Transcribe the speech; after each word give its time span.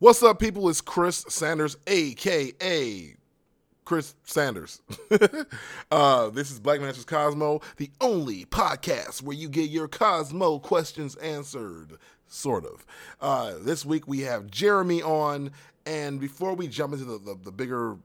What's 0.00 0.22
up, 0.22 0.38
people? 0.38 0.66
It's 0.70 0.80
Chris 0.80 1.26
Sanders, 1.28 1.76
aka 1.86 3.14
Chris 3.84 4.14
Sanders. 4.24 4.80
uh, 5.90 6.30
this 6.30 6.50
is 6.50 6.58
Black 6.58 6.80
Man 6.80 6.88
Answers 6.88 7.04
Cosmo, 7.04 7.60
the 7.76 7.90
only 8.00 8.46
podcast 8.46 9.20
where 9.20 9.36
you 9.36 9.50
get 9.50 9.68
your 9.68 9.88
Cosmo 9.88 10.58
questions 10.58 11.16
answered, 11.16 11.98
sort 12.26 12.64
of. 12.64 12.86
Uh, 13.20 13.56
this 13.60 13.84
week 13.84 14.08
we 14.08 14.20
have 14.20 14.50
Jeremy 14.50 15.02
on, 15.02 15.50
and 15.84 16.18
before 16.18 16.54
we 16.54 16.66
jump 16.66 16.94
into 16.94 17.04
the, 17.04 17.18
the, 17.18 17.38
the 17.44 17.52
bigger, 17.52 17.98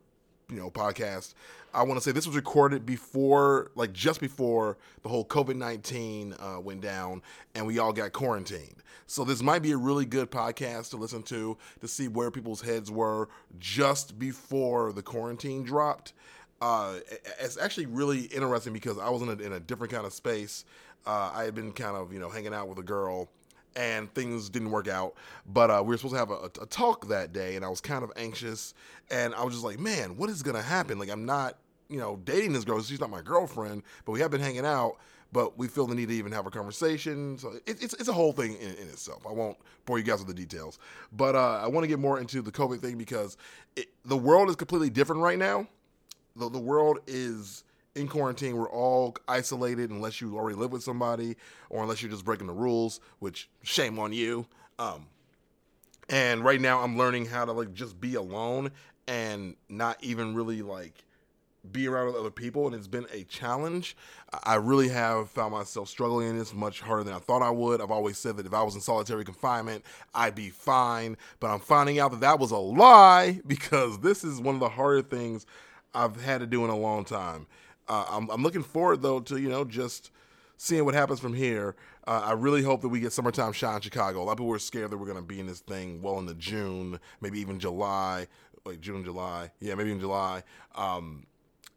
you 0.50 0.58
know, 0.58 0.70
podcast, 0.70 1.34
I 1.74 1.84
want 1.84 2.00
to 2.00 2.04
say 2.04 2.12
this 2.12 2.26
was 2.26 2.36
recorded 2.36 2.86
before, 2.86 3.72
like 3.76 3.92
just 3.92 4.22
before 4.22 4.78
the 5.04 5.10
whole 5.10 5.26
COVID 5.26 5.56
19 5.56 6.34
uh, 6.40 6.60
went 6.62 6.82
down 6.82 7.22
and 7.54 7.68
we 7.68 7.80
all 7.80 7.92
got 7.92 8.14
quarantined. 8.14 8.82
So 9.08 9.24
this 9.24 9.42
might 9.42 9.62
be 9.62 9.72
a 9.72 9.78
really 9.78 10.06
good 10.06 10.32
podcast 10.32 10.92
to 10.92 10.98
listen 10.98 11.22
to 11.24 11.58
to 11.82 11.88
see 11.88 12.08
where 12.08 12.32
people's 12.32 12.62
heads 12.62 12.90
were 12.90 13.30
just 13.60 14.18
before 14.18 14.94
the 14.94 15.04
quarantine 15.04 15.64
dropped. 15.64 16.14
Uh, 16.62 17.00
it's 17.40 17.58
actually 17.58 17.86
really 17.86 18.22
interesting 18.22 18.74
because 18.74 18.98
I 18.98 19.10
was 19.10 19.22
in 19.22 19.30
a, 19.30 19.34
in 19.34 19.54
a 19.54 19.60
different 19.60 19.92
kind 19.92 20.06
of 20.06 20.14
space. 20.14 20.64
Uh, 21.06 21.32
I 21.34 21.44
had 21.44 21.54
been 21.54 21.72
kind 21.74 21.96
of, 21.96 22.14
you 22.14 22.20
know, 22.20 22.30
hanging 22.30 22.54
out 22.54 22.68
with 22.70 22.80
a 22.80 22.84
girl 22.84 23.30
and 23.76 24.14
things 24.14 24.50
didn't 24.50 24.72
work 24.72 24.88
out. 24.88 25.16
But 25.46 25.70
uh, 25.70 25.82
we 25.84 25.90
were 25.90 25.98
supposed 25.98 26.16
to 26.16 26.20
have 26.20 26.32
a, 26.32 26.50
a, 26.62 26.66
talk 26.66 27.08
that 27.10 27.34
day, 27.34 27.56
and 27.56 27.66
I 27.66 27.70
was 27.70 27.82
kind 27.82 28.04
of 28.04 28.12
anxious. 28.16 28.74
And 29.12 29.36
I 29.36 29.44
was 29.44 29.54
just 29.54 29.66
like, 29.66 29.80
man, 29.80 30.18
what 30.18 30.30
is 30.30 30.42
going 30.44 30.56
to 30.56 30.62
happen? 30.62 30.98
Like, 30.98 31.10
I'm 31.10 31.26
not 31.26 31.58
you 31.90 32.00
know, 32.00 32.20
dating 32.24 32.54
this 32.54 32.64
girl. 32.64 32.82
She's 32.82 33.00
not 33.00 33.10
my 33.10 33.22
girlfriend, 33.22 33.84
but 34.06 34.12
we 34.12 34.20
have 34.20 34.32
been 34.32 34.42
hanging 34.42 34.66
out. 34.66 34.98
But 35.32 35.58
we 35.58 35.68
feel 35.68 35.86
the 35.86 35.96
need 35.96 36.08
to 36.10 36.14
even 36.14 36.32
have 36.32 36.46
a 36.46 36.52
conversation. 36.52 37.38
So 37.38 37.54
it, 37.66 37.82
it's 37.84 37.94
it's 37.96 38.08
a 38.08 38.14
whole 38.14 38.32
thing 38.32 38.56
in, 38.56 38.76
in, 38.76 38.88
itself. 38.88 39.26
I 39.28 39.34
won't 39.34 39.58
bore 39.86 39.98
you 39.98 40.04
guys 40.04 40.20
with 40.20 40.28
the 40.28 40.34
details, 40.34 40.80
but 41.12 41.36
uh, 41.36 41.60
I 41.62 41.68
want 41.68 41.84
to 41.84 41.88
get 41.88 42.00
more 42.00 42.20
into 42.20 42.42
the 42.42 42.52
COVID 42.52 42.80
thing 42.80 42.98
because 42.98 43.36
it, 43.76 43.88
the 44.06 44.16
world 44.16 44.50
is 44.50 44.56
completely 44.56 44.90
different 44.90 45.22
right 45.22 45.38
now. 45.38 45.68
The, 46.38 46.50
the 46.50 46.60
world 46.60 47.00
is 47.06 47.66
in 47.96 48.08
quarantine. 48.08 48.58
We're 48.58 48.70
all 48.70 49.16
isolated 49.28 49.90
unless 49.90 50.22
you 50.22 50.38
already 50.38 50.58
live 50.58 50.72
with 50.72 50.84
somebody 50.84 51.36
or 51.70 51.82
unless 51.84 52.02
you're 52.02 52.12
just 52.12 52.26
breaking 52.26 52.48
the 52.48 52.54
rules, 52.54 53.00
which 53.20 53.50
shame 53.64 53.98
on 54.00 54.14
you. 54.14 54.46
Um, 54.78 55.08
and 56.10 56.44
right 56.44 56.62
now, 56.62 56.82
I'm 56.82 56.98
learning 56.98 57.26
how 57.26 57.46
to 57.46 57.52
like 57.52 57.74
just 57.74 58.00
be 58.00 58.16
alone 58.16 58.72
and 59.08 59.56
not 59.70 60.04
even 60.04 60.36
really 60.36 60.62
like 60.62 61.06
be 61.72 61.88
around 61.88 62.08
with 62.08 62.16
other 62.16 62.32
people, 62.32 62.68
and 62.68 62.76
it's 62.76 62.88
been 62.88 63.08
a 63.12 63.24
challenge. 63.24 63.96
I 64.44 64.56
really 64.56 64.90
have 64.90 65.30
found 65.30 65.54
myself 65.54 65.90
struggling 65.90 66.30
in 66.30 66.38
this 66.38 66.54
much 66.54 66.82
harder 66.82 67.04
than 67.04 67.14
I 67.14 67.20
thought 67.20 67.42
I 67.42 67.50
would. 67.50 67.82
I've 67.82 67.92
always 67.92 68.18
said 68.18 68.38
that 68.38 68.46
if 68.46 68.54
I 68.54 68.62
was 68.62 68.76
in 68.76 68.82
solitary 68.82 69.26
confinement, 69.26 69.84
I'd 70.14 70.36
be 70.36 70.50
fine, 70.50 71.18
but 71.40 71.50
I'm 71.50 71.60
finding 71.60 72.00
out 72.00 72.12
that 72.12 72.20
that 72.22 72.40
was 72.40 72.52
a 72.52 72.58
lie 72.58 73.42
because 73.48 74.00
this 74.00 74.24
is 74.24 74.40
one 74.40 74.56
of 74.56 74.62
the 74.62 74.70
harder 74.70 75.02
things 75.02 75.46
I've 75.94 76.22
had 76.22 76.42
to 76.42 76.48
do 76.48 76.64
in 76.64 76.70
a 76.70 76.78
long 76.78 77.06
time. 77.06 77.48
Uh, 77.88 78.06
I'm, 78.10 78.30
I'm, 78.30 78.44
looking 78.44 78.64
forward 78.64 79.02
though 79.02 79.20
to 79.22 79.38
you 79.38 79.50
know 79.50 79.64
just 79.64 80.12
seeing 80.58 80.86
what 80.86 80.94
happens 80.94 81.20
from 81.20 81.34
here. 81.34 81.76
Uh, 82.08 82.22
I 82.26 82.32
really 82.34 82.64
hope 82.64 82.82
that 82.82 82.90
we 82.90 83.00
get 83.00 83.12
summertime 83.12 83.52
shot 83.52 83.76
in 83.76 83.82
Chicago. 83.82 84.22
A 84.22 84.24
lot 84.24 84.34
of 84.34 84.38
people 84.38 84.48
were 84.48 84.60
scared 84.60 84.92
that 84.92 84.98
we're 84.98 85.08
going 85.08 85.18
to 85.18 85.24
be 85.24 85.40
in 85.40 85.48
this 85.48 85.60
thing 85.60 86.02
well 86.02 86.20
into 86.20 86.36
June, 86.36 87.00
maybe 87.22 87.40
even 87.40 87.60
July. 87.60 88.28
Like 88.66 88.82
June, 88.82 89.04
July, 89.04 89.52
yeah, 89.60 89.76
maybe 89.76 89.92
in 89.92 90.00
July. 90.00 90.42
Um, 90.74 91.28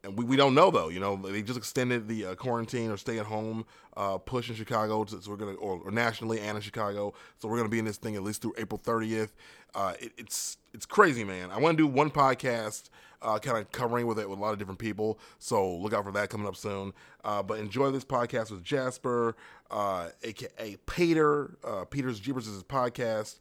and 0.04 0.16
we, 0.16 0.24
we 0.24 0.36
don't 0.36 0.54
know 0.54 0.70
though. 0.70 0.88
You 0.88 1.00
know, 1.00 1.16
they 1.16 1.42
just 1.42 1.58
extended 1.58 2.08
the 2.08 2.26
uh, 2.26 2.34
quarantine 2.34 2.90
or 2.90 2.96
stay 2.96 3.18
at 3.18 3.26
home 3.26 3.66
uh, 3.98 4.16
push 4.16 4.48
in 4.48 4.54
Chicago, 4.54 5.04
to, 5.04 5.20
so 5.20 5.30
we're 5.30 5.36
gonna 5.36 5.54
or, 5.54 5.90
nationally 5.90 6.40
and 6.40 6.56
in 6.56 6.62
Chicago. 6.62 7.12
So 7.38 7.48
we're 7.48 7.56
gonna 7.56 7.68
be 7.68 7.80
in 7.80 7.84
this 7.84 7.96
thing 7.96 8.14
at 8.14 8.22
least 8.22 8.42
through 8.42 8.54
April 8.56 8.80
30th. 8.82 9.30
Uh, 9.74 9.94
it, 10.00 10.12
it's 10.16 10.56
it's 10.72 10.86
crazy, 10.86 11.24
man. 11.24 11.50
I 11.50 11.58
want 11.58 11.76
to 11.76 11.82
do 11.82 11.86
one 11.86 12.10
podcast, 12.10 12.90
uh, 13.22 13.38
kind 13.38 13.58
of 13.58 13.70
covering 13.72 14.06
with 14.06 14.18
it 14.18 14.28
with 14.28 14.38
a 14.38 14.42
lot 14.42 14.52
of 14.52 14.58
different 14.58 14.78
people. 14.78 15.18
So 15.38 15.76
look 15.76 15.92
out 15.92 16.04
for 16.04 16.12
that 16.12 16.30
coming 16.30 16.46
up 16.46 16.56
soon. 16.56 16.92
Uh, 17.24 17.42
but 17.42 17.58
enjoy 17.58 17.90
this 17.90 18.04
podcast 18.04 18.50
with 18.50 18.62
Jasper, 18.62 19.36
aka 19.70 20.48
uh, 20.58 20.76
Peter. 20.86 21.56
Peter's 21.90 22.20
Jeepers 22.20 22.46
is 22.46 22.54
his 22.54 22.64
podcast. 22.64 23.38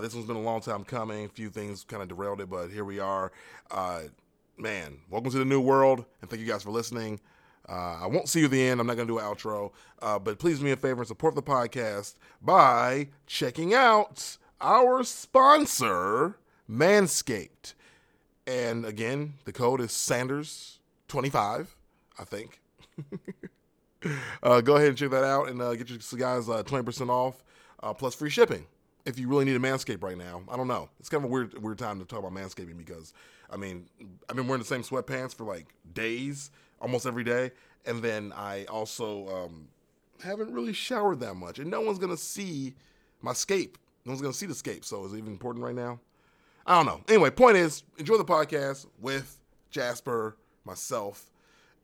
this 0.00 0.14
one's 0.14 0.26
been 0.26 0.36
a 0.36 0.42
long 0.42 0.60
time 0.60 0.84
coming. 0.84 1.26
A 1.26 1.28
few 1.28 1.50
things 1.50 1.84
kind 1.84 2.02
of 2.02 2.08
derailed 2.08 2.40
it, 2.40 2.50
but 2.50 2.68
here 2.68 2.84
we 2.84 2.98
are 2.98 3.32
man, 4.58 4.98
welcome 5.10 5.30
to 5.30 5.38
the 5.38 5.44
new 5.44 5.60
world, 5.60 6.04
and 6.20 6.30
thank 6.30 6.40
you 6.40 6.46
guys 6.46 6.62
for 6.62 6.70
listening. 6.70 7.18
Uh, 7.68 7.98
I 8.02 8.06
won't 8.06 8.28
see 8.28 8.40
you 8.40 8.44
at 8.46 8.50
the 8.50 8.62
end. 8.62 8.80
I'm 8.80 8.86
not 8.86 8.96
going 8.96 9.08
to 9.08 9.14
do 9.14 9.18
an 9.18 9.24
outro, 9.24 9.72
uh, 10.00 10.18
but 10.18 10.38
please 10.38 10.58
do 10.58 10.64
me 10.64 10.72
a 10.72 10.76
favor 10.76 11.00
and 11.00 11.08
support 11.08 11.34
the 11.34 11.42
podcast 11.42 12.14
by 12.40 13.08
checking 13.26 13.74
out 13.74 14.36
our 14.60 15.02
sponsor, 15.04 16.36
Manscaped. 16.70 17.74
And 18.46 18.84
again, 18.84 19.34
the 19.44 19.52
code 19.52 19.80
is 19.80 19.90
Sanders25, 19.90 21.66
I 22.18 22.24
think. 22.24 22.60
uh, 24.42 24.60
go 24.60 24.76
ahead 24.76 24.88
and 24.88 24.98
check 24.98 25.10
that 25.10 25.24
out 25.24 25.48
and 25.48 25.62
uh, 25.62 25.74
get 25.74 25.88
your 25.88 25.98
guys 26.18 26.46
20% 26.46 27.08
uh, 27.08 27.12
off 27.12 27.44
uh, 27.82 27.94
plus 27.94 28.14
free 28.14 28.30
shipping 28.30 28.66
if 29.04 29.18
you 29.18 29.28
really 29.28 29.44
need 29.44 29.56
a 29.56 29.60
manscape 29.60 30.02
right 30.02 30.16
now. 30.16 30.42
I 30.48 30.56
don't 30.56 30.68
know. 30.68 30.88
It's 31.00 31.08
kind 31.08 31.24
of 31.24 31.30
a 31.30 31.32
weird 31.32 31.60
weird 31.62 31.78
time 31.78 31.98
to 31.98 32.04
talk 32.04 32.20
about 32.20 32.32
manscaping 32.32 32.76
because 32.76 33.12
I 33.50 33.56
mean 33.56 33.86
I've 34.28 34.36
been 34.36 34.46
wearing 34.46 34.62
the 34.62 34.68
same 34.68 34.82
sweatpants 34.82 35.34
for 35.34 35.44
like 35.44 35.66
days, 35.94 36.50
almost 36.80 37.06
every 37.06 37.24
day, 37.24 37.50
and 37.86 38.02
then 38.02 38.32
I 38.36 38.64
also 38.66 39.28
um, 39.28 39.68
haven't 40.22 40.52
really 40.52 40.72
showered 40.72 41.20
that 41.20 41.34
much, 41.34 41.58
and 41.58 41.70
no 41.70 41.80
one's 41.80 41.98
gonna 41.98 42.16
see 42.16 42.74
my 43.20 43.32
scape. 43.32 43.78
No 44.04 44.10
one's 44.10 44.22
gonna 44.22 44.34
see 44.34 44.46
the 44.46 44.54
scape. 44.54 44.84
So 44.84 45.04
is 45.04 45.12
it 45.12 45.18
even 45.18 45.32
important 45.32 45.64
right 45.64 45.74
now? 45.74 45.98
I 46.66 46.76
don't 46.76 46.86
know. 46.86 47.02
Anyway, 47.08 47.30
point 47.30 47.56
is 47.56 47.82
enjoy 47.98 48.16
the 48.16 48.24
podcast 48.24 48.86
with 49.00 49.38
Jasper, 49.70 50.36
myself, 50.64 51.30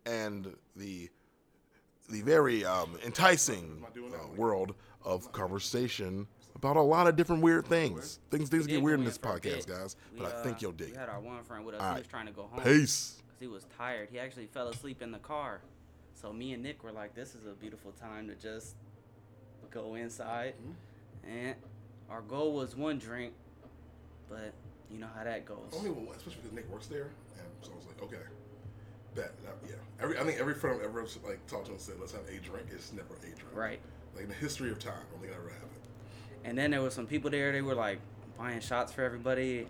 and 0.07 0.55
the 0.77 1.11
the 2.09 2.23
very 2.23 2.65
um, 2.65 2.99
enticing 3.05 3.85
uh, 3.95 4.35
world 4.37 4.75
of 5.05 5.31
conversation 5.33 6.27
about 6.57 6.77
a 6.77 6.83
lot 6.83 7.07
of 7.07 7.17
different 7.17 7.43
weird 7.43 7.67
things. 7.67 8.19
Things 8.31 8.49
things 8.49 8.67
get 8.67 8.83
weird 8.83 8.99
in 8.99 9.05
this 9.05 9.19
podcast, 9.19 9.67
guys. 9.67 9.97
But 10.17 10.27
we, 10.27 10.33
uh, 10.33 10.41
I 10.41 10.43
think 10.43 10.63
you'll 10.63 10.73
dig. 10.73 10.93
We 10.93 10.97
had 10.97 11.09
our 11.09 11.21
one 11.21 11.43
friend 11.45 11.65
with 11.65 11.75
us. 11.75 11.83
All 11.83 11.93
he 11.93 11.99
was 11.99 12.07
trying 12.07 12.27
to 12.27 12.33
go 12.33 12.43
home. 12.43 12.63
Peace. 12.63 13.17
Because 13.27 13.41
he 13.41 13.47
was 13.47 13.67
tired. 13.77 14.09
He 14.11 14.19
actually 14.19 14.47
fell 14.47 14.69
asleep 14.69 15.03
in 15.03 15.13
the 15.13 15.19
car. 15.19 15.61
So 16.15 16.33
me 16.33 16.53
and 16.53 16.63
Nick 16.63 16.83
were 16.83 16.93
like, 16.93 17.15
"This 17.15 17.35
is 17.35 17.47
a 17.47 17.53
beautiful 17.53 17.93
time 17.93 18.29
to 18.29 18.35
just 18.35 18.75
go 19.71 19.95
inside." 19.95 20.55
Mm-hmm. 20.55 21.31
And 21.31 21.55
our 22.11 22.23
goal 22.23 22.55
was 22.55 22.75
one 22.75 22.99
drink, 22.99 23.35
but 24.29 24.53
you 24.91 24.99
know 24.99 25.09
how 25.17 25.25
that 25.25 25.45
goes. 25.45 25.73
Only 25.77 25.91
one, 25.91 26.17
especially 26.17 26.41
because 26.43 26.53
Nick 26.53 26.71
works 26.71 26.87
there, 26.87 27.11
and 27.37 27.47
so 27.63 27.73
I 27.73 27.77
was 27.77 27.87
like, 27.87 28.03
okay. 28.03 28.23
That, 29.15 29.33
that, 29.43 29.57
yeah. 29.67 29.75
Every 30.01 30.19
I 30.19 30.25
think 30.25 30.39
every 30.39 30.55
friend 30.55 30.79
I've 30.79 30.85
ever 30.91 31.05
like 31.27 31.45
talked 31.47 31.67
to 31.67 31.73
and 31.73 31.81
said 31.81 31.97
let's 31.99 32.13
have 32.13 32.23
a 32.29 32.39
drink. 32.39 32.69
It's 32.71 32.93
never 32.93 33.15
a 33.17 33.21
drink. 33.21 33.37
Right. 33.53 33.81
Like 34.15 34.25
in 34.25 34.29
the 34.29 34.37
history 34.37 34.71
of 34.71 34.79
time, 34.79 34.95
don't 35.11 35.29
ever 35.29 35.49
it. 35.49 35.55
And 36.45 36.57
then 36.57 36.71
there 36.71 36.83
was 36.83 36.95
some 36.95 37.07
people 37.07 37.31
there. 37.31 37.51
They 37.51 37.63
were 37.63 37.75
like 37.75 38.01
buying 38.37 38.61
shots 38.61 38.93
for 38.93 39.03
everybody. 39.03 39.67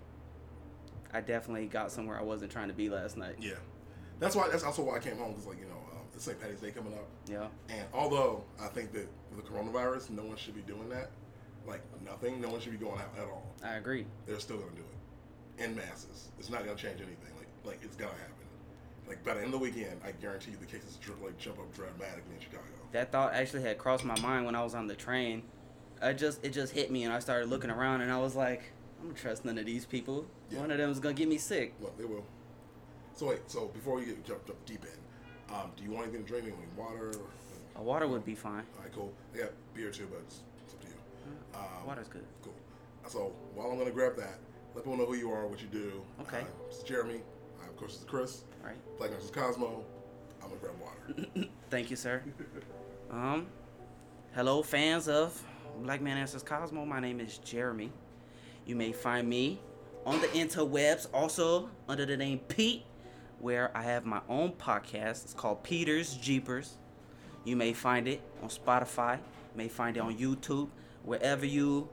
I 1.15 1.21
definitely 1.21 1.67
got 1.67 1.91
somewhere 1.91 2.19
I 2.19 2.23
wasn't 2.23 2.53
trying 2.53 2.69
to 2.69 2.75
be 2.75 2.91
last 2.91 3.17
night. 3.17 3.37
Yeah, 3.41 3.53
that's 4.19 4.37
why. 4.37 4.49
That's 4.51 4.65
also 4.65 4.83
why 4.83 4.97
I 4.97 4.99
came 4.99 5.17
home 5.17 5.33
because, 5.33 5.47
like, 5.47 5.59
you 5.59 5.67
know, 5.67 5.81
um, 5.93 6.03
it's 6.15 6.25
St. 6.25 6.39
Patty's 6.39 6.61
Day 6.61 6.73
coming 6.73 6.93
up. 6.93 7.09
Yeah. 7.27 7.47
And 7.71 7.87
although 7.95 8.45
I 8.61 8.67
think 8.67 8.93
that 8.93 9.09
with 9.35 9.45
the 9.45 9.51
coronavirus, 9.51 10.11
no 10.11 10.25
one 10.25 10.37
should 10.37 10.55
be 10.55 10.63
doing 10.63 10.91
that. 10.91 11.11
Like 11.67 11.83
nothing. 12.05 12.41
No 12.41 12.51
one 12.51 12.61
should 12.61 12.73
be 12.73 12.85
going 12.85 13.01
out 13.01 13.15
at 13.17 13.25
all. 13.25 13.55
I 13.65 13.77
agree. 13.77 14.05
They're 14.27 14.41
still 14.41 14.59
gonna 14.59 14.73
do 14.73 14.83
it 14.83 14.98
in 15.59 15.75
masses. 15.77 16.29
It's 16.39 16.51
not 16.51 16.65
gonna 16.65 16.77
change 16.77 17.01
anything. 17.01 17.33
Like, 17.37 17.49
like 17.65 17.79
it's 17.83 17.97
gonna 17.97 18.13
happen. 18.13 18.35
Like 19.07 19.25
by 19.25 19.35
the 19.35 19.41
end 19.41 19.47
of 19.47 19.53
the 19.53 19.59
weekend, 19.59 20.01
I 20.05 20.13
guarantee 20.13 20.53
you 20.53 20.59
the 20.59 20.67
cases 20.67 20.99
like 21.23 21.39
jump 21.39 21.59
up 21.59 21.75
dramatically 21.75 22.35
in 22.35 22.41
Chicago. 22.41 22.65
That 22.93 23.13
thought 23.13 23.33
actually 23.35 23.63
had 23.63 23.79
crossed 23.79 24.05
my 24.05 24.19
mind 24.21 24.47
when 24.47 24.55
I 24.55 24.63
was 24.63 24.75
on 24.75 24.87
the 24.87 24.95
train 24.95 25.43
I 26.01 26.13
just 26.13 26.45
it 26.45 26.51
just 26.51 26.73
hit 26.73 26.91
me, 26.91 27.05
and 27.05 27.13
I 27.13 27.19
started 27.19 27.49
looking 27.49 27.71
around, 27.71 28.03
and 28.03 28.13
I 28.13 28.19
was 28.19 28.37
like, 28.37 28.73
I 29.01 29.05
don't 29.05 29.17
trust 29.17 29.45
none 29.45 29.59
of 29.59 29.67
these 29.67 29.85
people. 29.85 30.27
Yeah. 30.51 30.61
One 30.61 30.71
of 30.71 30.79
them 30.79 30.91
is 30.91 31.01
gonna 31.01 31.15
get 31.15 31.29
me 31.29 31.39
sick. 31.39 31.75
Well, 31.81 31.93
they 31.99 32.05
will. 32.05 32.25
So 33.15 33.29
wait, 33.29 33.41
so 33.47 33.67
before 33.67 33.97
we 33.97 34.07
get 34.07 34.25
jump, 34.25 34.47
jump 34.47 34.65
deep 34.65 34.85
in, 34.85 35.55
um, 35.55 35.73
do 35.77 35.83
you 35.83 35.91
want 35.91 36.05
anything 36.09 36.25
to 36.25 36.29
drink? 36.29 36.47
Any 36.47 36.55
water? 36.77 37.13
A 37.77 37.83
water 37.83 38.07
would 38.07 38.25
be 38.25 38.35
fine. 38.35 38.65
All 38.77 38.83
right, 38.83 38.93
cool. 38.93 39.13
I 39.35 39.39
got 39.39 39.51
beer 39.75 39.91
too, 39.91 40.09
but 40.11 40.21
it's, 40.21 40.41
it's 40.65 40.75
up 40.75 40.81
to 40.81 40.87
you. 40.87 40.95
Um, 41.55 41.87
Water's 41.87 42.09
good. 42.09 42.25
Cool. 42.43 42.55
So 43.09 43.33
while 43.55 43.71
I'm 43.71 43.79
gonna 43.79 43.91
grab 43.91 44.17
that, 44.17 44.39
let 44.79 44.85
people 44.85 44.97
know 44.97 45.07
who 45.07 45.17
you 45.17 45.33
are, 45.33 45.45
what 45.49 45.61
you 45.61 45.67
do. 45.67 45.91
Okay. 46.21 46.39
Uh, 46.39 46.69
it's 46.69 46.85
Jeremy. 46.85 47.21
Of 47.61 47.77
course, 47.77 47.97
it's 47.97 48.05
Chris. 48.05 48.43
All 48.63 48.69
right. 48.69 48.77
Black 48.97 49.11
Man 49.11 49.19
Answers 49.19 49.33
Cosmo. 49.33 49.85
I'm 50.41 50.51
gonna 50.51 50.61
grab 50.61 50.75
water. 50.81 51.49
Thank 51.71 51.91
you, 51.91 51.97
sir. 51.97 52.23
um, 53.11 53.49
hello, 54.35 54.63
fans 54.63 55.09
of 55.09 55.43
Black 55.83 56.01
Man 56.01 56.17
Answers 56.17 56.45
Cosmo. 56.45 56.85
My 56.85 57.01
name 57.01 57.19
is 57.19 57.39
Jeremy. 57.39 57.91
You 58.67 58.77
may 58.77 58.93
find 58.93 59.29
me 59.29 59.61
on 60.07 60.21
the 60.21 60.29
interwebs, 60.29 61.09
also 61.13 61.71
under 61.89 62.07
the 62.07 62.17
name 62.17 62.39
Pete, 62.47 62.85
where 63.41 63.77
I 63.77 63.83
have 63.83 64.07
my 64.07 64.21
own 64.29 64.53
podcast. 64.53 65.25
It's 65.25 65.35
called 65.35 65.65
Peter's 65.65 66.15
Jeepers. 66.15 66.77
You 67.45 67.57
may 67.57 67.73
find 67.73 68.07
it 68.07 68.23
on 68.45 68.49
Spotify, 68.49 69.17
you 69.17 69.57
may 69.57 69.69
find 69.69 69.97
it 69.97 70.01
on 70.01 70.17
YouTube, 70.17 70.69
wherever 71.03 71.45
you 71.45 71.89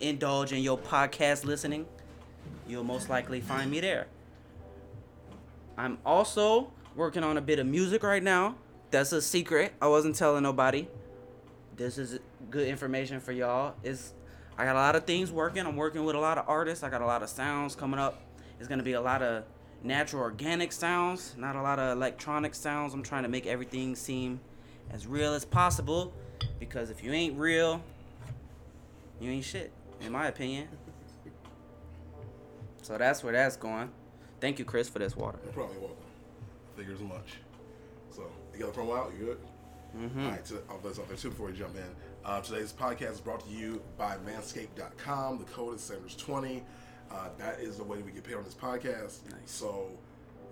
indulge 0.00 0.52
in 0.52 0.62
your 0.62 0.78
podcast 0.78 1.44
listening, 1.44 1.86
you'll 2.68 2.84
most 2.84 3.08
likely 3.08 3.40
find 3.40 3.70
me 3.70 3.80
there. 3.80 4.06
I'm 5.78 5.98
also 6.04 6.72
working 6.94 7.22
on 7.22 7.36
a 7.36 7.40
bit 7.40 7.58
of 7.58 7.66
music 7.66 8.02
right 8.02 8.22
now. 8.22 8.56
That's 8.90 9.12
a 9.12 9.20
secret. 9.20 9.74
I 9.80 9.88
wasn't 9.88 10.16
telling 10.16 10.42
nobody. 10.42 10.88
This 11.76 11.98
is 11.98 12.18
good 12.50 12.66
information 12.66 13.20
for 13.20 13.32
y'all. 13.32 13.74
Is 13.82 14.14
I 14.56 14.64
got 14.64 14.76
a 14.76 14.78
lot 14.78 14.96
of 14.96 15.04
things 15.04 15.30
working. 15.30 15.66
I'm 15.66 15.76
working 15.76 16.04
with 16.04 16.16
a 16.16 16.18
lot 16.20 16.38
of 16.38 16.48
artists. 16.48 16.82
I 16.82 16.88
got 16.88 17.02
a 17.02 17.06
lot 17.06 17.22
of 17.22 17.28
sounds 17.28 17.74
coming 17.74 18.00
up. 18.00 18.22
It's 18.58 18.68
gonna 18.68 18.82
be 18.82 18.94
a 18.94 19.00
lot 19.00 19.22
of 19.22 19.44
natural 19.82 20.22
organic 20.22 20.72
sounds, 20.72 21.34
not 21.36 21.56
a 21.56 21.62
lot 21.62 21.78
of 21.78 21.96
electronic 21.96 22.54
sounds. 22.54 22.94
I'm 22.94 23.02
trying 23.02 23.24
to 23.24 23.28
make 23.28 23.46
everything 23.46 23.94
seem 23.94 24.40
as 24.90 25.06
real 25.06 25.34
as 25.34 25.44
possible 25.44 26.14
because 26.58 26.90
if 26.90 27.04
you 27.04 27.12
ain't 27.12 27.38
real, 27.38 27.82
you 29.20 29.30
ain't 29.30 29.44
shit, 29.44 29.72
in 30.00 30.12
my 30.12 30.28
opinion. 30.28 30.68
So 32.86 32.96
that's 32.96 33.24
where 33.24 33.32
that's 33.32 33.56
going. 33.56 33.90
Thank 34.40 34.60
you, 34.60 34.64
Chris, 34.64 34.88
for 34.88 35.00
this 35.00 35.16
water. 35.16 35.40
You're 35.42 35.52
probably 35.52 35.78
welcome. 35.78 35.96
Figures 36.76 37.00
much. 37.00 37.38
So, 38.12 38.22
you 38.54 38.60
got 38.60 38.72
the 38.72 38.80
promo 38.80 38.96
out? 38.96 39.12
You 39.18 39.24
good? 39.24 39.38
Mm-hmm. 39.98 40.24
All 40.24 40.30
right, 40.30 40.46
so 40.46 40.62
I'll 40.70 40.76
out 40.76 41.08
there 41.08 41.16
too 41.16 41.30
before 41.30 41.48
we 41.48 41.52
jump 41.52 41.74
in. 41.74 41.82
Uh, 42.24 42.40
today's 42.42 42.72
podcast 42.72 43.14
is 43.14 43.20
brought 43.20 43.44
to 43.44 43.50
you 43.50 43.82
by 43.98 44.18
Manscaped.com. 44.18 45.38
The 45.38 45.44
code 45.46 45.74
is 45.74 45.80
Sanders20. 45.80 46.62
Uh, 47.10 47.28
that 47.38 47.58
is 47.58 47.76
the 47.76 47.82
way 47.82 47.98
we 48.02 48.12
get 48.12 48.22
paid 48.22 48.36
on 48.36 48.44
this 48.44 48.54
podcast. 48.54 49.24
Nice. 49.32 49.40
So, 49.46 49.90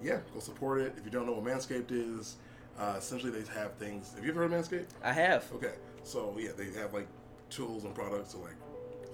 yeah, 0.03 0.19
go 0.33 0.41
support 0.41 0.81
it. 0.81 0.95
If 0.99 1.05
you 1.05 1.13
don't 1.13 1.27
know 1.27 1.35
what 1.35 1.45
Manscaped 1.45 1.93
is, 1.93 2.35
uh, 2.81 2.97
essentially 2.99 3.31
they 3.31 3.49
have 3.53 3.75
things. 3.75 4.13
Have 4.17 4.25
you 4.25 4.33
ever 4.33 4.41
heard 4.41 4.53
of 4.53 4.61
Manscaped? 4.61 4.89
I 5.05 5.13
have. 5.13 5.45
Okay, 5.55 5.75
so 6.03 6.35
yeah, 6.37 6.51
they 6.57 6.73
have 6.81 6.95
like 6.95 7.07
tools 7.49 7.85
and 7.85 7.95
products 7.95 8.33
to 8.33 8.39
like 8.39 8.57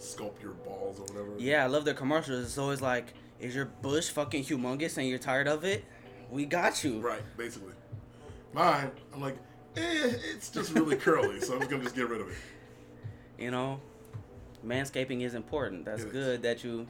sculpt 0.01 0.43
your 0.43 0.53
balls 0.53 0.99
or 0.99 1.03
whatever. 1.15 1.39
Yeah, 1.39 1.63
I 1.65 1.67
love 1.67 1.85
their 1.85 1.95
commercials. 1.95 2.45
It's 2.45 2.59
always 2.59 2.81
like, 2.81 3.15
is 3.39 3.55
your 3.55 3.67
bush 3.67 4.09
fucking 4.09 4.45
humongous 4.45 4.97
and 4.99 5.07
you're 5.09 5.19
tired 5.19 5.47
of 5.49 5.65
it? 5.65 5.85
We 6.31 6.47
got 6.47 6.83
you. 6.85 7.01
Right, 7.01 7.23
basically. 7.37 7.73
Mine, 8.53 8.91
I'm 9.15 9.21
like, 9.21 9.37
eh, 9.77 10.13
it's 10.35 10.49
just 10.51 10.73
really 10.73 10.97
curly, 10.97 11.41
so 11.41 11.55
I'm 11.55 11.61
just 11.61 11.71
gonna 11.71 11.83
just 11.85 11.95
get 11.95 12.09
rid 12.09 12.21
of 12.21 12.29
it. 12.29 12.35
You 13.39 13.51
know, 13.51 13.81
manscaping 14.67 15.23
is 15.23 15.35
important. 15.35 15.85
That's 15.85 16.03
It 16.03 16.07
is. 16.09 16.13
good 16.13 16.43
that 16.43 16.65
you. 16.65 16.87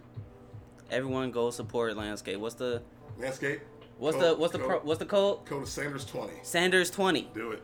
Everyone 0.90 1.30
go 1.30 1.50
support 1.50 1.94
Manscaped. 1.96 2.38
What's 2.38 2.56
the 2.56 2.82
landscape? 3.18 3.60
what's 3.98 4.16
code- 4.16 4.36
the 4.36 4.40
what's 4.40 4.52
the 4.52 4.58
code, 4.58 4.66
pro, 4.68 4.78
what's 4.80 4.98
the 4.98 5.06
code? 5.06 5.44
code 5.44 5.62
is 5.62 5.68
Sanders 5.70 6.04
twenty. 6.04 6.32
Sanders 6.42 6.90
twenty. 6.90 7.28
Do 7.34 7.52
it. 7.52 7.62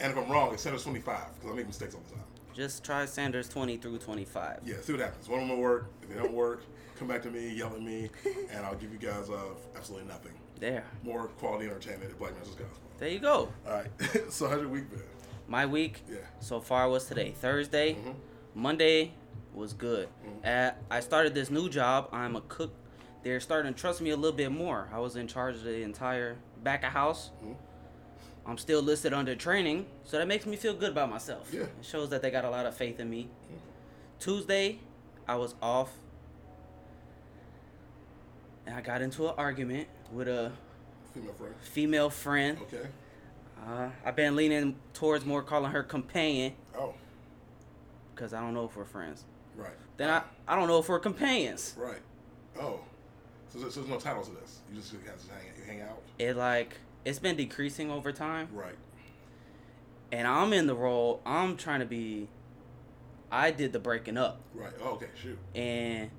And 0.00 0.12
if 0.12 0.18
I'm 0.18 0.30
wrong, 0.30 0.52
it's 0.52 0.62
Sanders 0.62 0.82
twenty 0.82 1.00
five 1.00 1.26
because 1.36 1.50
I 1.50 1.54
make 1.56 1.66
mistakes 1.66 1.94
all 1.94 2.02
the 2.08 2.14
time. 2.16 2.24
Just 2.58 2.82
try 2.82 3.04
Sanders 3.06 3.48
twenty 3.48 3.76
through 3.76 3.98
twenty 3.98 4.24
five. 4.24 4.58
Yeah, 4.66 4.74
see 4.82 4.92
what 4.92 5.00
happens. 5.00 5.28
One 5.28 5.42
of 5.42 5.46
them 5.48 5.56
will 5.56 5.62
work. 5.62 5.86
If 6.02 6.08
they 6.08 6.16
don't 6.16 6.32
work, 6.32 6.64
come 6.98 7.06
back 7.06 7.22
to 7.22 7.30
me, 7.30 7.54
yell 7.54 7.72
at 7.72 7.80
me, 7.80 8.10
and 8.50 8.66
I'll 8.66 8.74
give 8.74 8.92
you 8.92 8.98
guys 8.98 9.30
uh, 9.30 9.36
absolutely 9.76 10.08
nothing. 10.08 10.32
There. 10.58 10.82
More 11.04 11.28
quality 11.28 11.66
entertainment 11.66 12.10
at 12.10 12.18
Black 12.18 12.34
Man's 12.34 12.48
Gospel. 12.48 12.66
There 12.98 13.10
you 13.10 13.20
go. 13.20 13.48
All 13.64 13.72
right. 13.72 13.86
so 14.28 14.48
how's 14.48 14.58
your 14.58 14.68
week 14.70 14.90
been? 14.90 15.00
My 15.46 15.66
week 15.66 16.02
Yeah. 16.10 16.16
so 16.40 16.60
far 16.60 16.88
was 16.88 17.04
today. 17.06 17.30
Thursday, 17.30 17.94
Mhm. 17.94 18.16
Monday 18.56 19.12
was 19.54 19.72
good. 19.72 20.08
Mhm. 20.44 20.44
Uh, 20.70 20.74
I 20.90 20.98
started 20.98 21.34
this 21.34 21.50
new 21.50 21.68
job. 21.68 22.08
I'm 22.10 22.34
a 22.34 22.40
cook. 22.40 22.72
They're 23.22 23.38
starting 23.38 23.72
to 23.72 23.80
trust 23.80 24.00
me 24.00 24.10
a 24.10 24.16
little 24.16 24.36
bit 24.36 24.50
more. 24.50 24.88
I 24.92 24.98
was 24.98 25.14
in 25.14 25.28
charge 25.28 25.54
of 25.54 25.62
the 25.62 25.82
entire 25.82 26.38
back 26.64 26.82
of 26.82 26.90
house. 26.90 27.30
Mhm. 27.44 27.54
I'm 28.48 28.56
still 28.58 28.80
listed 28.80 29.12
under 29.12 29.36
training, 29.36 29.84
so 30.04 30.16
that 30.18 30.26
makes 30.26 30.46
me 30.46 30.56
feel 30.56 30.72
good 30.72 30.90
about 30.92 31.10
myself. 31.10 31.50
Yeah. 31.52 31.62
It 31.64 31.70
shows 31.82 32.08
that 32.10 32.22
they 32.22 32.30
got 32.30 32.46
a 32.46 32.50
lot 32.50 32.64
of 32.64 32.74
faith 32.74 32.98
in 32.98 33.10
me. 33.10 33.28
Tuesday, 34.18 34.78
I 35.28 35.36
was 35.36 35.54
off. 35.60 35.90
And 38.66 38.74
I 38.74 38.80
got 38.80 39.02
into 39.02 39.28
an 39.28 39.34
argument 39.36 39.88
with 40.12 40.28
a 40.28 40.52
Female 41.14 41.32
friend. 41.34 41.54
female 41.60 42.10
friend. 42.10 42.58
Okay. 42.62 42.86
Uh, 43.66 43.90
I've 44.04 44.16
been 44.16 44.34
leaning 44.34 44.76
towards 44.94 45.24
more 45.26 45.42
calling 45.42 45.72
her 45.72 45.82
companion 45.82 46.54
Oh, 46.78 46.94
because 48.14 48.32
I 48.32 48.40
don't 48.40 48.54
know 48.54 48.64
if 48.64 48.76
we're 48.76 48.84
friends. 48.84 49.24
right. 49.56 49.72
Then 49.98 50.08
I, 50.10 50.22
I 50.46 50.54
don't 50.56 50.68
know 50.68 50.78
if 50.78 50.88
we're 50.88 51.00
companions. 51.00 51.74
Right. 51.76 52.00
Oh. 52.58 52.80
So, 53.48 53.58
there's- 53.58 53.74
so 53.74 53.80
there's 53.80 53.90
no 53.90 53.98
title 53.98 54.22
to 54.22 54.30
this. 54.30 54.60
You 54.70 54.76
just 54.78 54.92
just 54.92 55.04
hang, 55.30 55.42
you 55.58 55.64
hang 55.66 55.80
out. 55.82 56.00
It 56.18 56.36
like 56.36 56.76
it's 57.04 57.18
been 57.18 57.36
decreasing 57.36 57.90
over 57.90 58.12
time, 58.12 58.48
Right. 58.52 58.76
and 60.12 60.26
I'm 60.26 60.52
in 60.52 60.66
the 60.66 60.74
role. 60.74 61.20
I'm 61.24 61.56
trying 61.56 61.80
to 61.80 61.86
be. 61.86 62.28
I 63.30 63.50
did 63.50 63.72
the 63.72 63.78
breaking 63.78 64.16
up, 64.16 64.40
Right. 64.54 64.72
Oh, 64.82 64.92
okay. 64.94 65.08
Shoot. 65.20 65.38
and 65.54 66.10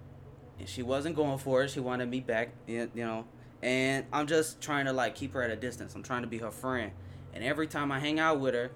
and 0.60 0.68
she 0.70 0.84
wasn't 0.84 1.16
going 1.16 1.38
for 1.40 1.64
it. 1.64 1.70
She 1.70 1.80
wanted 1.80 2.10
me 2.10 2.20
back, 2.20 2.50
you 2.68 2.90
you 2.94 3.04
know. 3.06 3.26
And 3.64 4.06
I'm 4.14 4.28
just 4.28 4.62
trying 4.62 4.86
to 4.86 4.94
like 4.94 5.16
keep 5.16 5.34
her 5.34 5.42
at 5.42 5.50
a 5.50 5.56
distance. 5.56 5.96
I'm 5.96 6.04
trying 6.04 6.22
to 6.22 6.28
be 6.28 6.38
her 6.40 6.52
friend. 6.52 6.92
And 7.34 7.44
every 7.44 7.68
time 7.68 7.92
I 7.92 8.00
hang 8.00 8.20
out 8.20 8.40
with 8.40 8.54
her, 8.54 8.72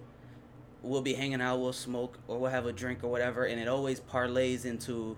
we'll 0.82 1.02
be 1.02 1.14
hanging 1.14 1.42
out, 1.42 1.60
we'll 1.60 1.74
smoke, 1.74 2.20
or 2.28 2.38
we'll 2.40 2.52
have 2.52 2.66
a 2.66 2.74
drink 2.74 3.04
or 3.04 3.08
whatever, 3.10 3.46
and 3.46 3.60
it 3.60 3.68
always 3.68 4.00
parlays 4.00 4.66
into 4.66 5.16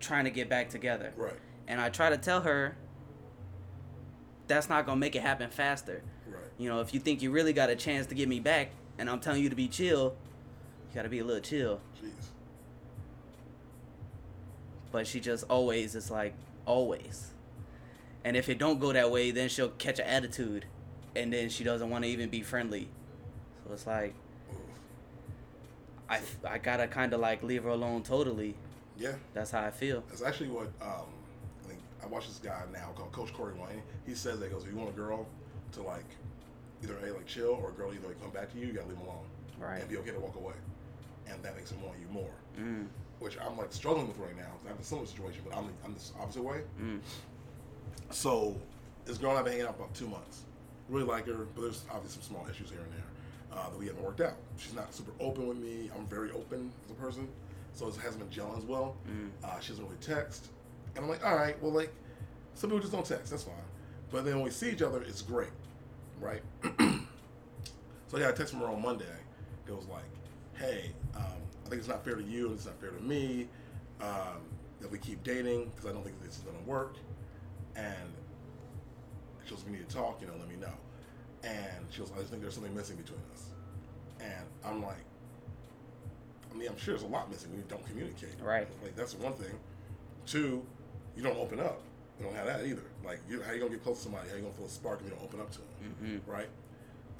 trying 0.00 0.24
to 0.24 0.30
get 0.30 0.48
back 0.48 0.68
together. 0.68 1.12
Right. 1.16 1.32
And 1.66 1.80
I 1.80 1.88
try 1.88 2.10
to 2.10 2.18
tell 2.18 2.42
her 2.42 2.76
that's 4.48 4.68
not 4.68 4.86
gonna 4.86 5.00
make 5.00 5.14
it 5.16 5.22
happen 5.22 5.50
faster. 5.50 6.02
Right. 6.26 6.40
You 6.58 6.68
know, 6.68 6.80
if 6.80 6.94
you 6.94 7.00
think 7.00 7.22
you 7.22 7.30
really 7.30 7.52
got 7.52 7.70
a 7.70 7.76
chance 7.76 8.06
to 8.08 8.14
get 8.14 8.28
me 8.28 8.40
back, 8.40 8.70
and 8.98 9.10
I'm 9.10 9.20
telling 9.20 9.42
you 9.42 9.50
to 9.50 9.56
be 9.56 9.68
chill, 9.68 10.14
you 10.88 10.94
gotta 10.94 11.08
be 11.08 11.18
a 11.18 11.24
little 11.24 11.42
chill. 11.42 11.80
Jeez. 12.02 12.10
But 14.92 15.06
she 15.06 15.20
just 15.20 15.44
always 15.48 15.94
is 15.94 16.10
like 16.10 16.34
always. 16.64 17.32
And 18.24 18.36
if 18.36 18.48
it 18.48 18.58
don't 18.58 18.80
go 18.80 18.92
that 18.92 19.10
way, 19.10 19.30
then 19.30 19.48
she'll 19.48 19.68
catch 19.70 19.98
an 19.98 20.06
attitude, 20.06 20.66
and 21.14 21.32
then 21.32 21.48
she 21.48 21.62
doesn't 21.64 21.88
want 21.90 22.04
to 22.04 22.10
even 22.10 22.28
be 22.28 22.42
friendly. 22.42 22.88
So 23.64 23.72
it's 23.72 23.86
like 23.86 24.14
Oof. 24.50 24.58
I 26.08 26.20
I 26.48 26.58
gotta 26.58 26.86
kind 26.86 27.12
of 27.12 27.20
like 27.20 27.42
leave 27.42 27.64
her 27.64 27.70
alone 27.70 28.02
totally. 28.02 28.54
Yeah. 28.98 29.12
That's 29.34 29.50
how 29.50 29.60
I 29.60 29.70
feel. 29.70 30.02
That's 30.08 30.22
actually 30.22 30.48
what 30.48 30.70
um, 30.80 31.06
I 32.06 32.08
watch 32.08 32.28
this 32.28 32.38
guy 32.38 32.62
now 32.72 32.90
called 32.94 33.10
Coach 33.12 33.32
Corey 33.34 33.54
Wayne. 33.54 33.82
He 34.06 34.14
says 34.14 34.38
that 34.38 34.46
he 34.46 34.52
goes, 34.52 34.62
if 34.64 34.70
you 34.70 34.76
want 34.76 34.90
a 34.90 34.92
girl 34.92 35.26
to 35.72 35.82
like 35.82 36.04
either 36.84 36.96
a 37.04 37.12
like 37.12 37.26
chill 37.26 37.58
or 37.62 37.70
a 37.70 37.72
girl 37.72 37.92
either 37.92 38.06
like 38.06 38.20
come 38.22 38.30
back 38.30 38.52
to 38.52 38.58
you, 38.58 38.68
you 38.68 38.72
gotta 38.72 38.86
leave 38.88 38.98
them 38.98 39.06
alone 39.06 39.24
Right. 39.58 39.80
and 39.80 39.88
be 39.88 39.96
okay 39.98 40.10
to 40.12 40.20
walk 40.20 40.36
away, 40.36 40.52
and 41.28 41.42
that 41.42 41.56
makes 41.56 41.70
him 41.72 41.82
want 41.82 41.96
you 41.98 42.06
more. 42.12 42.30
Mm, 42.60 42.86
Which 43.20 43.36
I'm 43.40 43.56
like 43.56 43.72
struggling 43.72 44.06
with 44.06 44.18
right 44.18 44.36
now. 44.36 44.52
I 44.66 44.68
have 44.68 44.78
a 44.78 44.84
similar 44.84 45.06
situation, 45.06 45.40
but 45.48 45.56
I'm 45.56 45.68
I'm 45.84 45.94
this 45.94 46.12
opposite 46.20 46.44
way. 46.44 46.60
mm, 46.80 47.00
So 48.10 48.56
this 49.04 49.18
girl 49.18 49.36
I've 49.36 49.44
been 49.44 49.54
hanging 49.54 49.66
out 49.68 49.76
about 49.76 49.94
two 49.94 50.06
months. 50.08 50.42
Really 50.88 51.06
like 51.06 51.26
her, 51.26 51.46
but 51.54 51.60
there's 51.62 51.82
obviously 51.90 52.22
some 52.22 52.34
small 52.36 52.46
issues 52.50 52.70
here 52.70 52.80
and 52.80 52.92
there 52.92 53.58
uh, 53.58 53.70
that 53.70 53.78
we 53.78 53.86
haven't 53.86 54.04
worked 54.04 54.20
out. 54.20 54.34
She's 54.58 54.74
not 54.74 54.94
super 54.94 55.12
open 55.18 55.48
with 55.48 55.56
me. 55.58 55.90
I'm 55.96 56.06
very 56.06 56.30
open 56.30 56.70
as 56.84 56.90
a 56.92 56.94
person, 56.94 57.26
so 57.74 57.88
it 57.88 57.96
hasn't 57.96 58.18
been 58.18 58.28
gelling 58.44 58.58
as 58.58 58.64
well. 58.64 58.94
mm. 59.08 59.28
Uh, 59.42 59.58
she 59.60 59.70
doesn't 59.70 59.84
really 59.84 59.96
text, 60.00 60.48
and 60.96 61.04
I'm 61.04 61.10
like, 61.10 61.24
all 61.24 61.36
right, 61.36 61.60
well, 61.62 61.72
like 61.72 61.92
some 62.54 62.70
people 62.70 62.80
just 62.80 62.92
don't 62.92 63.06
text. 63.06 63.30
That's 63.30 63.44
fine. 63.44 63.54
But 64.10 64.24
then 64.24 64.36
when 64.36 64.44
we 64.44 64.50
see 64.50 64.70
each 64.70 64.82
other, 64.82 65.02
it's 65.02 65.22
great, 65.22 65.50
right? 66.20 66.42
so 66.78 68.16
yeah, 68.16 68.16
I 68.16 68.20
got 68.20 68.30
a 68.30 68.36
text 68.36 68.52
from 68.52 68.62
her 68.62 68.68
on 68.68 68.80
Monday. 68.80 69.04
It 69.66 69.72
was 69.72 69.86
like, 69.86 70.04
hey, 70.54 70.92
um, 71.14 71.22
I 71.64 71.68
think 71.68 71.80
it's 71.80 71.88
not 71.88 72.04
fair 72.04 72.14
to 72.14 72.22
you, 72.22 72.46
and 72.46 72.54
it's 72.56 72.66
not 72.66 72.80
fair 72.80 72.90
to 72.90 73.02
me 73.02 73.48
um, 74.00 74.40
that 74.80 74.90
we 74.90 74.98
keep 74.98 75.22
dating 75.22 75.70
because 75.74 75.90
I 75.90 75.92
don't 75.92 76.04
think 76.04 76.20
this 76.22 76.36
is 76.36 76.42
gonna 76.42 76.64
work. 76.66 76.96
And 77.74 78.12
she 79.44 79.50
goes, 79.50 79.64
we 79.64 79.72
need 79.72 79.88
to 79.88 79.94
talk. 79.94 80.20
You 80.20 80.28
know, 80.28 80.34
let 80.38 80.48
me 80.48 80.56
know. 80.56 80.72
And 81.44 81.86
she 81.90 82.00
goes, 82.00 82.10
I 82.14 82.18
just 82.18 82.30
think 82.30 82.42
there's 82.42 82.54
something 82.54 82.74
missing 82.74 82.96
between 82.96 83.20
us. 83.32 83.50
And 84.20 84.46
I'm 84.64 84.82
like, 84.82 85.04
I 86.52 86.56
mean, 86.56 86.68
I'm 86.68 86.78
sure 86.78 86.94
there's 86.94 87.04
a 87.06 87.12
lot 87.12 87.30
missing 87.30 87.50
when 87.50 87.60
you 87.60 87.66
don't 87.68 87.86
communicate. 87.86 88.30
Right. 88.42 88.66
Like 88.82 88.96
that's 88.96 89.14
one 89.14 89.34
thing. 89.34 89.54
Two, 90.24 90.64
you 91.16 91.22
don't 91.22 91.36
open 91.38 91.60
up. 91.60 91.80
You 92.18 92.26
don't 92.26 92.34
have 92.34 92.46
that 92.46 92.66
either. 92.66 92.82
Like, 93.04 93.20
you, 93.28 93.42
how 93.42 93.52
you 93.52 93.58
gonna 93.60 93.72
get 93.72 93.82
close 93.82 93.98
to 93.98 94.04
somebody? 94.04 94.28
How 94.28 94.36
you 94.36 94.42
gonna 94.42 94.54
feel 94.54 94.66
a 94.66 94.70
spark 94.70 95.00
if 95.00 95.06
you 95.06 95.10
don't 95.10 95.22
open 95.22 95.40
up 95.40 95.50
to 95.52 95.58
them? 95.58 95.68
Mm-hmm. 96.02 96.30
Right. 96.30 96.48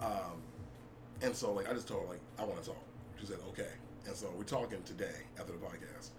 Um, 0.00 0.43
and 1.23 1.35
so 1.35 1.53
like 1.53 1.69
I 1.69 1.73
just 1.73 1.88
told 1.88 2.03
her 2.03 2.09
like 2.09 2.21
I 2.38 2.45
want 2.45 2.62
to 2.62 2.69
talk. 2.69 2.83
She 3.19 3.26
said 3.26 3.38
okay. 3.49 3.71
And 4.07 4.15
so 4.15 4.29
we're 4.37 4.45
talking 4.45 4.83
today 4.85 5.25
after 5.38 5.53
the 5.53 5.59
podcast. 5.59 6.11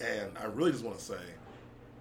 And 0.00 0.36
I 0.38 0.44
really 0.46 0.72
just 0.72 0.84
want 0.84 0.98
to 0.98 1.04
say, 1.04 1.18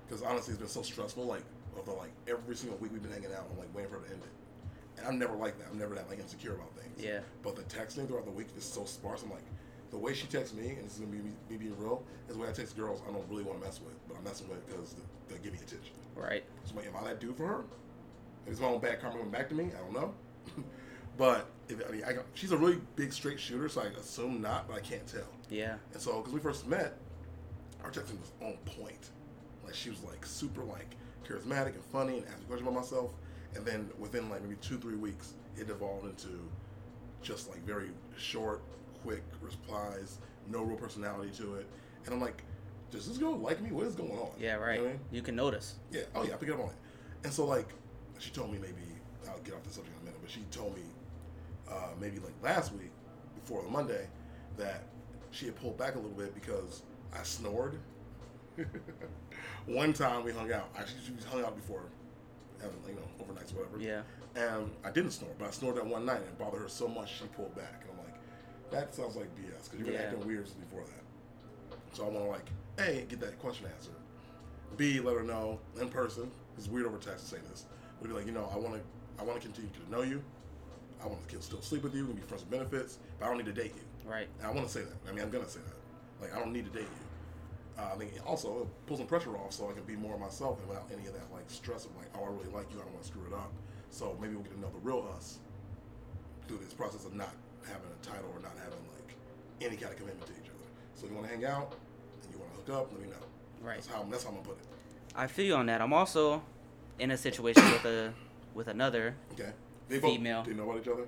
because 0.08 0.22
honestly 0.24 0.52
it's 0.52 0.60
been 0.60 0.70
so 0.70 0.82
stressful. 0.82 1.26
Like 1.26 1.44
over 1.78 1.92
like 1.94 2.12
every 2.28 2.56
single 2.56 2.78
week 2.78 2.92
we've 2.92 3.02
been 3.02 3.12
hanging 3.12 3.34
out, 3.34 3.46
I'm 3.52 3.58
like 3.58 3.74
waiting 3.76 3.92
for 3.92 3.98
it 3.98 4.06
to 4.08 4.14
end 4.14 4.22
it. 4.24 5.00
And 5.00 5.08
I'm 5.08 5.20
never 5.20 5.36
like 5.36 5.58
that. 5.60 5.68
I'm 5.72 5.80
never 5.80 5.96
that 5.96 6.10
like 6.10 6.20
insecure 6.20 6.54
about 6.54 6.74
things. 6.76 7.04
Yeah. 7.04 7.20
But 7.44 7.56
the 7.56 7.64
texting 7.64 8.08
throughout 8.08 8.26
the 8.26 8.32
week 8.32 8.48
is 8.58 8.64
so 8.64 8.86
sparse. 8.86 9.24
I'm 9.24 9.32
like, 9.32 9.44
the 9.92 9.98
way 9.98 10.14
she 10.14 10.28
texts 10.28 10.56
me, 10.56 10.70
and 10.70 10.86
this 10.86 10.94
is 10.94 11.00
gonna 11.00 11.12
be 11.12 11.20
me, 11.20 11.32
being 11.50 11.78
real, 11.78 12.04
is 12.28 12.36
the 12.36 12.42
way 12.42 12.50
I 12.50 12.52
text 12.52 12.76
girls 12.76 13.02
I 13.08 13.12
don't 13.12 13.28
really 13.30 13.44
want 13.44 13.60
to 13.60 13.66
mess 13.66 13.80
with, 13.80 13.96
but 14.08 14.18
I'm 14.18 14.24
messing 14.24 14.50
with 14.50 14.66
because 14.68 14.96
they 15.30 15.36
give 15.38 15.54
me 15.54 15.60
attention. 15.60 15.94
Right. 16.16 16.44
So 16.64 16.76
am 16.80 16.96
I 17.00 17.04
that 17.10 17.20
dude 17.20 17.36
for 17.36 17.48
her? 17.48 17.64
Is 18.48 18.60
my 18.60 18.68
own 18.68 18.80
bad 18.80 19.02
karma 19.02 19.18
coming 19.18 19.32
back 19.32 19.50
to 19.50 19.56
me? 19.56 19.72
I 19.76 19.80
don't 19.80 19.94
know. 19.94 20.14
But 21.18 21.48
if, 21.70 21.82
I 21.88 21.92
mean, 21.92 22.04
I, 22.06 22.16
she's 22.34 22.52
a 22.52 22.58
really 22.58 22.80
big 22.96 23.14
straight 23.14 23.40
shooter, 23.40 23.70
so 23.70 23.82
I 23.82 23.86
assume 23.86 24.42
not, 24.42 24.68
but 24.68 24.78
I 24.78 24.82
can't 24.82 25.06
tell. 25.08 25.28
Yeah. 25.50 25.76
And 25.94 26.02
so, 26.02 26.18
because 26.18 26.34
we 26.34 26.40
first 26.40 26.68
met, 26.68 26.98
our 27.84 27.92
texting 27.92 28.20
was 28.20 28.32
on 28.42 28.58
point. 28.66 29.12
Like 29.64 29.76
she 29.76 29.90
was 29.90 30.04
like 30.04 30.26
super 30.26 30.64
like 30.64 30.96
charismatic 31.28 31.74
and 31.74 31.84
funny, 31.92 32.18
and 32.18 32.28
asked 32.28 32.40
me 32.40 32.46
questions 32.48 32.68
about 32.68 32.82
myself. 32.82 33.12
And 33.56 33.66
then 33.66 33.90
within 33.98 34.30
like 34.30 34.44
maybe 34.44 34.58
two 34.62 34.78
three 34.78 34.98
weeks, 34.98 35.34
it 35.58 35.70
evolved 35.70 36.06
into 36.06 36.40
just 37.22 37.50
like 37.50 37.64
very 37.66 37.90
short, 38.18 38.62
quick 39.06 39.24
replies, 39.42 40.18
no 40.50 40.64
real 40.64 40.78
personality 40.78 41.32
to 41.38 41.56
it. 41.56 41.68
And 42.06 42.14
I'm 42.14 42.20
like, 42.22 42.44
does 42.92 43.08
this 43.08 43.18
girl 43.18 43.38
like 43.38 43.62
me? 43.62 43.72
What 43.72 43.86
is 43.86 43.96
going 43.96 44.12
on? 44.12 44.30
Yeah, 44.40 44.56
You 44.58 44.62
right. 44.64 44.78
know 44.78 44.84
what 44.84 44.90
I 44.90 44.94
mean? 44.94 45.00
You 45.12 45.22
can 45.22 45.36
notice. 45.36 45.76
Yeah. 45.92 46.02
Oh 46.16 46.24
yeah, 46.24 46.34
I 46.34 46.38
pick 46.38 46.50
it 46.50 46.54
up 46.54 46.60
on 46.62 46.70
it. 46.70 46.76
And 47.24 47.32
so 47.34 47.46
like, 47.46 47.68
she 48.20 48.32
told 48.32 48.52
me 48.52 48.58
maybe 48.60 48.82
I'll 49.30 49.40
get 49.40 49.54
off 49.54 49.64
the 49.64 49.70
subject 49.74 49.96
in 49.96 50.02
a 50.02 50.06
minute, 50.06 50.20
but 50.22 50.32
she 50.32 50.42
told 50.52 50.76
me 50.76 50.84
uh, 51.70 51.90
maybe 52.00 52.18
like 52.20 52.34
last 52.42 52.74
week 52.74 52.92
before 53.36 53.62
the 53.64 53.70
Monday 53.70 54.08
that 54.58 54.84
she 55.32 55.46
had 55.46 55.56
pulled 55.56 55.78
back 55.78 55.96
a 55.96 56.00
little 56.00 56.18
bit 56.18 56.34
because 56.34 56.82
I 57.14 57.22
snored. 57.24 57.78
One 59.68 59.94
time 59.94 60.24
we 60.24 60.32
hung 60.32 60.52
out. 60.52 60.70
Actually, 60.78 61.00
she 61.06 61.28
hung 61.30 61.44
out 61.44 61.56
before, 61.56 61.84
um, 62.64 62.70
you 62.88 62.94
know, 62.96 63.02
overnights 63.24 63.54
or 63.54 63.58
whatever. 63.66 63.80
Yeah. 63.80 64.02
And 64.36 64.72
I 64.84 64.92
didn't 64.92 65.12
snore, 65.12 65.32
but 65.40 65.48
I 65.48 65.52
snored 65.52 65.76
that 65.78 65.86
one 65.86 66.06
night 66.06 66.18
and 66.18 66.26
it 66.28 66.38
bothered 66.38 66.62
her 66.62 66.70
so 66.70 66.88
much 66.88 67.20
she 67.20 67.26
pulled 67.36 67.56
back. 67.56 67.84
And 68.72 68.76
I'm 68.78 68.82
like, 68.82 68.92
that 68.92 68.96
sounds 68.96 69.16
like 69.16 69.28
BS 69.36 69.64
because 69.66 69.80
you've 69.80 69.86
been 69.86 69.94
Yeah. 69.94 70.02
acting 70.02 70.26
weird 70.28 70.48
since 70.48 70.60
before 70.60 70.84
that. 70.84 71.78
So 71.96 72.06
I 72.06 72.10
want 72.10 72.26
to 72.26 72.32
like, 72.32 72.50
A, 72.90 73.06
get 73.06 73.20
that 73.22 73.40
question 73.40 73.68
answered. 73.68 73.94
B, 74.78 75.00
let 75.00 75.16
her 75.16 75.24
know 75.24 75.60
in 75.80 75.90
person. 75.90 76.32
It's 76.58 76.68
weird 76.68 76.86
over 76.86 76.98
text 76.98 77.30
to 77.30 77.36
say 77.36 77.42
this. 77.50 77.66
But 78.02 78.10
be 78.10 78.14
like, 78.14 78.26
you 78.26 78.32
know, 78.32 78.50
I 78.54 78.58
want 78.58 78.76
to, 78.76 78.82
I 79.20 79.24
want 79.24 79.40
to 79.42 79.48
continue 79.48 79.72
to 79.72 79.92
know 79.92 80.02
you. 80.02 80.22
I 81.02 81.08
want 81.08 81.28
to 81.28 81.42
still 81.42 81.62
sleep 81.62 81.84
with 81.84 81.94
you 81.96 82.06
and 82.06 82.16
be 82.16 82.22
friends 82.22 82.44
with 82.44 82.52
benefits, 82.52 82.98
but 83.20 83.26
I 83.26 83.30
don't 83.30 83.38
need 83.38 83.46
to 83.46 83.54
date 83.62 83.74
you. 83.76 84.10
Right. 84.10 84.28
And 84.40 84.48
I 84.48 84.52
want 84.52 84.66
to 84.68 84.72
say 84.74 84.82
that. 84.82 84.94
I 85.08 85.14
mean, 85.14 85.24
I'm 85.24 85.30
gonna 85.30 85.48
say 85.48 85.60
that. 85.60 86.22
Like, 86.22 86.36
I 86.36 86.40
don't 86.40 86.54
need 86.54 86.66
to 86.66 86.72
date 86.72 86.88
you. 86.88 87.82
Uh, 87.82 87.92
I 87.94 87.98
think 87.98 88.14
also 88.26 88.48
it'll 88.50 88.72
pull 88.88 88.98
some 88.98 89.06
pressure 89.08 89.36
off, 89.38 89.52
so 89.52 89.70
I 89.70 89.74
can 89.74 89.84
be 89.84 89.96
more 89.96 90.18
myself 90.18 90.60
and 90.60 90.70
without 90.70 90.90
any 90.94 91.06
of 91.08 91.14
that 91.14 91.32
like 91.34 91.44
stress 91.50 91.86
of 91.86 91.96
like, 91.98 92.08
oh, 92.16 92.24
I 92.24 92.28
really 92.28 92.50
like 92.54 92.72
you. 92.72 92.80
I 92.80 92.84
don't 92.84 92.94
want 92.94 93.04
to 93.04 93.08
screw 93.08 93.24
it 93.28 93.34
up. 93.34 93.52
So 93.90 94.18
maybe 94.22 94.34
we'll 94.36 94.44
get 94.44 94.54
to 94.54 94.60
know 94.60 94.70
the 94.70 94.80
real 94.80 95.08
us 95.16 95.40
through 96.48 96.58
this 96.60 96.74
process 96.74 97.06
of 97.06 97.14
not 97.14 97.34
having 97.68 97.90
a 97.92 98.06
title 98.06 98.30
or 98.34 98.42
not 98.42 98.54
having 98.58 98.80
like 98.94 99.16
any 99.62 99.76
kind 99.76 99.92
of 99.92 99.98
commitment 99.98 100.28
to 100.28 100.34
each 100.34 100.50
other. 100.50 100.68
So 100.96 101.06
if 101.06 101.12
you 101.12 101.18
want 101.18 101.30
to 101.30 101.36
hang 101.36 101.46
out 101.46 101.76
and 102.24 102.34
you 102.34 102.40
want 102.40 102.52
to 102.54 102.58
hook 102.62 102.82
up, 102.82 102.92
let 102.92 103.02
me 103.02 103.08
know. 103.10 103.26
Right. 103.62 103.76
That's 103.76 103.88
how 103.88 104.06
that's 104.10 104.24
how 104.24 104.30
I'm 104.30 104.36
gonna 104.36 104.48
put 104.48 104.58
it. 104.58 104.66
I 105.16 105.28
feel 105.28 105.46
you 105.46 105.56
on 105.56 105.66
that. 105.68 105.82
I'm 105.82 105.94
also 105.94 106.44
in 107.00 107.12
a 107.12 107.18
situation 107.18 107.64
with 107.72 107.86
a 107.86 108.14
with 108.54 108.68
another. 108.68 109.16
Okay. 109.34 109.52
They 109.90 110.00
Female. 110.00 110.44
Do 110.44 110.52
you 110.52 110.58
know 110.58 110.70
about 110.70 110.82
each 110.82 110.88
other? 110.88 111.06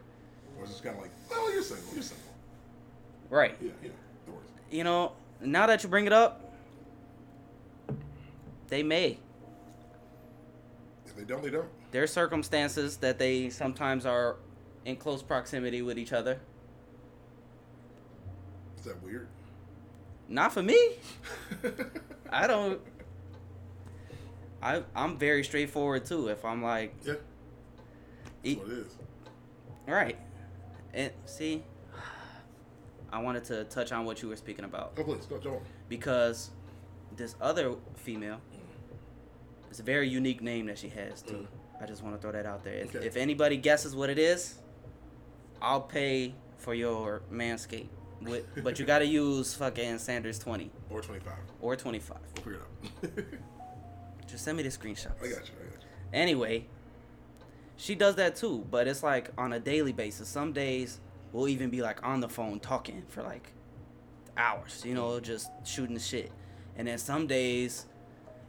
Or 0.58 0.66
is 0.66 0.72
it 0.72 0.84
kind 0.84 0.96
of 0.96 1.02
like, 1.02 1.12
oh, 1.32 1.52
you're 1.54 1.64
single. 1.64 1.94
You're 1.94 2.04
single. 2.04 2.26
Right. 3.30 3.56
Yeah, 3.62 3.72
yeah. 3.84 3.90
Worries. 4.28 4.50
You 4.72 4.84
know, 4.84 5.14
now 5.42 5.68
that 5.68 5.84
you 5.84 5.90
bring 5.90 6.06
it 6.06 6.14
up, 6.14 6.54
they 8.68 8.84
may. 8.84 9.18
If 11.06 11.16
they 11.16 11.24
don't, 11.24 11.44
they 11.44 11.50
don't. 11.50 11.68
There's 11.92 12.12
circumstances 12.12 12.98
that 12.98 13.18
they 13.18 13.50
sometimes 13.50 14.06
are 14.06 14.36
in 14.86 14.96
close 14.96 15.22
proximity 15.22 15.82
with 15.82 15.98
each 15.98 16.14
other. 16.14 16.40
Is 18.78 18.86
that 18.86 19.02
weird? 19.04 19.28
Not 20.30 20.54
for 20.54 20.62
me. 20.64 20.78
I 22.30 22.48
don't. 22.48 22.82
I 24.62 24.84
I'm 24.96 25.18
very 25.18 25.44
straightforward 25.44 26.06
too. 26.06 26.28
If 26.30 26.44
I'm 26.44 26.62
like, 26.64 26.94
Yeah. 27.04 27.14
That's 28.44 28.58
what 28.60 28.68
it 28.70 28.78
is. 28.78 28.96
right, 29.88 30.18
and 30.94 31.12
see, 31.26 31.64
I 33.12 33.20
wanted 33.22 33.44
to 33.46 33.64
touch 33.66 33.92
on 33.92 34.06
what 34.06 34.22
you 34.22 34.30
were 34.30 34.36
speaking 34.36 34.64
about 34.66 34.94
Oh, 34.98 35.04
please, 35.04 35.26
go, 35.26 35.36
on. 35.36 35.60
because 35.90 36.52
this 37.16 37.36
other 37.42 37.76
female, 37.96 38.36
mm. 38.54 38.60
it's 39.70 39.80
a 39.80 39.84
very 39.84 40.08
unique 40.08 40.42
name 40.42 40.68
that 40.68 40.78
she 40.78 40.90
has 40.90 41.22
too. 41.22 41.34
Mm. 41.80 41.84
I 41.84 41.86
just 41.86 42.04
want 42.04 42.16
to 42.16 42.22
throw 42.22 42.32
that 42.32 42.46
out 42.46 42.64
there. 42.64 42.76
If, 42.76 42.96
Okay. 42.96 43.06
if 43.06 43.16
anybody 43.18 43.58
guesses 43.58 43.96
what 43.96 44.10
it 44.10 44.18
is, 44.18 44.56
I'll 45.62 45.82
pay 45.82 46.34
for 46.58 46.74
your 46.74 47.22
manscape. 47.32 47.88
With, 48.22 48.46
but 48.64 48.80
you 48.80 48.86
got 48.86 49.00
to 49.00 49.06
use 49.06 49.54
fucking 49.54 50.00
Sanders 50.00 50.40
twenty 50.40 50.72
Or 50.90 51.02
25. 51.02 51.34
or 51.62 51.76
twenty 51.76 52.00
five. 52.00 52.18
We'll 52.36 52.44
figure 52.44 52.60
it 53.04 53.22
out. 53.22 53.24
Just 54.28 54.44
send 54.44 54.58
me 54.58 54.64
the 54.64 54.70
screenshots. 54.70 55.18
I 55.22 55.28
got 55.28 55.48
you. 55.48 55.54
I 55.62 55.70
got 55.72 55.82
you. 55.82 55.88
Anyway, 56.14 56.66
she 57.78 57.96
does 57.96 58.16
that 58.16 58.36
too, 58.36 58.66
but 58.72 58.88
it's 58.88 59.04
like 59.04 59.30
on 59.38 59.54
a 59.54 59.60
daily 59.60 59.94
basis. 59.94 60.28
Some 60.28 60.52
days 60.54 61.00
we'll 61.32 61.48
even 61.48 61.70
be 61.70 61.82
like 61.82 62.04
on 62.06 62.20
the 62.22 62.30
phone 62.30 62.60
talking 62.60 63.04
for 63.08 63.22
like 63.24 63.52
hours, 64.36 64.84
you 64.86 64.94
know, 64.94 65.20
just 65.20 65.50
shooting 65.64 65.94
the 65.94 66.00
shit. 66.02 66.32
And 66.76 66.88
then 66.88 66.98
some 66.98 67.28
days 67.28 67.86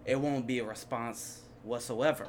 it 0.05 0.19
won't 0.19 0.47
be 0.47 0.59
a 0.61 0.65
response 0.65 1.43
whatsoever. 1.63 2.27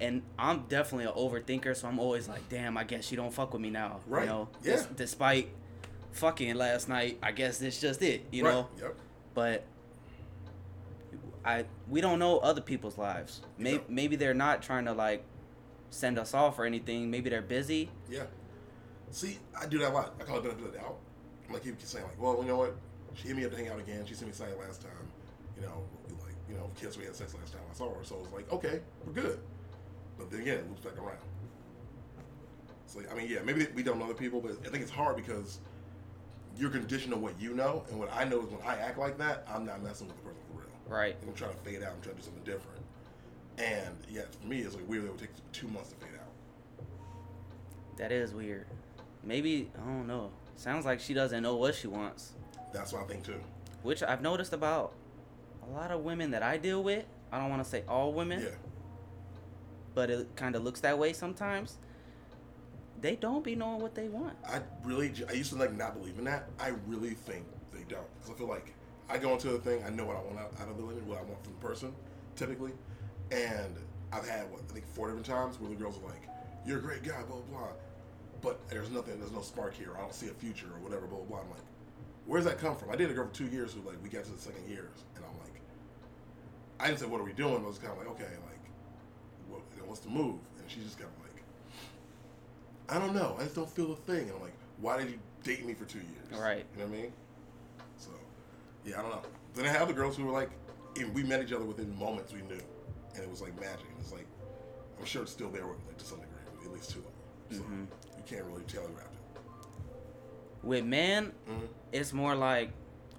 And 0.00 0.22
I'm 0.38 0.64
definitely 0.68 1.06
an 1.06 1.12
overthinker, 1.12 1.74
so 1.76 1.86
I'm 1.88 1.98
always 2.00 2.28
like, 2.28 2.48
damn, 2.48 2.76
I 2.76 2.84
guess 2.84 3.06
she 3.06 3.14
don't 3.16 3.32
fuck 3.32 3.52
with 3.52 3.62
me 3.62 3.70
now. 3.70 4.00
Right. 4.06 4.22
You 4.24 4.28
know, 4.28 4.48
Yeah. 4.62 4.76
Des- 4.76 4.86
despite 4.96 5.48
fucking 6.14 6.54
last 6.54 6.88
night, 6.88 7.18
I 7.22 7.32
guess 7.32 7.58
this 7.58 7.80
just 7.80 8.00
it, 8.02 8.26
you 8.30 8.44
right. 8.44 8.52
know? 8.52 8.68
Yep. 8.80 8.96
but 9.34 9.64
I 11.44 11.66
we 11.88 12.00
don't 12.00 12.18
know 12.18 12.38
other 12.38 12.60
people's 12.60 12.96
lives. 12.96 13.42
Maybe 13.58 13.82
maybe 13.88 14.16
they're 14.16 14.32
not 14.32 14.62
trying 14.62 14.86
to 14.86 14.92
like 14.92 15.24
send 15.90 16.18
us 16.18 16.32
off 16.32 16.58
or 16.58 16.64
anything. 16.64 17.10
Maybe 17.10 17.28
they're 17.28 17.42
busy. 17.42 17.90
Yeah. 18.08 18.24
See, 19.10 19.38
I 19.60 19.66
do 19.66 19.78
that 19.78 19.90
a 19.90 19.94
lot. 19.94 20.14
I 20.20 20.24
call 20.24 20.38
it 20.38 20.44
benefit 20.44 20.64
of 20.64 20.72
the 20.72 20.78
doubt. 20.78 20.96
I'm 21.46 21.52
like, 21.54 21.62
keep 21.62 21.80
saying, 21.80 22.04
like, 22.04 22.20
well, 22.20 22.38
you 22.40 22.48
know 22.48 22.56
what? 22.56 22.74
She 23.14 23.28
hit 23.28 23.36
me 23.36 23.44
up 23.44 23.52
to 23.52 23.56
hang 23.56 23.68
out 23.68 23.78
again. 23.78 24.04
She 24.06 24.14
sent 24.14 24.28
me 24.28 24.34
saying 24.34 24.58
last 24.58 24.82
time. 24.82 24.90
You 25.56 25.62
know, 25.62 25.84
like, 26.24 26.34
you 26.48 26.56
know, 26.56 26.68
kids, 26.80 26.98
we 26.98 27.04
had 27.04 27.14
sex 27.14 27.34
last 27.34 27.52
time 27.52 27.62
I 27.70 27.74
saw 27.74 27.94
her. 27.94 28.02
So 28.02 28.18
it's 28.24 28.32
like, 28.32 28.50
okay, 28.50 28.80
we're 29.06 29.12
good. 29.12 29.38
But 30.18 30.30
then 30.30 30.40
again, 30.40 30.58
it 30.58 30.68
loops 30.68 30.80
back 30.80 30.98
around. 30.98 31.18
So, 32.86 33.00
I 33.10 33.14
mean, 33.14 33.28
yeah, 33.28 33.38
maybe 33.44 33.66
we 33.74 33.82
don't 33.82 33.98
know 33.98 34.06
other 34.06 34.14
people, 34.14 34.40
but 34.40 34.52
I 34.66 34.70
think 34.70 34.82
it's 34.82 34.90
hard 34.90 35.16
because 35.16 35.60
you're 36.56 36.70
conditioned 36.70 37.12
on 37.14 37.20
what 37.20 37.40
you 37.40 37.54
know. 37.54 37.84
And 37.90 37.98
what 37.98 38.12
I 38.12 38.24
know 38.24 38.40
is 38.42 38.46
when 38.46 38.60
I 38.66 38.76
act 38.76 38.98
like 38.98 39.18
that, 39.18 39.46
I'm 39.48 39.64
not 39.64 39.82
messing 39.82 40.06
with 40.06 40.16
the 40.16 40.22
person 40.22 40.40
for 40.52 40.58
real. 40.60 40.68
Right. 40.88 41.16
I'm 41.26 41.34
trying 41.34 41.52
to 41.52 41.56
fade 41.58 41.82
out. 41.82 41.92
I'm 41.94 42.00
trying 42.00 42.16
to 42.16 42.20
do 42.20 42.26
something 42.26 42.44
different. 42.44 42.80
And 43.58 43.96
yeah, 44.08 44.22
for 44.40 44.46
me, 44.46 44.60
it's 44.60 44.74
like 44.74 44.88
weird. 44.88 45.04
It 45.04 45.10
would 45.10 45.20
take 45.20 45.30
two 45.52 45.68
months 45.68 45.90
to 45.90 45.96
fade 45.96 46.14
out. 46.20 46.86
That 47.96 48.12
is 48.12 48.34
weird. 48.34 48.66
Maybe 49.22 49.70
I 49.80 49.86
don't 49.86 50.06
know. 50.06 50.30
Sounds 50.56 50.84
like 50.84 51.00
she 51.00 51.14
doesn't 51.14 51.42
know 51.42 51.56
what 51.56 51.74
she 51.74 51.86
wants, 51.88 52.32
That's 52.72 52.92
what 52.92 53.02
I 53.02 53.06
think 53.06 53.24
too. 53.24 53.40
which 53.82 54.02
I've 54.02 54.22
noticed 54.22 54.52
about 54.52 54.92
a 55.68 55.72
lot 55.72 55.90
of 55.90 56.02
women 56.02 56.30
that 56.32 56.42
I 56.42 56.56
deal 56.58 56.82
with. 56.82 57.04
I 57.32 57.38
don't 57.40 57.50
want 57.50 57.62
to 57.64 57.68
say 57.68 57.82
all 57.88 58.12
women, 58.12 58.40
Yeah. 58.42 58.50
but 59.94 60.10
it 60.10 60.36
kind 60.36 60.54
of 60.54 60.62
looks 60.62 60.80
that 60.80 60.96
way 60.98 61.12
sometimes. 61.12 61.78
They 63.04 63.16
don't 63.16 63.44
be 63.44 63.54
knowing 63.54 63.82
what 63.82 63.94
they 63.94 64.08
want. 64.08 64.34
I 64.48 64.62
really, 64.82 65.12
I 65.28 65.32
used 65.32 65.52
to 65.52 65.58
like 65.58 65.76
not 65.76 65.92
believe 65.94 66.18
in 66.18 66.24
that. 66.24 66.48
I 66.58 66.72
really 66.86 67.10
think 67.10 67.44
they 67.70 67.82
don't. 67.86 68.06
Because 68.14 68.34
I 68.34 68.38
feel 68.38 68.48
like 68.48 68.72
I 69.10 69.18
go 69.18 69.34
into 69.34 69.48
the 69.48 69.58
thing, 69.58 69.84
I 69.86 69.90
know 69.90 70.06
what 70.06 70.16
I 70.16 70.20
want 70.20 70.38
out, 70.38 70.54
out 70.58 70.70
of 70.70 70.78
the 70.78 70.82
women, 70.82 71.06
what 71.06 71.18
I 71.18 71.22
want 71.24 71.44
from 71.44 71.52
the 71.52 71.58
person, 71.58 71.92
typically. 72.34 72.72
And 73.30 73.76
I've 74.10 74.26
had, 74.26 74.50
what, 74.50 74.62
I 74.70 74.72
think 74.72 74.86
four 74.86 75.08
different 75.08 75.26
times 75.26 75.60
where 75.60 75.68
the 75.68 75.76
girls 75.76 75.98
are 75.98 76.06
like, 76.06 76.30
you're 76.64 76.78
a 76.78 76.80
great 76.80 77.02
guy, 77.02 77.20
blah, 77.28 77.40
blah, 77.40 77.58
blah. 77.58 77.68
But 78.40 78.66
there's 78.70 78.90
nothing, 78.90 79.18
there's 79.18 79.32
no 79.32 79.42
spark 79.42 79.74
here. 79.74 79.90
I 79.98 80.00
don't 80.00 80.14
see 80.14 80.28
a 80.28 80.32
future 80.32 80.68
or 80.68 80.80
whatever, 80.80 81.06
blah, 81.06 81.18
blah, 81.18 81.26
blah. 81.26 81.40
I'm 81.40 81.50
like, 81.50 81.60
where's 82.24 82.46
that 82.46 82.58
come 82.58 82.74
from? 82.74 82.88
I 82.88 82.92
dated 82.92 83.10
a 83.10 83.14
girl 83.16 83.26
for 83.26 83.34
two 83.34 83.48
years 83.48 83.74
who, 83.74 83.86
like, 83.86 84.02
we 84.02 84.08
got 84.08 84.24
to 84.24 84.32
the 84.32 84.38
second 84.38 84.66
years. 84.66 85.04
And 85.14 85.22
I'm 85.26 85.38
like, 85.40 85.60
I 86.80 86.86
didn't 86.86 87.00
say, 87.00 87.06
what 87.06 87.20
are 87.20 87.24
we 87.24 87.34
doing? 87.34 87.56
I 87.56 87.66
was 87.66 87.76
kind 87.76 87.92
of 87.92 87.98
like, 87.98 88.08
okay, 88.12 88.32
like, 88.48 88.64
what, 89.50 89.60
what's 89.86 90.00
the 90.00 90.08
move? 90.08 90.40
And 90.58 90.70
she 90.70 90.80
just 90.80 90.96
kind 90.96 91.10
of 91.14 91.18
like, 91.20 91.23
I 92.88 92.98
don't 92.98 93.14
know. 93.14 93.36
I 93.38 93.44
just 93.44 93.54
don't 93.54 93.68
feel 93.70 93.92
a 93.92 93.96
thing. 93.96 94.22
And 94.28 94.32
I'm 94.32 94.42
like, 94.42 94.54
why 94.80 94.98
did 94.98 95.10
you 95.10 95.18
date 95.42 95.64
me 95.64 95.74
for 95.74 95.84
two 95.84 95.98
years? 95.98 96.40
Right. 96.40 96.64
You 96.74 96.80
know 96.84 96.90
what 96.90 96.98
I 96.98 97.02
mean? 97.02 97.12
So, 97.96 98.10
yeah, 98.84 98.98
I 98.98 99.02
don't 99.02 99.10
know. 99.10 99.22
Then 99.54 99.66
I 99.66 99.68
have 99.68 99.88
the 99.88 99.94
girls 99.94 100.16
who 100.16 100.24
were 100.24 100.32
like, 100.32 100.50
and 100.96 101.14
we 101.14 101.22
met 101.22 101.42
each 101.42 101.52
other 101.52 101.64
within 101.64 101.96
moments 101.98 102.32
we 102.32 102.42
knew, 102.42 102.60
and 103.14 103.22
it 103.22 103.30
was 103.30 103.40
like 103.40 103.58
magic. 103.60 103.86
And 103.90 103.98
it's 104.00 104.12
like, 104.12 104.26
I'm 104.98 105.04
sure 105.04 105.22
it's 105.22 105.32
still 105.32 105.50
there 105.50 105.66
with, 105.66 105.78
like, 105.86 105.96
to 105.98 106.04
some 106.04 106.18
degree, 106.18 106.34
with 106.56 106.66
at 106.66 106.72
least 106.72 106.90
two 106.90 106.98
of 107.00 107.04
them. 107.04 107.12
So 107.50 107.62
Mhm. 107.62 107.86
you 108.18 108.22
can't 108.26 108.44
really 108.44 108.62
wrapped 108.62 109.14
it. 109.14 109.40
With 110.62 110.84
men, 110.84 111.32
Mhm. 111.48 111.68
it's 111.92 112.12
more 112.12 112.34
like 112.34 112.70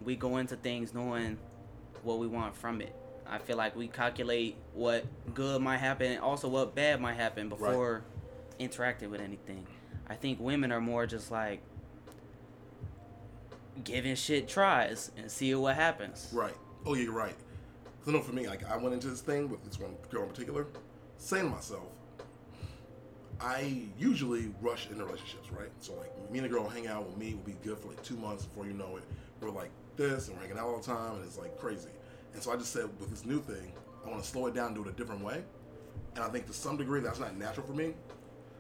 we 0.04 0.16
go 0.16 0.38
into 0.38 0.56
things 0.56 0.94
knowing 0.94 1.38
what 2.04 2.20
we 2.20 2.28
want 2.28 2.56
from 2.56 2.82
it. 2.82 2.94
I 3.28 3.40
feel 3.40 3.58
like 3.58 3.76
we 3.76 3.88
calculate 3.88 4.56
what 4.74 5.06
good 5.34 5.62
might 5.62 5.78
happen 5.78 6.12
and 6.12 6.22
also 6.22 6.48
what 6.48 6.76
bad 6.76 7.02
might 7.02 7.16
happen 7.16 7.50
before 7.50 8.04
interacting 8.60 9.10
with 9.10 9.22
anything. 9.22 9.66
I 10.08 10.16
think 10.16 10.40
women 10.40 10.72
are 10.72 10.82
more 10.82 11.06
just 11.06 11.32
like 11.32 11.62
giving 13.84 14.16
shit 14.16 14.48
tries 14.48 15.12
and 15.18 15.30
see 15.30 15.54
what 15.56 15.76
happens. 15.76 16.30
Right. 16.32 16.56
Oh, 16.86 16.94
yeah, 16.94 17.04
you're 17.04 17.14
right. 17.14 17.36
So, 18.06 18.12
know 18.12 18.22
for 18.22 18.34
me, 18.34 18.48
like, 18.48 18.64
I 18.70 18.78
went 18.78 18.94
into 18.94 19.08
this 19.08 19.22
thing 19.22 19.50
with 19.50 19.64
this 19.64 19.80
one 19.80 19.96
girl 20.12 20.24
in 20.24 20.30
particular, 20.30 20.68
saying 21.18 21.46
to 21.46 21.50
myself, 21.50 21.88
I 23.40 23.82
usually 23.98 24.54
rush 24.62 24.88
into 24.90 25.04
relationships, 25.04 25.52
right? 25.52 25.70
So 25.80 25.94
like 25.96 26.32
me 26.32 26.40
and 26.40 26.48
a 26.48 26.50
girl 26.50 26.68
hang 26.68 26.88
out 26.88 27.06
with 27.06 27.18
me, 27.18 27.34
will 27.34 27.44
be 27.44 27.56
good 27.64 27.78
for 27.78 27.90
like 27.90 28.02
two 28.04 28.16
months 28.16 28.46
before 28.46 28.66
you 28.66 28.74
know 28.74 28.98
it. 28.98 29.04
We're 29.42 29.50
like 29.50 29.72
this 29.98 30.28
and 30.28 30.38
we're 30.38 30.44
hanging 30.44 30.58
out 30.58 30.68
all 30.68 30.78
the 30.80 30.86
time 30.86 31.16
and 31.16 31.24
it's 31.26 31.38
like 31.38 31.58
crazy. 31.58 31.90
And 32.34 32.42
so 32.42 32.52
I 32.52 32.56
just 32.56 32.72
said 32.72 32.90
with 33.00 33.10
this 33.10 33.26
new 33.26 33.42
thing, 33.42 33.74
I 34.06 34.10
want 34.10 34.24
to 34.24 34.28
slow 34.28 34.48
it 34.48 34.54
down 34.54 34.68
and 34.68 34.76
do 34.76 34.82
it 34.84 34.88
a 34.88 34.94
different 34.94 35.24
way. 35.24 35.44
And 36.16 36.24
I 36.24 36.30
think 36.30 36.48
to 36.48 36.54
some 36.54 36.78
degree 36.78 37.02
that's 37.02 37.20
not 37.20 37.38
natural 37.38 37.66
for 37.66 37.74
me. 37.74 37.94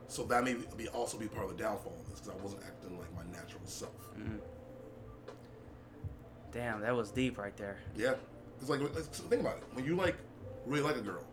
So 0.07 0.23
that 0.25 0.43
may 0.43 0.55
be 0.77 0.87
also 0.89 1.17
be 1.17 1.27
part 1.27 1.49
of 1.49 1.57
the 1.57 1.63
downfall 1.63 1.93
of 1.99 2.09
this 2.09 2.19
because 2.19 2.37
I 2.39 2.43
wasn't 2.43 2.61
acting 2.65 2.97
like 2.97 3.13
my 3.15 3.23
natural 3.35 3.61
self. 3.65 3.91
Mm. 4.17 4.39
Damn, 6.51 6.79
that 6.81 6.95
was 6.95 7.11
deep 7.11 7.37
right 7.37 7.55
there. 7.57 7.77
Yeah, 7.95 8.13
it's 8.61 8.69
like 8.69 8.79
think 8.79 9.41
about 9.41 9.57
it. 9.57 9.63
When 9.73 9.83
you 9.85 9.95
like 9.95 10.15
really 10.65 10.83
like 10.83 10.95
a 10.95 11.01
girl, 11.01 11.23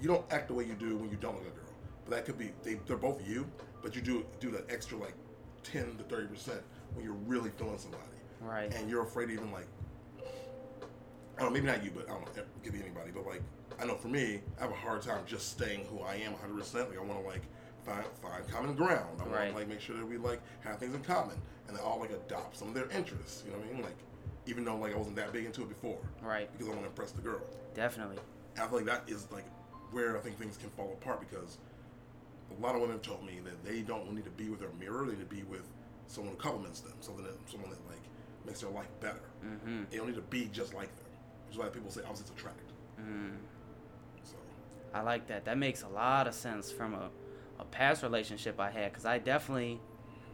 you 0.00 0.08
don't 0.08 0.24
act 0.32 0.48
the 0.48 0.54
way 0.54 0.64
you 0.64 0.74
do 0.74 0.96
when 0.96 1.10
you 1.10 1.16
don't 1.16 1.36
like 1.36 1.46
a 1.46 1.50
girl. 1.50 1.64
But 2.04 2.16
that 2.16 2.24
could 2.24 2.38
be 2.38 2.50
they, 2.62 2.74
they're 2.86 2.96
both 2.96 3.26
you, 3.26 3.46
but 3.82 3.94
you 3.94 4.02
do 4.02 4.26
do 4.40 4.50
that 4.50 4.64
extra 4.70 4.98
like 4.98 5.14
ten 5.62 5.96
to 5.96 6.04
thirty 6.04 6.26
percent 6.26 6.60
when 6.94 7.04
you're 7.04 7.14
really 7.14 7.50
feeling 7.50 7.78
somebody, 7.78 8.02
Right. 8.40 8.72
and 8.74 8.88
you're 8.90 9.02
afraid 9.02 9.26
to 9.26 9.32
even 9.34 9.52
like 9.52 9.66
I 11.36 11.40
don't 11.42 11.48
know, 11.52 11.54
maybe 11.54 11.66
not 11.66 11.84
you, 11.84 11.90
but 11.94 12.04
I 12.08 12.12
don't 12.14 12.22
know, 12.36 12.42
it 12.42 12.48
could 12.62 12.72
be 12.72 12.80
anybody. 12.80 13.10
But 13.14 13.26
like 13.26 13.42
I 13.80 13.84
know 13.86 13.94
for 13.96 14.08
me, 14.08 14.40
I 14.58 14.62
have 14.62 14.70
a 14.70 14.74
hard 14.74 15.02
time 15.02 15.20
just 15.26 15.50
staying 15.50 15.84
who 15.86 16.00
I 16.00 16.14
am 16.16 16.32
100. 16.32 16.58
percent 16.58 16.88
Like 16.90 16.98
I 16.98 17.02
want 17.02 17.20
to 17.22 17.26
like 17.28 17.42
find 17.84 18.04
find 18.22 18.48
common 18.48 18.74
ground. 18.74 19.08
I 19.18 19.22
want 19.22 19.32
Right. 19.34 19.50
to 19.50 19.54
like 19.56 19.68
make 19.68 19.80
sure 19.80 19.96
that 19.96 20.06
we 20.06 20.16
like 20.16 20.40
have 20.62 20.78
things 20.78 20.94
in 20.94 21.02
common, 21.02 21.36
and 21.68 21.76
they 21.76 21.80
all 21.82 21.98
like 22.00 22.10
adopt 22.10 22.56
some 22.56 22.68
of 22.68 22.74
their 22.74 22.88
interests. 22.90 23.42
You 23.46 23.52
know 23.52 23.58
what 23.58 23.68
I 23.68 23.72
mean? 23.72 23.82
Like 23.82 23.96
even 24.46 24.64
though 24.64 24.76
like 24.76 24.94
I 24.94 24.96
wasn't 24.96 25.16
that 25.16 25.32
big 25.32 25.44
into 25.46 25.62
it 25.62 25.68
before 25.68 25.98
Right. 26.22 26.50
because 26.52 26.66
I 26.66 26.70
want 26.70 26.82
to 26.82 26.86
impress 26.88 27.12
the 27.12 27.22
girl. 27.22 27.40
Definitely. 27.74 28.18
I 28.56 28.66
feel 28.66 28.76
like 28.76 28.84
that 28.86 29.02
is 29.08 29.26
like 29.32 29.44
where 29.90 30.16
I 30.16 30.20
think 30.20 30.38
things 30.38 30.56
can 30.56 30.70
fall 30.70 30.92
apart 31.00 31.20
because 31.20 31.58
a 32.56 32.62
lot 32.62 32.74
of 32.74 32.80
women 32.82 32.96
have 32.96 33.02
told 33.02 33.24
me 33.24 33.40
that 33.44 33.64
they 33.64 33.80
don't 33.80 34.12
need 34.12 34.24
to 34.24 34.30
be 34.30 34.48
with 34.48 34.60
their 34.60 34.72
mirror; 34.78 35.04
they 35.06 35.12
need 35.12 35.28
to 35.28 35.34
be 35.34 35.42
with 35.44 35.66
someone 36.06 36.34
who 36.34 36.38
compliments 36.40 36.80
them, 36.80 36.92
someone 37.00 37.24
that 37.24 37.34
someone 37.50 37.70
that 37.70 37.78
like 37.88 38.02
makes 38.46 38.60
their 38.60 38.70
life 38.70 38.88
better. 39.00 39.22
Mm-hmm. 39.44 39.84
They 39.90 39.96
don't 39.96 40.06
need 40.06 40.16
to 40.16 40.20
be 40.22 40.48
just 40.52 40.74
like 40.74 40.94
them. 40.96 41.06
Which 41.46 41.54
is 41.56 41.58
why 41.58 41.68
people 41.68 41.90
say 41.90 42.02
opposites 42.02 42.30
attract. 42.30 42.60
Mm. 43.00 43.32
So 44.22 44.36
I 44.92 45.00
like 45.00 45.26
that. 45.28 45.44
That 45.46 45.56
makes 45.58 45.82
a 45.82 45.88
lot 45.88 46.26
of 46.28 46.34
sense 46.34 46.70
from 46.70 46.94
a, 46.94 47.08
a 47.58 47.64
past 47.64 48.02
relationship 48.02 48.58
I 48.60 48.70
had 48.70 48.92
because 48.92 49.04
I 49.06 49.18
definitely 49.18 49.80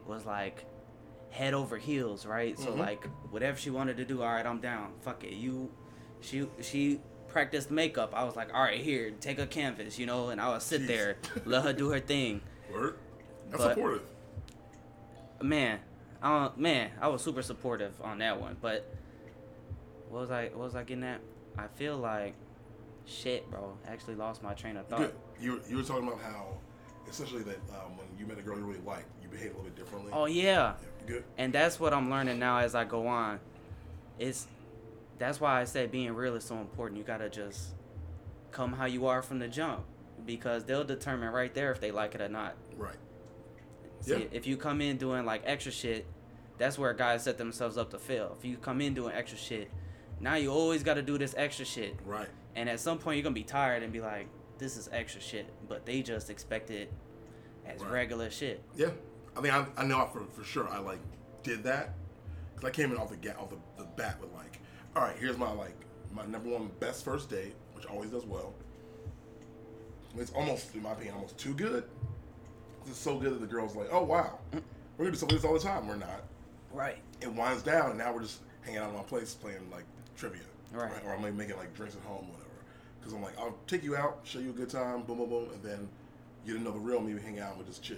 was 0.06 0.24
like 0.26 0.64
head 1.30 1.54
over 1.54 1.76
heels, 1.78 2.26
right? 2.26 2.58
So 2.58 2.72
Mhm. 2.72 2.78
like 2.78 3.06
whatever 3.30 3.56
she 3.58 3.70
wanted 3.70 3.96
to 3.98 4.04
do, 4.04 4.22
all 4.22 4.32
right, 4.32 4.44
I'm 4.46 4.60
down. 4.60 4.92
Fuck 5.02 5.24
it. 5.24 5.32
You, 5.34 5.70
she 6.20 6.48
she 6.60 7.00
practiced 7.28 7.70
makeup. 7.70 8.12
I 8.14 8.24
was 8.24 8.34
like, 8.36 8.52
all 8.52 8.62
right, 8.62 8.80
here, 8.80 9.10
take 9.20 9.38
a 9.38 9.46
canvas, 9.46 9.98
you 9.98 10.06
know, 10.06 10.30
and 10.30 10.40
I 10.40 10.48
would 10.52 10.62
sit 10.62 10.82
Jeez. 10.82 10.86
there, 10.88 11.16
let 11.44 11.62
her 11.64 11.72
do 11.72 11.90
her 11.90 12.00
thing. 12.00 12.40
word, 12.72 12.96
that's 13.50 13.62
But- 13.62 13.74
supportive. 13.74 14.02
Man, 15.42 15.78
I 16.22 16.38
don't, 16.38 16.58
man, 16.58 16.90
I 17.00 17.08
was 17.08 17.22
super 17.22 17.42
supportive 17.42 17.94
on 18.02 18.18
that 18.18 18.40
one. 18.40 18.56
But 18.60 18.84
what 20.08 20.20
was 20.22 20.30
I 20.30 20.46
what 20.48 20.64
was 20.64 20.74
I 20.74 20.82
getting 20.84 21.04
at? 21.04 21.20
I 21.56 21.66
feel 21.68 21.96
like 21.96 22.34
shit, 23.06 23.48
bro. 23.50 23.76
I 23.88 23.92
actually 23.92 24.16
lost 24.16 24.42
my 24.42 24.52
train 24.54 24.76
of 24.76 24.86
thought. 24.88 25.12
You 25.40 25.60
you 25.68 25.78
were 25.78 25.82
talking 25.82 26.06
about 26.08 26.20
how 26.20 26.58
essentially 27.10 27.42
that 27.42 27.56
um, 27.70 27.96
when 27.98 28.06
you 28.18 28.26
met 28.26 28.38
a 28.38 28.42
girl 28.42 28.56
you 28.58 28.64
really 28.64 28.80
liked, 28.86 29.06
you 29.22 29.28
behave 29.28 29.46
a 29.52 29.56
little 29.56 29.64
bit 29.64 29.76
differently. 29.76 30.10
Oh 30.14 30.26
yeah. 30.26 30.42
yeah, 30.44 30.74
good. 31.06 31.24
and 31.38 31.52
that's 31.52 31.78
what 31.80 31.92
I'm 31.92 32.10
learning 32.10 32.38
now 32.38 32.58
as 32.58 32.74
I 32.74 32.84
go 32.84 33.06
on. 33.06 33.40
It's 34.18 34.46
that's 35.18 35.40
why 35.40 35.60
I 35.60 35.64
said 35.64 35.90
being 35.90 36.12
real 36.14 36.34
is 36.36 36.44
so 36.44 36.56
important. 36.58 36.98
You 36.98 37.04
gotta 37.04 37.28
just 37.28 37.70
come 38.52 38.72
how 38.72 38.86
you 38.86 39.06
are 39.06 39.22
from 39.22 39.38
the 39.38 39.48
jump 39.48 39.84
because 40.26 40.64
they'll 40.64 40.84
determine 40.84 41.32
right 41.32 41.52
there 41.54 41.70
if 41.72 41.80
they 41.80 41.90
like 41.90 42.14
it 42.14 42.20
or 42.20 42.28
not. 42.28 42.54
Right. 42.76 42.96
See, 44.00 44.12
Yeah. 44.12 44.18
if 44.32 44.46
you 44.46 44.56
come 44.56 44.80
in 44.80 44.96
doing 44.96 45.24
like 45.26 45.42
extra 45.44 45.72
shit, 45.72 46.06
that's 46.58 46.78
where 46.78 46.92
guys 46.94 47.24
set 47.24 47.38
themselves 47.38 47.76
up 47.78 47.90
to 47.90 47.98
fail. 47.98 48.34
If 48.38 48.44
you 48.44 48.56
come 48.56 48.80
in 48.80 48.94
doing 48.94 49.14
extra 49.14 49.38
shit, 49.38 49.70
now 50.20 50.34
you 50.34 50.50
always 50.50 50.82
got 50.82 50.94
to 50.94 51.02
do 51.02 51.16
this 51.18 51.34
extra 51.36 51.64
shit, 51.64 51.96
Right. 52.04 52.28
and 52.54 52.68
at 52.68 52.80
some 52.80 52.98
point 52.98 53.16
you're 53.16 53.22
gonna 53.22 53.34
be 53.34 53.42
tired 53.44 53.82
and 53.82 53.92
be 53.92 54.00
like, 54.00 54.26
"This 54.58 54.76
is 54.76 54.88
extra 54.92 55.20
shit," 55.20 55.46
but 55.68 55.86
they 55.86 56.02
just 56.02 56.28
expect 56.28 56.70
it 56.70 56.92
as 57.66 57.80
Right. 57.80 57.90
regular 57.92 58.30
shit. 58.30 58.62
Yeah, 58.76 58.90
I 59.36 59.40
mean, 59.40 59.52
I, 59.52 59.66
I 59.76 59.84
know 59.84 60.06
for, 60.12 60.24
for 60.32 60.44
sure 60.44 60.68
I 60.68 60.78
like 60.78 60.98
did 61.42 61.62
that 61.64 61.94
because 62.54 62.68
I 62.68 62.72
came 62.72 62.90
in 62.92 62.98
off 62.98 63.10
the 63.10 63.16
ga- 63.16 63.36
off 63.38 63.50
the, 63.50 63.56
the 63.78 63.84
bat 63.96 64.20
with 64.20 64.32
like, 64.32 64.60
all 64.96 65.02
right, 65.02 65.16
here's 65.18 65.38
my 65.38 65.50
like 65.52 65.74
my 66.14 66.24
number 66.26 66.48
one 66.50 66.70
best 66.80 67.04
first 67.04 67.30
date, 67.30 67.54
which 67.74 67.86
always 67.86 68.10
does 68.10 68.24
well. 68.26 68.52
It's 70.18 70.32
almost, 70.32 70.74
in 70.74 70.82
my 70.82 70.92
opinion, 70.92 71.14
almost 71.14 71.38
too 71.38 71.54
good. 71.54 71.84
It's 72.86 72.98
so 72.98 73.16
good 73.18 73.32
that 73.34 73.40
the 73.40 73.46
girl's 73.46 73.76
like, 73.76 73.88
oh 73.92 74.02
wow, 74.02 74.38
we're 74.52 75.04
gonna 75.06 75.10
do 75.12 75.16
something 75.16 75.36
this 75.36 75.44
all 75.44 75.54
the 75.54 75.60
time. 75.60 75.86
We're 75.86 75.96
not. 75.96 76.22
Right. 76.72 76.98
It 77.20 77.32
winds 77.32 77.62
down, 77.62 77.90
and 77.90 77.98
now 77.98 78.12
we're 78.12 78.22
just 78.22 78.40
hanging 78.62 78.78
out 78.80 78.90
in 78.90 78.96
my 78.96 79.02
place 79.02 79.34
playing 79.34 79.70
like 79.70 79.84
trivia, 80.16 80.40
Right. 80.72 80.90
Or 81.04 81.14
I'm 81.14 81.22
like 81.22 81.34
making 81.34 81.56
like 81.56 81.74
drinks 81.74 81.94
at 81.96 82.02
home, 82.02 82.26
whatever. 82.28 82.46
Because 82.98 83.12
I'm 83.14 83.22
like, 83.22 83.38
I'll 83.38 83.56
take 83.66 83.82
you 83.84 83.96
out, 83.96 84.20
show 84.24 84.38
you 84.40 84.50
a 84.50 84.52
good 84.52 84.68
time, 84.68 85.02
boom, 85.02 85.18
boom, 85.18 85.28
boom, 85.30 85.48
and 85.54 85.62
then 85.62 85.88
you 86.44 86.52
didn't 86.52 86.64
know 86.64 86.72
the 86.72 86.78
real 86.78 87.00
me. 87.00 87.14
We 87.14 87.20
hang 87.20 87.38
out 87.38 87.50
and 87.50 87.60
we 87.60 87.64
just 87.66 87.82
chill. 87.82 87.96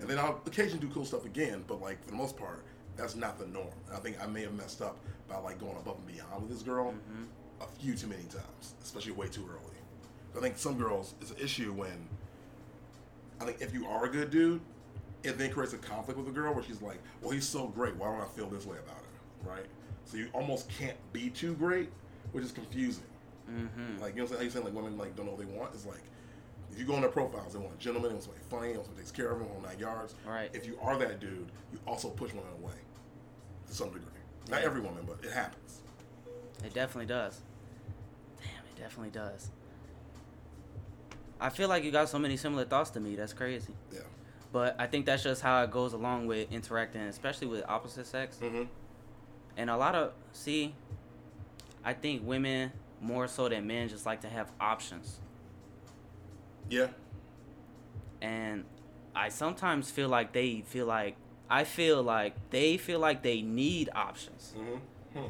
And 0.00 0.10
then 0.10 0.18
I'll 0.18 0.40
occasionally 0.46 0.80
do 0.80 0.92
cool 0.92 1.04
stuff 1.04 1.24
again, 1.24 1.64
but 1.68 1.80
like 1.80 2.02
for 2.04 2.10
the 2.10 2.16
most 2.16 2.36
part, 2.36 2.64
that's 2.96 3.14
not 3.14 3.38
the 3.38 3.46
norm. 3.46 3.68
And 3.88 3.96
I 3.96 4.00
think 4.00 4.16
I 4.22 4.26
may 4.26 4.42
have 4.42 4.54
messed 4.54 4.82
up 4.82 4.98
by 5.28 5.38
like 5.38 5.60
going 5.60 5.76
above 5.76 5.96
and 5.96 6.06
beyond 6.06 6.42
with 6.42 6.50
this 6.50 6.62
girl 6.62 6.92
a 7.60 7.66
few 7.80 7.94
too 7.94 8.08
many 8.08 8.24
times, 8.24 8.74
especially 8.82 9.12
way 9.12 9.28
too 9.28 9.48
early. 9.48 9.76
I 10.36 10.40
think 10.40 10.58
some 10.58 10.76
girls 10.76 11.14
it's 11.20 11.30
an 11.30 11.36
issue 11.38 11.72
when 11.72 12.08
I 13.40 13.44
think 13.44 13.60
if 13.60 13.72
you 13.72 13.86
are 13.86 14.04
a 14.04 14.08
good 14.08 14.30
dude, 14.30 14.60
it 15.22 15.38
then 15.38 15.52
creates 15.52 15.72
a 15.72 15.78
conflict 15.78 16.18
with 16.18 16.28
a 16.28 16.32
girl 16.32 16.52
where 16.54 16.64
she's 16.64 16.82
like, 16.82 16.98
"Well, 17.20 17.30
he's 17.30 17.46
so 17.46 17.68
great. 17.68 17.94
Why 17.96 18.06
don't 18.10 18.20
I 18.20 18.28
feel 18.28 18.48
this 18.48 18.66
way 18.66 18.78
about 18.78 18.96
him?" 18.98 19.48
Right? 19.48 19.66
So 20.04 20.16
you 20.16 20.28
almost 20.32 20.68
can't 20.68 20.96
be 21.12 21.30
too 21.30 21.54
great, 21.54 21.90
which 22.32 22.44
is 22.44 22.50
confusing. 22.52 23.04
Mm-hmm. 23.50 24.00
Like 24.00 24.14
you 24.14 24.22
know, 24.22 24.24
what 24.24 24.24
I'm 24.24 24.26
saying? 24.26 24.38
how 24.38 24.44
you 24.44 24.50
saying 24.50 24.64
like 24.64 24.74
women 24.74 24.98
like 24.98 25.16
don't 25.16 25.26
know 25.26 25.32
what 25.32 25.40
they 25.40 25.56
want. 25.56 25.74
It's 25.74 25.86
like 25.86 26.02
if 26.72 26.78
you 26.78 26.84
go 26.84 26.94
on 26.94 27.02
their 27.02 27.10
profiles, 27.10 27.52
they 27.52 27.58
want 27.58 27.74
a 27.74 27.78
gentleman, 27.78 28.10
they 28.10 28.14
want 28.14 28.24
somebody 28.24 28.44
funny, 28.48 28.68
they 28.68 28.74
want 28.74 28.86
somebody 28.86 29.04
takes 29.04 29.12
care 29.12 29.30
of 29.30 29.38
them, 29.38 29.48
whole 29.48 29.60
nine 29.60 29.78
yards. 29.78 30.14
Right. 30.26 30.50
If 30.52 30.66
you 30.66 30.78
are 30.82 30.96
that 30.98 31.20
dude, 31.20 31.50
you 31.72 31.78
also 31.86 32.08
push 32.08 32.32
women 32.32 32.50
away 32.62 32.72
to 33.66 33.74
some 33.74 33.88
degree. 33.88 34.08
Not 34.48 34.60
Yeah. 34.60 34.66
every 34.66 34.80
woman, 34.80 35.04
but 35.06 35.24
it 35.24 35.32
happens. 35.32 35.82
It 36.64 36.72
definitely 36.74 37.06
does. 37.06 37.40
Damn, 38.38 38.64
it 38.64 38.80
definitely 38.80 39.10
does. 39.10 39.50
I 41.40 41.50
feel 41.50 41.68
like 41.68 41.84
you 41.84 41.90
got 41.90 42.08
so 42.08 42.18
many 42.18 42.36
similar 42.36 42.64
thoughts 42.64 42.90
to 42.90 43.00
me. 43.00 43.16
That's 43.16 43.32
crazy. 43.32 43.74
Yeah. 43.92 44.00
But 44.52 44.76
I 44.78 44.86
think 44.86 45.06
that's 45.06 45.22
just 45.22 45.42
how 45.42 45.62
it 45.62 45.70
goes 45.70 45.92
along 45.92 46.26
with 46.26 46.52
interacting, 46.52 47.02
especially 47.02 47.48
with 47.48 47.64
opposite 47.68 48.06
sex. 48.06 48.38
Mm-hmm. 48.40 48.64
And 49.56 49.70
a 49.70 49.76
lot 49.76 49.94
of 49.94 50.12
see, 50.32 50.74
I 51.84 51.94
think 51.94 52.24
women 52.24 52.72
more 53.00 53.26
so 53.26 53.48
than 53.48 53.66
men 53.66 53.88
just 53.88 54.06
like 54.06 54.20
to 54.20 54.28
have 54.28 54.52
options. 54.60 55.18
Yeah. 56.72 56.88
And 58.20 58.64
I 59.14 59.28
sometimes 59.28 59.90
feel 59.90 60.08
like 60.08 60.32
they 60.32 60.62
feel 60.66 60.86
like 60.86 61.16
I 61.50 61.64
feel 61.64 62.02
like 62.02 62.34
they 62.50 62.76
feel 62.78 62.98
like 62.98 63.22
they 63.22 63.42
need 63.42 63.90
options. 63.94 64.54
Mm-hmm. 64.56 65.18
Hmm. 65.18 65.26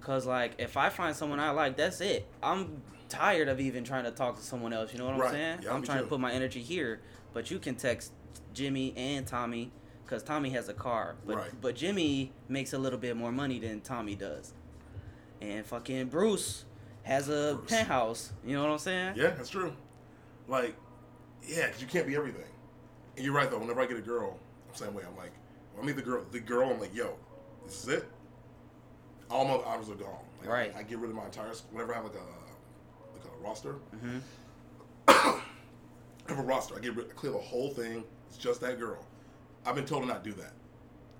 Cause 0.00 0.26
like 0.26 0.54
if 0.58 0.76
I 0.76 0.88
find 0.88 1.14
someone 1.14 1.38
I 1.40 1.50
like, 1.50 1.76
that's 1.76 2.00
it. 2.00 2.26
I'm 2.42 2.82
tired 3.08 3.48
of 3.48 3.60
even 3.60 3.84
trying 3.84 4.04
to 4.04 4.10
talk 4.10 4.36
to 4.36 4.42
someone 4.42 4.72
else. 4.72 4.92
You 4.92 4.98
know 5.00 5.06
what 5.06 5.26
I'm 5.26 5.30
saying? 5.32 5.58
Yeah, 5.64 5.74
I'm 5.74 5.82
trying 5.82 5.98
too. 5.98 6.04
to 6.04 6.08
put 6.08 6.20
my 6.20 6.32
energy 6.32 6.62
here, 6.62 7.00
but 7.34 7.50
you 7.50 7.58
can 7.58 7.74
text 7.74 8.12
Jimmy 8.54 8.94
and 8.96 9.26
Tommy, 9.26 9.70
cause 10.06 10.22
Tommy 10.22 10.50
has 10.50 10.68
a 10.68 10.74
car, 10.74 11.16
but 11.26 11.36
Right. 11.36 11.50
but 11.60 11.74
Jimmy 11.76 12.32
makes 12.48 12.72
a 12.72 12.78
little 12.78 12.98
bit 12.98 13.16
more 13.16 13.30
money 13.32 13.58
than 13.58 13.80
Tommy 13.80 14.14
does, 14.14 14.54
and 15.40 15.66
fucking 15.66 16.06
Bruce 16.08 16.64
has 17.02 17.28
a 17.28 17.56
Bruce. 17.58 17.70
penthouse. 17.70 18.32
You 18.46 18.54
know 18.54 18.62
what 18.62 18.70
I'm 18.72 18.78
saying? 18.78 19.14
Yeah, 19.16 19.30
that's 19.30 19.50
true. 19.50 19.74
Like, 20.50 20.74
yeah, 21.46 21.66
because 21.68 21.80
you 21.80 21.86
can't 21.86 22.06
be 22.06 22.16
everything. 22.16 22.44
And 23.16 23.24
you're 23.24 23.34
right 23.34 23.50
though. 23.50 23.58
Whenever 23.58 23.80
I 23.80 23.86
get 23.86 23.96
a 23.96 24.02
girl, 24.02 24.38
I'm 24.66 24.72
the 24.72 24.78
same 24.78 24.92
way. 24.94 25.04
I'm 25.08 25.16
like, 25.16 25.32
when 25.74 25.84
I 25.84 25.86
meet 25.86 25.96
the 25.96 26.02
girl, 26.02 26.24
the 26.30 26.40
girl, 26.40 26.70
I'm 26.70 26.80
like, 26.80 26.94
yo, 26.94 27.14
this 27.64 27.84
is 27.84 27.88
it. 27.88 28.08
All 29.30 29.44
my 29.44 29.54
options 29.54 29.90
are 29.90 29.94
gone. 29.94 30.18
Like, 30.40 30.48
Right. 30.48 30.72
I, 30.76 30.80
I 30.80 30.82
get 30.82 30.98
rid 30.98 31.10
of 31.10 31.16
my 31.16 31.24
entire. 31.26 31.52
Whenever 31.70 31.92
I 31.92 31.96
have 31.96 32.04
like 32.04 32.14
a 32.14 33.16
like 33.16 33.24
a 33.32 33.42
roster, 33.42 33.72
hmm 33.72 34.18
I 35.08 35.40
have 36.34 36.38
a 36.38 36.42
roster. 36.42 36.76
I 36.76 36.80
get 36.80 36.96
rid, 36.96 37.06
I 37.06 37.12
clear 37.14 37.32
the 37.32 37.38
whole 37.38 37.70
thing. 37.70 38.04
It's 38.28 38.38
just 38.38 38.60
that 38.60 38.78
girl. 38.78 39.04
I've 39.64 39.74
been 39.74 39.84
told 39.84 40.02
to 40.02 40.08
not 40.08 40.24
do 40.24 40.32
that. 40.34 40.52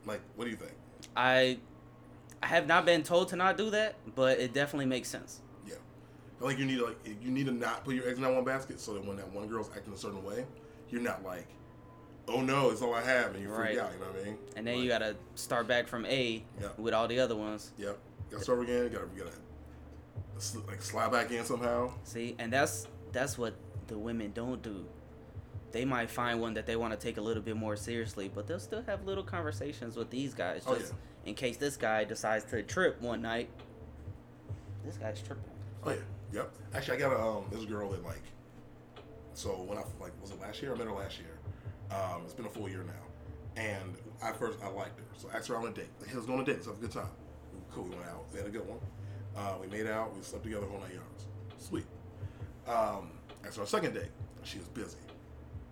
Like, 0.06 0.20
what 0.34 0.44
do 0.44 0.50
you 0.50 0.56
think? 0.56 0.72
I 1.16 1.58
I 2.42 2.46
have 2.46 2.66
not 2.66 2.84
been 2.84 3.02
told 3.02 3.28
to 3.28 3.36
not 3.36 3.56
do 3.56 3.70
that, 3.70 3.94
but 4.14 4.38
it 4.40 4.52
definitely 4.54 4.86
makes 4.86 5.08
sense. 5.08 5.40
Yeah. 6.40 6.46
I 6.46 6.48
think 6.48 6.60
you 6.60 6.66
need 6.66 6.78
to 6.78 6.86
like 6.86 6.98
you 7.22 7.30
need 7.30 7.46
to 7.46 7.52
not 7.52 7.84
put 7.84 7.94
your 7.94 8.06
eggs 8.08 8.16
in 8.18 8.22
that 8.24 8.32
one 8.34 8.44
basket 8.44 8.80
so 8.80 8.94
that 8.94 9.04
when 9.04 9.16
that 9.18 9.30
one 9.32 9.46
girl's 9.48 9.70
acting 9.76 9.92
a 9.92 9.96
certain 9.96 10.24
way, 10.24 10.44
you're 10.90 11.00
not 11.02 11.22
like, 11.24 11.46
oh 12.28 12.40
no, 12.40 12.70
it's 12.70 12.82
all 12.82 12.94
I 12.94 13.02
have, 13.02 13.34
and 13.34 13.42
you 13.42 13.48
freak 13.48 13.58
Right. 13.58 13.78
out. 13.78 13.92
You 13.92 14.00
know 14.00 14.06
what 14.12 14.20
I 14.22 14.24
mean? 14.24 14.38
And 14.56 14.66
then 14.66 14.74
Like, 14.76 14.82
you 14.84 14.88
gotta 14.88 15.16
start 15.34 15.66
back 15.66 15.86
from 15.88 16.06
A 16.06 16.44
Yeah. 16.60 16.68
with 16.78 16.94
all 16.94 17.06
the 17.08 17.20
other 17.20 17.36
ones. 17.36 17.72
Yep. 17.78 17.98
You 18.28 18.30
gotta 18.32 18.44
start 18.44 18.60
again. 18.62 18.84
You 18.84 18.88
gotta, 18.90 19.06
you 19.16 19.22
gotta 19.24 19.36
like 20.68 20.82
slide 20.82 21.12
back 21.12 21.30
in 21.30 21.44
somehow. 21.44 21.92
See, 22.04 22.34
and 22.38 22.52
that's 22.52 22.86
that's 23.12 23.36
what 23.36 23.54
the 23.88 23.98
women 23.98 24.32
don't 24.34 24.62
do. 24.62 24.86
they 25.72 25.84
might 25.84 26.10
find 26.10 26.40
one 26.40 26.54
that 26.54 26.66
they 26.66 26.74
want 26.74 26.92
to 26.92 26.98
take 26.98 27.16
a 27.16 27.20
little 27.20 27.42
bit 27.42 27.56
more 27.56 27.76
seriously, 27.76 28.28
but 28.34 28.44
they'll 28.48 28.58
still 28.58 28.82
have 28.82 29.04
little 29.04 29.22
conversations 29.22 29.94
with 29.96 30.10
these 30.10 30.34
guys 30.34 30.64
Oh, 30.66 30.74
just 30.76 30.94
in 31.24 31.34
case 31.36 31.58
this 31.58 31.76
guy 31.76 32.02
decides 32.02 32.44
to 32.46 32.60
trip 32.64 33.00
one 33.00 33.22
night. 33.22 33.48
This 34.84 34.96
guy's 34.96 35.20
tripping. 35.22 35.44
Oh 35.84 35.90
yeah, 35.90 35.96
yep. 36.32 36.52
Actually, 36.74 36.96
I 36.96 37.00
got 37.00 37.12
a 37.12 37.20
um, 37.20 37.44
this 37.50 37.64
girl 37.64 37.90
that 37.90 38.04
like. 38.04 38.22
So 39.34 39.50
when 39.50 39.78
I 39.78 39.82
like 40.00 40.12
was 40.20 40.30
it 40.30 40.40
last 40.40 40.60
year? 40.60 40.74
I 40.74 40.78
met 40.78 40.86
her 40.86 40.92
last 40.92 41.18
year. 41.18 41.38
Um, 41.90 42.22
it's 42.24 42.34
been 42.34 42.46
a 42.46 42.50
full 42.50 42.68
year 42.68 42.84
now, 42.84 43.62
and 43.62 43.96
I 44.22 44.32
first 44.32 44.58
I 44.62 44.68
liked 44.68 44.98
her, 44.98 45.04
so 45.16 45.28
I 45.32 45.36
asked 45.36 45.48
her 45.48 45.56
on 45.56 45.66
a 45.66 45.70
date. 45.70 45.88
Like, 46.00 46.14
let's 46.14 46.26
go 46.26 46.34
on 46.34 46.40
a 46.40 46.44
date. 46.44 46.56
Let's 46.56 46.66
have 46.66 46.76
a 46.76 46.80
good 46.80 46.92
time. 46.92 47.08
Cool. 47.72 47.84
We 47.84 47.90
went 47.90 48.08
out. 48.08 48.26
We 48.32 48.38
had 48.38 48.48
a 48.48 48.50
good 48.50 48.66
one. 48.66 48.78
Uh, 49.36 49.54
we 49.60 49.66
made 49.68 49.86
out. 49.86 50.14
We 50.14 50.22
slept 50.22 50.44
together 50.44 50.66
whole 50.66 50.80
nine 50.80 50.92
yards. 50.92 51.26
Sweet. 51.58 51.86
Um, 52.66 53.10
after 53.44 53.60
our 53.60 53.66
second 53.66 53.94
date, 53.94 54.10
she 54.42 54.58
was 54.58 54.68
busy. 54.68 54.98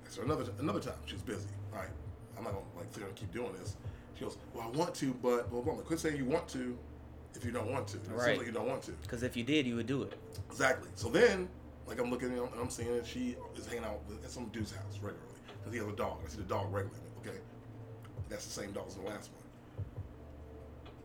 After 0.06 0.22
another 0.22 0.44
another 0.58 0.80
time, 0.80 0.94
she 1.06 1.14
was 1.14 1.22
busy. 1.22 1.48
All 1.72 1.80
right, 1.80 1.90
I'm 2.36 2.44
not 2.44 2.52
gonna 2.52 2.64
like 2.76 2.86
and 2.96 3.14
keep 3.14 3.32
doing 3.32 3.52
this. 3.52 3.76
She 4.14 4.24
goes, 4.24 4.36
well, 4.52 4.64
I 4.72 4.76
want 4.76 4.94
to, 4.96 5.14
but 5.22 5.50
blah 5.50 5.60
blah. 5.60 5.74
blah. 5.74 5.82
Quit 5.82 6.00
saying 6.00 6.16
you 6.16 6.24
want 6.24 6.48
to 6.48 6.76
if 7.34 7.44
you 7.44 7.50
don't 7.52 7.70
want 7.70 7.88
to. 7.88 7.96
It 7.98 8.02
Right. 8.10 8.24
seems 8.26 8.38
like 8.38 8.46
you 8.46 8.52
don't 8.52 8.68
want 8.68 8.82
to. 8.84 8.92
Because 8.92 9.22
if 9.22 9.36
you 9.36 9.44
did, 9.44 9.66
you 9.66 9.76
would 9.76 9.86
do 9.86 10.02
it. 10.02 10.18
Exactly. 10.50 10.88
So 10.94 11.08
then, 11.08 11.48
like 11.86 12.00
I'm 12.00 12.10
looking, 12.10 12.32
and 12.36 12.48
I'm 12.60 12.70
seeing 12.70 12.94
that 12.96 13.06
she 13.06 13.36
is 13.56 13.66
hanging 13.66 13.84
out 13.84 14.00
at 14.24 14.30
some 14.30 14.46
dude's 14.48 14.72
house 14.72 14.94
regularly 15.00 15.24
because 15.58 15.72
he 15.72 15.78
has 15.78 15.88
a 15.88 15.96
dog. 15.96 16.18
I 16.24 16.28
see 16.28 16.38
the 16.38 16.42
dog 16.44 16.72
regularly. 16.72 17.00
Okay, 17.20 17.38
that's 18.28 18.44
the 18.46 18.52
same 18.52 18.72
dog 18.72 18.86
as 18.88 18.94
the 18.96 19.02
last 19.02 19.30
one. 19.32 19.42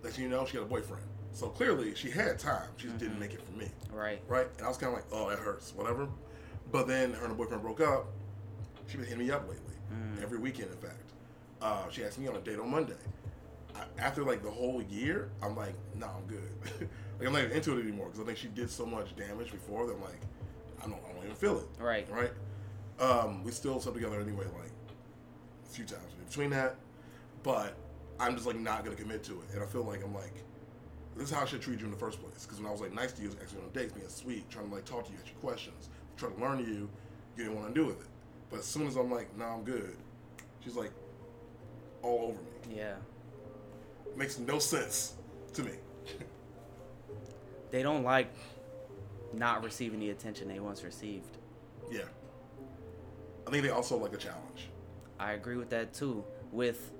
Next 0.03 0.15
thing 0.15 0.25
you 0.25 0.29
know, 0.29 0.45
she 0.45 0.57
had 0.57 0.65
a 0.65 0.69
boyfriend. 0.69 1.03
So 1.31 1.47
clearly, 1.49 1.95
she 1.95 2.09
had 2.11 2.37
time. 2.37 2.67
She 2.77 2.87
just 2.87 2.99
didn't 2.99 3.19
make 3.19 3.33
it 3.33 3.41
for 3.41 3.53
me, 3.53 3.71
Right. 3.91 4.21
right? 4.27 4.47
And 4.57 4.65
I 4.65 4.69
was 4.69 4.77
kind 4.77 4.91
of 4.93 4.99
like, 4.99 5.07
oh, 5.11 5.29
that 5.29 5.39
hurts, 5.39 5.73
whatever. 5.73 6.07
But 6.71 6.87
then 6.87 7.13
her 7.13 7.21
and 7.21 7.29
her 7.29 7.33
boyfriend 7.33 7.63
broke 7.63 7.81
up. 7.81 8.05
She 8.87 8.97
been 8.97 9.05
hitting 9.07 9.25
me 9.25 9.31
up 9.31 9.47
lately, 9.49 9.73
every 10.21 10.37
weekend, 10.37 10.69
in 10.71 10.77
fact. 10.77 10.99
Uh, 11.61 11.89
she 11.89 12.03
asked 12.03 12.19
me 12.19 12.27
on 12.27 12.35
a 12.35 12.39
date 12.41 12.59
on 12.59 12.69
Monday. 12.69 12.93
After 13.97 14.23
like 14.23 14.43
the 14.43 14.51
whole 14.51 14.81
year, 14.83 15.29
I'm 15.41 15.55
like, 15.55 15.73
nah, 15.95 16.07
I'm 16.15 16.25
good. 16.27 16.49
like 17.19 17.27
I'm 17.27 17.33
not 17.33 17.43
even 17.43 17.51
into 17.51 17.77
it 17.77 17.81
anymore 17.81 18.07
because 18.07 18.21
I 18.21 18.25
think 18.25 18.37
she 18.37 18.47
did 18.47 18.69
so 18.69 18.85
much 18.85 19.15
damage 19.15 19.51
before 19.51 19.87
that 19.87 19.93
I'm 19.93 20.01
like, 20.01 20.21
I 20.79 20.83
don't, 20.83 20.99
I 21.09 21.13
don't 21.13 21.23
even 21.23 21.35
feel 21.35 21.59
it. 21.59 21.65
Right. 21.79 22.07
Right. 22.11 22.31
Um, 22.99 23.43
we 23.43 23.51
still 23.51 23.79
slept 23.79 23.97
together 23.97 24.19
anyway, 24.19 24.45
like 24.45 24.71
a 25.65 25.69
few 25.69 25.85
times 25.85 26.13
between 26.27 26.51
that, 26.51 26.75
but 27.41 27.75
I'm 28.19 28.35
just 28.35 28.45
like 28.45 28.59
not 28.59 28.83
gonna 28.83 28.95
commit 28.95 29.23
to 29.25 29.33
it, 29.33 29.53
and 29.53 29.63
I 29.63 29.65
feel 29.65 29.83
like 29.83 30.03
I'm 30.03 30.13
like, 30.13 30.33
this 31.15 31.29
is 31.29 31.33
how 31.33 31.43
I 31.43 31.45
should 31.45 31.61
treat 31.61 31.79
you 31.79 31.85
in 31.85 31.91
the 31.91 31.97
first 31.97 32.19
place. 32.21 32.43
Because 32.43 32.59
when 32.59 32.67
I 32.67 32.71
was 32.71 32.81
like 32.81 32.93
nice 32.93 33.11
to 33.13 33.21
you, 33.21 33.29
was 33.29 33.37
actually 33.41 33.61
on 33.61 33.69
dates, 33.73 33.93
being 33.93 34.07
sweet, 34.07 34.49
trying 34.49 34.69
to 34.69 34.75
like 34.75 34.85
talk 34.85 35.05
to 35.05 35.11
you, 35.11 35.17
ask 35.21 35.27
you 35.27 35.39
questions, 35.41 35.89
trying 36.17 36.35
to 36.35 36.41
learn 36.41 36.59
you, 36.59 36.89
you 37.35 37.43
didn't 37.43 37.55
want 37.55 37.73
to 37.73 37.73
do 37.73 37.87
with 37.87 38.01
it. 38.01 38.07
But 38.49 38.59
as 38.59 38.65
soon 38.65 38.87
as 38.87 38.95
I'm 38.95 39.11
like, 39.11 39.35
nah, 39.37 39.55
I'm 39.55 39.63
good, 39.63 39.95
she's 40.63 40.75
like 40.75 40.91
all 42.01 42.29
over 42.29 42.41
me. 42.41 42.77
Yeah. 42.77 42.95
Makes 44.17 44.39
no 44.39 44.59
sense 44.59 45.13
to 45.53 45.63
me. 45.63 45.71
They 47.71 47.81
don't 47.81 48.03
like 48.03 48.31
not 49.33 49.63
receiving 49.63 49.99
the 49.99 50.11
attention 50.11 50.47
they 50.47 50.59
once 50.59 50.83
received. 50.83 51.37
yeah. 51.91 52.01
I 53.45 53.51
think 53.51 53.63
they 53.63 53.71
also 53.71 53.97
like 53.97 54.13
a 54.13 54.17
challenge. 54.17 54.69
I 55.19 55.33
agree 55.33 55.57
with 55.57 55.69
that 55.71 55.93
too. 55.93 56.23
With 56.51 56.91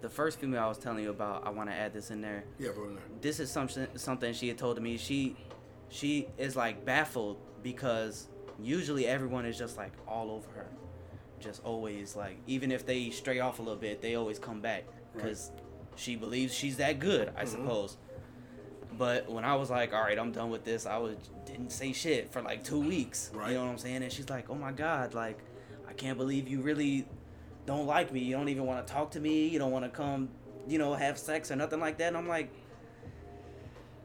the 0.00 0.08
first 0.08 0.40
female 0.40 0.62
I 0.62 0.66
was 0.66 0.78
telling 0.78 1.04
you 1.04 1.10
about, 1.10 1.46
I 1.46 1.50
want 1.50 1.70
to 1.70 1.74
add 1.74 1.92
this 1.92 2.10
in 2.10 2.20
there. 2.20 2.44
Yeah, 2.58 2.70
it 2.70 2.76
in 2.76 2.94
there. 2.96 3.04
This 3.20 3.38
is 3.38 3.50
something 3.50 3.86
something 3.94 4.32
she 4.34 4.48
had 4.48 4.58
told 4.58 4.76
to 4.76 4.82
me. 4.82 4.96
She 4.96 5.36
she 5.88 6.26
is 6.36 6.56
like 6.56 6.84
baffled 6.84 7.38
because 7.62 8.26
usually 8.60 9.06
everyone 9.06 9.46
is 9.46 9.56
just 9.56 9.76
like 9.76 9.92
all 10.08 10.30
over 10.32 10.50
her, 10.50 10.66
just 11.38 11.62
always 11.64 12.16
like 12.16 12.38
even 12.48 12.72
if 12.72 12.84
they 12.84 13.10
stray 13.10 13.38
off 13.38 13.60
a 13.60 13.62
little 13.62 13.78
bit, 13.78 14.02
they 14.02 14.16
always 14.16 14.38
come 14.40 14.60
back 14.60 14.84
because 15.14 15.52
she 15.98 16.16
believes 16.16 16.54
she's 16.54 16.76
that 16.76 16.98
good, 16.98 17.32
I 17.36 17.42
mm-hmm. 17.42 17.50
suppose. 17.50 17.96
But 18.96 19.30
when 19.30 19.44
I 19.44 19.54
was 19.54 19.70
like, 19.70 19.92
all 19.92 20.02
right, 20.02 20.18
I'm 20.18 20.32
done 20.32 20.50
with 20.50 20.64
this, 20.64 20.86
I 20.86 20.98
was 20.98 21.16
didn't 21.46 21.70
say 21.70 21.92
shit 21.92 22.32
for 22.32 22.42
like 22.42 22.64
two 22.64 22.80
weeks. 22.80 23.30
Right. 23.34 23.50
You 23.50 23.54
know 23.54 23.64
what 23.64 23.70
I'm 23.70 23.78
saying? 23.78 24.02
And 24.02 24.12
she's 24.12 24.28
like, 24.28 24.50
oh 24.50 24.54
my 24.54 24.72
god, 24.72 25.14
like 25.14 25.38
I 25.88 25.92
can't 25.92 26.18
believe 26.18 26.48
you 26.48 26.60
really 26.60 27.06
don't 27.66 27.86
like 27.86 28.12
me. 28.12 28.20
You 28.20 28.36
don't 28.36 28.48
even 28.48 28.64
want 28.64 28.86
to 28.86 28.92
talk 28.92 29.10
to 29.12 29.20
me. 29.20 29.48
You 29.48 29.58
don't 29.58 29.70
want 29.70 29.84
to 29.84 29.90
come, 29.90 30.28
you 30.66 30.78
know, 30.78 30.94
have 30.94 31.18
sex 31.18 31.50
or 31.50 31.56
nothing 31.56 31.80
like 31.80 31.98
that. 31.98 32.08
And 32.08 32.16
I'm 32.16 32.28
like, 32.28 32.50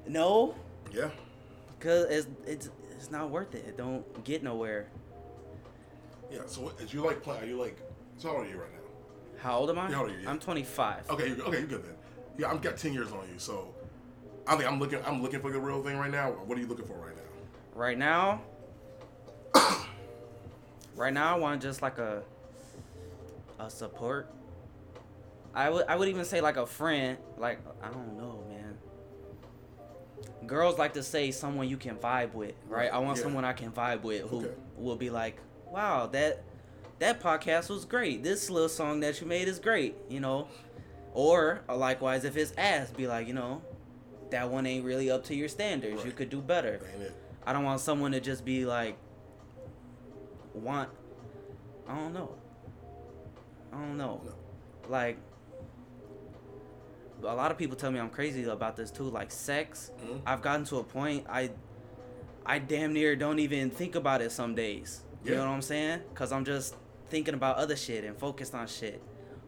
no, 0.07 0.55
Yeah. 0.91 1.09
cause 1.79 2.05
it's 2.09 2.27
it's 2.45 2.69
it's 2.91 3.11
not 3.11 3.29
worth 3.29 3.55
it. 3.55 3.65
It 3.67 3.77
don't 3.77 4.23
get 4.23 4.43
nowhere. 4.43 4.87
Yeah. 6.31 6.41
So, 6.47 6.71
is 6.79 6.93
you 6.93 7.01
like 7.05 7.21
playing? 7.21 7.43
Are 7.43 7.47
you 7.47 7.59
like? 7.59 7.77
So 8.17 8.29
how 8.29 8.35
old 8.37 8.45
are 8.45 8.49
you 8.49 8.57
right? 8.57 8.72
How 9.43 9.57
old 9.59 9.69
am 9.69 9.77
I? 9.77 9.91
How 9.91 10.03
old 10.03 10.11
are 10.11 10.19
you? 10.19 10.27
I'm 10.27 10.39
25. 10.39 11.09
Okay, 11.11 11.27
you're, 11.27 11.41
okay, 11.41 11.57
you're 11.59 11.67
good 11.67 11.83
then. 11.83 11.95
Yeah, 12.37 12.49
I've 12.49 12.61
got 12.61 12.77
ten 12.77 12.93
years 12.93 13.11
on 13.11 13.27
you, 13.31 13.37
so 13.37 13.75
I 14.47 14.55
think 14.55 14.71
I'm 14.71 14.79
looking. 14.79 14.99
I'm 15.05 15.21
looking 15.21 15.41
for 15.41 15.51
the 15.51 15.59
real 15.59 15.83
thing 15.83 15.97
right 15.97 16.09
now. 16.09 16.31
What 16.31 16.57
are 16.57 16.61
you 16.61 16.67
looking 16.67 16.85
for 16.85 16.93
right 16.93 17.15
now? 17.15 17.21
Right 17.75 17.97
now, 17.97 18.41
right 20.95 21.13
now 21.13 21.35
I 21.35 21.39
want 21.39 21.61
just 21.61 21.81
like 21.81 21.97
a 21.99 22.23
a 23.59 23.69
support. 23.69 24.31
I 25.53 25.69
would 25.69 25.85
I 25.87 25.95
would 25.95 26.07
even 26.07 26.25
say 26.25 26.41
like 26.41 26.57
a 26.57 26.65
friend. 26.65 27.17
Like 27.37 27.59
I 27.83 27.89
don't 27.89 28.17
know, 28.17 28.43
man. 28.49 28.77
Girls 30.47 30.79
like 30.79 30.93
to 30.93 31.03
say 31.03 31.31
someone 31.31 31.67
you 31.69 31.77
can 31.77 31.97
vibe 31.97 32.33
with, 32.33 32.55
right? 32.67 32.91
I 32.91 32.97
want 32.97 33.17
Yeah. 33.17 33.23
someone 33.23 33.45
I 33.45 33.53
can 33.53 33.71
vibe 33.71 34.01
with 34.01 34.21
who 34.23 34.37
Okay. 34.37 34.49
will 34.77 34.95
be 34.95 35.09
like, 35.11 35.37
"Wow, 35.69 36.07
that 36.07 36.43
that 36.99 37.21
podcast 37.21 37.69
was 37.69 37.85
great. 37.85 38.23
This 38.23 38.49
little 38.49 38.69
song 38.69 38.99
that 39.01 39.19
you 39.21 39.27
made 39.27 39.47
is 39.47 39.59
great," 39.59 39.95
you 40.09 40.19
know. 40.19 40.47
Or 41.13 41.61
uh, 41.69 41.75
likewise, 41.75 42.23
if 42.25 42.35
it's 42.37 42.53
ass, 42.57 42.89
be 42.91 43.05
like, 43.07 43.27
you 43.27 43.33
know, 43.33 43.61
that 44.31 44.49
one 44.49 44.65
ain't 44.65 44.83
really 44.83 45.11
up 45.11 45.23
to 45.25 45.35
your 45.35 45.47
standards. 45.47 46.03
You 46.03 46.11
could 46.11 46.29
do 46.31 46.41
better. 46.41 46.79
I 47.45 47.53
don't 47.53 47.63
want 47.63 47.81
someone 47.81 48.13
to 48.13 48.19
just 48.19 48.43
be 48.45 48.65
like 48.65 48.97
want 50.53 50.89
I 51.87 51.95
don't 51.95 52.13
know. 52.13 52.35
I 53.71 53.77
don't 53.77 53.97
know. 53.97 54.21
No. 54.25 54.33
Like 54.89 55.17
a 57.23 57.33
lot 57.35 57.51
of 57.51 57.57
people 57.57 57.75
tell 57.75 57.91
me 57.91 57.99
I'm 57.99 58.09
crazy 58.09 58.43
about 58.45 58.75
this 58.75 58.91
too, 58.91 59.03
like 59.03 59.31
sex. 59.31 59.91
Mhm. 60.03 60.21
I've 60.25 60.41
gotten 60.41 60.65
to 60.65 60.77
a 60.77 60.83
point 60.83 61.25
I 61.29 61.51
I 62.45 62.59
damn 62.59 62.93
near 62.93 63.15
don't 63.15 63.39
even 63.39 63.69
think 63.69 63.95
about 63.95 64.21
it 64.21 64.31
some 64.31 64.55
days. 64.55 65.01
You 65.23 65.31
Yeah. 65.31 65.37
know 65.39 65.47
what 65.47 65.53
I'm 65.55 65.61
saying? 65.61 66.01
Cuz 66.15 66.31
I'm 66.31 66.43
just 66.45 66.75
thinking 67.13 67.35
about 67.35 67.57
other 67.57 67.75
shit 67.75 68.03
and 68.03 68.17
focused 68.17 68.55
on 68.55 68.65
shit. 68.65 68.99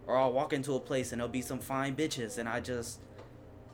Or 0.05 0.15
I'll 0.15 0.31
walk 0.31 0.53
into 0.53 0.75
a 0.75 0.79
place 0.79 1.11
and 1.11 1.19
there'll 1.19 1.31
be 1.31 1.41
some 1.41 1.57
fine 1.57 1.95
bitches 1.95 2.37
and 2.37 2.47
I 2.47 2.59
just 2.59 2.99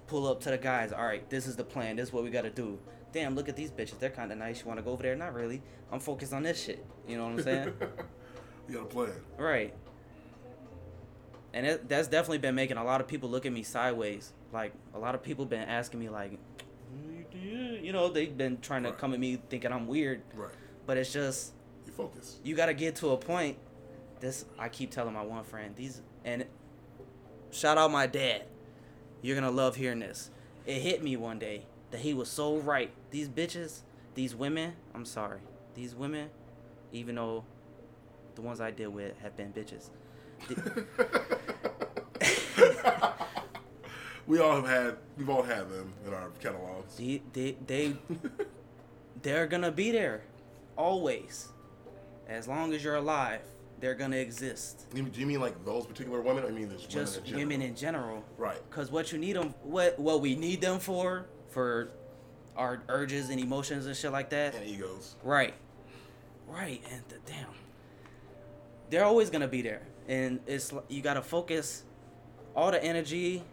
pull 0.07 0.25
up 0.27 0.39
to 0.41 0.49
the 0.51 0.57
guys. 0.57 0.93
All 0.93 1.03
right, 1.05 1.29
this 1.29 1.45
is 1.45 1.57
the 1.57 1.65
plan. 1.65 1.97
This 1.97 2.07
is 2.07 2.13
what 2.13 2.23
we 2.23 2.29
got 2.29 2.43
to 2.43 2.49
do. 2.49 2.79
Damn, 3.11 3.35
look 3.35 3.49
at 3.49 3.57
these 3.57 3.69
bitches. 3.69 3.99
They're 3.99 4.09
kind 4.09 4.31
of 4.31 4.37
nice. 4.37 4.61
You 4.61 4.67
want 4.67 4.77
to 4.79 4.81
go 4.83 4.91
over 4.91 5.03
there? 5.03 5.17
Not 5.17 5.33
really. 5.33 5.61
I'm 5.91 5.99
focused 5.99 6.31
on 6.31 6.43
this 6.43 6.63
shit. 6.63 6.85
You 7.05 7.17
know 7.17 7.25
what 7.25 7.33
I'm 7.33 7.43
saying? 7.43 7.73
you 8.69 8.75
got 8.75 8.83
a 8.83 8.85
plan. 8.85 9.11
right. 9.37 9.73
And 11.53 11.65
it, 11.65 11.89
that's 11.89 12.07
definitely 12.07 12.37
been 12.37 12.55
making 12.55 12.77
a 12.77 12.83
lot 12.85 13.01
of 13.01 13.09
people 13.09 13.29
look 13.29 13.45
at 13.45 13.51
me 13.51 13.61
sideways. 13.63 14.31
Like 14.53 14.71
a 14.93 14.99
lot 14.99 15.15
of 15.15 15.21
people 15.21 15.45
been 15.45 15.67
asking 15.67 15.99
me 15.99 16.07
like, 16.07 16.39
mm, 16.95 17.83
you 17.83 17.91
know, 17.91 18.07
they've 18.07 18.35
been 18.37 18.59
trying 18.61 18.83
to 18.83 18.89
Right. 18.91 18.97
come 18.97 19.13
at 19.13 19.19
me 19.19 19.37
thinking 19.49 19.73
I'm 19.73 19.85
weird. 19.87 20.21
Right. 20.33 20.53
But 20.85 20.95
it's 20.95 21.11
just 21.11 21.51
You 21.85 21.91
focus. 21.91 22.39
you 22.45 22.55
got 22.55 22.67
to 22.67 22.73
get 22.73 22.95
to 22.97 23.09
a 23.09 23.17
point. 23.17 23.57
This 24.21 24.45
I 24.57 24.69
keep 24.69 24.91
telling 24.91 25.15
my 25.15 25.23
one 25.23 25.43
friend 25.43 25.75
these 25.75 26.01
and 26.23 26.45
shout 27.49 27.77
out 27.77 27.91
my 27.91 28.05
dad. 28.05 28.43
You're 29.21 29.35
gonna 29.35 29.51
love 29.51 29.75
hearing 29.75 29.99
this. 29.99 30.29
It 30.65 30.81
hit 30.81 31.03
me 31.03 31.17
one 31.17 31.39
day 31.39 31.65
that 31.89 32.01
he 32.01 32.13
was 32.13 32.29
so 32.29 32.57
right. 32.57 32.91
These 33.09 33.29
bitches, 33.29 33.81
these 34.13 34.35
women. 34.35 34.73
I'm 34.93 35.05
sorry, 35.05 35.39
these 35.73 35.95
women, 35.95 36.29
even 36.91 37.15
though 37.15 37.45
the 38.35 38.41
ones 38.41 38.61
I 38.61 38.69
deal 38.69 38.91
with 38.91 39.17
have 39.19 39.35
been 39.35 39.51
bitches. 39.51 39.89
we 44.27 44.39
all 44.39 44.61
have 44.61 44.67
had. 44.67 44.97
We've 45.17 45.29
all 45.29 45.43
had 45.43 45.69
them 45.69 45.93
in 46.05 46.13
our 46.13 46.29
catalogs. 46.39 46.95
They 46.95 47.23
they 47.33 47.57
they 47.65 47.97
they're 49.23 49.47
gonna 49.47 49.71
be 49.71 49.91
there, 49.91 50.21
always. 50.77 51.49
As 52.27 52.47
long 52.47 52.73
as 52.73 52.83
you're 52.83 52.95
alive, 52.95 53.41
they're 53.81 53.95
gonna 53.95 54.15
exist. 54.17 54.85
Do 54.93 55.03
you 55.13 55.25
mean 55.25 55.41
like 55.41 55.65
those 55.65 55.85
particular 55.85 56.21
women? 56.21 56.43
Or 56.45 56.47
I 56.47 56.51
mean 56.51 56.69
there's 56.69 56.85
Just 56.85 57.23
women 57.25 57.25
in 57.25 57.25
general? 57.25 57.39
women 57.49 57.61
in 57.67 57.75
general. 57.75 58.23
Right. 58.37 58.69
Cause 58.69 58.91
what 58.91 59.11
you 59.11 59.17
need 59.17 59.35
them, 59.35 59.53
what 59.63 59.99
what 59.99 60.21
we 60.21 60.35
need 60.35 60.61
them 60.61 60.79
for, 60.79 61.25
for 61.49 61.89
our 62.55 62.81
urges 62.87 63.29
and 63.29 63.39
emotions 63.39 63.85
and 63.87 63.95
shit 63.97 64.11
like 64.11 64.29
that. 64.29 64.55
And 64.55 64.65
egos. 64.65 65.15
Right, 65.23 65.53
right, 66.47 66.81
and 66.91 67.07
th- 67.09 67.21
damn, 67.25 67.47
they're 68.89 69.05
always 69.05 69.29
gonna 69.29 69.47
be 69.47 69.61
there, 69.61 69.81
and 70.07 70.39
it's 70.47 70.73
you 70.87 71.01
gotta 71.01 71.21
focus 71.21 71.83
all 72.55 72.71
the 72.71 72.83
energy 72.83 73.43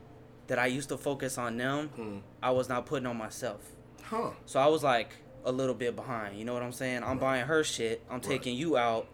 that 0.49 0.59
I 0.59 0.67
used 0.67 0.89
to 0.89 0.97
focus 0.99 1.39
on 1.39 1.57
them. 1.57 1.89
Hmm. 1.89 2.19
I 2.43 2.51
was 2.51 2.69
not 2.69 2.87
putting 2.87 3.07
on 3.07 3.17
myself, 3.17 3.61
Huh. 4.03 4.31
so 4.47 4.59
I 4.61 4.67
was 4.67 4.83
like 4.83 5.11
a 5.45 5.53
little 5.53 5.75
bit 5.75 5.95
behind. 5.95 6.37
You 6.39 6.45
know 6.45 6.53
what 6.55 6.63
I'm 6.63 6.73
saying? 6.73 7.03
I'm 7.05 7.19
buying 7.19 7.47
her 7.47 7.63
shit. 7.65 8.03
I'm 8.11 8.15
Right. 8.17 8.23
taking 8.23 8.57
you 8.57 8.77
out, 8.77 9.07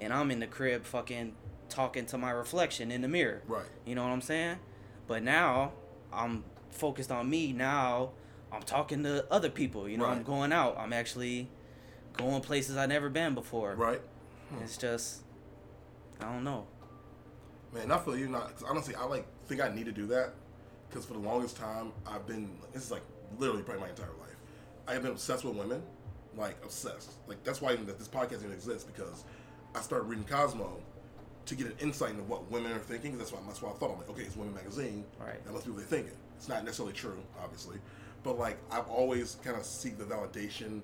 and 0.00 0.12
I'm 0.12 0.30
in 0.30 0.40
the 0.40 0.46
crib 0.46 0.84
fucking 0.84 1.34
talking 1.68 2.06
to 2.06 2.18
my 2.18 2.30
reflection 2.30 2.90
in 2.90 3.02
the 3.02 3.08
mirror. 3.08 3.42
Right. 3.46 3.66
You 3.84 3.94
know 3.94 4.04
what 4.04 4.10
I'm 4.10 4.20
saying? 4.20 4.58
But 5.06 5.22
now 5.22 5.72
I'm 6.12 6.44
focused 6.70 7.10
on 7.10 7.28
me. 7.28 7.52
Now 7.52 8.10
I'm 8.52 8.62
talking 8.62 9.02
to 9.04 9.26
other 9.30 9.50
people. 9.50 9.88
You 9.88 9.98
know, 9.98 10.06
I'm 10.06 10.22
going 10.22 10.52
out. 10.52 10.76
I'm 10.78 10.92
actually 10.92 11.48
going 12.16 12.40
places 12.40 12.76
I've 12.76 12.88
never 12.88 13.08
been 13.08 13.34
before. 13.34 13.74
Right. 13.74 14.00
It's 14.62 14.76
just, 14.76 15.22
I 16.20 16.24
don't 16.24 16.44
know. 16.44 16.66
Man, 17.74 17.90
I 17.90 17.98
feel 17.98 18.16
you 18.16 18.28
not. 18.28 18.54
Cause 18.54 18.64
honestly, 18.68 18.94
I 18.94 19.04
like 19.04 19.26
think 19.46 19.60
I 19.60 19.68
need 19.74 19.86
to 19.86 19.92
do 19.92 20.06
that 20.06 20.32
because 20.88 21.04
for 21.04 21.14
the 21.14 21.18
longest 21.18 21.56
time 21.56 21.92
I've 22.06 22.26
been. 22.26 22.50
This 22.72 22.84
is 22.84 22.90
like 22.90 23.02
literally 23.38 23.62
probably 23.62 23.82
my 23.82 23.88
entire 23.90 24.06
life. 24.20 24.36
I 24.86 24.92
have 24.94 25.02
been 25.02 25.12
obsessed 25.12 25.44
with 25.44 25.56
women, 25.56 25.82
like 26.36 26.56
obsessed. 26.62 27.12
Like 27.26 27.42
that's 27.44 27.60
why 27.60 27.72
even 27.72 27.86
that 27.86 27.98
this 27.98 28.08
podcast 28.08 28.38
even 28.40 28.52
exists 28.52 28.84
because 28.84 29.24
I 29.76 29.80
started 29.82 30.04
reading 30.04 30.24
Cosmo 30.24 30.80
to 31.44 31.54
get 31.54 31.66
an 31.66 31.74
insight 31.80 32.10
into 32.10 32.22
what 32.24 32.50
women 32.50 32.72
are 32.72 32.78
thinking. 32.78 33.18
That's 33.18 33.30
why 33.30 33.40
that's 33.46 33.60
why 33.60 33.70
I 33.70 33.74
thought 33.74 33.90
I'm 33.92 33.98
like, 33.98 34.08
okay, 34.10 34.22
it's 34.22 34.36
Women 34.36 34.54
Magazine. 34.54 35.04
Right. 35.20 35.44
That 35.44 35.52
must 35.52 35.66
be 35.66 35.72
what 35.72 35.78
they're 35.78 35.98
thinking. 35.98 36.16
It's 36.36 36.48
not 36.48 36.64
necessarily 36.64 36.94
true, 36.94 37.18
obviously, 37.42 37.76
but 38.22 38.38
like 38.38 38.58
I've 38.70 38.88
always 38.88 39.36
kind 39.44 39.56
of 39.56 39.64
seek 39.64 39.98
the 39.98 40.04
validation 40.04 40.80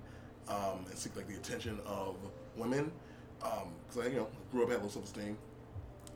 um, 0.47 0.85
and 0.87 0.97
seek 0.97 1.15
like 1.15 1.27
the 1.27 1.35
attention 1.35 1.79
of 1.85 2.15
women 2.55 2.91
because 3.39 4.05
I 4.05 4.11
you 4.11 4.17
know 4.17 4.27
grew 4.51 4.63
up 4.63 4.69
had 4.69 4.81
low 4.81 4.89
self 4.89 5.05
esteem 5.05 5.37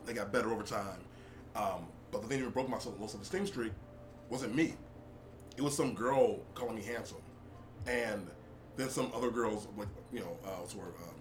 they 0.06 0.14
got 0.14 0.32
better 0.32 0.52
over 0.52 0.64
time. 0.64 1.00
Um, 1.56 1.88
but 2.12 2.22
the 2.22 2.28
thing 2.28 2.44
that 2.44 2.54
broke 2.54 2.70
my 2.70 2.78
low 2.78 3.08
self 3.08 3.22
esteem 3.22 3.46
streak 3.46 3.74
wasn't 4.30 4.56
me. 4.56 4.74
It 5.58 5.62
was 5.62 5.76
some 5.76 5.94
girl 5.94 6.40
calling 6.54 6.76
me 6.76 6.84
handsome, 6.84 7.18
and 7.86 8.28
then 8.78 8.90
some 8.90 9.12
other 9.14 9.30
girls, 9.30 9.68
like 9.78 9.88
you 10.14 10.20
know, 10.20 10.38
uh, 10.46 10.64
of 10.64 10.74
um, 10.76 11.16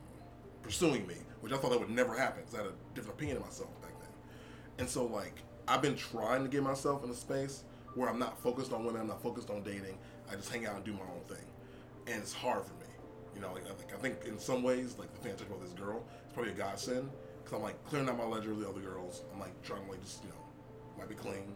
pursuing 0.62 1.06
me, 1.06 1.16
which 1.40 1.52
I 1.52 1.56
thought 1.56 1.70
that 1.70 1.80
would 1.80 1.90
never 1.90 2.16
happen 2.16 2.42
because 2.42 2.54
I 2.54 2.62
had 2.62 2.72
a 2.72 2.94
different 2.94 3.16
opinion 3.16 3.38
of 3.38 3.44
myself 3.44 3.80
back 3.82 3.92
then. 4.00 4.08
And 4.78 4.88
so, 4.88 5.04
like, 5.04 5.42
I've 5.68 5.82
been 5.82 5.96
trying 5.96 6.42
to 6.42 6.48
get 6.48 6.62
myself 6.62 7.04
in 7.04 7.10
a 7.10 7.14
space 7.14 7.64
where 7.94 8.08
I'm 8.08 8.18
not 8.18 8.38
focused 8.42 8.72
on 8.72 8.84
women, 8.84 9.02
I'm 9.02 9.08
not 9.08 9.22
focused 9.22 9.50
on 9.50 9.62
dating. 9.62 9.98
I 10.30 10.34
just 10.34 10.52
hang 10.52 10.66
out 10.66 10.76
and 10.76 10.84
do 10.84 10.92
my 10.92 11.00
own 11.00 11.22
thing, 11.28 11.44
and 12.06 12.22
it's 12.22 12.32
hard 12.32 12.64
for 12.64 12.74
me. 12.74 12.86
You 13.34 13.40
know, 13.40 13.52
like 13.52 13.64
I 13.64 13.74
think, 13.74 13.92
I 13.94 13.96
think 13.96 14.24
in 14.26 14.38
some 14.38 14.62
ways, 14.62 14.96
like 14.98 15.12
the 15.14 15.20
thing 15.20 15.32
I 15.32 15.42
about 15.42 15.60
this 15.62 15.72
girl, 15.72 16.04
it's 16.24 16.32
probably 16.32 16.52
a 16.52 16.54
godsend 16.54 17.10
because 17.42 17.56
I'm 17.56 17.62
like 17.62 17.82
clearing 17.86 18.08
out 18.08 18.18
my 18.18 18.24
ledger 18.24 18.52
of 18.52 18.58
the 18.58 18.68
other 18.68 18.80
girls. 18.80 19.22
I'm 19.32 19.40
like 19.40 19.62
trying 19.62 19.84
to 19.84 19.90
like 19.90 20.02
just 20.02 20.24
you 20.24 20.30
know, 20.30 20.36
might 20.98 21.08
be 21.08 21.14
clean. 21.14 21.54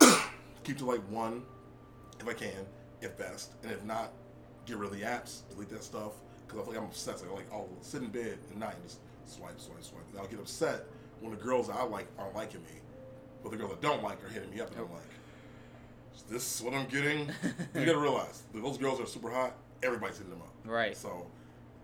Keep 0.64 0.78
to 0.78 0.84
like 0.84 1.00
one, 1.10 1.42
if 2.18 2.26
I 2.26 2.32
can, 2.32 2.66
if 3.00 3.16
best, 3.16 3.52
and 3.62 3.70
if 3.70 3.84
not, 3.84 4.12
get 4.66 4.76
rid 4.76 4.90
of 4.90 4.98
the 4.98 5.04
apps, 5.04 5.48
delete 5.50 5.68
that 5.70 5.84
stuff 5.84 6.12
because 6.48 6.60
I 6.60 6.64
feel 6.64 6.72
like 6.72 6.82
I'm 6.82 6.88
obsessed. 6.88 7.24
Like, 7.26 7.36
like 7.36 7.52
I'll 7.52 7.68
sit 7.82 8.02
in 8.02 8.08
bed 8.08 8.38
at 8.50 8.56
night 8.56 8.74
and 8.74 8.82
just 8.82 8.98
swipe, 9.26 9.60
swipe, 9.60 9.82
swipe. 9.82 10.02
And 10.10 10.20
I'll 10.20 10.26
get 10.26 10.40
upset 10.40 10.86
when 11.20 11.32
the 11.32 11.36
girls 11.36 11.68
that 11.68 11.76
I 11.76 11.84
like 11.84 12.06
aren't 12.18 12.34
liking 12.34 12.62
me, 12.62 12.80
but 13.42 13.50
the 13.50 13.58
girls 13.58 13.72
I 13.72 13.80
don't 13.80 14.02
like 14.02 14.24
are 14.24 14.28
hitting 14.28 14.50
me 14.50 14.60
up, 14.60 14.70
and 14.70 14.80
I'm 14.80 14.92
like, 14.92 15.02
is 16.16 16.22
this 16.22 16.60
what 16.62 16.74
I'm 16.74 16.86
getting? 16.86 17.30
you 17.74 17.84
gotta 17.84 17.98
realize 17.98 18.42
those 18.54 18.78
girls 18.78 19.00
are 19.00 19.06
super 19.06 19.30
hot. 19.30 19.54
Everybody's 19.82 20.16
hitting 20.16 20.32
them 20.32 20.42
up. 20.42 20.54
Right. 20.64 20.96
So 20.96 21.26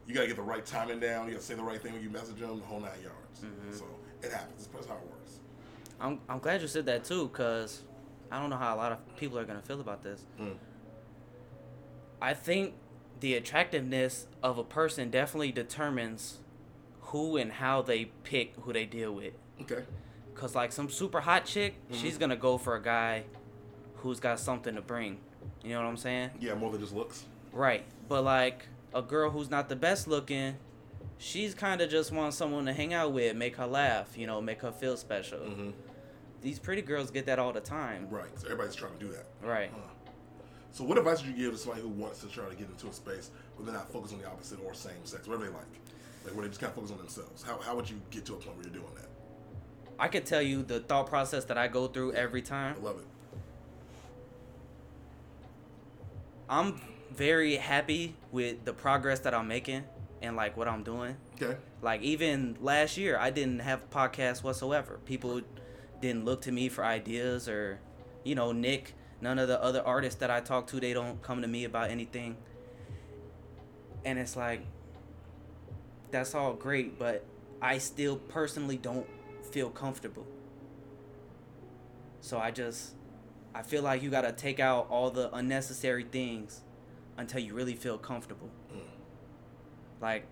you 0.06 0.14
gotta 0.14 0.26
get 0.26 0.36
the 0.36 0.42
right 0.42 0.64
timing 0.64 1.00
down. 1.00 1.26
You 1.26 1.34
gotta 1.34 1.44
say 1.44 1.54
the 1.54 1.62
right 1.62 1.80
thing 1.80 1.92
when 1.92 2.02
you 2.02 2.10
message 2.10 2.38
them. 2.38 2.58
The 2.58 2.66
whole 2.66 2.80
nine 2.80 2.90
yards. 3.02 3.40
Mm-hmm. 3.40 3.76
So 3.76 3.84
it 4.22 4.32
happens. 4.32 4.68
That's 4.72 4.86
how 4.86 4.94
it 4.94 5.02
works. 5.10 5.38
I'm, 6.00 6.20
I'm 6.28 6.38
glad 6.38 6.60
you 6.60 6.68
said 6.68 6.86
that 6.86 7.04
too, 7.04 7.28
because 7.28 7.82
I 8.30 8.40
don't 8.40 8.50
know 8.50 8.56
how 8.56 8.74
a 8.74 8.78
lot 8.78 8.92
of 8.92 9.16
people 9.16 9.38
are 9.38 9.44
to 9.44 9.60
feel 9.60 9.80
about 9.80 10.02
this. 10.02 10.24
Mm. 10.40 10.56
I 12.20 12.34
think 12.34 12.74
the 13.24 13.36
attractiveness 13.36 14.26
of 14.42 14.58
a 14.58 14.62
person 14.62 15.08
definitely 15.08 15.50
determines 15.50 16.40
who 17.00 17.38
and 17.38 17.52
how 17.52 17.80
they 17.80 18.04
pick 18.22 18.52
who 18.60 18.72
they 18.74 18.84
deal 18.84 19.14
with. 19.14 19.32
Okay. 19.62 19.82
Cause 20.34 20.54
like 20.54 20.72
some 20.72 20.90
super 20.90 21.22
hot 21.22 21.46
chick, 21.46 21.76
she's 21.90 22.18
gonna 22.18 22.36
go 22.36 22.58
for 22.58 22.76
a 22.76 22.82
guy 22.82 23.24
who's 23.96 24.20
got 24.20 24.38
something 24.38 24.74
to 24.74 24.82
bring. 24.82 25.20
You 25.62 25.70
know 25.70 25.80
what 25.80 25.88
I'm 25.88 25.96
saying? 25.96 26.32
Yeah, 26.38 26.52
more 26.52 26.70
than 26.70 26.82
just 26.82 26.92
looks. 26.92 27.24
Right. 27.50 27.86
But 28.10 28.24
like 28.24 28.66
a 28.92 29.00
girl 29.00 29.30
who's 29.30 29.48
not 29.48 29.70
the 29.70 29.76
best 29.76 30.06
looking, 30.06 30.56
she's 31.16 31.54
kind 31.54 31.80
of 31.80 31.88
just 31.88 32.12
wants 32.12 32.36
someone 32.36 32.66
to 32.66 32.74
hang 32.74 32.92
out 32.92 33.14
with, 33.14 33.34
make 33.36 33.56
her 33.56 33.66
laugh, 33.66 34.18
you 34.18 34.26
know, 34.26 34.42
make 34.42 34.60
her 34.60 34.70
feel 34.70 34.98
special. 34.98 35.38
Mm-hmm. 35.38 35.70
These 36.42 36.58
pretty 36.58 36.82
girls 36.82 37.10
get 37.10 37.24
that 37.24 37.38
all 37.38 37.54
the 37.54 37.60
time. 37.60 38.06
Right. 38.10 38.38
So 38.38 38.48
everybody's 38.48 38.74
trying 38.74 38.92
to 38.92 38.98
do 38.98 39.12
that. 39.12 39.24
Right. 39.42 39.70
Huh. 39.72 39.93
So 40.74 40.82
what 40.82 40.98
advice 40.98 41.22
would 41.22 41.30
you 41.30 41.44
give 41.44 41.52
to 41.52 41.58
somebody 41.58 41.82
who 41.82 41.88
wants 41.88 42.18
to 42.22 42.26
try 42.26 42.48
to 42.48 42.54
get 42.56 42.68
into 42.68 42.88
a 42.88 42.92
space 42.92 43.30
where 43.54 43.64
they're 43.64 43.72
not 43.72 43.92
focused 43.92 44.12
on 44.12 44.20
the 44.20 44.26
opposite 44.26 44.58
or 44.66 44.74
same 44.74 45.04
sex, 45.04 45.28
whatever 45.28 45.44
they 45.44 45.52
like, 45.52 45.62
like 46.24 46.34
where 46.34 46.42
they 46.42 46.48
just 46.48 46.60
kind 46.60 46.70
of 46.70 46.74
focus 46.74 46.90
on 46.90 46.98
themselves? 46.98 47.44
How, 47.44 47.58
how 47.58 47.76
would 47.76 47.88
you 47.88 48.00
get 48.10 48.24
to 48.26 48.32
a 48.32 48.36
point 48.38 48.56
where 48.56 48.66
you're 48.66 48.74
doing 48.74 48.92
that? 48.96 49.08
I 50.00 50.08
could 50.08 50.26
tell 50.26 50.42
you 50.42 50.64
the 50.64 50.80
thought 50.80 51.06
process 51.06 51.44
that 51.44 51.56
I 51.56 51.68
go 51.68 51.86
through 51.86 52.14
every 52.14 52.42
time. 52.42 52.74
I 52.80 52.84
love 52.84 52.98
it. 52.98 53.06
I'm 56.50 56.80
very 57.12 57.54
happy 57.54 58.16
with 58.32 58.64
the 58.64 58.72
progress 58.72 59.20
that 59.20 59.32
I'm 59.32 59.46
making 59.46 59.84
and 60.22 60.34
like 60.34 60.56
what 60.56 60.66
I'm 60.66 60.82
doing. 60.82 61.16
Okay. 61.40 61.56
Like 61.82 62.02
even 62.02 62.56
last 62.60 62.96
year, 62.96 63.16
I 63.16 63.30
didn't 63.30 63.60
have 63.60 63.84
a 63.84 63.94
podcast 63.94 64.42
whatsoever. 64.42 64.98
People 65.04 65.40
didn't 66.00 66.24
look 66.24 66.42
to 66.42 66.50
me 66.50 66.68
for 66.68 66.84
ideas 66.84 67.48
or, 67.48 67.78
you 68.24 68.34
know, 68.34 68.50
Nick. 68.50 68.94
None 69.24 69.38
of 69.38 69.48
the 69.48 69.60
other 69.62 69.80
artists 69.80 70.20
that 70.20 70.30
I 70.30 70.40
talk 70.40 70.66
to, 70.66 70.78
they 70.78 70.92
don't 70.92 71.22
come 71.22 71.40
to 71.40 71.48
me 71.48 71.64
about 71.64 71.88
anything. 71.88 72.36
And 74.04 74.18
it's 74.18 74.36
like, 74.36 74.60
that's 76.10 76.34
all 76.34 76.52
great, 76.52 76.98
but 76.98 77.24
I 77.62 77.78
still 77.78 78.16
personally 78.16 78.76
don't 78.76 79.06
feel 79.50 79.70
comfortable. 79.70 80.26
So 82.20 82.36
I 82.36 82.50
just, 82.50 82.96
I 83.54 83.62
feel 83.62 83.82
like 83.82 84.02
you 84.02 84.10
gotta 84.10 84.30
take 84.30 84.60
out 84.60 84.88
all 84.90 85.10
the 85.10 85.34
unnecessary 85.34 86.04
things 86.04 86.60
until 87.16 87.40
you 87.40 87.54
really 87.54 87.76
feel 87.76 87.96
comfortable. 87.96 88.50
Mm. 88.76 88.80
Like, 90.02 90.26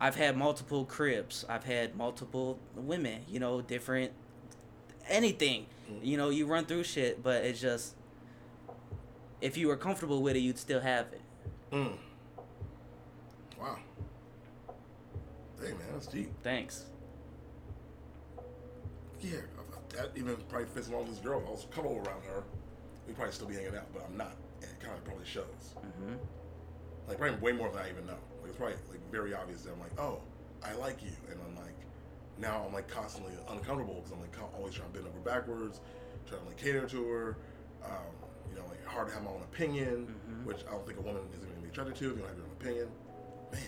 I've 0.00 0.16
had 0.16 0.38
multiple 0.38 0.86
cribs. 0.86 1.44
I've 1.50 1.64
had 1.64 1.96
multiple 1.96 2.58
women. 2.74 3.26
You 3.28 3.40
know, 3.40 3.60
different 3.60 4.12
anything. 5.06 5.66
Mm. 5.92 5.98
You 6.02 6.16
know, 6.16 6.30
you 6.30 6.46
run 6.46 6.64
through 6.64 6.84
shit, 6.84 7.22
but 7.22 7.44
it's 7.44 7.60
just 7.60 7.94
if 9.40 9.56
you 9.56 9.68
were 9.68 9.76
comfortable 9.76 10.22
with 10.22 10.36
it, 10.36 10.40
you'd 10.40 10.58
still 10.58 10.80
have 10.80 11.06
it. 11.12 11.20
Mm. 11.72 11.96
Wow. 13.60 13.76
Hey 15.60 15.70
man, 15.70 15.80
that's 15.92 16.06
deep. 16.06 16.30
Thanks. 16.42 16.86
Yeah, 19.20 19.38
that 19.96 20.12
even 20.16 20.36
probably 20.48 20.68
fits 20.68 20.88
along 20.88 21.06
with 21.06 21.16
this 21.16 21.24
girl. 21.24 21.42
I 21.46 21.50
was 21.50 21.66
cuddle 21.70 21.96
around 21.96 22.22
her. 22.24 22.44
We'd 23.06 23.16
probably 23.16 23.32
still 23.32 23.48
be 23.48 23.54
hanging 23.54 23.74
out, 23.74 23.92
but 23.92 24.04
I'm 24.08 24.16
not. 24.16 24.36
And 24.62 24.70
it 24.70 24.80
kind 24.80 24.96
of 24.96 25.04
probably 25.04 25.24
shows. 25.26 25.74
hmm 25.74 26.14
Like 27.08 27.18
probably 27.18 27.38
way 27.38 27.52
more 27.52 27.68
than 27.70 27.82
I 27.82 27.90
even 27.90 28.06
know. 28.06 28.18
Like 28.40 28.50
it's 28.50 28.56
probably 28.56 28.76
like 28.90 29.10
very 29.10 29.34
obvious 29.34 29.62
that 29.62 29.72
I'm 29.72 29.80
like, 29.80 29.98
oh, 29.98 30.20
I 30.62 30.74
like 30.74 31.02
you, 31.02 31.10
and 31.30 31.38
I'm 31.48 31.56
like, 31.56 31.74
now 32.38 32.64
I'm 32.66 32.72
like 32.72 32.88
constantly 32.88 33.32
uncomfortable 33.50 33.94
because 33.94 34.12
I'm 34.12 34.20
like 34.20 34.36
always 34.56 34.74
trying 34.74 34.88
to 34.88 34.94
bend 34.94 35.06
over 35.08 35.18
backwards, 35.20 35.80
trying 36.28 36.42
to 36.42 36.46
like 36.46 36.56
cater 36.56 36.86
to 36.86 37.08
her. 37.08 37.36
Um, 37.84 38.27
you 38.50 38.56
know, 38.56 38.66
like 38.68 38.84
hard 38.84 39.08
to 39.08 39.14
have 39.14 39.22
my 39.22 39.30
own 39.30 39.42
opinion, 39.42 40.14
Mhm. 40.28 40.44
which 40.44 40.64
I 40.66 40.72
don't 40.72 40.86
think 40.86 40.98
a 40.98 41.02
woman 41.02 41.22
is 41.32 41.38
going 41.38 41.54
to 41.54 41.60
be 41.62 41.68
attracted 41.68 41.96
to 41.96 42.10
if 42.10 42.16
you 42.16 42.22
don't 42.22 42.28
have 42.28 42.36
your 42.36 42.46
own 42.46 42.52
opinion. 42.60 42.88
Man, 43.52 43.62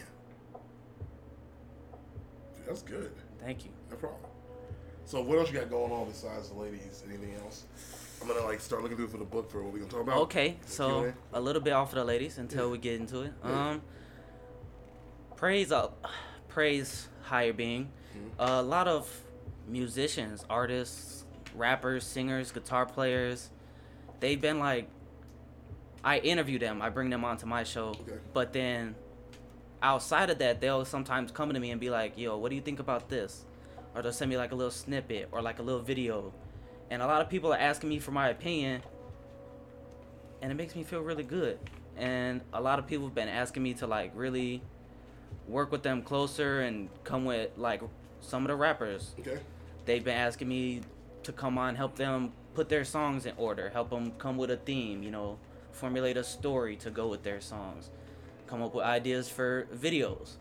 Dude, 2.56 2.66
that's 2.66 2.82
good. 2.82 3.12
Thank 3.38 3.64
you. 3.64 3.70
No 3.90 3.96
problem. 3.96 4.20
So 5.04 5.20
what 5.22 5.38
else 5.38 5.50
you 5.50 5.58
got 5.58 5.70
going 5.70 5.90
on 5.92 6.08
besides 6.08 6.50
the 6.50 6.54
ladies? 6.58 7.02
Anything 7.08 7.34
else? 7.42 7.64
I'm 8.20 8.28
gonna 8.28 8.44
like 8.44 8.60
start 8.60 8.82
looking 8.82 8.96
through 8.98 9.08
for 9.08 9.16
the 9.16 9.24
book 9.24 9.50
for 9.50 9.62
what 9.62 9.72
we 9.72 9.80
gonna 9.80 9.90
talk 9.90 10.02
about. 10.02 10.18
Okay, 10.22 10.58
so 10.66 11.00
Q&A? 11.02 11.38
a 11.38 11.40
little 11.40 11.62
bit 11.62 11.72
off 11.72 11.88
of 11.90 11.94
the 11.96 12.04
ladies 12.04 12.36
until 12.38 12.66
Yeah. 12.66 12.72
we 12.72 12.78
get 12.78 13.00
into 13.00 13.22
it. 13.22 13.32
Yeah. 13.44 13.70
Um, 13.70 13.82
praise 15.36 15.72
up, 15.72 16.04
praise 16.48 17.08
higher 17.22 17.52
being. 17.52 17.90
Mhm. 18.14 18.30
a 18.38 18.62
lot 18.62 18.88
of 18.88 19.22
musicians, 19.66 20.44
artists, 20.50 21.24
rappers, 21.54 22.04
singers, 22.04 22.52
guitar 22.52 22.84
players, 22.86 23.50
they've 24.20 24.40
been 24.40 24.58
like, 24.58 24.88
I 26.04 26.18
interview 26.18 26.58
them, 26.58 26.80
I 26.80 26.88
bring 26.88 27.10
them 27.10 27.24
onto 27.24 27.46
my 27.46 27.64
show, 27.64 27.88
Okay. 27.88 28.18
but 28.32 28.52
then 28.52 28.94
outside 29.82 30.30
of 30.30 30.38
that, 30.38 30.60
they'll 30.60 30.84
sometimes 30.84 31.30
come 31.30 31.52
to 31.52 31.60
me 31.60 31.70
and 31.70 31.80
be 31.80 31.90
like, 31.90 32.16
"Yo, 32.16 32.36
what 32.38 32.48
do 32.50 32.54
you 32.54 32.62
think 32.62 32.78
about 32.80 33.08
this?" 33.08 33.44
Or 33.94 34.02
they'll 34.02 34.12
send 34.12 34.30
me 34.30 34.36
like 34.36 34.52
a 34.52 34.54
little 34.54 34.70
snippet 34.70 35.28
or 35.32 35.42
like 35.42 35.58
a 35.58 35.62
little 35.62 35.82
video, 35.82 36.32
and 36.90 37.02
a 37.02 37.06
lot 37.06 37.20
of 37.20 37.28
people 37.28 37.52
are 37.52 37.58
asking 37.58 37.88
me 37.90 37.98
for 37.98 38.12
my 38.12 38.28
opinion, 38.28 38.82
and 40.42 40.50
it 40.50 40.54
makes 40.54 40.74
me 40.74 40.84
feel 40.84 41.00
really 41.00 41.22
good. 41.24 41.58
And 41.96 42.40
a 42.52 42.60
lot 42.60 42.78
of 42.78 42.86
people 42.86 43.06
have 43.06 43.14
been 43.14 43.28
asking 43.28 43.62
me 43.62 43.74
to 43.74 43.86
like 43.86 44.12
really 44.14 44.62
work 45.48 45.70
with 45.72 45.82
them 45.82 46.02
closer 46.02 46.60
and 46.62 46.88
come 47.04 47.24
with 47.24 47.50
like 47.58 47.82
some 48.20 48.42
of 48.44 48.48
the 48.48 48.56
rappers. 48.56 49.14
Okay. 49.18 49.38
They've 49.84 50.04
been 50.04 50.16
asking 50.16 50.48
me 50.48 50.80
to 51.24 51.32
come 51.32 51.58
on, 51.58 51.74
help 51.74 51.96
them 51.96 52.32
put 52.54 52.68
their 52.68 52.84
songs 52.84 53.26
in 53.26 53.34
order, 53.36 53.70
help 53.70 53.90
them 53.90 54.12
come 54.18 54.36
with 54.36 54.50
a 54.50 54.56
theme, 54.56 55.02
you 55.02 55.10
know, 55.10 55.38
formulate 55.72 56.16
a 56.16 56.24
story 56.24 56.76
to 56.76 56.90
go 56.90 57.08
with 57.08 57.22
their 57.22 57.40
songs, 57.40 57.90
come 58.46 58.62
up 58.62 58.74
with 58.74 58.84
ideas 58.84 59.28
for 59.28 59.66
videos. 59.74 60.32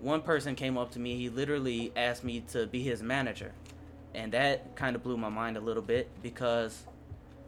one 0.00 0.22
person 0.22 0.54
came 0.54 0.78
up 0.78 0.92
to 0.92 1.00
me. 1.00 1.16
He 1.16 1.28
literally 1.28 1.92
asked 1.96 2.22
me 2.22 2.40
to 2.52 2.66
be 2.66 2.82
his 2.84 3.02
manager, 3.02 3.52
and 4.14 4.32
that 4.32 4.76
kind 4.76 4.94
of 4.94 5.02
blew 5.02 5.16
my 5.16 5.28
mind 5.28 5.56
a 5.56 5.60
little 5.60 5.82
bit 5.82 6.08
because 6.22 6.84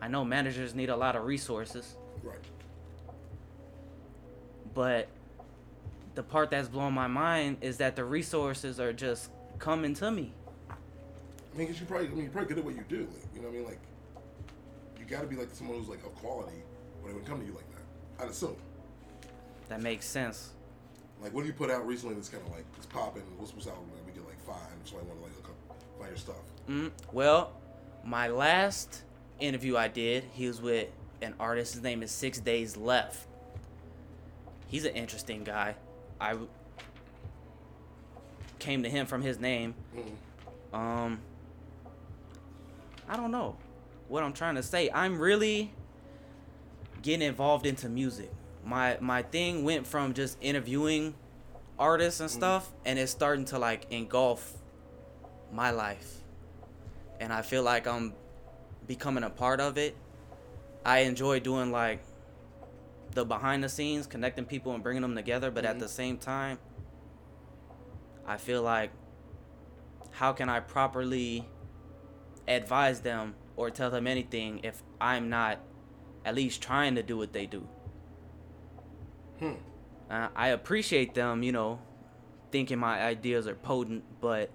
I 0.00 0.08
know 0.08 0.24
managers 0.24 0.74
need 0.74 0.88
a 0.90 0.96
lot 0.96 1.14
of 1.14 1.24
resources, 1.24 1.94
Right. 2.24 2.38
but 4.74 5.08
the 6.16 6.22
part 6.24 6.50
that's 6.50 6.68
blowing 6.68 6.92
my 6.94 7.06
mind 7.06 7.58
is 7.60 7.76
that 7.78 7.94
the 7.96 8.04
resources 8.04 8.80
are 8.80 8.92
just 8.92 9.30
coming 9.60 9.94
to 9.94 10.10
me. 10.10 10.32
I 11.52 11.58
mean, 11.58 11.66
'cause 11.66 11.80
you 11.80 11.86
probably, 11.86 12.06
I 12.06 12.10
mean, 12.10 12.22
you're 12.22 12.30
probably 12.30 12.48
good 12.48 12.58
at 12.58 12.64
what 12.64 12.74
you 12.74 12.84
do. 12.88 13.00
Like, 13.12 13.34
you 13.34 13.40
know 13.42 13.48
what 13.48 13.54
I 13.54 13.58
mean? 13.58 13.66
Like, 13.66 13.80
you 14.98 15.04
got 15.04 15.22
to 15.22 15.26
be 15.26 15.36
like 15.36 15.48
someone 15.52 15.78
who's 15.78 15.88
like 15.88 16.04
of 16.04 16.14
quality, 16.16 16.62
when 17.00 17.12
they 17.12 17.18
would 17.18 17.26
come 17.26 17.40
to 17.40 17.46
you 17.46 17.52
like 17.52 17.68
that. 17.72 18.22
I'd 18.24 18.30
assume. 18.30 18.56
That 19.68 19.80
makes 19.82 20.06
sense. 20.06 20.50
Like, 21.22 21.34
what 21.34 21.42
do 21.42 21.46
you 21.48 21.52
put 21.52 21.70
out 21.70 21.86
recently 21.86 22.14
that's 22.14 22.28
kind 22.28 22.42
of 22.46 22.52
like 22.52 22.64
it's 22.76 22.86
popping? 22.86 23.22
What's 23.36 23.52
what's 23.54 23.66
out? 23.66 23.74
Like, 23.94 24.06
we 24.06 24.12
get 24.12 24.26
like 24.26 24.40
five, 24.40 24.56
so 24.84 24.96
I 24.96 25.02
want 25.02 25.18
to 25.18 25.24
like 25.24 25.36
look 25.36 25.48
up, 25.48 25.76
find 25.98 26.10
your 26.10 26.16
stuff. 26.16 26.36
Mm, 26.68 26.90
well, 27.12 27.52
my 28.04 28.28
last 28.28 29.02
interview 29.38 29.76
I 29.76 29.88
did, 29.88 30.24
he 30.32 30.46
was 30.46 30.60
with 30.62 30.88
an 31.20 31.34
artist. 31.38 31.74
His 31.74 31.82
name 31.82 32.02
is 32.02 32.10
Six 32.10 32.38
Days 32.40 32.76
Left. 32.76 33.26
He's 34.68 34.84
an 34.84 34.94
interesting 34.94 35.44
guy. 35.44 35.74
I 36.20 36.36
came 38.58 38.82
to 38.82 38.88
him 38.88 39.06
from 39.06 39.22
his 39.22 39.38
name. 39.38 39.74
Mm. 40.72 40.76
Um, 40.78 41.20
I 43.10 43.16
don't 43.16 43.32
know 43.32 43.56
what 44.06 44.22
I'm 44.22 44.32
trying 44.32 44.54
to 44.54 44.62
say. 44.62 44.88
I'm 44.94 45.18
really 45.18 45.72
getting 47.02 47.26
involved 47.26 47.66
into 47.66 47.88
music. 47.88 48.30
My 48.64 48.98
my 49.00 49.22
thing 49.22 49.64
went 49.64 49.84
from 49.84 50.14
just 50.14 50.38
interviewing 50.40 51.14
artists 51.76 52.20
and 52.20 52.30
stuff, 52.30 52.70
and 52.84 53.00
it's 53.00 53.10
starting 53.10 53.46
to 53.46 53.58
like 53.58 53.86
engulf 53.90 54.54
my 55.52 55.72
life. 55.72 56.18
And 57.18 57.32
I 57.32 57.42
feel 57.42 57.64
like 57.64 57.88
I'm 57.88 58.14
becoming 58.86 59.24
a 59.24 59.30
part 59.30 59.60
of 59.60 59.76
it. 59.76 59.96
I 60.84 61.00
enjoy 61.00 61.40
doing 61.40 61.72
like 61.72 62.00
the 63.12 63.24
behind 63.24 63.64
the 63.64 63.68
scenes, 63.68 64.06
connecting 64.06 64.44
people 64.44 64.72
and 64.72 64.84
bringing 64.84 65.02
them 65.02 65.16
together, 65.16 65.50
but 65.50 65.64
at 65.64 65.76
Mhm. 65.76 65.80
the 65.80 65.88
same 65.88 66.16
time, 66.16 66.58
I 68.24 68.36
feel 68.36 68.62
like 68.62 68.92
how 70.12 70.32
can 70.32 70.48
I 70.48 70.60
properly 70.60 71.44
advise 72.48 73.00
them 73.00 73.34
or 73.56 73.70
tell 73.70 73.90
them 73.90 74.06
anything 74.06 74.60
if 74.62 74.82
I'm 75.00 75.28
not 75.28 75.58
at 76.24 76.34
least 76.34 76.62
trying 76.62 76.94
to 76.96 77.02
do 77.02 77.16
what 77.16 77.32
they 77.32 77.46
do? 77.46 77.66
Hmm. 79.38 79.52
Uh, 80.10 80.28
I 80.34 80.48
appreciate 80.48 81.14
them, 81.14 81.42
you 81.42 81.52
know, 81.52 81.80
thinking 82.50 82.78
my 82.78 83.02
ideas 83.02 83.46
are 83.46 83.54
potent, 83.54 84.04
but 84.20 84.50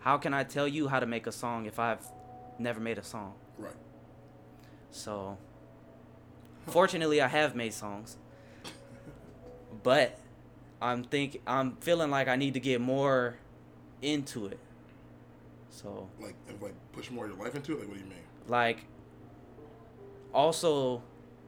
how 0.00 0.18
can 0.18 0.34
I 0.34 0.44
tell 0.44 0.66
you 0.66 0.88
how 0.88 1.00
to 1.00 1.06
make 1.06 1.26
a 1.26 1.32
song 1.32 1.66
if 1.66 1.78
I've 1.78 2.04
never 2.58 2.80
made 2.80 2.98
a 2.98 3.04
song? 3.04 3.34
Right. 3.56 3.72
So, 4.90 5.38
fortunately, 6.66 7.20
I 7.20 7.28
have 7.28 7.54
made 7.54 7.72
songs, 7.72 8.18
but 9.82 10.18
I'm 10.80 11.04
think 11.04 11.40
I'm 11.46 11.76
feeling 11.76 12.10
like 12.10 12.28
I 12.28 12.36
need 12.36 12.54
to 12.54 12.60
get 12.60 12.80
more 12.80 13.36
into 14.02 14.46
it. 14.46 14.58
So, 15.72 16.08
Like, 16.20 16.34
and 16.48 16.60
like 16.60 16.74
push 16.92 17.10
more 17.10 17.24
of 17.24 17.30
your 17.32 17.42
life 17.42 17.54
into 17.54 17.72
it. 17.72 17.80
Like, 17.80 17.88
what 17.88 17.94
do 17.98 18.04
you 18.04 18.08
mean? 18.10 18.18
like, 18.46 18.84
also 20.34 21.02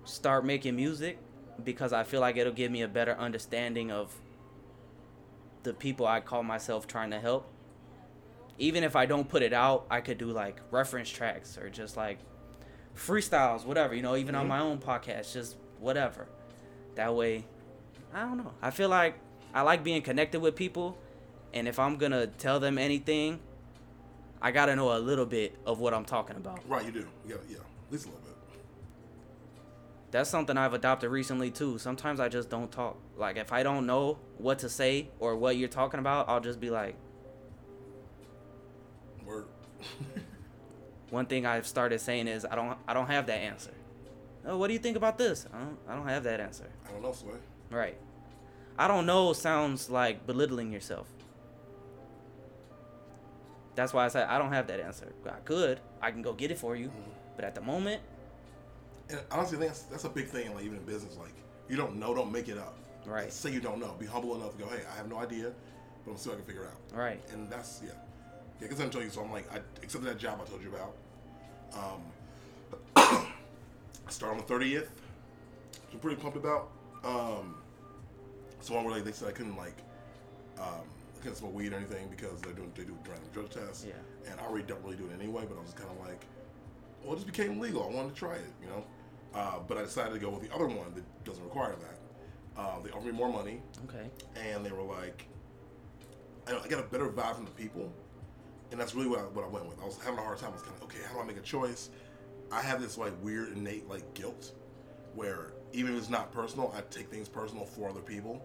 start 0.04 0.44
making 0.44 0.76
music 0.76 1.18
because 1.62 1.92
I 1.92 2.04
feel 2.04 2.20
like 2.20 2.36
it'll 2.36 2.52
give 2.52 2.70
me 2.72 2.82
a 2.82 2.88
better 2.88 3.14
understanding 3.16 3.90
of 3.90 4.14
the 5.62 5.72
people 5.72 6.06
I 6.06 6.20
call 6.20 6.42
myself 6.42 6.86
trying 6.86 7.10
to 7.10 7.20
help. 7.20 7.50
Even 8.58 8.82
if 8.84 8.96
I 8.96 9.06
don't 9.06 9.28
put 9.28 9.42
it 9.42 9.52
out, 9.52 9.86
I 9.90 10.00
could 10.00 10.18
do 10.18 10.26
like 10.30 10.56
reference 10.70 11.10
tracks 11.10 11.58
or 11.58 11.68
just 11.70 11.96
like 11.96 12.18
freestyles, 12.96 13.64
whatever, 13.64 13.94
you 13.94 14.02
know, 14.02 14.16
even 14.16 14.34
on 14.34 14.46
Mhm. 14.46 14.48
my 14.48 14.60
own 14.60 14.78
podcast, 14.78 15.32
just 15.32 15.56
whatever. 15.80 16.26
That 16.94 17.14
way, 17.14 17.44
I 18.12 18.20
don't 18.20 18.38
know. 18.38 18.52
I 18.62 18.70
feel 18.70 18.88
like 18.88 19.16
I 19.52 19.62
like 19.62 19.82
being 19.84 20.02
connected 20.02 20.40
with 20.40 20.54
people, 20.54 20.96
and 21.52 21.66
if 21.66 21.78
I'm 21.78 21.96
gonna 21.96 22.26
tell 22.26 22.60
them 22.60 22.78
anything, 22.78 23.40
I 24.44 24.50
gotta 24.50 24.76
know 24.76 24.94
a 24.94 25.00
little 25.00 25.24
bit 25.24 25.56
of 25.64 25.80
what 25.80 25.94
I'm 25.94 26.04
talking 26.04 26.36
about. 26.36 26.60
Right, 26.68 26.84
you 26.84 26.92
do. 26.92 27.08
Yeah, 27.26 27.36
yeah, 27.48 27.56
at 27.56 27.90
least 27.90 28.04
a 28.04 28.08
little 28.08 28.20
bit. 28.20 28.34
That's 30.10 30.28
something 30.28 30.58
I've 30.58 30.74
adopted 30.74 31.10
recently 31.10 31.50
too. 31.50 31.78
Sometimes 31.78 32.20
I 32.20 32.28
just 32.28 32.50
don't 32.50 32.70
talk. 32.70 32.98
Like 33.16 33.38
if 33.38 33.54
I 33.54 33.62
don't 33.62 33.86
know 33.86 34.18
what 34.36 34.58
to 34.58 34.68
say 34.68 35.08
or 35.18 35.34
what 35.34 35.56
you're 35.56 35.70
talking 35.70 35.98
about, 35.98 36.28
I'll 36.28 36.40
just 36.40 36.60
be 36.60 36.68
like, 36.68 36.94
Word. 39.24 39.46
one 41.08 41.24
thing 41.24 41.46
I've 41.46 41.66
started 41.66 42.02
saying 42.02 42.28
is 42.28 42.44
I 42.44 42.54
don't 42.54 42.76
I 42.86 42.92
don't 42.92 43.06
have 43.06 43.26
that 43.28 43.38
answer. 43.38 43.72
Oh, 44.44 44.58
what 44.58 44.66
do 44.66 44.74
you 44.74 44.78
think 44.78 44.98
about 44.98 45.16
this? 45.16 45.46
I 45.54 45.58
don't, 45.58 45.78
I 45.88 45.94
don't 45.94 46.08
have 46.08 46.24
that 46.24 46.38
answer. 46.40 46.68
I 46.86 46.92
don't 46.92 47.02
know, 47.02 47.12
Sway. 47.12 47.32
Right. 47.70 47.96
I 48.78 48.88
don't 48.88 49.06
know 49.06 49.32
sounds 49.32 49.88
like 49.88 50.26
belittling 50.26 50.70
yourself. 50.70 51.13
That's 53.74 53.92
why 53.92 54.04
I 54.04 54.08
said 54.08 54.28
I 54.28 54.38
don't 54.38 54.52
have 54.52 54.66
that 54.68 54.80
answer. 54.80 55.12
I 55.26 55.40
could. 55.44 55.80
I 56.00 56.10
can 56.10 56.22
go 56.22 56.32
get 56.32 56.50
it 56.50 56.58
for 56.58 56.76
you. 56.76 56.90
But 57.36 57.44
at 57.44 57.54
the 57.54 57.60
moment, 57.60 58.00
And 59.10 59.20
honestly, 59.30 59.58
that's 59.58 59.82
that's 59.82 60.04
a 60.04 60.08
big 60.08 60.28
thing. 60.28 60.54
Like 60.54 60.64
even 60.64 60.78
in 60.78 60.84
business, 60.84 61.16
like 61.16 61.34
you 61.68 61.76
don't 61.76 61.96
know, 61.96 62.14
don't 62.14 62.30
make 62.32 62.48
it 62.48 62.58
up. 62.58 62.76
Right. 63.06 63.32
Say 63.32 63.50
you 63.52 63.60
don't 63.60 63.80
know. 63.80 63.94
Be 63.98 64.06
humble 64.06 64.34
enough 64.36 64.52
to 64.52 64.58
go, 64.64 64.68
hey, 64.68 64.82
I 64.92 64.96
have 64.96 65.08
no 65.10 65.18
idea, 65.18 65.52
but 66.04 66.12
I'm 66.12 66.16
see 66.16 66.30
what 66.30 66.36
I 66.36 66.38
can 66.38 66.46
figure 66.46 66.64
out. 66.66 66.96
right. 66.98 67.20
And 67.32 67.50
that's 67.50 67.80
yeah, 67.84 67.90
yeah. 67.90 67.96
Because 68.60 68.80
I'm 68.80 68.90
telling 68.90 69.08
you, 69.08 69.12
so 69.12 69.22
I'm 69.22 69.32
like, 69.32 69.52
I 69.52 69.58
accepted 69.82 70.08
that 70.08 70.18
job 70.18 70.40
I 70.42 70.48
told 70.48 70.62
you 70.62 70.70
about. 70.70 70.94
Um, 71.74 72.02
I 74.06 74.10
started 74.10 74.40
on 74.40 74.46
the 74.46 74.66
30th. 74.66 74.88
I'm 75.92 75.98
pretty 75.98 76.20
pumped 76.20 76.36
about. 76.36 76.70
Um, 77.04 77.56
it's 78.58 78.70
one 78.70 78.84
where 78.84 78.94
like 78.94 79.04
they 79.04 79.12
said 79.12 79.28
I 79.28 79.32
couldn't 79.32 79.56
like, 79.56 79.76
um, 80.58 80.86
Couldn't 81.24 81.38
smoke 81.38 81.54
weed 81.54 81.72
or 81.72 81.76
anything 81.76 82.06
because 82.10 82.38
they're 82.42 82.52
doing 82.52 82.70
they 82.76 82.84
do 82.84 82.94
random 83.08 83.30
drug 83.32 83.48
tests. 83.48 83.86
Yeah. 83.88 83.94
And 84.30 84.38
I 84.38 84.44
already 84.44 84.66
don't 84.66 84.84
really 84.84 84.96
do 84.96 85.04
it 85.04 85.18
anyway, 85.18 85.44
but 85.48 85.56
I 85.56 85.62
was 85.62 85.72
kind 85.72 85.88
of 85.90 86.06
like, 86.06 86.20
well, 87.02 87.14
it 87.14 87.16
just 87.16 87.26
became 87.26 87.58
legal. 87.58 87.82
I 87.82 87.86
wanted 87.96 88.10
to 88.10 88.14
try 88.14 88.34
it, 88.34 88.52
you 88.60 88.68
know. 88.68 88.84
Uh, 89.34 89.58
but 89.66 89.78
I 89.78 89.82
decided 89.84 90.12
to 90.12 90.18
go 90.18 90.28
with 90.28 90.46
the 90.46 90.54
other 90.54 90.66
one 90.66 90.92
that 90.94 91.24
doesn't 91.24 91.42
require 91.42 91.76
that. 91.76 92.60
Uh, 92.60 92.78
they 92.84 92.90
offered 92.90 93.06
me 93.06 93.12
more 93.12 93.32
money, 93.32 93.62
Okay. 93.88 94.10
and 94.36 94.66
they 94.66 94.70
were 94.70 94.82
like, 94.82 95.26
I, 96.46 96.52
know, 96.52 96.60
I 96.62 96.68
got 96.68 96.80
a 96.80 96.82
better 96.86 97.08
vibe 97.08 97.36
from 97.36 97.46
the 97.46 97.50
people, 97.52 97.90
and 98.70 98.78
that's 98.78 98.94
really 98.94 99.08
what 99.08 99.20
I, 99.20 99.22
what 99.22 99.46
I 99.46 99.48
went 99.48 99.66
with. 99.66 99.80
I 99.80 99.86
was 99.86 99.98
having 100.04 100.18
a 100.18 100.22
hard 100.22 100.36
time. 100.36 100.50
I 100.50 100.52
was 100.52 100.62
kind 100.62 100.76
of 100.76 100.82
okay. 100.82 100.98
How 101.08 101.14
do 101.14 101.20
I 101.20 101.24
make 101.24 101.38
a 101.38 101.40
choice? 101.40 101.88
I 102.52 102.60
have 102.60 102.82
this 102.82 102.98
like 102.98 103.14
weird 103.22 103.56
innate 103.56 103.88
like 103.88 104.12
guilt, 104.12 104.52
where 105.14 105.54
even 105.72 105.94
if 105.94 105.98
it's 106.00 106.10
not 106.10 106.30
personal, 106.32 106.74
I 106.76 106.82
take 106.94 107.08
things 107.10 107.30
personal 107.30 107.64
for 107.64 107.88
other 107.88 108.02
people, 108.02 108.44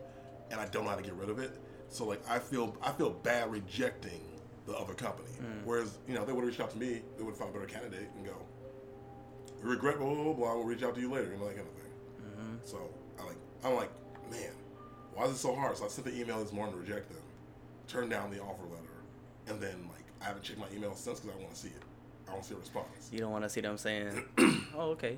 and 0.50 0.62
I 0.62 0.66
don't 0.68 0.86
know 0.86 0.92
how 0.92 0.96
to 0.96 1.04
get 1.04 1.14
rid 1.16 1.30
of 1.30 1.40
it. 1.40 1.60
So 1.90 2.06
like 2.06 2.22
I 2.30 2.40
feel 2.40 2.76
I 2.82 2.92
feel 2.92 3.10
bad 3.10 3.52
rejecting 3.52 4.22
the 4.66 4.74
other 4.74 4.94
company. 4.94 5.30
Whereas 5.66 5.98
you 6.08 6.14
know 6.14 6.26
they 6.26 6.32
would 6.32 6.42
have 6.42 6.50
reached 6.50 6.62
out 6.62 6.72
to 6.72 6.78
me, 6.78 7.02
they 7.18 7.24
would 7.24 7.32
have 7.32 7.38
found 7.40 7.52
a 7.52 7.54
better 7.54 7.66
candidate 7.72 8.10
and 8.16 8.26
go, 8.26 8.36
"We 9.64 9.70
regret 9.72 9.98
blah 9.98 10.08
blah 10.14 10.24
blah. 10.24 10.34
blah 10.34 10.56
we'll 10.56 10.64
reach 10.64 10.84
out 10.84 10.96
to 10.96 11.02
you 11.02 11.12
later," 11.12 11.32
you 11.32 11.38
know 11.38 11.48
that 11.48 11.56
kind 11.56 11.68
of 11.68 11.74
thing. 11.74 11.92
Mm-hmm. 12.22 12.56
So 12.64 12.90
I 13.20 13.26
like 13.26 13.38
I'm 13.64 13.76
like, 13.76 13.92
man, 14.30 14.52
why 15.14 15.26
is 15.26 15.32
it 15.32 15.38
so 15.38 15.56
hard? 15.56 15.78
So 15.78 15.86
I 15.86 15.88
sent 15.88 16.06
the 16.08 16.20
email 16.20 16.42
this 16.42 16.54
morning 16.54 16.76
to 16.76 16.82
reject 16.82 17.10
them, 17.10 17.22
turned 17.88 18.10
down 18.12 18.30
the 18.32 18.40
offer 18.40 18.64
letter, 18.64 19.04
and 19.48 19.60
then 19.60 19.90
like 19.90 20.06
I 20.22 20.26
haven't 20.26 20.44
checked 20.44 20.60
my 20.60 20.68
email 20.76 20.94
since 20.96 21.20
because 21.20 21.36
I 21.36 21.42
want 21.42 21.54
to 21.54 21.60
see 21.60 21.70
it. 21.70 21.84
I 22.28 22.34
don't 22.34 22.46
see 22.46 22.54
a 22.54 22.58
response. 22.58 23.10
You 23.12 23.20
don't 23.20 23.32
want 23.32 23.44
to 23.44 23.50
see 23.50 23.62
them 23.62 23.78
saying, 23.78 24.24
"Oh, 24.76 24.92
okay." 24.92 25.18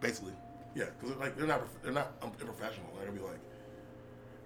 Basically, 0.00 0.32
yeah, 0.74 0.86
because 1.00 1.16
like 1.16 1.36
they're 1.36 1.46
not 1.46 1.62
they're 1.82 1.92
not 1.92 2.12
um, 2.22 2.30
unprofessional. 2.40 2.88
They're 2.96 3.06
gonna 3.06 3.18
be 3.18 3.26
like, 3.26 3.40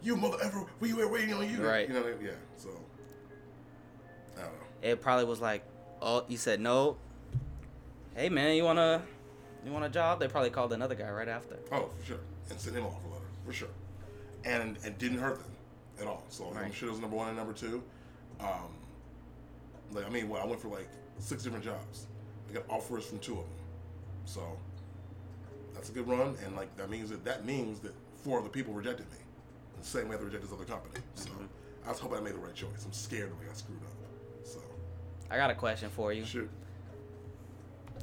you 0.02 0.16
mother 0.16 0.38
ever, 0.42 0.64
we 0.80 0.92
were 0.92 1.08
waiting 1.08 1.34
on 1.34 1.48
you. 1.48 1.66
Right. 1.66 1.88
You 1.88 1.94
know, 1.94 2.06
yeah. 2.22 2.30
So 2.56 2.68
I 4.36 4.42
don't 4.42 4.52
know. 4.52 4.58
It 4.82 5.00
probably 5.00 5.24
was 5.24 5.40
like, 5.40 5.64
"Oh, 6.00 6.24
you 6.28 6.36
said 6.36 6.60
no." 6.60 6.96
Hey 8.14 8.28
man, 8.28 8.56
you 8.56 8.64
wanna 8.64 9.02
you 9.64 9.72
want 9.72 9.84
a 9.84 9.88
job? 9.88 10.20
They 10.20 10.28
probably 10.28 10.50
called 10.50 10.72
another 10.72 10.94
guy 10.94 11.10
right 11.10 11.28
after. 11.28 11.58
Oh, 11.72 11.90
for 11.98 12.06
sure. 12.06 12.20
And 12.50 12.60
sent 12.60 12.76
him 12.76 12.84
an 12.84 12.90
offer 12.90 13.08
letter, 13.08 13.24
for 13.44 13.52
sure. 13.52 13.68
And 14.44 14.76
and 14.84 14.96
didn't 14.98 15.18
hurt 15.18 15.38
them 15.38 15.52
at 16.00 16.06
all. 16.06 16.22
So 16.28 16.52
I'm 16.56 16.72
sure 16.72 16.88
it 16.88 16.92
was 16.92 17.00
number 17.00 17.16
one 17.16 17.28
and 17.28 17.36
number 17.36 17.52
two. 17.52 17.82
Um, 18.40 18.70
like 19.92 20.06
I 20.06 20.08
mean, 20.08 20.28
well, 20.28 20.42
I 20.42 20.46
went 20.46 20.60
for 20.60 20.68
like 20.68 20.88
six 21.18 21.42
different 21.42 21.64
jobs. 21.64 22.06
I 22.48 22.54
got 22.54 22.64
offers 22.68 23.04
from 23.06 23.18
two 23.18 23.32
of 23.32 23.38
them. 23.38 23.46
So 24.24 24.40
that's 25.74 25.88
a 25.88 25.92
good 25.92 26.06
run, 26.06 26.36
and 26.44 26.54
like 26.56 26.74
that 26.76 26.90
means 26.90 27.10
that 27.10 27.24
that 27.24 27.44
means 27.44 27.80
that 27.80 27.92
four 28.22 28.38
of 28.38 28.44
the 28.44 28.50
people 28.50 28.72
rejected 28.72 29.06
me. 29.10 29.18
The 29.80 29.86
same 29.86 30.08
way 30.08 30.16
they 30.16 30.24
rejected 30.24 30.48
this 30.48 30.54
other 30.54 30.64
company. 30.64 31.02
So 31.14 31.30
mm-hmm. 31.30 31.44
I 31.86 31.90
was 31.90 31.98
hoping 31.98 32.18
I 32.18 32.20
made 32.20 32.34
the 32.34 32.38
right 32.38 32.54
choice. 32.54 32.84
I'm 32.84 32.92
scared 32.92 33.30
that 33.30 33.36
I 33.42 33.46
got 33.46 33.56
screwed 33.56 33.78
up. 33.82 33.92
So 34.44 34.60
I 35.30 35.36
got 35.36 35.50
a 35.50 35.54
question 35.54 35.90
for 35.90 36.12
you. 36.12 36.24
shoot. 36.24 36.50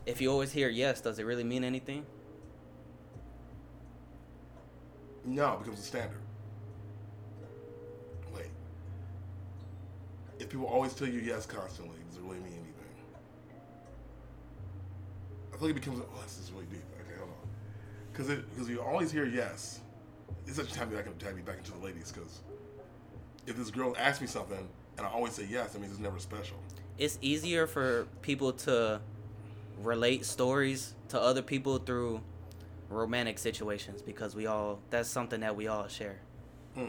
If 0.06 0.22
you 0.22 0.32
always 0.32 0.52
hear 0.52 0.70
yes, 0.70 1.02
does 1.02 1.20
it 1.20 1.26
really 1.26 1.44
mean 1.44 1.64
anything? 1.64 2.06
No, 5.26 5.54
it 5.54 5.60
becomes 5.60 5.80
a 5.80 5.84
standard. 5.84 6.20
Wait. 8.36 8.48
if 10.40 10.50
people 10.50 10.66
always 10.66 10.94
tell 10.94 11.08
you 11.08 11.20
yes 11.20 11.46
constantly, 11.46 11.96
does 12.10 12.18
it 12.18 12.24
really 12.24 12.40
mean 12.40 12.54
anything? 12.54 12.74
I 15.54 15.58
feel 15.58 15.68
like 15.68 15.78
it 15.78 15.80
becomes 15.80 16.02
oh 16.02 16.22
this 16.24 16.40
is 16.40 16.52
really 16.52 16.66
deep. 16.66 16.84
Okay, 17.00 17.18
hold 17.18 17.30
on. 17.30 17.48
Because 18.12 18.30
it 18.30 18.50
because 18.50 18.70
you 18.70 18.82
always 18.82 19.12
hear 19.12 19.26
yes. 19.26 19.80
It's 20.48 20.56
such 20.58 20.72
a 20.72 20.74
time 20.74 20.90
that 20.92 21.00
I 21.00 21.02
can 21.02 21.14
tag 21.18 21.36
me 21.36 21.42
back 21.42 21.58
into 21.58 21.72
the 21.72 21.80
ladies 21.80 22.12
because 22.12 22.42
if 23.48 23.56
this 23.56 23.72
girl 23.72 23.96
asks 23.98 24.22
me 24.22 24.28
something 24.28 24.68
and 24.98 25.08
I 25.08 25.10
always 25.10 25.34
say 25.34 25.48
yes, 25.50 25.74
that 25.74 25.80
means 25.80 25.94
it's 25.94 26.02
never 26.02 26.20
special. 26.20 26.58
It's 26.98 27.18
easier 27.22 27.66
for 27.66 28.08
people 28.22 28.54
to 28.54 29.02
relate 29.82 30.26
stories 30.26 30.94
to 31.10 31.20
other 31.20 31.42
people 31.42 31.78
through 31.80 32.22
romantic 32.90 33.40
situations 33.40 34.02
because 34.02 34.36
we 34.36 34.46
all 34.46 34.80
that's 34.90 35.10
something 35.10 35.40
that 35.40 35.56
we 35.56 35.68
all 35.68 35.88
share. 35.88 36.20
Hmm. 36.76 36.88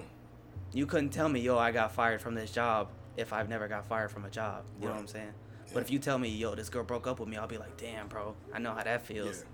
You 0.72 0.86
couldn't 0.86 1.10
tell 1.10 1.28
me, 1.28 1.40
yo, 1.40 1.56
I 1.56 1.70
got 1.70 1.92
fired 1.92 2.20
from 2.20 2.34
this 2.34 2.50
job 2.50 2.88
if 3.16 3.32
I've 3.32 3.48
never 3.48 3.68
got 3.68 3.86
fired 3.86 4.10
from 4.10 4.24
a 4.24 4.30
job. 4.30 4.64
You 4.80 4.86
know 4.88 4.92
what 4.92 5.00
I'm 5.00 5.06
saying? 5.06 5.32
Yeah. 5.66 5.70
But 5.72 5.82
if 5.84 5.90
you 5.90 5.98
tell 5.98 6.18
me, 6.18 6.28
yo, 6.28 6.54
this 6.54 6.68
girl 6.68 6.82
broke 6.84 7.06
up 7.06 7.20
with 7.20 7.28
me, 7.28 7.36
I'll 7.36 7.46
be 7.46 7.58
like, 7.58 7.76
damn, 7.76 8.08
bro, 8.08 8.34
I 8.52 8.58
know 8.58 8.70
how 8.74 8.82
that 8.82 8.86
Yeah. 8.86 8.98
feels. 8.98 9.44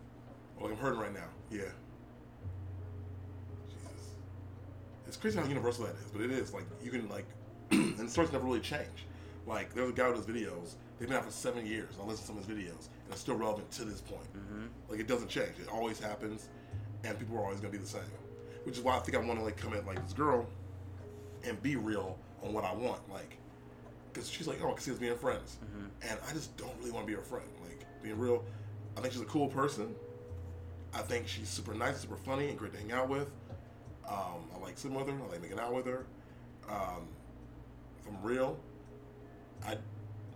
Well, 0.59 0.71
I'm 0.73 0.77
hurting 0.79 0.99
right 1.01 1.13
now. 1.13 1.29
Yeah. 1.51 1.61
Jesus. 3.69 4.15
It's 5.11 5.17
crazy 5.17 5.41
how 5.41 5.45
universal 5.45 5.87
that 5.87 5.97
is, 5.97 6.09
but 6.13 6.23
it 6.23 6.31
is. 6.31 6.55
Like, 6.55 6.63
you 6.81 6.93
can, 6.93 7.09
like, 7.09 7.25
and 7.73 8.09
stories 8.09 8.31
never 8.31 8.45
really 8.47 8.61
change. 8.61 9.07
Like, 9.45 9.75
there's 9.75 9.91
a 9.91 9.93
guy 9.93 10.09
with 10.09 10.25
his 10.25 10.37
videos. 10.37 10.75
They've 11.01 11.09
been 11.09 11.17
out 11.17 11.25
for 11.25 11.33
seven 11.33 11.67
years. 11.67 11.89
I 12.01 12.05
listen 12.07 12.21
to 12.21 12.27
some 12.29 12.39
of 12.39 12.47
his 12.47 12.57
videos, 12.57 12.87
and 13.05 13.11
it's 13.11 13.21
still 13.21 13.35
relevant 13.35 13.69
to 13.73 13.85
this 13.85 14.01
point. 14.01 14.23
hmm 14.33 14.67
Like, 14.89 15.01
it 15.01 15.09
doesn't 15.09 15.27
change. 15.29 15.59
It 15.61 15.67
always 15.69 15.99
happens, 15.99 16.49
and 17.03 17.19
people 17.19 17.37
are 17.39 17.43
always 17.43 17.59
going 17.59 17.73
to 17.73 17.77
be 17.77 17.83
the 17.83 17.91
same. 17.91 18.03
Which 18.63 18.79
is 18.79 18.85
why 18.85 18.99
I 18.99 19.01
think 19.01 19.17
I 19.17 19.21
want 19.21 19.41
to, 19.41 19.45
like, 19.45 19.57
come 19.57 19.75
at, 19.75 19.85
like, 19.85 20.01
this 20.01 20.13
girl 20.13 20.47
and 21.43 21.61
be 21.61 21.75
real 21.75 22.17
on 22.45 22.53
what 22.53 22.63
I 22.63 22.73
want. 22.73 23.01
Like, 23.11 23.37
because 24.13 24.31
she's 24.31 24.47
like, 24.47 24.59
oh, 24.63 24.69
I 24.69 24.75
can 24.75 24.81
see 24.81 24.93
us 24.93 24.99
being 24.99 25.17
friends. 25.17 25.57
And 26.09 26.21
I 26.29 26.33
just 26.33 26.57
don't 26.57 26.71
really 26.79 26.93
want 26.93 27.05
to 27.05 27.11
be 27.11 27.17
her 27.17 27.25
friend. 27.25 27.49
Like, 27.69 27.85
being 28.01 28.17
real, 28.17 28.45
I 28.97 29.01
think 29.01 29.13
she's 29.13 29.23
a 29.23 29.27
cool 29.27 29.49
person. 29.49 29.93
I 30.95 30.99
think 30.99 31.27
she's 31.27 31.49
super 31.49 31.75
nice, 31.75 31.99
super 31.99 32.15
funny, 32.17 32.49
and 32.51 32.57
great 32.57 32.75
to 32.75 32.79
hang 32.79 32.93
out 32.93 33.09
with. 33.09 33.29
Um, 34.11 34.45
I 34.55 34.59
like 34.59 34.77
sitting 34.77 34.97
with 34.97 35.07
her. 35.09 35.15
I 35.15 35.31
like 35.31 35.41
making 35.43 35.59
out 35.61 35.73
with 35.73 35.87
her. 35.87 36.05
Um, 36.69 37.07
if 38.01 38.09
I'm 38.09 38.23
real, 38.23 38.59
I 39.67 39.77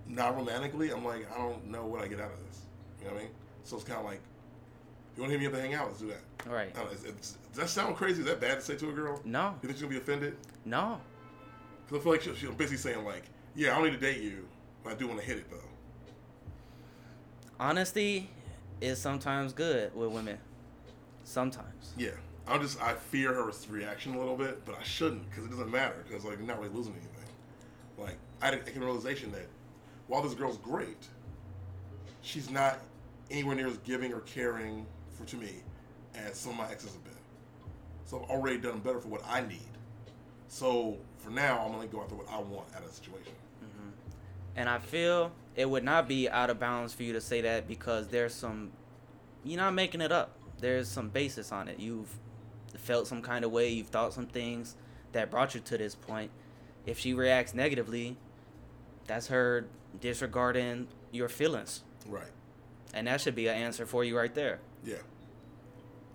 not 0.07 0.37
romantically. 0.37 0.91
I'm 0.91 1.05
like, 1.05 1.27
I 1.35 1.39
don't 1.39 1.67
know 1.67 1.85
what 1.85 2.03
I 2.03 2.07
get 2.09 2.21
out 2.21 2.31
of 2.31 2.39
this. 2.47 2.61
You 3.01 3.07
know 3.07 3.13
what 3.15 3.21
I 3.21 3.25
mean? 3.25 3.33
So 3.65 3.77
it's 3.77 3.85
kind 3.85 3.99
of 3.99 4.05
like, 4.05 4.21
you 5.17 5.23
want 5.23 5.33
to 5.33 5.39
hit 5.39 5.41
me 5.41 5.47
up 5.47 5.53
to 5.55 5.61
hang 5.61 5.75
out? 5.75 5.87
Let's 5.89 6.01
do 6.01 6.09
that. 6.09 6.21
All 6.49 6.55
right. 6.55 6.75
Know, 6.75 6.83
it's- 6.83 7.05
it's- 7.05 7.37
does 7.53 7.57
that 7.57 7.69
sound 7.69 7.97
crazy? 7.97 8.21
Is 8.21 8.27
that 8.27 8.41
bad 8.41 8.57
to 8.57 8.61
say 8.61 8.77
to 8.77 8.91
a 8.91 8.93
girl? 8.93 9.21
No, 9.25 9.51
You 9.63 9.69
think 9.69 9.73
she's 9.73 9.83
gonna 9.83 9.95
be 9.95 9.99
offended? 9.99 10.37
no. 10.65 11.01
Because 11.87 12.01
I 12.01 12.03
feel 12.03 12.13
like 12.13 12.21
she- 12.23 12.35
she's 12.35 12.49
basically 12.51 12.77
saying 12.79 13.05
like, 13.05 13.25
yeah, 13.55 13.73
I 13.73 13.75
don't 13.77 13.85
need 13.85 13.99
to 14.01 14.13
date 14.13 14.23
you, 14.23 14.49
but 14.83 14.93
I 14.93 14.97
do 14.97 15.07
want 15.07 15.21
to 15.21 15.27
hit 15.27 15.39
it 15.39 15.51
though. 15.51 15.59
Honesty 17.61 18.31
is 18.81 19.01
sometimes 19.01 19.53
good 19.53 19.95
with 19.95 20.11
women. 20.11 20.39
Sometimes. 21.25 21.93
Yeah, 21.97 22.11
I'm 22.47 22.61
just 22.61 22.81
I 22.83 22.95
fear 22.95 23.33
her 23.33 23.51
reaction 23.69 24.15
a 24.15 24.19
little 24.19 24.37
bit, 24.37 24.65
but 24.65 24.79
I 24.79 24.83
shouldn't 24.83 25.29
because 25.31 25.47
it 25.47 25.51
doesn't 25.51 25.71
matter 25.71 26.05
because 26.07 26.25
like 26.25 26.39
you're 26.39 26.47
not 26.47 26.61
really 26.61 26.75
losing 26.75 26.93
anything. 26.93 27.11
Like 27.97 28.17
I 28.43 28.47
had 28.47 28.55
a, 28.55 28.81
realization 28.81 29.33
that 29.33 29.47
while 30.09 30.23
this 30.23 30.35
girl's 30.35 30.59
great, 30.59 31.09
she's 32.21 32.51
not 32.51 32.81
anywhere 33.31 33.57
near 33.57 33.69
as 33.69 33.79
giving 33.79 34.13
or 34.13 34.21
caring 34.21 34.85
for 35.11 35.25
to 35.25 35.37
me 35.37 35.63
as 36.15 36.37
some 36.37 36.53
of 36.53 36.59
my 36.59 36.71
exes 36.71 36.93
have 36.93 37.05
been. 37.05 37.13
So 38.05 38.23
I've 38.23 38.31
already 38.31 38.59
done 38.59 38.81
better 38.81 39.01
for 39.01 39.09
what 39.09 39.23
I 39.27 39.41
need. 39.41 39.61
So 40.49 40.99
for 41.19 41.31
now, 41.31 41.65
I'm 41.65 41.73
gonna 41.73 41.87
go 41.87 42.03
after 42.03 42.15
what 42.15 42.29
I 42.31 42.39
want 42.39 42.67
out 42.75 42.83
of 42.83 42.89
the 42.89 42.95
situation. 42.95 43.33
Mm-hmm. 43.65 43.89
And 44.57 44.69
I 44.69 44.79
feel 44.79 45.33
it 45.57 45.69
would 45.69 45.85
not 45.85 46.09
be 46.09 46.29
out 46.29 46.51
of 46.51 46.61
bounds 46.61 46.93
for 46.93 47.05
you 47.05 47.15
to 47.15 47.21
say 47.21 47.41
that 47.41 47.67
because 47.67 48.09
there's 48.09 48.35
some, 48.35 48.71
you're 49.45 49.61
not 49.61 49.73
making 49.73 50.03
it 50.03 50.13
up. 50.13 50.37
There's 50.61 50.89
some 50.89 51.09
basis 51.09 51.51
on 51.51 51.69
it. 51.69 51.79
You've 51.79 52.09
felt 52.79 53.07
some 53.07 53.23
kind 53.23 53.45
of 53.45 53.51
way. 53.51 53.69
You've 53.69 53.89
thought 53.89 54.13
some 54.13 54.27
things 54.27 54.77
that 55.13 55.31
brought 55.31 55.55
you 55.55 55.61
to 55.61 55.79
this 55.79 55.95
point. 55.95 56.31
If 56.87 56.99
she 56.99 57.15
reacts 57.15 57.55
negatively, 57.55 58.17
that's 59.07 59.29
her 59.29 59.67
disregarding 60.01 60.89
your 61.13 61.29
feelings. 61.29 61.83
Right. 62.07 62.31
And 62.93 63.07
that 63.07 63.21
should 63.21 63.35
be 63.35 63.49
an 63.49 63.57
answer 63.57 63.87
for 63.87 64.05
you 64.05 64.17
right 64.17 64.35
there. 64.35 64.61
Yeah. 64.85 64.97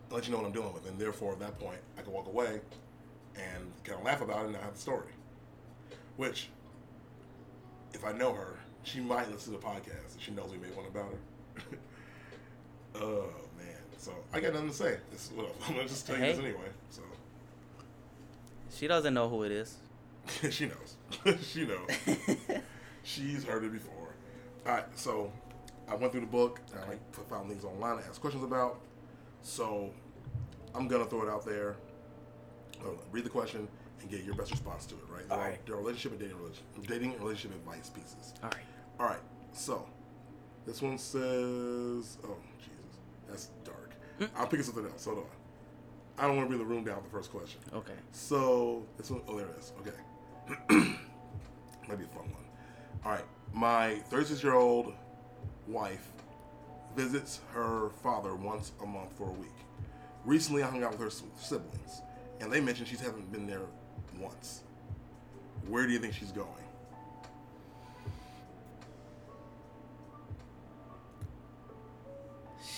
I'll 0.10 0.16
let 0.18 0.28
you 0.28 0.32
know 0.32 0.40
what 0.40 0.48
I'm 0.48 0.52
dealing 0.54 0.74
with, 0.74 0.88
and 0.88 0.98
therefore 0.98 1.34
at 1.34 1.40
that 1.40 1.60
point 1.60 1.80
I 1.98 2.02
can 2.02 2.12
walk 2.12 2.28
away 2.28 2.62
and 3.36 3.72
kind 3.84 4.00
of 4.00 4.06
laugh 4.06 4.22
about 4.22 4.40
it 4.42 4.44
and 4.46 4.54
not 4.54 4.64
have 4.64 4.74
the 4.74 4.80
story. 4.80 5.12
Which, 6.18 6.50
if 7.94 8.04
I 8.04 8.12
know 8.12 8.34
her, 8.34 8.58
she 8.84 9.00
might 9.00 9.30
listen 9.32 9.54
to 9.54 9.60
the 9.60 9.66
podcast 9.66 10.14
and 10.14 10.22
she 10.22 10.32
knows 10.32 10.52
we 10.52 10.58
made 10.58 10.76
one 10.76 10.86
about 10.86 11.06
her. 11.06 11.62
man. 11.72 11.80
Uh, 12.96 13.22
So 14.00 14.14
I 14.34 14.40
got 14.40 14.54
nothing 14.54 14.70
to 14.70 14.74
say. 14.76 14.98
Is 15.14 15.30
what 15.36 15.54
I'm 15.68 15.76
gonna 15.76 15.88
just 15.88 16.08
tell 16.08 16.16
you 16.16 16.22
this 16.22 16.40
anyway. 16.40 16.70
So 16.90 17.02
She 18.72 18.88
doesn't 18.88 19.14
know 19.14 19.28
who 19.30 19.44
it 19.44 19.52
is. 19.52 19.76
she 20.50 20.68
knows. 20.68 21.38
she 21.44 21.66
knows. 21.66 21.90
She's 23.04 23.44
heard 23.44 23.64
it 23.66 23.74
before. 23.74 24.16
All 24.66 24.74
right, 24.74 24.86
so 24.96 25.32
I 25.88 25.96
went 25.96 26.12
through 26.12 26.22
the 26.22 26.28
book. 26.28 26.62
and 26.72 26.84
I 26.84 26.88
like 26.90 27.14
found 27.30 27.50
things 27.50 27.66
online 27.66 27.98
to 27.98 28.06
ask 28.08 28.22
questions 28.22 28.44
about. 28.44 28.80
So 29.42 29.90
I'm 30.74 30.88
gonna 30.88 31.06
throw 31.06 31.24
it 31.24 31.30
out 31.30 31.46
there. 31.46 31.76
Read 33.12 33.26
the 33.26 33.30
question 33.30 33.68
and 34.00 34.10
get 34.10 34.24
your 34.24 34.36
best 34.36 34.52
response 34.52 34.86
to 34.88 34.96
it. 34.96 35.02
Right? 35.12 35.28
They're 35.28 35.38
All 35.38 35.44
right. 35.44 35.66
They're 35.66 35.76
relationship 35.76 36.12
and 36.14 36.22
dating 36.22 36.38
relationship, 36.38 36.88
dating 36.88 37.12
and 37.14 37.22
relationship 37.22 37.58
advice 37.60 37.90
pieces. 37.90 38.34
All 38.42 38.50
right. 38.50 38.64
All 39.00 39.06
right. 39.08 39.20
So 39.52 39.86
this 40.66 40.82
one 40.82 40.98
says, 40.98 42.18
"Oh 42.24 42.38
Jesus, 42.60 43.00
that's 43.28 43.48
dark." 43.66 43.89
Mm-hmm. 44.20 44.38
I'll 44.38 44.48
pick 44.48 44.62
something 44.62 44.86
else. 44.86 45.06
Hold 45.06 45.20
on. 45.20 45.26
I 46.20 46.28
don't 46.28 46.36
want 46.36 46.50
to 46.50 46.58
bring 46.58 46.68
the 46.68 46.74
room 46.74 46.84
down 46.84 46.98
with 46.98 47.06
the 47.06 47.12
first 47.12 47.32
question. 47.32 47.62
Okay. 47.74 47.94
So 48.12 48.86
this 48.98 49.10
one, 49.10 49.22
oh, 49.28 49.38
there 49.38 49.48
it 49.48 49.58
is. 49.58 49.72
Okay, 49.80 50.70
might 51.88 51.98
be 51.98 52.04
a 52.04 52.08
fun 52.08 52.30
one. 52.32 52.44
All 53.06 53.12
right, 53.14 53.24
my 53.54 53.96
36 54.10 54.44
year 54.44 54.56
old 54.56 54.94
wife 55.68 56.10
visits 56.96 57.40
her 57.54 57.90
father 58.04 58.36
once 58.36 58.74
a 58.84 58.86
month 58.86 59.14
for 59.18 59.30
a 59.30 59.34
week. 59.34 59.50
Recently, 60.26 60.62
I 60.62 60.70
hung 60.70 60.84
out 60.84 60.92
with 60.92 61.00
her 61.00 61.10
siblings, 61.38 62.02
and 62.42 62.52
they 62.52 62.60
mentioned 62.60 62.90
she 62.90 62.98
hasn't 62.98 63.32
been 63.32 63.48
there 63.48 63.62
once. 64.20 64.64
Where 65.70 65.88
do 65.88 65.94
you 65.94 66.00
think 66.00 66.14
she's 66.14 66.34
going? 66.34 66.48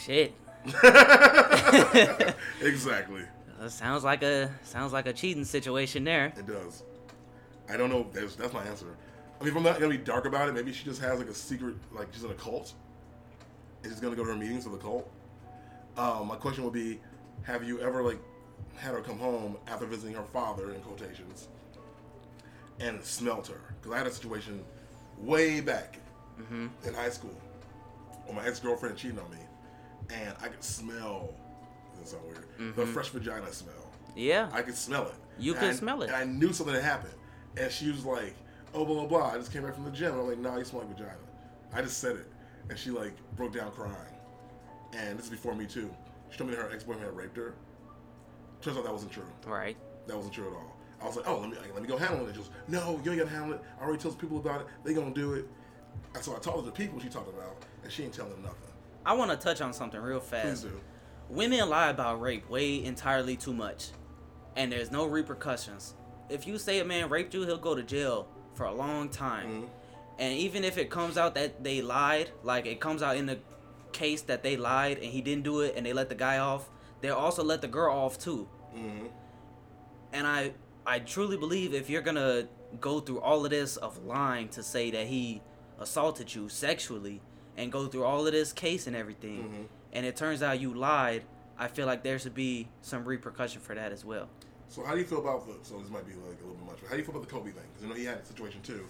Shit. 0.06 0.36
exactly. 2.62 3.24
That 3.59 3.72
sounds 3.72 4.03
like 4.03 4.24
a 4.24 4.51
sounds 4.64 4.93
like 4.93 5.07
a 5.07 5.14
cheating 5.14 5.45
situation 5.45 6.03
there. 6.03 6.34
It 6.38 6.47
does. 6.47 6.84
I 7.70 7.78
don't 7.78 7.89
know. 7.89 8.07
That's, 8.12 8.36
that's 8.36 8.53
my 8.53 8.64
answer. 8.64 8.88
I 9.39 9.43
mean, 9.43 9.51
if 9.51 9.57
I'm 9.57 9.64
not 9.64 9.80
gonna 9.80 9.89
be 9.89 9.97
dark 9.97 10.26
about 10.26 10.49
it, 10.49 10.53
maybe 10.53 10.72
she 10.74 10.84
just 10.84 11.01
has 11.01 11.20
like 11.20 11.30
a 11.30 11.34
secret, 11.34 11.76
like 11.91 12.07
she's 12.12 12.24
in 12.24 12.32
a 12.32 12.36
cult. 12.36 12.74
And 13.84 13.91
she's 13.91 13.99
gonna 13.99 14.16
go 14.16 14.24
to 14.24 14.32
her 14.32 14.36
meetings 14.36 14.66
of 14.66 14.72
the 14.72 14.78
cult. 14.78 15.09
Um, 15.97 16.28
my 16.28 16.36
question 16.36 16.64
would 16.64 16.74
be, 16.74 16.99
have 17.43 17.64
you 17.64 17.80
ever 17.82 18.03
like 18.03 18.20
had 18.76 18.93
her 18.93 19.01
come 19.01 19.18
home 19.18 19.57
after 19.68 19.86
visiting 19.86 20.16
her 20.16 20.24
father 20.24 20.74
in 20.74 20.82
quotations 20.82 21.47
and 22.80 23.03
smelt 23.03 23.47
her? 23.47 23.62
Because 23.80 23.93
I 23.93 23.97
had 23.97 24.07
a 24.07 24.12
situation 24.12 24.64
way 25.18 25.62
back 25.62 25.97
in 26.86 26.93
high 26.93 27.09
school 27.09 27.36
where 28.26 28.36
my 28.36 28.45
ex 28.47 28.59
girlfriend 28.59 28.97
cheated 28.97 29.20
on 29.20 29.30
me, 29.32 29.38
and 30.12 30.36
I 30.41 30.47
could 30.47 30.64
smell. 30.64 31.34
That's 31.95 32.12
so 32.12 32.20
weird. 32.26 32.47
The 32.57 32.82
mm-hmm. 32.82 32.93
fresh 32.93 33.09
vagina 33.09 33.51
smell. 33.51 33.74
Yeah. 34.16 34.49
I 34.51 34.62
could 34.62 34.76
smell 34.76 35.07
it. 35.07 35.14
You 35.39 35.51
And 35.53 35.59
could 35.59 35.70
I- 35.70 35.74
smell 35.74 36.01
it. 36.03 36.07
And 36.07 36.16
I 36.16 36.26
knew 36.26 36.53
something 36.53 36.76
had 36.76 36.84
happened. 36.84 37.14
And 37.57 37.72
she 37.72 37.91
was 37.91 38.05
like, 38.05 38.36
oh, 38.74 38.86
blah, 38.86 38.95
blah, 38.95 39.05
blah. 39.05 39.32
I 39.32 39.38
just 39.38 39.51
came 39.51 39.64
back 39.64 39.76
from 39.76 39.86
the 39.86 39.91
gym. 39.91 40.12
And 40.14 40.22
I'm 40.22 40.28
like, 40.28 40.39
nah, 40.39 40.57
you 40.57 40.66
smell 40.66 40.84
like 40.84 40.97
vagina. 40.97 41.18
I 41.74 41.82
just 41.82 41.99
said 41.99 42.16
it. 42.16 42.28
And 42.70 42.78
she, 42.78 42.91
like, 42.91 43.14
broke 43.36 43.53
down 43.53 43.72
crying. 43.72 43.95
And 44.93 45.18
this 45.18 45.26
is 45.26 45.32
before 45.32 45.55
me, 45.55 45.66
too. 45.66 45.89
She 46.30 46.38
told 46.38 46.49
me 46.49 46.55
her 46.55 46.70
ex 46.72 46.84
boyfriend 46.84 47.05
had 47.05 47.16
raped 47.16 47.36
her. 47.38 47.55
Turns 48.62 48.78
out 48.78 48.84
that 48.84 48.93
wasn't 48.93 49.12
true. 49.12 49.24
right. 49.45 49.76
That 50.07 50.16
wasn't 50.16 50.34
true 50.34 50.47
at 50.47 50.53
all. 50.53 50.76
I 51.01 51.05
was 51.05 51.16
like, 51.16 51.28
oh, 51.28 51.39
let 51.39 51.49
me 51.49 51.57
let 51.74 51.82
me 51.82 51.88
go 51.88 51.97
handle 51.97 52.28
it. 52.28 52.32
She 52.34 52.38
goes, 52.38 52.49
no, 52.68 52.99
you 53.03 53.12
ain't 53.12 53.22
to 53.22 53.28
handle 53.28 53.53
it. 53.53 53.62
I 53.80 53.84
already 53.84 54.01
told 54.01 54.20
people 54.20 54.38
about 54.38 54.62
it. 54.62 54.68
They 54.84 54.93
going 54.93 55.14
to 55.14 55.20
do 55.20 55.34
it. 55.34 55.45
And 56.16 56.24
so 56.24 56.36
I 56.36 56.39
told 56.39 56.66
the 56.66 56.72
people 56.72 56.99
she 56.99 57.09
talked 57.09 57.30
about, 57.30 57.57
and 57.84 57.91
she 57.91 58.03
ain't 58.03 58.14
telling 58.14 58.32
them 58.34 58.43
nothing. 58.43 58.70
I 59.06 59.14
want 59.14 59.32
to 59.32 59.38
touch 59.38 59.62
on 59.62 59.74
something 59.74 59.99
real 59.99 60.20
fast. 60.20 60.66
Women 61.30 61.70
lie 61.70 61.89
about 61.89 62.22
rape 62.22 62.49
way 62.49 62.84
entirely 62.84 63.36
too 63.38 63.54
much, 63.54 63.89
and 64.56 64.72
there's 64.72 64.91
no 64.91 65.06
repercussions. 65.06 65.95
If 66.30 66.45
you 66.45 66.58
say 66.58 66.80
a 66.80 66.86
man 66.86 67.10
raped 67.10 67.34
you, 67.34 67.43
he'll 67.43 67.58
go 67.58 67.74
to 67.76 67.84
jail 67.84 68.28
for 68.54 68.66
a 68.66 68.74
long 68.74 69.10
time. 69.10 69.47
Mhm. 69.64 69.70
And 70.20 70.34
even 70.38 70.64
if 70.64 70.78
it 70.78 70.89
comes 70.89 71.18
out 71.18 71.36
that 71.36 71.64
they 71.64 71.82
lied, 71.82 72.32
like 72.43 72.66
it 72.66 72.80
comes 72.80 73.02
out 73.02 73.16
in 73.18 73.26
the 73.26 73.39
case 73.91 74.22
that 74.24 74.43
they 74.43 74.56
lied 74.56 74.97
and 74.97 75.06
he 75.08 75.22
didn't 75.22 75.43
do 75.43 75.62
it, 75.62 75.74
and 75.76 75.86
they 75.86 75.93
let 75.93 76.10
the 76.10 76.16
guy 76.16 76.38
off, 76.38 76.70
they'll 77.02 77.16
also 77.16 77.43
let 77.43 77.62
the 77.62 77.68
girl 77.68 77.93
off 77.95 78.20
too. 78.20 78.47
hmm 78.74 79.08
And 80.14 80.28
I, 80.28 80.54
I 80.86 80.99
truly 80.99 81.38
believe 81.38 81.74
if 81.74 81.89
you're 81.89 82.02
gonna 82.02 82.47
go 82.80 82.99
through 82.99 83.22
all 83.22 83.43
of 83.45 83.52
this 83.52 83.78
of 83.78 84.04
lying 84.06 84.49
to 84.49 84.64
say 84.64 84.91
that 84.91 85.08
he 85.08 85.41
assaulted 85.80 86.34
you 86.36 86.49
sexually 86.49 87.22
and 87.58 87.72
go 87.72 87.88
through 87.88 88.04
all 88.04 88.26
of 88.26 88.32
this 88.34 88.54
case 88.54 88.88
and 88.88 88.95
everything, 88.95 89.43
Mhm. 89.43 89.68
and 89.93 90.06
it 90.06 90.16
turns 90.16 90.41
out 90.41 90.60
you 90.60 90.74
lied, 90.74 91.24
I 91.58 91.68
feel 91.68 91.86
like 91.86 92.04
there 92.04 92.18
should 92.18 92.34
be 92.34 92.68
some 92.82 93.06
repercussion 93.06 93.62
for 93.62 93.76
that 93.76 93.91
as 93.91 94.04
well. 94.06 94.30
So 94.68 94.84
how 94.84 94.93
do 94.93 94.99
you 94.99 95.06
feel 95.06 95.20
about 95.20 95.45
the? 95.45 95.54
So 95.68 95.80
this 95.80 95.89
might 95.89 96.06
be 96.08 96.14
like 96.14 96.39
a 96.39 96.45
little 96.45 96.56
bit 96.56 96.66
much. 96.66 96.78
But 96.82 96.88
how 96.89 96.95
do 96.95 96.99
you 96.99 97.06
feel 97.06 97.16
about 97.16 97.28
the 97.28 97.34
Kobe 97.34 97.52
thing? 97.52 97.64
Because 97.74 97.84
you 97.84 97.89
know 97.89 97.95
he 97.95 98.06
had 98.06 98.20
a 98.20 98.26
situation 98.26 98.62
too, 98.62 98.88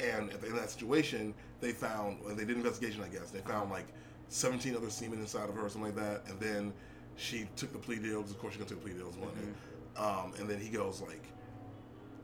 and 0.00 0.30
at 0.30 0.40
the 0.40 0.46
end 0.46 0.56
of 0.56 0.62
that 0.62 0.70
situation, 0.70 1.34
they 1.60 1.72
found 1.72 2.24
when 2.24 2.36
they 2.36 2.44
did 2.44 2.56
an 2.56 2.62
investigation. 2.62 3.02
I 3.02 3.08
guess 3.08 3.30
they 3.30 3.40
found 3.40 3.70
like 3.70 3.86
17 4.28 4.74
other 4.76 4.90
semen 4.90 5.18
inside 5.18 5.48
of 5.48 5.54
her 5.56 5.62
or 5.66 5.68
something 5.68 5.94
like 5.94 5.96
that, 5.96 6.22
and 6.30 6.38
then 6.40 6.72
she 7.16 7.48
took 7.56 7.72
the 7.72 7.78
plea 7.78 7.96
deal. 7.96 8.20
Of 8.20 8.38
course, 8.38 8.54
she 8.54 8.60
take 8.60 8.68
the 8.68 8.76
plea 8.76 8.92
deals, 8.92 9.16
wasn't 9.16 9.38
it? 9.38 9.98
Um, 10.00 10.32
and 10.38 10.48
then 10.48 10.60
he 10.60 10.68
goes 10.70 11.00
like, 11.00 11.22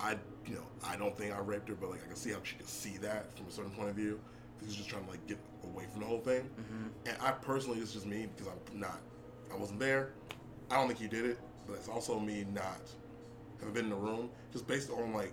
I, 0.01 0.16
you 0.47 0.55
know, 0.55 0.66
I 0.84 0.97
don't 0.97 1.16
think 1.16 1.34
I 1.34 1.38
raped 1.41 1.68
her, 1.68 1.74
but 1.74 1.91
like 1.91 2.03
I 2.03 2.07
can 2.07 2.16
see 2.16 2.30
how 2.30 2.38
she 2.43 2.57
can 2.57 2.66
see 2.66 2.97
that 2.99 3.36
from 3.36 3.47
a 3.47 3.51
certain 3.51 3.70
point 3.72 3.91
of 3.91 3.97
view. 3.97 4.18
He's 4.64 4.74
just 4.74 4.88
trying 4.88 5.04
to 5.04 5.11
like 5.11 5.26
get 5.26 5.38
away 5.64 5.84
from 5.90 6.00
the 6.00 6.06
whole 6.06 6.20
thing. 6.20 6.48
And 7.06 7.16
I 7.20 7.32
personally, 7.32 7.78
it's 7.80 7.92
just 7.92 8.06
me 8.06 8.28
because 8.36 8.52
I'm 8.52 8.78
not, 8.80 9.00
I 9.52 9.56
wasn't 9.56 9.80
there. 9.80 10.12
I 10.70 10.76
don't 10.76 10.86
think 10.86 10.98
he 11.00 11.08
did 11.08 11.24
it, 11.24 11.38
but 11.66 11.74
it's 11.74 11.88
also 11.88 12.18
me 12.20 12.44
not 12.54 12.80
having 13.58 13.74
been 13.74 13.84
in 13.84 13.90
the 13.90 13.96
room, 13.96 14.30
just 14.52 14.66
based 14.66 14.90
on 14.90 15.12
like 15.12 15.32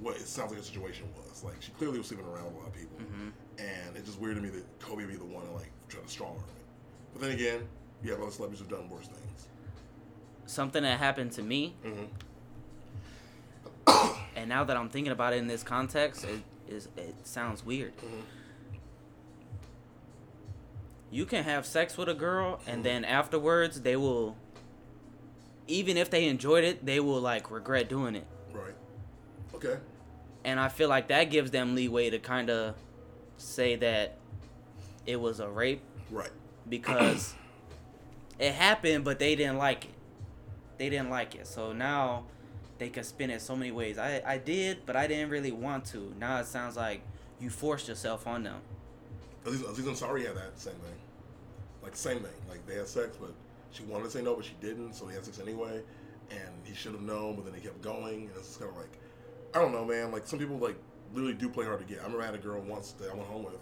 what 0.00 0.16
it 0.16 0.26
sounds 0.26 0.50
like 0.52 0.60
a 0.60 0.64
situation 0.64 1.06
was. 1.16 1.44
Like 1.44 1.60
she 1.60 1.70
clearly 1.72 1.98
was 1.98 2.08
sleeping 2.08 2.26
around 2.26 2.46
with 2.46 2.54
a 2.54 2.58
lot 2.58 2.66
of 2.68 2.74
people, 2.74 2.98
and 3.58 3.96
it's 3.96 4.06
just 4.06 4.18
weird 4.20 4.36
to 4.36 4.42
me 4.42 4.48
that 4.50 4.64
Kobe 4.80 5.02
would 5.04 5.08
be 5.08 5.16
the 5.16 5.24
one 5.24 5.44
to 5.46 5.52
like 5.52 5.70
try 5.88 6.00
to 6.00 6.08
strong 6.08 6.30
arm 6.30 6.38
it. 6.38 6.64
But 7.12 7.22
then 7.22 7.30
again, 7.32 7.68
you 8.02 8.10
have 8.12 8.20
other 8.20 8.30
celebrities 8.30 8.60
who've 8.60 8.70
done 8.78 8.88
worse 8.88 9.06
things. 9.06 9.48
Something 10.46 10.82
that 10.82 10.98
happened 10.98 11.32
to 11.32 11.42
me, 11.42 11.74
Mm-hmm. 11.84 12.04
and 14.36 14.48
now 14.48 14.64
that 14.64 14.76
I'm 14.76 14.88
thinking 14.88 15.12
about 15.12 15.32
it 15.32 15.36
in 15.36 15.46
this 15.46 15.62
context, 15.62 16.24
it 16.24 16.40
is 16.70 16.88
it 16.96 17.14
sounds 17.24 17.64
weird. 17.64 17.96
Mhm. 17.98 18.22
You 21.10 21.26
can 21.26 21.42
have 21.44 21.66
sex 21.66 21.96
with 21.98 22.08
a 22.08 22.14
girl, 22.14 22.60
and 22.66 22.84
then 22.84 23.04
afterwards 23.04 23.80
they 23.80 23.96
will, 23.96 24.36
even 25.66 25.96
if 25.96 26.08
they 26.08 26.28
enjoyed 26.28 26.62
it, 26.64 26.86
they 26.86 27.00
will 27.00 27.20
like 27.20 27.50
regret 27.50 27.88
doing 27.88 28.14
it. 28.14 28.26
Right. 28.52 28.74
Okay. 29.54 29.78
And 30.44 30.60
I 30.60 30.68
feel 30.68 30.88
like 30.88 31.08
that 31.08 31.24
gives 31.24 31.50
them 31.50 31.74
leeway 31.74 32.10
to 32.10 32.18
kind 32.18 32.48
of 32.48 32.76
say 33.36 33.74
that 33.76 34.16
it 35.06 35.16
was 35.20 35.40
a 35.40 35.48
rape 35.48 35.82
Right. 36.10 36.30
because 36.68 37.34
it 38.38 38.52
happened, 38.52 39.04
but 39.04 39.18
they 39.18 39.34
didn't 39.34 39.58
like 39.58 39.86
it. 39.86 39.90
They 40.78 40.88
didn't 40.88 41.10
like 41.10 41.34
it. 41.34 41.46
So 41.46 41.72
now 41.72 42.24
they 42.80 42.88
could 42.88 43.04
spin 43.04 43.30
it 43.30 43.42
so 43.42 43.54
many 43.54 43.70
ways. 43.70 43.98
I, 43.98 44.22
I 44.26 44.38
did, 44.38 44.86
but 44.86 44.96
I 44.96 45.06
didn't 45.06 45.28
really 45.28 45.52
want 45.52 45.84
to. 45.86 46.12
Now 46.18 46.40
it 46.40 46.46
sounds 46.46 46.76
like 46.76 47.02
you 47.38 47.50
forced 47.50 47.86
yourself 47.86 48.26
on 48.26 48.42
them. 48.42 48.60
Aziz, 49.44 49.62
Aziz 49.62 49.84
Ansari 49.84 50.26
had 50.26 50.34
that 50.36 50.58
same 50.58 50.74
thing. 50.74 50.98
Like 51.82 51.94
same 51.94 52.20
thing. 52.20 52.32
Like 52.48 52.66
they 52.66 52.76
had 52.76 52.88
sex, 52.88 53.16
but 53.20 53.32
she 53.70 53.82
wanted 53.84 54.04
to 54.04 54.10
say 54.10 54.22
no, 54.22 54.34
but 54.34 54.46
she 54.46 54.54
didn't, 54.62 54.94
so 54.94 55.04
they 55.04 55.14
had 55.14 55.24
sex 55.24 55.38
anyway. 55.38 55.82
And 56.30 56.50
he 56.64 56.74
should 56.74 56.92
have 56.92 57.02
known, 57.02 57.36
but 57.36 57.44
then 57.44 57.54
he 57.54 57.60
kept 57.60 57.82
going. 57.82 58.28
And 58.28 58.30
it's 58.36 58.56
kind 58.56 58.70
of 58.70 58.76
like, 58.78 58.98
I 59.54 59.58
don't 59.58 59.72
know, 59.72 59.84
man. 59.84 60.10
Like 60.10 60.26
some 60.26 60.38
people 60.38 60.56
like 60.56 60.76
literally 61.12 61.34
do 61.34 61.50
play 61.50 61.66
hard 61.66 61.80
to 61.80 61.84
get. 61.84 61.98
I 62.00 62.04
remember 62.04 62.22
I 62.22 62.26
had 62.26 62.34
a 62.34 62.38
girl 62.38 62.62
once 62.62 62.92
that 62.92 63.10
I 63.10 63.14
went 63.14 63.28
home 63.28 63.44
with, 63.44 63.58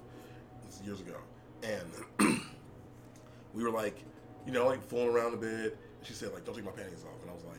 years 0.84 1.00
ago, 1.00 1.16
and 1.64 2.40
we 3.54 3.64
were 3.64 3.70
like, 3.70 4.04
you 4.46 4.52
know, 4.52 4.66
like 4.66 4.86
fooling 4.86 5.08
around 5.08 5.34
a 5.34 5.36
bit. 5.36 5.76
She 6.02 6.12
said 6.12 6.32
like, 6.32 6.44
don't 6.44 6.54
take 6.54 6.64
my 6.64 6.70
panties 6.70 7.04
off, 7.04 7.20
and 7.22 7.30
I 7.30 7.34
was 7.34 7.44
like, 7.44 7.57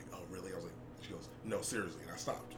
was 1.20 1.28
like, 1.28 1.36
she 1.42 1.48
goes, 1.50 1.56
no, 1.56 1.60
seriously, 1.62 2.02
and 2.02 2.10
I 2.12 2.16
stopped. 2.16 2.54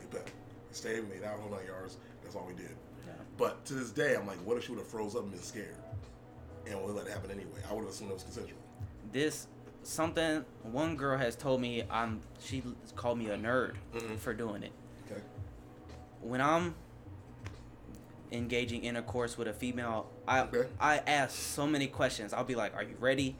I 0.00 0.04
bet. 0.14 0.24
We 0.68 0.74
stayed, 0.74 1.08
made 1.08 1.24
out, 1.24 1.38
whole 1.40 1.50
nine 1.50 1.66
yards. 1.66 1.96
That's 2.22 2.34
all 2.36 2.46
we 2.46 2.54
did. 2.54 2.74
But 3.36 3.64
to 3.66 3.74
this 3.74 3.90
day, 3.90 4.16
I'm 4.16 4.26
like, 4.26 4.38
what 4.38 4.56
if 4.56 4.64
she 4.64 4.72
would 4.72 4.78
have 4.80 4.88
froze 4.88 5.14
up 5.14 5.22
and 5.22 5.30
been 5.30 5.40
scared? 5.42 5.76
And 6.66 6.82
would 6.82 6.94
let 6.96 7.06
it 7.06 7.12
happen 7.12 7.30
anyway? 7.30 7.60
I 7.70 7.72
would 7.72 7.82
have 7.84 7.90
assumed 7.90 8.10
it 8.10 8.14
was 8.14 8.22
consensual. 8.24 8.58
This 9.12 9.46
something 9.84 10.44
one 10.64 10.96
girl 10.96 11.16
has 11.16 11.36
told 11.36 11.60
me 11.60 11.84
I'm 11.88 12.20
she 12.40 12.62
called 12.96 13.16
me 13.18 13.30
a 13.30 13.38
nerd 13.38 13.76
Mhm. 13.94 14.18
for 14.18 14.34
doing 14.34 14.64
it. 14.64 14.72
Okay. 15.10 15.22
When 16.20 16.40
I'm 16.40 16.74
engaging 18.32 18.82
intercourse 18.84 19.38
with 19.38 19.48
a 19.48 19.52
female, 19.54 20.10
I 20.26 20.40
Okay. 20.40 20.68
I 20.80 20.98
ask 20.98 21.30
so 21.34 21.66
many 21.66 21.86
questions. 21.86 22.32
I'll 22.32 22.44
be 22.44 22.56
like, 22.56 22.74
"Are 22.74 22.82
you 22.82 22.96
ready?" 22.98 23.36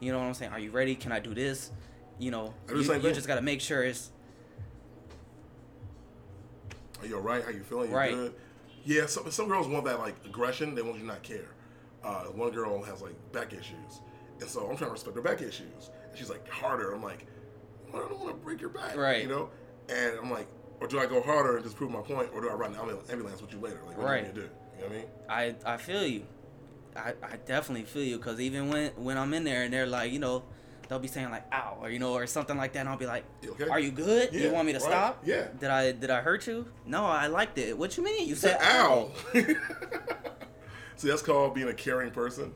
You 0.00 0.10
know 0.12 0.18
what 0.18 0.24
I'm 0.24 0.34
saying? 0.34 0.52
Are 0.52 0.58
you 0.58 0.70
ready? 0.70 0.96
Can 0.96 1.12
I 1.12 1.20
do 1.20 1.34
this? 1.34 1.70
You 2.18 2.30
know, 2.30 2.54
I 2.68 2.72
do 2.72 2.82
the 2.82 2.94
you, 2.98 3.08
you 3.08 3.12
just 3.14 3.26
got 3.26 3.34
to 3.36 3.42
make 3.42 3.60
sure 3.60 3.82
it's 3.82 4.10
Are 7.00 7.06
you 7.06 7.16
alright? 7.16 7.44
How 7.44 7.50
you 7.50 7.62
feeling? 7.62 7.90
You 7.90 7.96
Right. 7.96 8.14
good? 8.14 8.34
Yeah, 8.84 9.06
some, 9.06 9.30
some 9.30 9.48
girls 9.48 9.66
want 9.66 9.84
that 9.86 9.98
like 9.98 10.14
aggression. 10.24 10.74
They 10.74 10.82
want 10.82 10.94
you 10.96 11.00
to 11.02 11.06
not 11.06 11.22
care. 11.22 11.48
Uh, 12.02 12.24
one 12.24 12.50
girl 12.50 12.82
has 12.82 13.00
like 13.02 13.14
back 13.32 13.52
issues, 13.52 14.00
and 14.40 14.48
so 14.48 14.60
I'm 14.68 14.76
trying 14.76 14.88
to 14.90 14.92
respect 14.92 15.16
her 15.16 15.22
back 15.22 15.40
issues. 15.40 15.90
And 16.08 16.18
she's 16.18 16.28
like 16.30 16.48
harder. 16.48 16.92
I'm 16.92 17.02
like, 17.02 17.26
well, 17.92 18.04
I 18.04 18.08
don't 18.08 18.20
want 18.20 18.30
to 18.38 18.44
break 18.44 18.60
your 18.60 18.70
back, 18.70 18.96
Right. 18.96 19.22
You 19.22 19.28
know. 19.28 19.48
And 19.88 20.18
I'm 20.18 20.30
like, 20.30 20.46
or 20.80 20.86
do 20.86 20.98
I 20.98 21.06
go 21.06 21.20
harder 21.22 21.56
and 21.56 21.64
just 21.64 21.76
prove 21.76 21.90
my 21.90 22.00
point, 22.00 22.28
or 22.34 22.40
do 22.42 22.48
I 22.50 22.54
ride 22.54 22.70
an 22.70 22.76
ambulance 23.10 23.40
with 23.40 23.52
you 23.52 23.58
later? 23.60 23.80
Like, 23.86 23.96
what 23.96 24.06
Right. 24.06 24.20
do 24.20 24.26
you 24.26 24.32
want 24.32 24.36
me 24.36 24.42
to 24.42 24.48
do? 24.48 24.54
You 24.76 24.82
know 24.82 24.88
what 25.28 25.38
I 25.38 25.44
mean? 25.46 25.56
I 25.66 25.74
I 25.74 25.76
feel 25.78 26.06
you. 26.06 26.26
I, 26.96 27.14
I 27.22 27.36
definitely 27.44 27.84
feel 27.86 28.04
you 28.04 28.18
because 28.18 28.38
even 28.40 28.68
when 28.68 28.90
when 28.96 29.16
I'm 29.18 29.32
in 29.34 29.44
there 29.44 29.62
and 29.62 29.72
they're 29.72 29.86
like, 29.86 30.12
you 30.12 30.18
know, 30.18 30.44
they'll 30.88 30.98
be 30.98 31.08
saying 31.08 31.30
like 31.30 31.44
"ow" 31.52 31.78
or 31.80 31.90
you 31.90 31.98
know 31.98 32.12
or 32.12 32.26
something 32.26 32.56
like 32.56 32.72
that, 32.74 32.80
and 32.80 32.88
I'll 32.88 32.96
be 32.96 33.06
like, 33.06 33.24
okay? 33.44 33.68
"Are 33.68 33.80
you 33.80 33.90
good? 33.90 34.30
Yeah, 34.32 34.46
you 34.46 34.52
want 34.52 34.66
me 34.66 34.72
to 34.72 34.78
right. 34.78 34.88
stop? 34.88 35.22
Yeah. 35.24 35.48
Did 35.58 35.70
I 35.70 35.92
did 35.92 36.10
I 36.10 36.20
hurt 36.20 36.46
you? 36.46 36.66
No, 36.86 37.04
I 37.04 37.26
liked 37.26 37.58
it. 37.58 37.76
What 37.76 37.96
you 37.96 38.04
mean? 38.04 38.28
You 38.28 38.34
said 38.34 38.58
ow. 38.60 39.10
See, 40.96 41.08
that's 41.08 41.22
called 41.22 41.54
being 41.54 41.68
a 41.68 41.74
caring 41.74 42.10
person. 42.10 42.54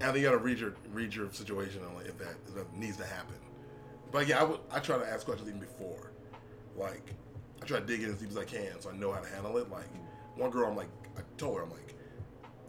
And 0.00 0.14
then 0.14 0.16
you 0.16 0.28
gotta 0.28 0.38
read 0.38 0.58
your 0.58 0.74
read 0.92 1.14
your 1.14 1.30
situation 1.32 1.80
on 1.88 1.94
like 1.94 2.06
if 2.06 2.18
that 2.18 2.34
if 2.46 2.54
that 2.54 2.76
needs 2.76 2.96
to 2.98 3.06
happen. 3.06 3.36
But 4.12 4.26
yeah, 4.26 4.40
I 4.40 4.44
would 4.44 4.60
I 4.70 4.78
try 4.78 4.98
to 4.98 5.08
ask 5.08 5.24
questions 5.24 5.48
even 5.48 5.60
before. 5.60 6.12
Like 6.76 7.14
I 7.62 7.64
try 7.64 7.80
to 7.80 7.86
dig 7.86 8.02
in 8.02 8.10
as 8.10 8.18
deep 8.18 8.30
as 8.30 8.36
I 8.36 8.44
can 8.44 8.80
so 8.80 8.90
I 8.90 8.96
know 8.96 9.12
how 9.12 9.20
to 9.20 9.28
handle 9.28 9.56
it. 9.58 9.70
Like 9.70 9.88
one 10.34 10.50
girl 10.50 10.68
I'm 10.68 10.76
like 10.76 10.90
I 11.16 11.22
told 11.38 11.56
her 11.56 11.62
I'm 11.62 11.70
like 11.70 11.94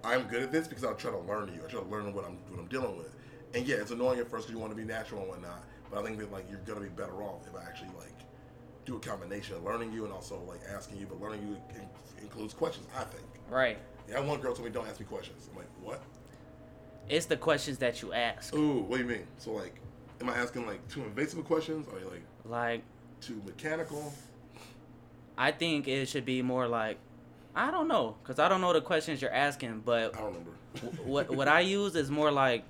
I'm 0.04 0.24
good 0.28 0.44
at 0.44 0.52
this 0.52 0.68
because 0.68 0.86
I'll 0.86 0.96
try 0.96 1.12
to 1.12 1.20
learn 1.20 1.52
you. 1.54 1.62
I 1.66 1.70
try 1.70 1.82
to 1.82 1.88
learn 1.88 2.14
what 2.14 2.24
I'm 2.24 2.38
what 2.50 2.60
I'm 2.60 2.68
dealing 2.68 2.98
with. 2.98 3.14
And 3.58 3.68
yeah, 3.68 3.78
it's 3.78 3.90
annoying 3.90 4.20
at 4.20 4.30
first 4.30 4.46
because 4.46 4.52
you 4.54 4.60
want 4.60 4.72
to 4.72 4.78
be 4.78 4.84
natural 4.86 5.22
and 5.22 5.30
whatnot. 5.30 5.64
But 5.90 6.00
I 6.02 6.04
think 6.06 6.20
that 6.20 6.32
like 6.32 6.46
you're 6.48 6.60
gonna 6.60 6.82
be 6.82 6.90
better 6.90 7.24
off 7.24 7.48
if 7.48 7.56
I 7.56 7.64
actually 7.68 7.90
like 7.98 8.14
do 8.86 8.98
a 8.98 9.00
combination 9.00 9.56
of 9.56 9.64
learning 9.64 9.92
you 9.92 10.04
and 10.04 10.14
also 10.14 10.40
like 10.48 10.60
asking 10.70 11.00
you. 11.00 11.08
But 11.08 11.20
learning 11.20 11.42
you 11.48 11.58
in- 11.76 12.24
includes 12.24 12.54
questions. 12.54 12.86
I 12.96 13.04
think. 13.06 13.26
right. 13.50 13.80
Yeah, 14.08 14.20
one 14.20 14.40
girl 14.40 14.54
told 14.54 14.66
me 14.66 14.72
don't 14.72 14.88
ask 14.88 15.00
me 15.00 15.06
questions. 15.08 15.50
I'm 15.52 15.58
like, 15.58 15.68
what? 15.82 16.02
It's 17.10 17.26
the 17.26 17.36
questions 17.36 17.80
that 17.80 18.02
you 18.04 18.14
ask. 18.14 18.54
Ooh, 18.54 18.82
what 18.84 18.98
do 18.98 19.04
you 19.04 19.10
mean? 19.10 19.24
So 19.40 19.52
like, 19.54 19.74
am 20.22 20.30
I 20.30 20.36
asking 20.38 20.68
like 20.68 20.88
too 20.88 21.04
invasive 21.04 21.44
questions? 21.44 21.88
Or 21.88 22.00
like 22.12 22.22
Like 22.46 22.84
too 23.22 23.42
mechanical? 23.44 24.14
I 25.36 25.52
think 25.52 25.88
it 25.88 26.08
should 26.08 26.26
be 26.26 26.44
more 26.44 26.68
like 26.68 27.00
I 27.56 27.72
don't 27.72 27.88
know 27.88 28.18
because 28.22 28.38
I 28.38 28.50
don't 28.50 28.62
know 28.62 28.72
the 28.74 28.82
questions 28.82 29.20
you're 29.20 29.34
asking, 29.34 29.82
but 29.84 30.16
I 30.16 30.20
don't 30.20 30.28
remember. 30.28 30.52
what 31.06 31.32
what 31.36 31.48
I 31.48 31.62
use 31.78 31.96
is 31.96 32.12
more 32.12 32.30
like 32.32 32.64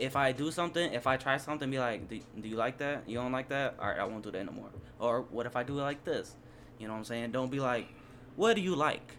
if 0.00 0.16
I 0.16 0.32
do 0.32 0.50
something, 0.50 0.92
if 0.94 1.06
I 1.06 1.18
try 1.18 1.36
something, 1.36 1.70
be 1.70 1.78
like, 1.78 2.08
do, 2.08 2.18
do 2.40 2.48
you 2.48 2.56
like 2.56 2.78
that? 2.78 3.06
You 3.06 3.18
don't 3.18 3.32
like 3.32 3.50
that? 3.50 3.76
All 3.78 3.88
right, 3.88 3.98
I 3.98 4.04
won't 4.04 4.24
do 4.24 4.30
that 4.30 4.44
no 4.46 4.52
more. 4.52 4.70
Or 4.98 5.22
what 5.30 5.44
if 5.44 5.56
I 5.56 5.62
do 5.62 5.78
it 5.78 5.82
like 5.82 6.04
this? 6.04 6.36
You 6.78 6.86
know 6.86 6.94
what 6.94 7.00
I'm 7.00 7.04
saying? 7.04 7.32
Don't 7.32 7.50
be 7.50 7.60
like, 7.60 7.86
what 8.34 8.56
do 8.56 8.62
you 8.62 8.74
like? 8.74 9.16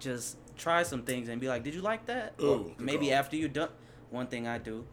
Just 0.00 0.36
try 0.56 0.82
some 0.82 1.02
things 1.04 1.28
and 1.28 1.40
be 1.40 1.46
like, 1.46 1.62
did 1.62 1.72
you 1.72 1.82
like 1.82 2.06
that? 2.06 2.34
Ooh, 2.42 2.74
maybe 2.78 3.06
call. 3.06 3.14
after 3.14 3.36
you 3.36 3.48
done. 3.48 3.68
One 4.10 4.26
thing 4.26 4.46
I 4.48 4.58
do, 4.58 4.84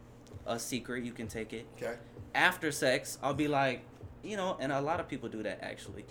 a 0.46 0.58
secret, 0.58 1.04
you 1.04 1.12
can 1.12 1.26
take 1.26 1.52
it. 1.52 1.66
Okay. 1.76 1.96
After 2.34 2.70
sex, 2.70 3.18
I'll 3.22 3.34
be 3.34 3.48
like, 3.48 3.82
you 4.22 4.36
know, 4.36 4.56
and 4.60 4.70
a 4.70 4.80
lot 4.80 5.00
of 5.00 5.08
people 5.08 5.28
do 5.28 5.42
that 5.42 5.58
actually. 5.62 6.04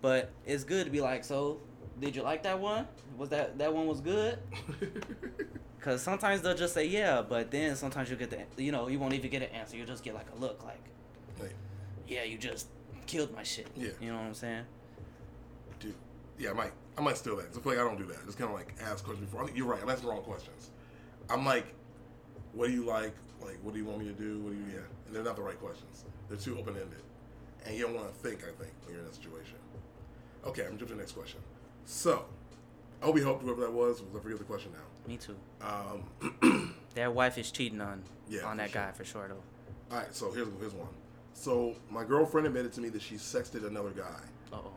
But 0.00 0.30
it's 0.46 0.64
good 0.64 0.84
to 0.84 0.90
be 0.90 1.00
like, 1.00 1.24
so 1.24 1.60
did 2.00 2.14
you 2.14 2.22
like 2.22 2.44
that 2.44 2.58
one? 2.58 2.86
Was 3.16 3.28
that 3.30 3.58
that 3.58 3.72
one 3.74 3.86
was 3.86 4.00
good? 4.00 4.38
Cause 5.82 6.00
sometimes 6.00 6.42
they'll 6.42 6.54
just 6.54 6.74
say 6.74 6.86
yeah, 6.86 7.22
but 7.28 7.50
then 7.50 7.74
sometimes 7.74 8.08
you 8.08 8.14
get 8.14 8.30
the 8.30 8.62
you 8.62 8.70
know 8.70 8.86
you 8.86 9.00
won't 9.00 9.14
even 9.14 9.28
get 9.30 9.42
an 9.42 9.48
answer. 9.48 9.76
You'll 9.76 9.86
just 9.88 10.04
get 10.04 10.14
like 10.14 10.26
a 10.34 10.40
look 10.40 10.62
like 10.64 10.78
like, 11.40 11.54
yeah, 12.06 12.22
you 12.22 12.38
just 12.38 12.68
killed 13.06 13.34
my 13.34 13.42
shit. 13.42 13.66
Yeah. 13.76 13.88
You 14.00 14.12
know 14.12 14.18
what 14.18 14.26
I'm 14.26 14.34
saying? 14.34 14.64
dude. 15.80 15.94
Yeah, 16.38 16.50
I 16.50 16.52
might. 16.52 16.72
I 16.96 17.00
might 17.00 17.16
steal 17.16 17.34
that. 17.36 17.48
'Cause 17.48 17.58
I 17.58 17.60
feel 17.62 17.72
like 17.72 17.80
I 17.80 17.84
don't 17.84 17.98
do 17.98 18.06
that. 18.12 18.24
Just 18.26 18.38
kind 18.38 18.48
of 18.50 18.56
like 18.56 18.74
ask 18.80 19.04
questions 19.04 19.26
before. 19.28 19.42
I 19.42 19.46
think 19.46 19.58
you're 19.58 19.66
right. 19.66 19.82
I'm 19.82 19.88
asking 19.90 20.06
the 20.08 20.14
wrong 20.14 20.22
questions. 20.22 20.70
I'm 21.28 21.44
like, 21.44 21.66
what 22.52 22.68
do 22.68 22.72
you 22.72 22.84
like? 22.84 23.14
Like, 23.40 23.58
what 23.62 23.72
do 23.74 23.80
you 23.80 23.84
want 23.86 23.98
me 23.98 24.04
to 24.04 24.12
do? 24.12 24.38
What 24.38 24.52
do 24.52 24.56
you? 24.58 24.64
Yeah, 24.72 24.86
and 25.06 25.16
they're 25.16 25.24
not 25.24 25.34
the 25.34 25.42
right 25.42 25.58
questions. 25.58 26.04
They're 26.28 26.38
too 26.38 26.56
open 26.58 26.74
ended, 26.76 27.02
and 27.66 27.74
you 27.74 27.82
don't 27.82 27.94
want 27.94 28.06
to 28.06 28.14
think. 28.20 28.42
I 28.44 28.52
think 28.52 28.72
when 28.84 28.92
you're 28.94 29.00
in 29.00 29.06
that 29.06 29.16
situation. 29.16 29.56
Okay, 30.46 30.62
I'm 30.62 30.78
jumping 30.78 30.88
to 30.88 30.94
the 30.94 31.00
next 31.00 31.12
question. 31.12 31.40
So, 31.84 32.24
I 33.00 33.06
hope 33.06 33.16
we 33.16 33.20
helped 33.22 33.42
whoever 33.42 33.62
that 33.62 33.72
was, 33.72 34.00
was. 34.00 34.20
I 34.20 34.22
forget 34.22 34.38
the 34.38 34.44
question 34.44 34.70
now. 34.72 34.86
Me 35.06 35.16
too. 35.16 35.36
Um, 35.60 36.74
Their 36.94 37.10
wife 37.10 37.36
is 37.38 37.50
cheating 37.50 37.80
on 37.80 38.02
Yeah, 38.28 38.44
on 38.44 38.56
that 38.58 38.70
sure. 38.70 38.82
guy 38.82 38.92
for 38.92 39.04
sure 39.04 39.28
though. 39.28 39.42
all 39.94 40.02
right, 40.02 40.14
so 40.14 40.30
here's 40.32 40.48
here's 40.60 40.72
one. 40.74 40.88
So 41.34 41.74
my 41.90 42.04
girlfriend 42.04 42.46
admitted 42.46 42.72
to 42.74 42.80
me 42.80 42.88
that 42.90 43.02
she 43.02 43.16
sexted 43.16 43.66
another 43.66 43.90
guy. 43.90 44.20
Uh 44.52 44.56
oh. 44.56 44.72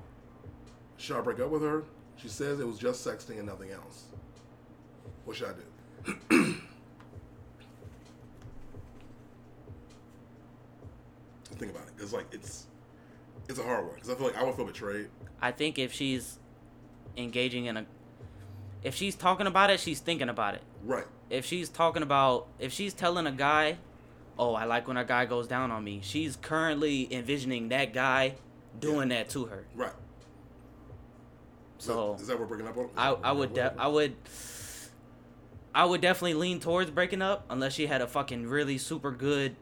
Should 0.98 1.18
I 1.18 1.22
break 1.22 1.40
up 1.40 1.50
with 1.50 1.62
her? 1.62 1.84
She 2.18 2.28
says 2.30 2.60
it 2.60 2.66
was 2.68 2.78
just 2.80 3.06
sexting 3.06 3.38
and 3.38 3.46
nothing 3.46 3.72
else. 3.72 4.06
What 5.26 5.36
should 5.36 5.50
I 5.50 5.54
do? 6.32 6.54
Think 11.56 11.72
about 11.72 11.88
it, 11.88 11.94
It's 12.02 12.12
like 12.14 12.26
it's 12.32 12.66
it's 13.48 13.60
a 13.60 13.64
hard 13.64 13.86
one. 13.88 13.96
Cause 13.98 14.10
I 14.10 14.16
feel 14.16 14.28
like 14.28 14.38
I 14.38 14.44
would 14.44 14.56
feel 14.56 14.66
betrayed. 14.66 15.08
I 15.42 15.52
think 15.52 15.78
if 15.80 15.94
she's 15.94 16.40
engaging 17.18 17.66
in 17.66 17.78
a, 17.78 17.86
if 18.86 18.94
she's 18.96 19.16
talking 19.16 19.48
about 19.48 19.72
it, 19.72 19.80
she's 19.80 20.00
thinking 20.00 20.30
about 20.30 20.54
it. 20.54 20.62
Right. 20.84 21.06
If 21.32 21.44
she's 21.46 21.70
talking 21.70 22.04
about, 22.04 22.48
if 22.60 22.72
she's 22.72 22.94
telling 22.94 23.26
a 23.26 23.32
guy, 23.32 23.80
oh, 24.38 24.54
I 24.54 24.66
like 24.66 24.88
when 24.88 24.96
a 24.96 25.04
guy 25.04 25.26
goes 25.26 25.48
down 25.48 25.72
on 25.72 25.84
me. 25.84 26.02
She's 26.04 26.36
currently 26.36 27.12
envisioning 27.12 27.70
that 27.70 27.94
guy 27.94 28.36
doing 28.80 29.10
that 29.10 29.30
to 29.30 29.46
her. 29.46 29.66
Right. 29.74 29.92
So 31.80 32.14
is 32.14 32.28
that 32.28 32.40
what 32.40 32.48
we're 32.48 32.58
breaking 32.58 32.68
up 32.68 32.78
on? 32.78 32.90
I 32.96 33.30
I 33.30 33.32
would 33.32 33.56
de- 33.56 33.74
I 33.78 33.88
would 33.88 34.16
I 35.74 35.86
would 35.86 36.02
definitely 36.02 36.36
lean 36.36 36.60
towards 36.60 36.92
breaking 36.92 37.24
up 37.24 37.46
unless 37.50 37.74
she 37.74 37.88
had 37.88 38.02
a 38.02 38.08
fucking 38.08 38.48
really 38.48 38.78
super 38.78 39.12
good, 39.12 39.56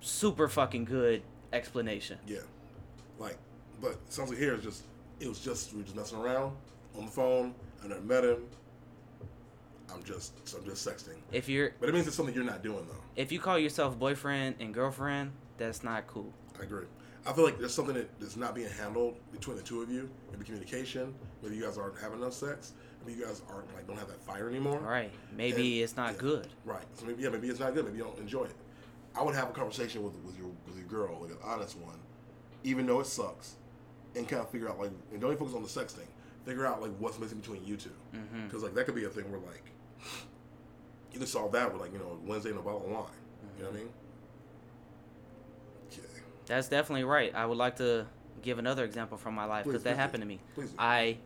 super 0.00 0.48
fucking 0.48 0.84
good 0.84 1.22
explanation. 1.52 2.18
Yeah. 2.26 2.38
Like, 3.18 3.36
but 3.80 3.92
it 3.92 4.12
sounds 4.12 4.30
like 4.30 4.38
here 4.38 4.54
it's 4.54 4.64
just 4.64 4.84
it 5.18 5.26
was 5.26 5.40
just 5.40 5.72
we 5.72 5.78
were 5.78 5.84
just 5.84 5.96
messing 5.96 6.18
around 6.18 6.56
on 6.96 7.06
the 7.06 7.10
phone. 7.10 7.52
And 7.82 7.92
I 7.92 7.96
never 7.96 8.06
met 8.06 8.24
him. 8.24 8.46
I'm 9.94 10.02
just 10.02 10.46
so 10.48 10.58
I'm 10.58 10.64
just 10.64 10.86
sexting. 10.86 11.18
If 11.32 11.48
you're 11.48 11.72
But 11.80 11.88
it 11.88 11.94
means 11.94 12.06
it's 12.06 12.16
something 12.16 12.34
you're 12.34 12.44
not 12.44 12.62
doing 12.62 12.86
though. 12.88 13.00
if 13.16 13.32
you 13.32 13.38
call 13.40 13.58
yourself 13.58 13.98
boyfriend 13.98 14.56
and 14.60 14.72
girlfriend, 14.74 15.32
that's 15.58 15.82
not 15.84 16.06
cool. 16.06 16.32
I 16.58 16.64
agree. 16.64 16.86
I 17.26 17.32
feel 17.34 17.44
like 17.44 17.58
there's 17.58 17.74
something 17.74 17.94
that 17.94 18.08
is 18.20 18.36
not 18.36 18.54
being 18.54 18.70
handled 18.70 19.16
between 19.30 19.56
the 19.56 19.62
two 19.62 19.82
of 19.82 19.90
you. 19.90 20.08
Maybe 20.32 20.44
communication. 20.44 21.14
Maybe 21.42 21.56
you 21.56 21.62
guys 21.64 21.76
aren't 21.76 21.98
having 21.98 22.18
enough 22.20 22.32
sex. 22.32 22.72
Maybe 23.04 23.18
you 23.18 23.26
guys 23.26 23.42
aren't 23.50 23.72
like 23.74 23.86
don't 23.86 23.98
have 23.98 24.08
that 24.08 24.22
fire 24.22 24.48
anymore. 24.48 24.78
Right. 24.78 25.12
Maybe 25.36 25.74
And- 25.74 25.84
it's 25.84 25.96
not 25.96 26.12
yeah. 26.14 26.20
good. 26.20 26.48
Right. 26.64 26.84
So 26.94 27.04
maybe 27.06 27.22
yeah, 27.22 27.28
maybe 27.28 27.48
it's 27.48 27.60
not 27.60 27.74
good. 27.74 27.84
Maybe 27.84 27.98
you 27.98 28.04
don't 28.04 28.18
enjoy 28.18 28.44
it. 28.44 28.54
I 29.14 29.22
would 29.22 29.34
have 29.34 29.50
a 29.50 29.52
conversation 29.52 30.02
with 30.02 30.14
with 30.24 30.38
your 30.38 30.48
with 30.66 30.76
your 30.76 30.86
girl, 30.86 31.18
like 31.20 31.30
an 31.32 31.38
honest 31.44 31.76
one, 31.78 31.98
even 32.64 32.86
though 32.86 33.00
it 33.00 33.06
sucks, 33.06 33.56
and 34.16 34.26
kind 34.28 34.40
of 34.42 34.48
figure 34.50 34.68
out 34.68 34.78
like 34.78 34.90
and 35.12 35.20
don't 35.20 35.30
even 35.30 35.38
focus 35.38 35.54
on 35.54 35.62
the 35.62 35.68
sex 35.68 35.92
thing. 35.92 36.06
Figure 36.46 36.66
out 36.66 36.80
like 36.80 36.92
what's 36.98 37.18
missing 37.18 37.38
between 37.38 37.64
you 37.66 37.76
two, 37.76 37.90
mm-hmm. 38.14 38.46
because 38.46 38.62
like 38.62 38.74
that 38.74 38.86
could 38.86 38.94
be 38.94 39.04
a 39.04 39.08
thing 39.10 39.30
where 39.30 39.40
like 39.40 39.64
you 41.12 41.18
can 41.18 41.26
solve 41.26 41.52
that 41.52 41.72
with 41.72 41.80
like 41.80 41.92
you 41.92 41.98
know 41.98 42.18
Wednesday 42.24 42.50
and 42.50 42.58
a 42.58 42.62
bottle 42.62 42.84
of 42.84 42.90
wine. 42.90 43.04
You 43.56 43.64
know 43.64 43.70
what 43.70 43.76
I 43.76 43.80
mean? 43.80 43.88
Okay. 45.92 46.02
That's 46.46 46.68
definitely 46.68 47.04
right. 47.04 47.34
I 47.34 47.46
would 47.46 47.58
like 47.58 47.76
to 47.76 48.06
give 48.42 48.58
another 48.58 48.84
example 48.84 49.18
from 49.18 49.34
my 49.34 49.44
life 49.44 49.64
because 49.64 49.82
that 49.82 49.94
do. 49.94 49.96
happened 49.96 50.22
to 50.22 50.26
me. 50.28 50.40
Please. 50.54 50.72
I 50.78 51.18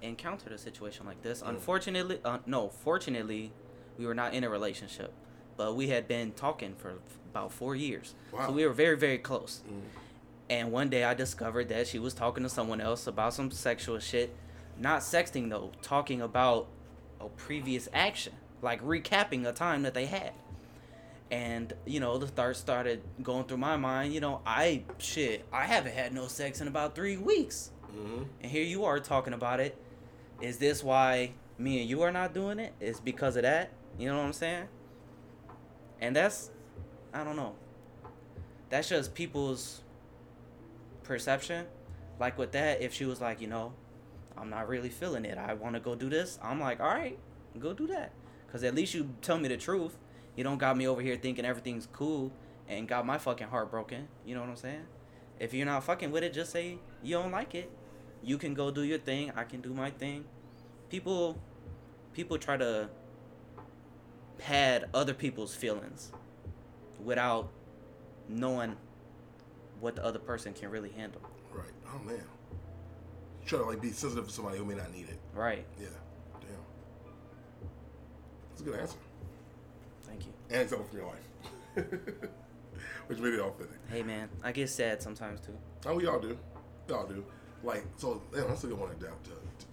encountered 0.00 0.52
a 0.52 0.58
situation 0.58 1.06
like 1.06 1.22
this. 1.22 1.42
Mm. 1.42 1.50
Unfortunately, 1.50 2.20
uh, 2.24 2.38
no, 2.46 2.68
fortunately, 2.68 3.52
we 3.98 4.06
were 4.06 4.14
not 4.14 4.34
in 4.34 4.44
a 4.44 4.48
relationship, 4.48 5.12
but 5.56 5.76
we 5.76 5.88
had 5.88 6.08
been 6.08 6.32
talking 6.32 6.74
for 6.76 6.94
about 7.30 7.52
four 7.52 7.76
years. 7.76 8.14
Wow. 8.32 8.48
So 8.48 8.52
we 8.52 8.66
were 8.66 8.72
very, 8.72 8.96
very 8.96 9.18
close. 9.18 9.62
Mm. 9.68 9.80
And 10.50 10.72
one 10.72 10.90
day 10.90 11.04
I 11.04 11.14
discovered 11.14 11.68
that 11.68 11.86
she 11.86 11.98
was 11.98 12.12
talking 12.14 12.42
to 12.42 12.48
someone 12.48 12.80
else 12.80 13.06
about 13.06 13.32
some 13.32 13.50
sexual 13.50 13.98
shit. 14.00 14.34
Not 14.78 15.00
sexting 15.00 15.48
though, 15.50 15.70
talking 15.82 16.20
about 16.20 16.68
a 17.22 17.28
previous 17.28 17.88
action, 17.92 18.32
like 18.60 18.82
recapping 18.82 19.46
a 19.46 19.52
time 19.52 19.82
that 19.82 19.94
they 19.94 20.06
had. 20.06 20.32
And 21.30 21.72
you 21.86 22.00
know, 22.00 22.18
the 22.18 22.26
thought 22.26 22.56
started 22.56 23.02
going 23.22 23.44
through 23.44 23.56
my 23.58 23.76
mind. 23.76 24.12
You 24.12 24.20
know, 24.20 24.42
I 24.44 24.82
shit, 24.98 25.46
I 25.52 25.64
haven't 25.64 25.94
had 25.94 26.12
no 26.12 26.26
sex 26.26 26.60
in 26.60 26.68
about 26.68 26.94
three 26.94 27.16
weeks, 27.16 27.70
hmm 27.90 28.24
and 28.42 28.50
here 28.50 28.64
you 28.64 28.84
are 28.84 29.00
talking 29.00 29.32
about 29.32 29.60
it. 29.60 29.76
Is 30.40 30.58
this 30.58 30.82
why 30.82 31.32
me 31.58 31.80
and 31.80 31.88
you 31.88 32.02
are 32.02 32.10
not 32.12 32.34
doing 32.34 32.58
it? 32.58 32.74
Is 32.80 33.00
because 33.00 33.36
of 33.36 33.42
that? 33.42 33.70
You 33.98 34.08
know 34.08 34.18
what 34.18 34.24
I'm 34.24 34.32
saying? 34.32 34.68
And 36.00 36.16
that's, 36.16 36.50
I 37.14 37.22
don't 37.22 37.36
know. 37.36 37.54
That's 38.70 38.88
just 38.88 39.14
people's 39.14 39.82
perception. 41.04 41.66
Like 42.18 42.36
with 42.38 42.52
that, 42.52 42.82
if 42.82 42.92
she 42.92 43.04
was 43.04 43.20
like, 43.20 43.40
you 43.40 43.46
know, 43.46 43.72
I'm 44.36 44.50
not 44.50 44.68
really 44.68 44.88
feeling 44.88 45.24
it. 45.24 45.38
I 45.38 45.54
want 45.54 45.74
to 45.74 45.80
go 45.80 45.94
do 45.94 46.08
this. 46.08 46.38
I'm 46.42 46.60
like, 46.60 46.80
all 46.80 46.88
right, 46.88 47.18
go 47.58 47.72
do 47.72 47.86
that. 47.88 48.12
Cause 48.50 48.64
at 48.64 48.74
least 48.74 48.92
you 48.92 49.14
tell 49.22 49.38
me 49.38 49.48
the 49.48 49.56
truth. 49.56 49.96
You 50.36 50.44
don't 50.44 50.58
got 50.58 50.76
me 50.76 50.86
over 50.86 51.00
here 51.00 51.16
thinking 51.16 51.44
everything's 51.44 51.88
cool 51.92 52.32
and 52.68 52.86
got 52.86 53.06
my 53.06 53.18
fucking 53.18 53.48
heart 53.48 53.70
broken. 53.70 54.08
You 54.26 54.34
know 54.34 54.40
what 54.40 54.50
I'm 54.50 54.56
saying? 54.56 54.86
If 55.38 55.54
you're 55.54 55.66
not 55.66 55.84
fucking 55.84 56.10
with 56.10 56.22
it, 56.22 56.32
just 56.32 56.52
say 56.52 56.78
you 57.02 57.16
don't 57.16 57.32
like 57.32 57.54
it. 57.54 57.70
You 58.22 58.38
can 58.38 58.54
go 58.54 58.70
do 58.70 58.82
your 58.82 58.98
thing. 58.98 59.32
I 59.34 59.44
can 59.44 59.60
do 59.60 59.72
my 59.72 59.90
thing. 59.90 60.24
People, 60.88 61.38
people 62.12 62.38
try 62.38 62.56
to 62.56 62.88
pad 64.38 64.88
other 64.92 65.14
people's 65.14 65.54
feelings 65.54 66.12
without 67.02 67.50
knowing 68.28 68.76
what 69.80 69.96
the 69.96 70.04
other 70.04 70.18
person 70.18 70.52
can 70.52 70.70
really 70.70 70.90
handle. 70.90 71.22
Right. 71.52 71.72
Oh 71.94 71.98
man. 72.04 72.22
Try 73.46 73.58
to 73.58 73.64
like 73.64 73.80
be 73.80 73.90
sensitive 73.90 74.26
to 74.26 74.32
somebody 74.32 74.58
who 74.58 74.64
may 74.64 74.74
not 74.74 74.92
need 74.92 75.08
it. 75.08 75.18
Right. 75.34 75.64
Yeah. 75.80 75.88
Damn. 76.40 76.50
That's 78.50 78.60
a 78.60 78.64
good 78.64 78.78
answer. 78.78 78.96
Thank 80.04 80.26
you. 80.26 80.32
And 80.50 80.68
from 80.68 80.84
your 80.94 81.06
life. 81.06 81.86
Which 83.06 83.18
made 83.18 83.34
it 83.34 83.54
fitting. 83.58 83.74
Hey 83.90 84.02
man, 84.02 84.28
I 84.42 84.52
get 84.52 84.70
sad 84.70 85.02
sometimes 85.02 85.40
too. 85.40 85.56
Oh, 85.86 85.94
we 85.96 86.06
all 86.06 86.20
do. 86.20 86.38
We 86.88 86.94
all 86.94 87.06
do. 87.06 87.24
Like, 87.64 87.84
so 87.96 88.22
yeah, 88.34 88.44
that's 88.48 88.64
a 88.64 88.68
good 88.68 88.78
one 88.78 88.90
to, 88.90 88.96
to, 88.96 89.06
to 89.06 89.10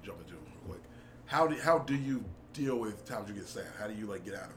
jump 0.04 0.20
into 0.22 0.34
real 0.34 0.44
quick. 0.68 0.82
How 1.26 1.48
do 1.48 1.56
how 1.60 1.80
do 1.80 1.96
you 1.96 2.24
deal 2.54 2.78
with 2.78 3.06
times 3.06 3.30
you 3.30 3.36
get 3.36 3.48
sad? 3.48 3.66
How 3.80 3.88
do 3.88 3.94
you 3.94 4.06
like 4.06 4.26
get 4.26 4.36
out 4.36 4.46
of 4.46 4.52
it? 4.52 4.56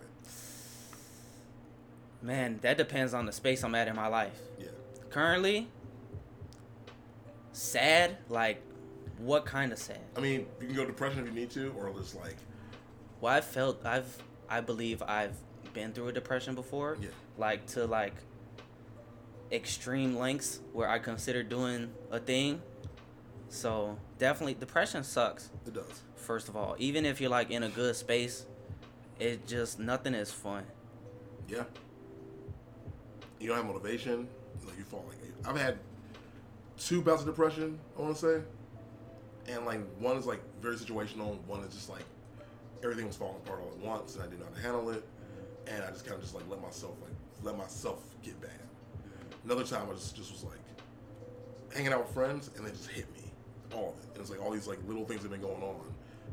Man, 2.23 2.59
that 2.63 2.79
depends 2.79 3.15
on 3.15 3.27
the 3.27 3.33
space 3.33 3.65
I'm 3.65 3.75
at 3.75 3.89
in 3.89 3.97
my 3.97 4.07
life. 4.07 4.39
Yeah. 4.59 4.67
Currently, 5.11 5.69
sad. 7.53 8.17
Like, 8.29 8.63
what 9.19 9.45
kind 9.45 9.73
of 9.73 9.79
sad? 9.79 10.01
I 10.17 10.21
mean, 10.21 10.47
you 10.61 10.67
can 10.67 10.77
go 10.77 10.85
depression 10.85 11.21
if 11.21 11.27
you 11.27 11.33
need 11.41 11.51
to, 11.51 11.73
or 11.79 11.93
just 11.99 12.15
like, 12.17 12.37
Well, 13.21 13.33
I've 13.35 13.45
felt 13.45 13.85
I've 13.85 14.17
I 14.49 14.61
believe 14.61 15.03
I've 15.03 15.35
been 15.73 15.93
through 15.93 16.09
a 16.09 16.13
depression 16.13 16.55
before. 16.55 16.97
Yeah. 17.01 17.09
Like 17.39 17.67
to 17.69 17.87
like 17.87 18.15
extreme 19.51 20.17
lengths 20.17 20.61
where 20.73 20.89
I 20.89 20.99
consider 20.99 21.43
doing 21.43 21.91
a 22.11 22.19
thing. 22.19 22.63
So 23.49 23.99
definitely 24.19 24.55
depression 24.55 25.05
sucks. 25.05 25.51
it 25.67 25.75
does. 25.75 26.03
First 26.17 26.49
of 26.49 26.57
all, 26.57 26.77
even 26.79 27.05
if 27.05 27.21
you're 27.21 27.31
like 27.31 27.51
in 27.51 27.63
a 27.63 27.69
good 27.69 27.95
space, 27.97 28.47
it 29.19 29.47
just 29.47 29.79
nothing 29.79 30.15
is 30.15 30.31
fun. 30.31 30.65
Yeah. 31.49 31.65
You 33.39 33.49
don't 33.49 33.57
have 33.57 33.67
motivation. 33.67 34.29
Like 34.67 34.79
you 34.79 34.85
fall. 34.85 35.05
Like 35.09 35.19
I've 35.47 35.61
had 35.61 35.79
two 36.79 37.03
bouts 37.03 37.23
of 37.23 37.27
depression. 37.27 37.79
I 37.99 38.03
want 38.03 38.17
to 38.17 38.21
say, 38.21 38.43
and 39.49 39.65
like 39.67 39.81
one 39.99 40.17
is 40.17 40.27
like 40.27 40.41
very 40.61 40.77
situational. 40.77 41.39
One 41.47 41.61
is 41.61 41.75
just 41.75 41.89
like 41.91 42.05
everything 42.83 43.07
was 43.07 43.17
falling 43.17 43.37
apart 43.37 43.61
all 43.61 43.69
at 43.71 43.79
once, 43.79 44.15
and 44.15 44.25
I 44.25 44.27
didn't 44.27 44.41
know 44.41 44.47
how 44.47 44.55
to 44.57 44.63
handle 44.63 44.91
it. 44.91 45.05
And 45.69 45.83
I 45.85 45.89
just 45.91 46.05
kind 46.05 46.17
of 46.17 46.23
just 46.23 46.35
like 46.35 46.45
let 46.49 46.61
myself 46.61 46.97
like 47.03 47.13
let 47.43 47.57
myself 47.57 48.03
get 48.23 48.41
bad. 48.41 48.51
Another 49.45 49.65
time 49.65 49.89
I 49.91 49.95
just 49.95 50.17
just 50.17 50.33
was 50.33 50.45
like 50.45 50.59
hanging 51.75 51.93
out 51.93 52.05
with 52.07 52.15
friends, 52.15 52.51
and 52.57 52.67
they 52.67 52.71
just 52.71 52.89
hit 52.89 53.13
me, 53.15 53.31
all 53.75 53.91
of 53.97 54.05
it. 54.05 54.11
And 54.13 54.21
it's 54.21 54.31
like 54.31 54.43
all 54.43 54.51
these 54.51 54.67
like 54.69 54.79
little 54.87 55.05
things 55.05 55.23
that 55.23 55.31
have 55.31 55.41
been 55.41 55.49
going 55.49 55.63
on, 55.63 55.81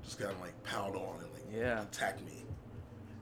just 0.03 0.19
kind 0.19 0.31
of 0.31 0.39
like 0.41 0.61
piled 0.63 0.95
on 0.95 1.19
and 1.23 1.31
like 1.33 1.43
Yeah. 1.51 1.81
attacked 1.83 2.25
me 2.25 2.43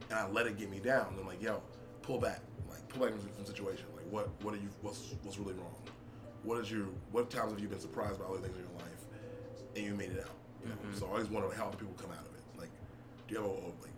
and 0.10 0.18
I 0.18 0.28
let 0.30 0.48
it 0.48 0.58
get 0.58 0.70
me 0.70 0.80
down. 0.80 1.14
I'm 1.20 1.28
like, 1.28 1.42
yo, 1.44 1.62
pull 2.02 2.18
back, 2.18 2.40
like 2.70 2.88
pull 2.88 3.06
back 3.06 3.12
from 3.18 3.28
the 3.38 3.46
situation. 3.46 3.86
Like, 3.94 4.06
what, 4.10 4.30
what 4.42 4.54
are 4.54 4.58
you, 4.58 4.70
what's, 4.82 5.14
what's 5.24 5.38
really 5.38 5.54
wrong? 5.56 5.76
What 6.44 6.60
is 6.60 6.72
your, 6.72 6.86
what 7.12 7.30
times 7.30 7.52
have 7.52 7.60
you 7.60 7.68
been 7.68 7.82
surprised 7.82 8.18
by 8.20 8.24
other 8.26 8.38
things 8.38 8.56
in 8.56 8.64
your 8.64 8.72
life, 8.80 8.97
and 9.78 9.86
you 9.86 9.95
made 9.95 10.11
it 10.11 10.19
out? 10.23 10.32
You 10.63 10.69
know? 10.69 10.75
Mhm. 10.75 10.99
So 10.99 11.05
I 11.07 11.09
always 11.11 11.28
wonder 11.30 11.49
how 11.55 11.67
other 11.67 11.78
people 11.78 11.93
come 11.97 12.11
out 12.11 12.19
of 12.25 12.34
it. 12.36 12.59
Like, 12.59 12.69
do 13.28 13.36
you 13.36 13.41
have 13.41 13.49
a, 13.49 13.53
a 13.53 13.71
like 13.82 13.93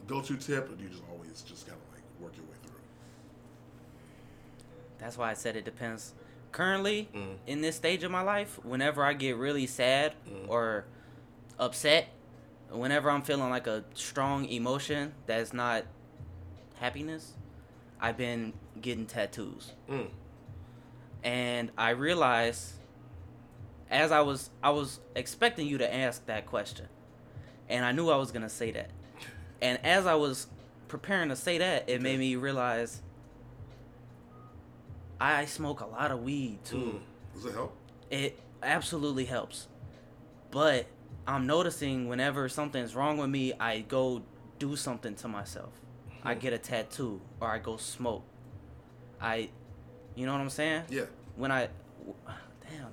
a 0.00 0.06
go-to 0.06 0.36
tip, 0.36 0.70
or 0.70 0.74
do 0.76 0.84
you 0.84 0.90
just 0.90 1.02
always 1.10 1.42
just 1.42 1.66
kind 1.66 1.78
of 1.80 1.94
like 1.94 2.02
work 2.20 2.36
your 2.36 2.44
way 2.46 2.56
through? 2.62 2.76
That's 4.98 5.16
why 5.16 5.30
I 5.30 5.34
said 5.34 5.56
it 5.56 5.64
depends. 5.64 6.14
Currently, 6.52 7.08
Mm. 7.14 7.36
in 7.46 7.60
this 7.60 7.76
stage 7.76 8.02
of 8.04 8.10
my 8.10 8.22
life, 8.22 8.58
whenever 8.64 9.04
I 9.04 9.12
get 9.12 9.36
really 9.36 9.66
sad 9.66 10.14
Mm. 10.28 10.48
or 10.48 10.84
upset, 11.58 12.08
whenever 12.70 13.10
I'm 13.10 13.22
feeling 13.22 13.50
like 13.50 13.66
a 13.66 13.84
strong 13.94 14.44
emotion 14.46 15.14
that's 15.26 15.52
not 15.52 15.84
happiness, 16.76 17.34
I've 18.00 18.16
been 18.16 18.52
getting 18.80 19.06
tattoos. 19.06 19.72
Mm. 19.88 20.10
And 21.22 21.70
I 21.76 21.90
realized 21.90 22.74
as 23.90 24.12
I 24.12 24.20
was 24.20 24.50
I 24.62 24.70
was 24.70 25.00
expecting 25.14 25.66
you 25.66 25.78
to 25.78 25.94
ask 25.94 26.24
that 26.26 26.46
question. 26.46 26.86
And 27.68 27.84
I 27.84 27.92
knew 27.92 28.08
I 28.08 28.16
was 28.16 28.30
going 28.32 28.42
to 28.42 28.48
say 28.48 28.70
that. 28.72 28.90
And 29.60 29.78
as 29.84 30.06
I 30.06 30.14
was 30.14 30.46
preparing 30.88 31.28
to 31.28 31.36
say 31.36 31.58
that, 31.58 31.88
it 31.88 32.00
made 32.00 32.18
me 32.18 32.36
realize 32.36 33.02
I 35.20 35.44
smoke 35.46 35.80
a 35.80 35.86
lot 35.86 36.10
of 36.10 36.22
weed 36.22 36.64
too. 36.64 36.76
Mm. 36.76 37.34
Does 37.34 37.44
it 37.46 37.52
help? 37.52 37.76
It 38.10 38.38
absolutely 38.62 39.24
helps. 39.26 39.66
But 40.50 40.86
I'm 41.26 41.46
noticing 41.46 42.08
whenever 42.08 42.48
something's 42.48 42.94
wrong 42.94 43.18
with 43.18 43.28
me, 43.30 43.52
I 43.60 43.80
go 43.80 44.22
do 44.58 44.76
something 44.76 45.14
to 45.16 45.28
myself. 45.28 45.72
I 46.24 46.34
Hmm. 46.34 46.40
get 46.40 46.52
a 46.52 46.58
tattoo 46.58 47.20
or 47.40 47.48
I 47.48 47.58
go 47.58 47.76
smoke. 47.76 48.24
I, 49.20 49.50
you 50.14 50.24
know 50.26 50.32
what 50.32 50.40
I'm 50.40 50.50
saying? 50.50 50.84
Yeah. 50.88 51.04
When 51.36 51.52
I, 51.52 51.68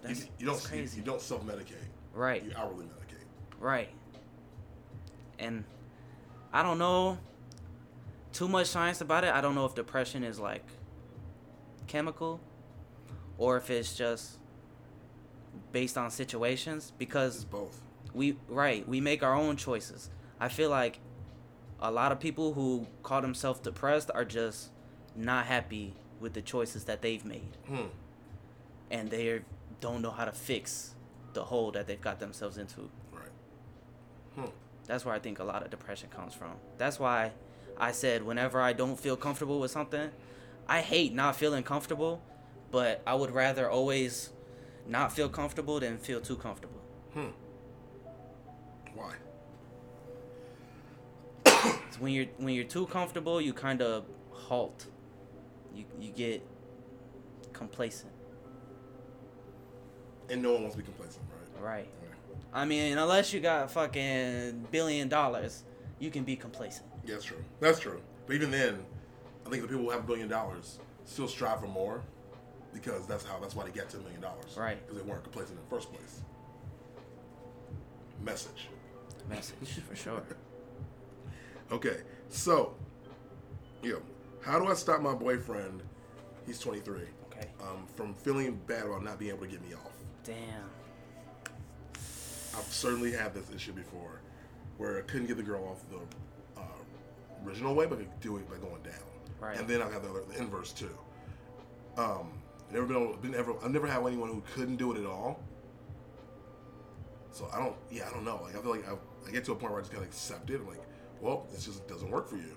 damn, 0.08 0.16
You, 0.16 0.16
that's, 0.16 0.30
you 0.40 0.46
don't 0.46 0.56
that's 0.56 0.68
crazy. 0.68 0.98
You, 0.98 1.04
you 1.04 1.06
don't 1.12 1.22
self 1.22 1.46
medicate. 1.46 1.76
right, 2.14 2.44
You 2.44 2.52
hourly 2.56 2.86
medicate. 2.86 3.26
right. 3.60 3.90
And 5.40 5.64
I 6.54 6.64
don't 6.64 6.78
know 6.78 7.18
too 8.32 8.48
much 8.48 8.68
science 8.68 9.02
about 9.02 9.24
it. 9.24 9.34
I 9.34 9.42
don't 9.42 9.56
know 9.56 9.66
if 9.66 9.76
depression 9.76 10.24
is 10.24 10.40
like 10.40 10.66
chemical 11.88 12.40
or 13.38 13.58
if 13.58 13.70
it's 13.70 13.94
just 13.96 14.38
based 15.72 15.98
on 15.98 16.10
situations 16.10 16.92
because 16.98 17.36
It's 17.36 17.44
both. 17.46 17.82
we 18.14 18.38
right 18.48 18.88
we 18.88 19.00
make 19.02 19.24
our 19.24 19.36
own 19.36 19.56
choices 19.58 20.10
i 20.40 20.48
feel 20.50 20.70
like 20.70 21.00
a 21.80 21.92
lot 21.92 22.12
of 22.12 22.20
people 22.20 22.54
who 22.54 22.88
call 23.04 23.22
themselves 23.22 23.60
depressed 23.60 24.10
are 24.16 24.26
just 24.26 24.70
not 25.16 25.46
happy 25.46 25.94
with 26.20 26.34
the 26.34 26.42
choices 26.42 26.86
that 26.86 27.02
they've 27.02 27.24
made 27.26 27.58
Hmm. 27.68 27.88
and 28.90 29.10
they 29.12 29.42
don't 29.82 30.02
know 30.02 30.12
how 30.12 30.26
to 30.26 30.32
fix 30.32 30.96
the 31.34 31.44
hole 31.44 31.72
that 31.72 31.86
they've 31.88 32.02
got 32.02 32.20
themselves 32.20 32.58
into 32.58 32.90
Right. 33.12 33.30
Hmm. 34.36 34.52
that's 34.86 35.04
where 35.06 35.14
i 35.16 35.20
think 35.20 35.40
a 35.40 35.44
lot 35.44 35.64
of 35.64 35.70
depression 35.70 36.10
comes 36.10 36.34
from 36.34 36.52
that's 36.78 37.00
why 37.00 37.32
i 37.78 37.92
said 37.92 38.24
whenever 38.24 38.62
i 38.62 38.74
don't 38.74 39.00
feel 39.00 39.16
comfortable 39.18 39.60
with 39.60 39.72
something 39.72 40.10
i 40.68 40.82
hate 40.82 41.14
not 41.14 41.36
feeling 41.36 41.64
comfortable 41.64 42.22
but 42.72 43.02
i 43.06 43.14
would 43.14 43.32
rather 43.32 43.70
always 43.70 44.30
not 44.88 45.12
feel 45.12 45.28
comfortable 45.30 45.80
than 45.80 45.98
feel 45.98 46.22
too 46.22 46.36
comfortable 46.38 46.82
Hmm. 47.14 47.28
Why? 48.94 49.14
It's 51.88 52.00
when 52.00 52.12
you're 52.14 52.26
when 52.38 52.54
you're 52.54 52.64
too 52.66 52.86
comfortable, 52.88 53.40
you 53.42 53.54
kind 53.54 53.82
of 53.82 54.06
halt. 54.32 54.86
You 55.74 55.86
you 56.00 56.12
get 56.12 56.46
complacent, 57.54 58.12
And 60.30 60.42
no 60.42 60.54
one 60.54 60.62
wants 60.62 60.76
to 60.76 60.82
be 60.82 60.86
complacent, 60.86 61.24
right? 61.60 61.64
right? 61.64 61.88
Yeah. 62.02 62.10
I 62.54 62.66
mean, 62.66 62.98
unless 62.98 63.34
you 63.34 63.40
got 63.40 63.70
fucking 63.72 64.68
billion 64.72 65.08
dollars, 65.08 65.64
you 66.00 66.10
can 66.10 66.24
be 66.24 66.36
complacent. 66.36 66.88
Yeah, 67.06 67.14
that's 67.14 67.26
true. 67.26 67.44
That's 67.60 67.80
true. 67.80 68.02
But 68.26 68.36
even 68.36 68.50
then, 68.52 68.80
I 69.46 69.50
think 69.50 69.62
the 69.62 69.68
people 69.68 69.84
who 69.84 69.92
have 69.92 70.02
a 70.02 70.08
billion 70.08 70.28
dollars 70.28 70.80
still 71.04 71.28
strive 71.28 71.60
for 71.60 71.68
more 71.68 72.02
because 72.74 73.06
that's 73.08 73.24
how 73.24 73.40
that's 73.40 73.56
why 73.56 73.64
they 73.66 73.72
get 73.72 73.90
to 73.92 73.98
a 73.98 74.02
million 74.02 74.22
dollars. 74.22 74.58
Right. 74.58 74.78
Because 74.86 75.02
they 75.02 75.10
weren't 75.10 75.24
complacent 75.24 75.60
in 75.60 75.64
the 75.64 75.70
first 75.70 75.92
place. 75.92 76.22
Message. 78.24 78.70
Message 79.30 79.80
for 79.88 79.96
sure. 80.04 80.24
Okay, 81.72 81.98
so, 82.30 82.76
yo, 83.82 84.02
how 84.42 84.60
do 84.60 84.68
I 84.68 84.76
stop 84.76 85.02
my 85.02 85.14
boyfriend? 85.14 85.82
He's 86.46 86.60
23. 86.60 87.02
Okay. 87.26 87.48
Um, 87.62 87.88
from 87.96 88.14
feeling 88.14 88.60
bad 88.68 88.86
about 88.86 89.04
not 89.04 89.18
being 89.18 89.32
able 89.32 89.46
to 89.46 89.52
get 89.52 89.68
me 89.68 89.74
off. 89.74 89.95
Damn. 90.26 90.36
I've 92.58 92.72
certainly 92.72 93.12
had 93.12 93.34
this 93.34 93.50
issue 93.54 93.74
before, 93.74 94.22
where 94.78 94.98
I 94.98 95.02
couldn't 95.02 95.28
get 95.28 95.38
the 95.38 95.44
girl 95.44 95.64
off 95.66 95.84
the 95.90 96.60
uh, 96.60 97.46
original 97.46 97.76
way, 97.76 97.86
but 97.86 98.00
could 98.00 98.20
do 98.22 98.38
it 98.38 98.50
by 98.50 98.58
going 98.58 98.82
down. 98.82 98.94
Right. 99.40 99.58
And 99.58 99.68
then 99.68 99.82
I 99.82 99.90
have 99.92 100.04
the, 100.04 100.10
other, 100.10 100.24
the 100.28 100.42
inverse 100.42 100.72
too. 100.72 100.98
Um, 101.98 102.32
never 102.72 102.86
been, 102.86 102.98
able- 102.98 103.18
been 103.18 103.36
ever. 103.36 103.54
I've 103.64 103.72
never 103.72 103.88
had 103.88 104.06
anyone 104.06 104.30
who 104.30 104.42
couldn't 104.54 104.78
do 104.78 104.94
it 104.94 105.00
at 105.00 105.06
all. 105.06 105.42
So 107.32 107.50
I 107.54 107.60
don't. 107.60 107.76
Yeah, 107.92 108.08
I 108.10 108.14
don't 108.14 108.24
know. 108.24 108.40
Like 108.44 108.56
I 108.56 108.62
feel 108.62 108.72
like 108.72 108.88
I, 108.90 108.94
I 109.28 109.32
get 109.32 109.44
to 109.46 109.52
a 109.52 109.56
point 109.56 109.74
where 109.74 109.80
I 109.80 109.84
just 109.84 109.94
gotta 109.94 110.06
accept 110.06 110.50
it. 110.50 110.56
I'm 110.62 110.68
like, 110.68 110.82
well, 111.20 111.46
this 111.52 111.66
just 111.66 111.86
doesn't 111.88 112.10
work 112.10 112.30
for 112.30 112.38
you. 112.38 112.56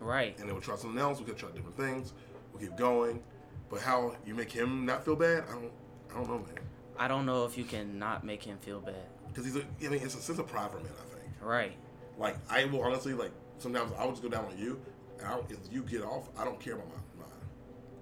Right. 0.00 0.38
And 0.38 0.46
then 0.46 0.54
we'll 0.54 0.62
try 0.62 0.76
something 0.76 1.00
else. 1.00 1.18
We 1.18 1.24
could 1.24 1.38
try 1.38 1.50
different 1.50 1.76
things. 1.76 2.12
We'll 2.52 2.60
keep 2.60 2.76
going. 2.76 3.22
But 3.70 3.80
how 3.80 4.14
you 4.26 4.34
make 4.34 4.52
him 4.52 4.84
not 4.84 5.04
feel 5.04 5.16
bad? 5.16 5.44
I 5.48 5.52
don't. 5.52 5.72
I 6.10 6.14
don't 6.14 6.28
know, 6.28 6.38
man. 6.38 6.58
I 6.98 7.08
don't 7.08 7.26
know 7.26 7.44
if 7.44 7.56
you 7.56 7.64
can 7.64 7.98
not 7.98 8.24
make 8.24 8.42
him 8.42 8.58
feel 8.58 8.80
bad. 8.80 8.94
Because 9.28 9.44
he's 9.44 9.56
a. 9.56 9.60
I 9.84 9.88
mean, 9.88 10.02
it's 10.02 10.14
a 10.14 10.20
sense 10.20 10.38
of 10.38 10.46
pride 10.48 10.70
for. 10.70 10.78
I 10.78 10.80
think. 10.80 11.32
Right. 11.40 11.72
Like 12.18 12.36
I 12.50 12.64
will 12.64 12.82
honestly 12.82 13.12
like 13.14 13.30
sometimes 13.58 13.92
I 13.98 14.04
will 14.04 14.10
just 14.12 14.22
go 14.22 14.28
down 14.28 14.44
on 14.46 14.58
you, 14.58 14.80
and 15.24 15.40
if 15.50 15.58
you 15.72 15.82
get 15.82 16.02
off, 16.02 16.28
I 16.36 16.44
don't 16.44 16.58
care 16.58 16.74
about 16.74 16.88
my 16.88 16.94
mine. 16.94 17.30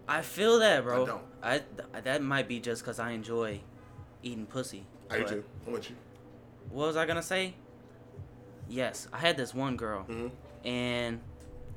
I 0.08 0.22
feel 0.22 0.58
that, 0.60 0.82
bro. 0.84 1.02
I 1.02 1.06
don't. 1.06 1.22
I 1.42 1.58
th- 1.58 2.04
that 2.04 2.22
might 2.22 2.48
be 2.48 2.58
just 2.60 2.82
because 2.82 2.98
I 2.98 3.10
enjoy 3.10 3.60
eating 4.22 4.46
pussy. 4.46 4.86
I 5.10 5.18
do 5.18 5.24
too. 5.26 5.44
I'm 5.66 5.72
with 5.74 5.90
you. 5.90 5.96
What 6.70 6.86
was 6.86 6.96
I 6.96 7.04
gonna 7.06 7.22
say? 7.22 7.54
Yes, 8.68 9.06
I 9.12 9.18
had 9.18 9.36
this 9.36 9.54
one 9.54 9.76
girl, 9.76 10.04
Mhm. 10.08 10.30
and 10.64 11.20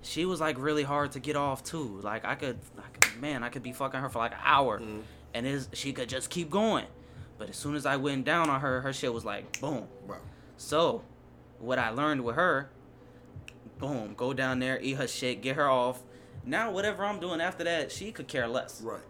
she 0.02 0.26
was 0.26 0.40
like 0.42 0.58
really 0.58 0.84
hard 0.84 1.12
to 1.12 1.20
get 1.20 1.36
off 1.36 1.64
too. 1.64 2.00
Like 2.02 2.26
I 2.26 2.36
could, 2.36 2.58
like, 2.78 3.20
man, 3.20 3.44
I 3.44 3.50
could 3.50 3.62
be 3.64 3.74
fucking 3.74 4.00
her 4.00 4.10
for 4.10 4.20
like 4.20 4.32
an 4.32 4.40
hour, 4.44 4.80
Mhm. 4.80 5.02
and 5.34 5.46
is 5.46 5.70
she 5.74 5.94
could 5.94 6.10
just 6.10 6.30
keep 6.30 6.50
going. 6.50 6.88
But 7.40 7.50
as 7.50 7.56
soon 7.58 7.74
as 7.76 7.86
I 7.88 7.96
went 7.96 8.26
down 8.26 8.50
on 8.50 8.60
her, 8.62 8.82
her 8.82 8.94
shit 8.94 9.12
was 9.14 9.26
like 9.26 9.60
boom. 9.60 9.88
Wow. 10.08 10.18
So, 10.58 11.04
what 11.58 11.80
I 11.80 11.90
learned 11.90 12.24
with 12.24 12.36
her, 12.36 12.70
boom, 13.80 14.14
go 14.16 14.34
down 14.34 14.60
there, 14.60 14.80
eat 14.82 14.94
her 14.98 15.08
shit, 15.08 15.42
get 15.42 15.56
her 15.56 15.68
off. 15.70 16.04
Now 16.46 16.70
whatever 16.72 17.04
I'm 17.06 17.20
doing 17.20 17.42
after 17.42 17.64
that, 17.64 17.92
she 17.92 18.12
could 18.12 18.28
care 18.28 18.48
less. 18.48 18.82
Right. 18.82 19.02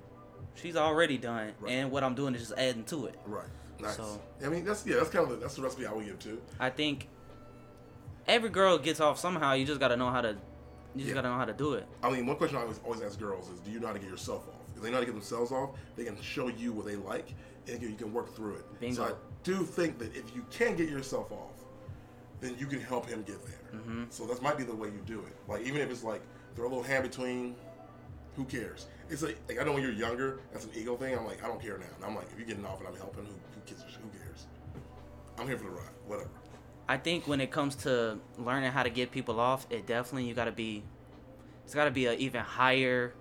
She's 0.55 0.75
already 0.75 1.17
done, 1.17 1.53
Right. 1.59 1.71
and 1.71 1.91
what 1.91 2.03
I'm 2.03 2.15
doing 2.15 2.35
is 2.35 2.41
just 2.47 2.53
adding 2.59 2.83
to 2.85 3.07
it. 3.07 3.15
Right. 3.25 3.47
Nice. 3.79 3.95
So- 3.97 4.21
I 4.45 4.49
mean, 4.49 4.63
that's 4.63 4.85
yeah. 4.85 4.97
That's 4.97 5.09
kind 5.09 5.23
of 5.23 5.31
the, 5.31 5.35
that's 5.37 5.55
the 5.55 5.61
recipe 5.63 5.85
I 5.87 5.91
would 5.93 6.05
give 6.05 6.19
too. 6.19 6.41
I 6.59 6.69
think 6.69 7.07
every 8.27 8.49
girl 8.49 8.77
gets 8.77 8.99
off 8.99 9.17
somehow. 9.17 9.53
You 9.53 9.65
just 9.65 9.79
gotta 9.79 9.97
know 9.97 10.09
how 10.11 10.21
to. 10.21 10.29
You 10.95 11.01
just 11.03 11.07
Yeah. 11.09 11.13
gotta 11.15 11.29
know 11.29 11.35
how 11.37 11.45
to 11.45 11.53
do 11.53 11.73
it. 11.73 11.87
I 12.03 12.09
mean, 12.11 12.25
one 12.27 12.35
question 12.35 12.57
I 12.57 12.61
always 12.61 12.79
always 12.85 13.01
ask 13.01 13.17
girls 13.19 13.49
is, 13.49 13.59
do 13.61 13.71
you 13.71 13.79
know 13.79 13.87
how 13.87 13.93
to 13.93 13.99
get 13.99 14.09
yourself 14.09 14.47
off? 14.49 14.55
If 14.75 14.81
they 14.83 14.89
know 14.89 14.95
how 14.95 14.99
to 15.01 15.05
get 15.05 15.13
themselves 15.13 15.51
off, 15.51 15.71
they 15.95 16.03
can 16.05 16.19
show 16.21 16.47
you 16.47 16.71
what 16.73 16.85
they 16.85 16.95
like, 16.95 17.33
and 17.73 17.81
you 17.81 17.95
can 17.95 18.13
work 18.13 18.35
through 18.35 18.55
it. 18.55 18.79
Bingo. 18.79 18.95
So 18.95 19.03
I 19.03 19.11
do 19.43 19.63
think 19.63 19.99
that 19.99 20.15
if 20.15 20.35
you 20.35 20.45
can 20.51 20.75
get 20.75 20.89
yourself 20.89 21.31
off, 21.31 21.59
then 22.41 22.55
you 22.57 22.67
can 22.67 22.79
help 22.79 23.07
him 23.07 23.23
get 23.23 23.43
there. 23.45 23.79
Mm-hmm. 23.79 24.03
So 24.09 24.25
that 24.25 24.41
might 24.41 24.57
be 24.57 24.63
the 24.63 24.75
way 24.75 24.87
you 24.87 25.01
do 25.05 25.19
it. 25.19 25.35
Like 25.47 25.65
even 25.65 25.81
if 25.81 25.89
it's 25.89 26.03
like 26.03 26.21
throw 26.55 26.67
a 26.67 26.69
little 26.69 26.83
hand 26.83 27.03
between, 27.03 27.55
who 28.35 28.45
cares? 28.45 28.87
It's 29.09 29.21
like, 29.21 29.37
like 29.47 29.59
I 29.59 29.63
know 29.63 29.73
when 29.73 29.83
you're 29.83 29.91
younger, 29.91 30.39
that's 30.51 30.65
an 30.65 30.71
ego 30.75 30.95
thing. 30.95 31.17
I'm 31.17 31.25
like 31.25 31.43
I 31.43 31.47
don't 31.47 31.61
care 31.61 31.77
now. 31.77 31.85
And 31.95 32.05
I'm 32.05 32.15
like 32.15 32.27
if 32.31 32.37
you're 32.37 32.47
getting 32.47 32.65
off 32.65 32.79
and 32.79 32.87
I'm 32.87 32.95
helping, 32.95 33.25
who 33.25 33.31
who 33.31 33.61
cares? 33.65 33.83
Who 34.01 34.09
cares? 34.19 34.45
I'm 35.37 35.47
here 35.47 35.57
for 35.57 35.65
the 35.65 35.71
ride. 35.71 35.89
Whatever. 36.07 36.29
I 36.87 36.97
think 36.97 37.27
when 37.27 37.39
it 37.39 37.51
comes 37.51 37.75
to 37.77 38.19
learning 38.37 38.71
how 38.71 38.83
to 38.83 38.89
get 38.89 39.11
people 39.11 39.39
off, 39.39 39.67
it 39.69 39.85
definitely 39.85 40.27
you 40.27 40.33
gotta 40.33 40.51
be. 40.51 40.83
It's 41.65 41.75
gotta 41.75 41.91
be 41.91 42.07
an 42.07 42.17
even 42.17 42.41
higher 42.41 43.13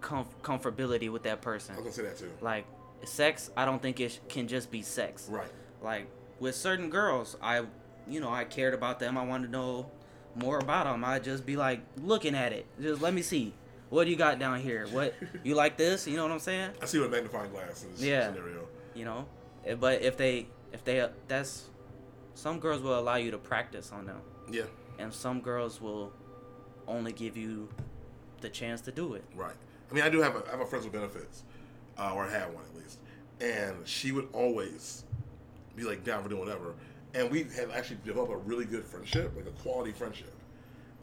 comf- 0.00 0.34
comfortability 0.42 1.10
with 1.10 1.24
that 1.24 1.42
person. 1.42 1.74
I 1.74 1.78
was 1.78 1.96
gonna 1.96 2.08
say 2.08 2.14
that 2.14 2.18
too. 2.18 2.32
Like 2.40 2.66
sex, 3.04 3.50
I 3.56 3.64
don't 3.64 3.80
think 3.82 4.00
it 4.00 4.12
sh- 4.12 4.18
can 4.28 4.48
just 4.48 4.70
be 4.70 4.82
sex. 4.82 5.28
Right. 5.30 5.48
Like 5.82 6.06
with 6.40 6.54
certain 6.54 6.90
girls, 6.90 7.36
I, 7.42 7.62
you 8.08 8.20
know, 8.20 8.30
I 8.30 8.44
cared 8.44 8.74
about 8.74 8.98
them. 8.98 9.16
I 9.18 9.24
wanted 9.24 9.46
to 9.48 9.52
know 9.52 9.90
more 10.34 10.58
about 10.58 10.84
them. 10.86 11.04
I'd 11.04 11.24
just 11.24 11.44
be 11.44 11.56
like 11.56 11.80
looking 12.02 12.34
at 12.34 12.52
it. 12.52 12.66
Just 12.80 13.02
let 13.02 13.12
me 13.14 13.22
see. 13.22 13.52
What 13.90 14.04
do 14.04 14.10
you 14.10 14.16
got 14.16 14.38
down 14.38 14.60
here? 14.60 14.86
What 14.90 15.14
you 15.44 15.54
like 15.54 15.76
this? 15.76 16.06
You 16.06 16.16
know 16.16 16.22
what 16.22 16.32
I'm 16.32 16.38
saying? 16.38 16.70
I 16.80 16.86
see 16.86 16.98
what 16.98 17.10
magnifying 17.10 17.50
glass 17.50 17.84
in 17.84 17.90
Yeah. 18.04 18.32
scenario. 18.32 18.66
You 18.94 19.04
know, 19.04 19.26
Eh, 19.66 19.74
but 19.74 20.02
if 20.02 20.16
they 20.16 20.46
if 20.72 20.82
they 20.84 21.06
that's 21.28 21.68
some 22.34 22.58
girls 22.58 22.80
will 22.80 22.98
allow 22.98 23.16
you 23.16 23.30
to 23.30 23.38
practice 23.38 23.92
on 23.92 24.06
them, 24.06 24.20
Yeah. 24.50 24.62
and 24.98 25.12
some 25.12 25.40
girls 25.40 25.80
will 25.80 26.12
only 26.88 27.12
give 27.12 27.36
you 27.36 27.68
the 28.40 28.48
chance 28.48 28.80
to 28.82 28.92
do 28.92 29.14
it. 29.14 29.24
Right. 29.36 29.54
I 29.90 29.94
mean, 29.94 30.02
I 30.02 30.08
do 30.08 30.20
have 30.22 30.34
a, 30.34 30.42
I 30.48 30.50
have 30.52 30.60
a 30.60 30.66
friends 30.66 30.84
with 30.84 30.94
benefits, 30.94 31.44
uh, 31.98 32.12
or 32.14 32.24
I 32.24 32.30
had 32.30 32.52
one 32.54 32.64
and 33.42 33.76
she 33.86 34.12
would 34.12 34.28
always 34.32 35.04
be 35.76 35.82
like 35.82 36.04
down 36.04 36.22
for 36.22 36.28
doing 36.28 36.40
whatever, 36.40 36.74
and 37.14 37.30
we 37.30 37.42
had 37.44 37.70
actually 37.74 37.98
developed 38.04 38.32
a 38.32 38.36
really 38.36 38.64
good 38.64 38.84
friendship, 38.84 39.32
like 39.36 39.46
a 39.46 39.62
quality 39.62 39.92
friendship, 39.92 40.32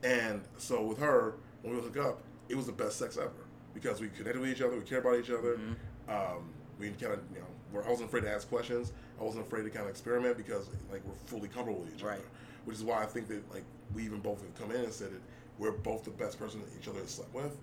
and 0.04 0.42
so 0.58 0.82
with 0.84 0.98
her 1.00 1.36
when 1.62 1.76
we 1.76 1.82
hook 1.82 1.98
up, 1.98 2.22
it 2.48 2.56
was 2.56 2.66
the 2.66 2.72
best 2.72 2.98
sex 2.98 3.18
ever 3.18 3.32
because 3.74 4.00
we 4.02 4.08
connected 4.10 4.40
with 4.40 4.50
each 4.50 4.62
other, 4.62 4.76
we 4.78 4.84
cared 4.84 5.06
about 5.06 5.20
each 5.20 5.30
other, 5.30 5.60
um, 6.08 6.50
we 6.80 6.90
kind 6.90 7.14
of 7.14 7.20
you 7.34 7.40
know, 7.40 7.46
we're, 7.74 7.84
I 7.86 7.90
wasn't 7.90 8.08
afraid 8.10 8.22
to 8.22 8.32
ask 8.32 8.48
questions, 8.50 8.94
I 9.20 9.24
wasn't 9.24 9.46
afraid 9.46 9.64
to 9.64 9.70
kind 9.70 9.84
of 9.86 9.90
experiment 9.92 10.38
because 10.38 10.68
like 10.92 11.02
we're 11.06 11.14
fully 11.26 11.48
comfortable 11.50 11.82
with 11.82 11.94
each 11.96 12.02
Right. 12.04 12.14
other, 12.14 12.24
which 12.66 12.78
is 12.78 12.84
why 12.84 13.04
I 13.04 13.06
think 13.06 13.28
that 13.28 13.42
like 13.54 13.64
we 13.94 14.04
even 14.06 14.20
both 14.20 14.42
have 14.42 14.56
come 14.58 14.72
in 14.72 14.84
and 14.84 14.94
said 14.94 15.12
that 15.12 15.22
we're 15.58 15.72
both 15.72 16.04
the 16.06 16.12
best 16.12 16.40
person 16.40 16.62
that 16.62 16.70
each 16.82 16.88
other 16.88 17.00
has 17.00 17.10
slept 17.12 17.34
with, 17.34 17.56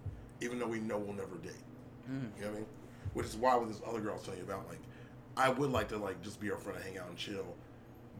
even 0.42 0.58
though 0.58 0.66
we 0.68 0.78
know 0.80 0.98
we'll 0.98 1.14
never 1.16 1.36
date. 1.42 1.52
Mm. 2.10 2.28
You 2.38 2.44
know 2.44 2.50
what 2.50 2.50
I 2.50 2.54
mean? 2.58 2.66
Which 3.14 3.26
is 3.26 3.36
why 3.36 3.56
with 3.56 3.68
this 3.68 3.80
other 3.86 4.00
girl 4.00 4.12
I 4.12 4.14
was 4.16 4.24
telling 4.24 4.40
you 4.40 4.44
about, 4.46 4.68
like, 4.68 4.78
I 5.36 5.48
would 5.50 5.70
like 5.70 5.88
to 5.88 5.96
like 5.98 6.22
just 6.22 6.40
be 6.40 6.48
her 6.48 6.56
friend 6.56 6.76
and 6.78 6.86
hang 6.86 6.98
out 6.98 7.08
and 7.08 7.16
chill, 7.16 7.44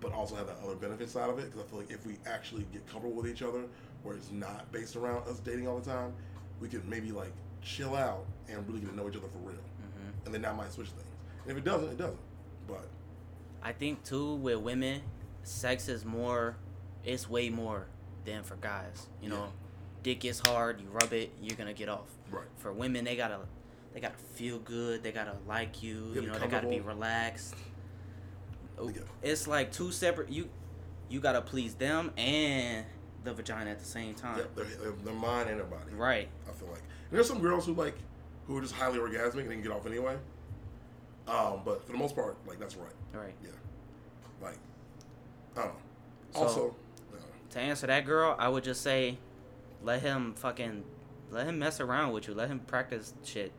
but 0.00 0.12
also 0.12 0.34
have 0.36 0.46
that 0.46 0.58
other 0.64 0.74
benefit 0.74 1.08
side 1.10 1.30
of 1.30 1.38
it 1.38 1.46
because 1.46 1.60
I 1.60 1.64
feel 1.64 1.78
like 1.80 1.90
if 1.90 2.06
we 2.06 2.16
actually 2.26 2.66
get 2.72 2.86
comfortable 2.86 3.16
with 3.16 3.30
each 3.30 3.42
other, 3.42 3.62
where 4.02 4.14
it's 4.16 4.30
not 4.30 4.70
based 4.72 4.96
around 4.96 5.26
us 5.28 5.38
dating 5.40 5.66
all 5.66 5.78
the 5.78 5.90
time, 5.90 6.12
we 6.60 6.68
could 6.68 6.86
maybe 6.88 7.12
like 7.12 7.32
chill 7.62 7.94
out 7.96 8.24
and 8.48 8.66
really 8.68 8.80
get 8.80 8.90
to 8.90 8.96
know 8.96 9.08
each 9.08 9.16
other 9.16 9.28
for 9.28 9.38
real. 9.38 9.56
Mm-hmm. 9.56 10.26
And 10.26 10.34
then 10.34 10.42
that 10.42 10.56
might 10.56 10.72
switch 10.72 10.88
things. 10.88 11.08
And 11.42 11.52
if 11.52 11.58
it 11.58 11.64
doesn't, 11.64 11.88
it 11.90 11.98
doesn't. 11.98 12.18
But 12.68 12.86
I 13.62 13.72
think 13.72 14.04
too 14.04 14.34
with 14.36 14.58
women, 14.58 15.00
sex 15.42 15.88
is 15.88 16.04
more. 16.04 16.56
It's 17.04 17.28
way 17.30 17.48
more 17.50 17.86
than 18.24 18.42
for 18.42 18.56
guys. 18.56 19.06
You 19.22 19.30
know, 19.30 19.36
Yeah. 19.44 19.50
dick 20.02 20.24
is 20.24 20.40
hard. 20.40 20.80
You 20.80 20.88
rub 20.90 21.12
it, 21.12 21.32
you're 21.40 21.56
gonna 21.56 21.72
get 21.72 21.88
off. 21.88 22.08
right, 22.30 22.44
For 22.58 22.72
women, 22.72 23.04
they 23.04 23.14
gotta, 23.16 23.38
they 23.96 24.02
gotta 24.02 24.18
feel 24.34 24.58
good. 24.58 25.02
They 25.02 25.10
gotta 25.10 25.32
like 25.48 25.82
you. 25.82 26.10
You 26.14 26.20
know, 26.26 26.38
they 26.38 26.48
gotta 26.48 26.68
be 26.68 26.80
relaxed. 26.80 27.54
Yeah. 28.78 28.90
It's 29.22 29.46
like 29.48 29.72
two 29.72 29.90
separate. 29.90 30.28
You, 30.28 30.50
you 31.08 31.18
gotta 31.18 31.40
please 31.40 31.72
them 31.72 32.12
and 32.18 32.84
the 33.24 33.32
vagina 33.32 33.70
at 33.70 33.78
the 33.78 33.86
same 33.86 34.12
time. 34.12 34.36
yeah, 34.36 34.44
their, 34.54 34.64
their, 34.66 34.92
their 34.92 35.14
mind 35.14 35.48
and 35.48 35.58
their 35.60 35.66
body. 35.66 35.94
Right. 35.94 36.28
I 36.46 36.52
feel 36.52 36.68
like 36.68 36.80
and 36.80 37.16
there's 37.16 37.26
some 37.26 37.40
girls 37.40 37.64
who 37.64 37.72
like 37.72 37.94
who 38.46 38.58
are 38.58 38.60
just 38.60 38.74
highly 38.74 38.98
orgasmic 38.98 39.40
and 39.40 39.50
they 39.50 39.54
can 39.54 39.62
get 39.62 39.72
off 39.72 39.86
anyway. 39.86 40.18
Um, 41.26 41.62
but 41.64 41.86
for 41.86 41.92
the 41.92 41.98
most 41.98 42.14
part, 42.14 42.36
like 42.46 42.60
that's 42.60 42.76
right. 42.76 42.92
Right. 43.14 43.32
Yeah, 43.42 43.48
like 44.42 44.58
I 45.56 45.60
don't 45.62 45.68
know. 45.68 45.74
So- 46.34 46.40
also, 46.42 46.76
uh, 47.14 47.20
To 47.52 47.60
answer 47.60 47.86
that 47.86 48.04
girl, 48.04 48.36
I 48.38 48.50
would 48.50 48.62
just 48.62 48.82
say, 48.82 49.16
let 49.82 50.02
him 50.02 50.34
fucking, 50.34 50.84
let 51.30 51.46
him 51.46 51.58
mess 51.58 51.80
around 51.80 52.12
with 52.12 52.28
you. 52.28 52.34
Let 52.34 52.48
him 52.50 52.58
practice 52.58 53.14
shit. 53.24 53.52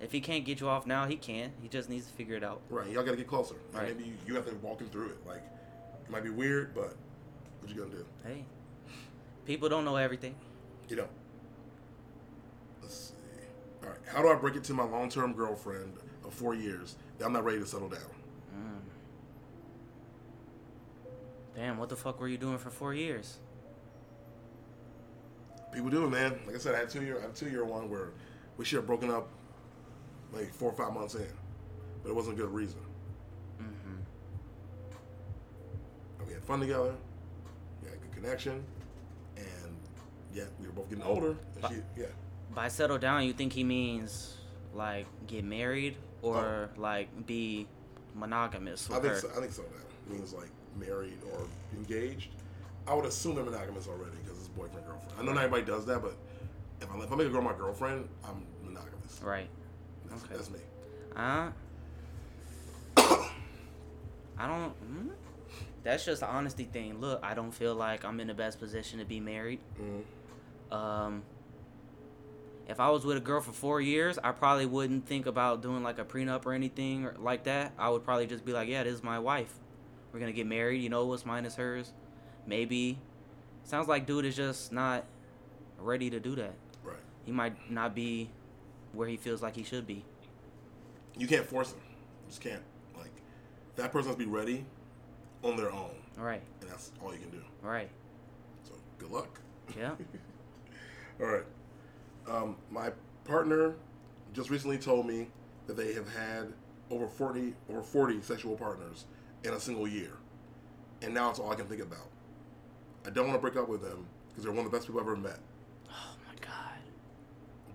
If 0.00 0.12
he 0.12 0.20
can't 0.20 0.44
get 0.44 0.60
you 0.60 0.68
off 0.68 0.86
now, 0.86 1.06
he 1.06 1.16
can. 1.16 1.52
He 1.60 1.68
just 1.68 1.88
needs 1.88 2.06
to 2.06 2.12
figure 2.12 2.36
it 2.36 2.44
out. 2.44 2.60
right. 2.70 2.88
Y'all 2.88 3.02
gotta 3.02 3.16
get 3.16 3.26
closer. 3.26 3.56
And 3.72 3.74
Right. 3.74 3.96
Maybe 3.96 4.10
you, 4.10 4.14
you 4.26 4.34
have 4.34 4.46
to 4.46 4.54
walk 4.56 4.80
him 4.80 4.88
through 4.88 5.08
it. 5.08 5.26
Like 5.26 5.42
it 6.04 6.10
might 6.10 6.22
be 6.22 6.30
weird, 6.30 6.74
but 6.74 6.94
what 7.60 7.68
you 7.70 7.74
gonna 7.74 7.90
do? 7.90 8.04
Hey, 8.24 8.44
people 9.44 9.68
don't 9.68 9.84
know 9.84 9.96
everything. 9.96 10.34
You 10.88 10.96
know. 10.96 11.08
Let's 12.80 12.94
see. 12.94 13.14
All 13.82 13.90
right. 13.90 13.98
How 14.06 14.22
do 14.22 14.28
I 14.28 14.36
break 14.36 14.54
it 14.54 14.64
to 14.64 14.74
my 14.74 14.84
long-term 14.84 15.32
girlfriend 15.34 15.94
of 16.24 16.32
four 16.32 16.54
years 16.54 16.96
that 17.18 17.26
I'm 17.26 17.32
not 17.32 17.44
ready 17.44 17.58
to 17.58 17.66
settle 17.66 17.88
down? 17.88 18.00
Mm. 18.56 18.80
Damn, 21.56 21.76
what 21.76 21.88
the 21.88 21.96
fuck 21.96 22.20
were 22.20 22.28
you 22.28 22.38
doing 22.38 22.58
for 22.58 22.70
four 22.70 22.94
years? 22.94 23.38
People 25.72 25.90
do 25.90 26.04
it, 26.04 26.08
man. 26.08 26.38
Like 26.46 26.54
I 26.54 26.58
said, 26.58 26.74
I 26.74 26.78
had 26.78 26.88
two 26.88 27.02
year, 27.02 27.18
I 27.18 27.22
had 27.22 27.30
a 27.30 27.34
two 27.34 27.50
year 27.50 27.64
one 27.64 27.90
where 27.90 28.10
we 28.56 28.64
should 28.64 28.76
have 28.76 28.86
broken 28.86 29.10
up 29.10 29.28
like 30.32 30.52
four 30.52 30.70
or 30.70 30.74
five 30.74 30.92
months 30.92 31.14
in, 31.14 31.26
but 32.02 32.10
it 32.10 32.14
wasn't 32.14 32.38
a 32.38 32.40
good 32.40 32.52
reason. 32.52 32.80
Mm-hmm. 33.60 33.96
And 36.18 36.28
we 36.28 36.34
had 36.34 36.44
fun 36.44 36.60
together, 36.60 36.94
we 37.82 37.88
had 37.90 38.00
good 38.00 38.12
connection, 38.12 38.64
and 39.36 39.76
yeah, 40.32 40.44
we 40.60 40.66
were 40.66 40.72
both 40.72 40.88
getting 40.88 41.04
older. 41.04 41.36
And 41.62 41.72
she, 41.72 42.00
yeah, 42.00 42.06
By 42.54 42.68
settle 42.68 42.98
down, 42.98 43.24
you 43.24 43.32
think 43.32 43.52
he 43.52 43.64
means 43.64 44.36
like 44.74 45.06
get 45.26 45.44
married 45.44 45.96
or 46.22 46.70
like 46.76 47.26
be 47.26 47.66
monogamous 48.14 48.88
with 48.88 48.98
I 48.98 49.00
think 49.00 49.14
her? 49.14 49.20
so, 49.20 49.30
I 49.30 49.40
think 49.40 49.52
so. 49.52 49.62
Now 49.62 49.88
means 50.08 50.32
like 50.32 50.50
married 50.78 51.18
or 51.32 51.46
engaged. 51.76 52.30
I 52.86 52.94
would 52.94 53.04
assume 53.04 53.34
they're 53.34 53.44
monogamous 53.44 53.86
already 53.86 54.16
because 54.24 54.38
it's 54.38 54.48
boyfriend 54.48 54.86
girlfriend. 54.86 55.12
I 55.18 55.22
know 55.22 55.32
not 55.32 55.44
everybody 55.44 55.70
does 55.70 55.84
that, 55.86 56.02
but 56.02 56.14
if 56.80 56.90
I, 56.90 56.98
if 57.00 57.12
I 57.12 57.16
make 57.16 57.26
a 57.26 57.30
girl 57.30 57.42
my 57.42 57.52
girlfriend, 57.52 58.08
I'm 58.24 58.44
monogamous. 58.64 59.20
Right. 59.22 59.48
That's, 60.10 60.24
Okay. 60.24 60.34
that's 60.34 60.50
me. 60.50 60.58
Uh, 61.16 61.50
I 64.40 64.46
don't. 64.46 64.72
Mm, 64.92 65.10
that's 65.82 66.04
just 66.04 66.22
an 66.22 66.28
honesty 66.28 66.64
thing. 66.64 67.00
Look, 67.00 67.20
I 67.22 67.34
don't 67.34 67.52
feel 67.52 67.74
like 67.74 68.04
I'm 68.04 68.20
in 68.20 68.28
the 68.28 68.34
best 68.34 68.58
position 68.60 68.98
to 69.00 69.04
be 69.04 69.20
married. 69.20 69.60
Mhm. 69.80 70.74
Um, 70.74 71.22
if 72.68 72.78
I 72.78 72.90
was 72.90 73.04
with 73.04 73.16
a 73.16 73.20
girl 73.20 73.40
for 73.40 73.52
four 73.52 73.80
years, 73.80 74.18
I 74.22 74.32
probably 74.32 74.66
wouldn't 74.66 75.06
think 75.06 75.26
about 75.26 75.62
doing 75.62 75.82
like 75.82 75.98
a 75.98 76.04
prenup 76.04 76.44
or 76.46 76.52
anything 76.52 77.04
or 77.06 77.14
like 77.18 77.44
that. 77.44 77.72
I 77.78 77.88
would 77.88 78.04
probably 78.04 78.26
just 78.26 78.44
be 78.44 78.52
like, 78.52 78.68
yeah, 78.68 78.84
this 78.84 78.94
is 78.94 79.02
my 79.02 79.18
wife. 79.18 79.52
We're 80.12 80.20
gonna 80.20 80.32
get 80.32 80.46
married. 80.46 80.82
You 80.82 80.88
know, 80.88 81.06
what's 81.06 81.26
mine 81.26 81.44
is 81.44 81.56
hers. 81.56 81.92
Maybe. 82.46 82.98
Sounds 83.64 83.88
like 83.88 84.06
dude 84.06 84.24
is 84.24 84.36
just 84.36 84.72
not 84.72 85.04
ready 85.78 86.10
to 86.10 86.20
do 86.20 86.34
that. 86.36 86.54
Right. 86.84 86.96
He 87.24 87.32
might 87.32 87.70
not 87.70 87.94
be 87.94 88.30
where 88.92 89.08
he 89.08 89.16
feels 89.16 89.42
like 89.42 89.56
he 89.56 89.62
should 89.62 89.86
be. 89.86 90.04
You 91.16 91.26
can't 91.26 91.46
force 91.46 91.72
them. 91.72 91.80
You 92.24 92.28
just 92.28 92.40
can't. 92.40 92.62
Like 92.96 93.10
that 93.76 93.92
person 93.92 94.08
has 94.08 94.16
to 94.16 94.24
be 94.24 94.30
ready 94.30 94.64
on 95.42 95.56
their 95.56 95.70
own, 95.72 95.90
All 96.18 96.24
right. 96.24 96.42
and 96.60 96.70
that's 96.70 96.90
all 97.02 97.12
you 97.12 97.20
can 97.20 97.30
do. 97.30 97.40
All 97.64 97.70
right. 97.70 97.88
So 98.64 98.74
good 98.98 99.10
luck. 99.10 99.40
Yeah. 99.76 99.92
All 101.20 101.26
right. 101.26 101.44
Um, 102.28 102.56
my 102.70 102.90
partner 103.24 103.74
just 104.32 104.50
recently 104.50 104.78
told 104.78 105.06
me 105.06 105.28
that 105.66 105.76
they 105.76 105.92
have 105.94 106.08
had 106.14 106.52
over 106.90 107.06
forty 107.06 107.54
over 107.70 107.82
forty 107.82 108.20
sexual 108.22 108.56
partners 108.56 109.04
in 109.44 109.52
a 109.54 109.60
single 109.60 109.86
year, 109.88 110.12
and 111.02 111.12
now 111.14 111.30
it's 111.30 111.38
all 111.38 111.50
I 111.52 111.54
can 111.54 111.66
think 111.66 111.82
about. 111.82 112.08
I 113.06 113.10
don't 113.10 113.26
want 113.28 113.38
to 113.38 113.40
break 113.40 113.56
up 113.56 113.68
with 113.68 113.82
them 113.82 114.06
because 114.28 114.44
they're 114.44 114.52
one 114.52 114.64
of 114.66 114.70
the 114.70 114.76
best 114.76 114.86
people 114.88 115.00
I've 115.00 115.06
ever 115.06 115.16
met. 115.16 115.38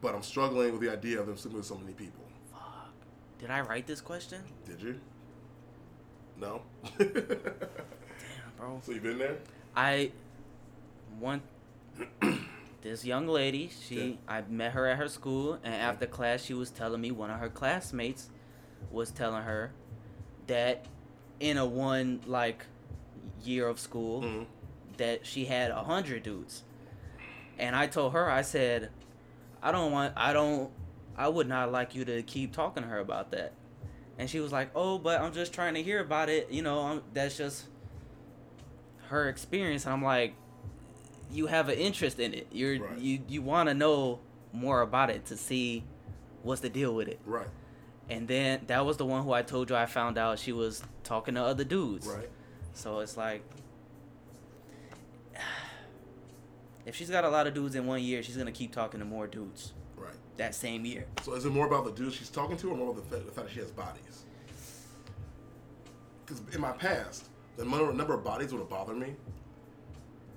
But 0.03 0.13
I'm 0.13 0.21
struggling 0.21 0.71
with 0.73 0.81
the 0.81 0.89
idea 0.91 1.19
of 1.19 1.25
them 1.27 1.37
sleeping 1.37 1.57
with 1.57 1.65
so 1.65 1.77
many 1.77 1.93
people. 1.93 2.23
Fuck. 2.51 2.91
Did 3.39 3.49
I 3.49 3.61
write 3.61 3.87
this 3.87 4.01
question? 4.01 4.41
Did 4.67 4.81
you? 4.81 4.99
No. 6.39 6.61
Damn, 6.99 7.07
bro. 8.57 8.81
so 8.85 8.91
you've 8.91 9.01
been 9.03 9.17
there? 9.17 9.37
I 9.75 10.11
one 11.19 11.41
this 12.81 13.05
young 13.05 13.27
lady, 13.27 13.71
she 13.87 14.19
I 14.27 14.41
met 14.49 14.73
her 14.73 14.85
at 14.87 14.97
her 14.97 15.07
school 15.07 15.57
and 15.63 15.73
after 15.73 16.05
class 16.05 16.43
she 16.43 16.53
was 16.53 16.69
telling 16.69 16.99
me 17.01 17.11
one 17.11 17.29
of 17.31 17.39
her 17.39 17.49
classmates 17.49 18.29
was 18.91 19.09
telling 19.11 19.43
her 19.43 19.71
that 20.47 20.85
in 21.39 21.57
a 21.57 21.65
one 21.65 22.19
like 22.27 22.65
year 23.43 23.67
of 23.67 23.79
school 23.79 24.21
Mhm. 24.21 24.45
that 24.97 25.25
she 25.25 25.45
had 25.45 25.71
a 25.71 25.83
hundred 25.83 26.23
dudes. 26.23 26.63
And 27.57 27.75
I 27.75 27.85
told 27.87 28.13
her, 28.13 28.29
I 28.29 28.41
said, 28.41 28.89
I 29.63 29.71
don't 29.71 29.91
want 29.91 30.13
I 30.15 30.33
don't 30.33 30.69
I 31.17 31.29
would 31.29 31.47
not 31.47 31.71
like 31.71 31.95
you 31.95 32.05
to 32.05 32.21
keep 32.23 32.53
talking 32.53 32.83
to 32.83 32.89
her 32.89 32.99
about 32.99 33.31
that. 33.31 33.53
And 34.19 34.29
she 34.29 34.39
was 34.39 34.51
like, 34.51 34.69
"Oh, 34.75 34.99
but 34.99 35.21
I'm 35.21 35.33
just 35.33 35.53
trying 35.53 35.73
to 35.73 35.81
hear 35.81 35.99
about 35.99 36.29
it. 36.29 36.51
You 36.51 36.61
know, 36.61 36.79
I'm, 36.81 37.01
that's 37.13 37.35
just 37.37 37.65
her 39.07 39.27
experience." 39.29 39.85
And 39.85 39.93
I'm 39.93 40.03
like, 40.03 40.35
"You 41.31 41.47
have 41.47 41.69
an 41.69 41.77
interest 41.79 42.19
in 42.19 42.33
it. 42.33 42.47
You're 42.51 42.79
Right. 42.79 42.97
you 42.99 43.19
you 43.27 43.41
want 43.41 43.69
to 43.69 43.73
know 43.73 44.19
more 44.51 44.81
about 44.81 45.09
it 45.09 45.25
to 45.27 45.37
see 45.37 45.83
what's 46.43 46.61
the 46.61 46.69
deal 46.69 46.93
with 46.93 47.07
it." 47.07 47.19
Right. 47.25 47.47
And 48.09 48.27
then 48.27 48.61
that 48.67 48.85
was 48.85 48.97
the 48.97 49.05
one 49.05 49.23
who 49.23 49.31
I 49.31 49.41
told 49.41 49.69
you 49.69 49.75
I 49.75 49.85
found 49.85 50.17
out 50.17 50.37
she 50.37 50.51
was 50.51 50.83
talking 51.03 51.35
to 51.35 51.41
other 51.43 51.63
dudes. 51.63 52.05
Right. 52.05 52.29
So 52.73 52.99
it's 52.99 53.15
like, 53.17 53.43
if 56.85 56.95
she's 56.95 57.09
got 57.09 57.23
a 57.23 57.29
lot 57.29 57.47
of 57.47 57.53
dudes 57.53 57.75
in 57.75 57.85
one 57.85 58.01
year, 58.01 58.21
she's 58.23 58.37
gonna 58.37 58.51
keep 58.51 58.71
talking 58.71 58.99
to 58.99 59.05
more 59.05 59.27
dudes 59.27 59.73
Right. 59.97 60.13
that 60.37 60.53
same 60.55 60.85
year. 60.85 61.05
So 61.23 61.33
is 61.33 61.45
it 61.45 61.51
more 61.51 61.67
about 61.67 61.85
the 61.85 61.91
dudes 61.91 62.15
she's 62.15 62.29
talking 62.29 62.57
to, 62.57 62.71
or 62.71 62.75
more 62.77 62.91
about 62.91 63.09
the 63.09 63.15
fact, 63.15 63.25
the 63.25 63.31
fact 63.31 63.47
that 63.47 63.53
she 63.53 63.59
has 63.59 63.71
bodies? 63.71 64.23
Because 66.25 66.41
in 66.55 66.61
my 66.61 66.71
past, 66.71 67.25
the 67.57 67.65
number, 67.65 67.91
number 67.93 68.13
of 68.13 68.23
bodies 68.23 68.51
would 68.51 68.59
have 68.59 68.69
bothered 68.69 68.97
me, 68.97 69.15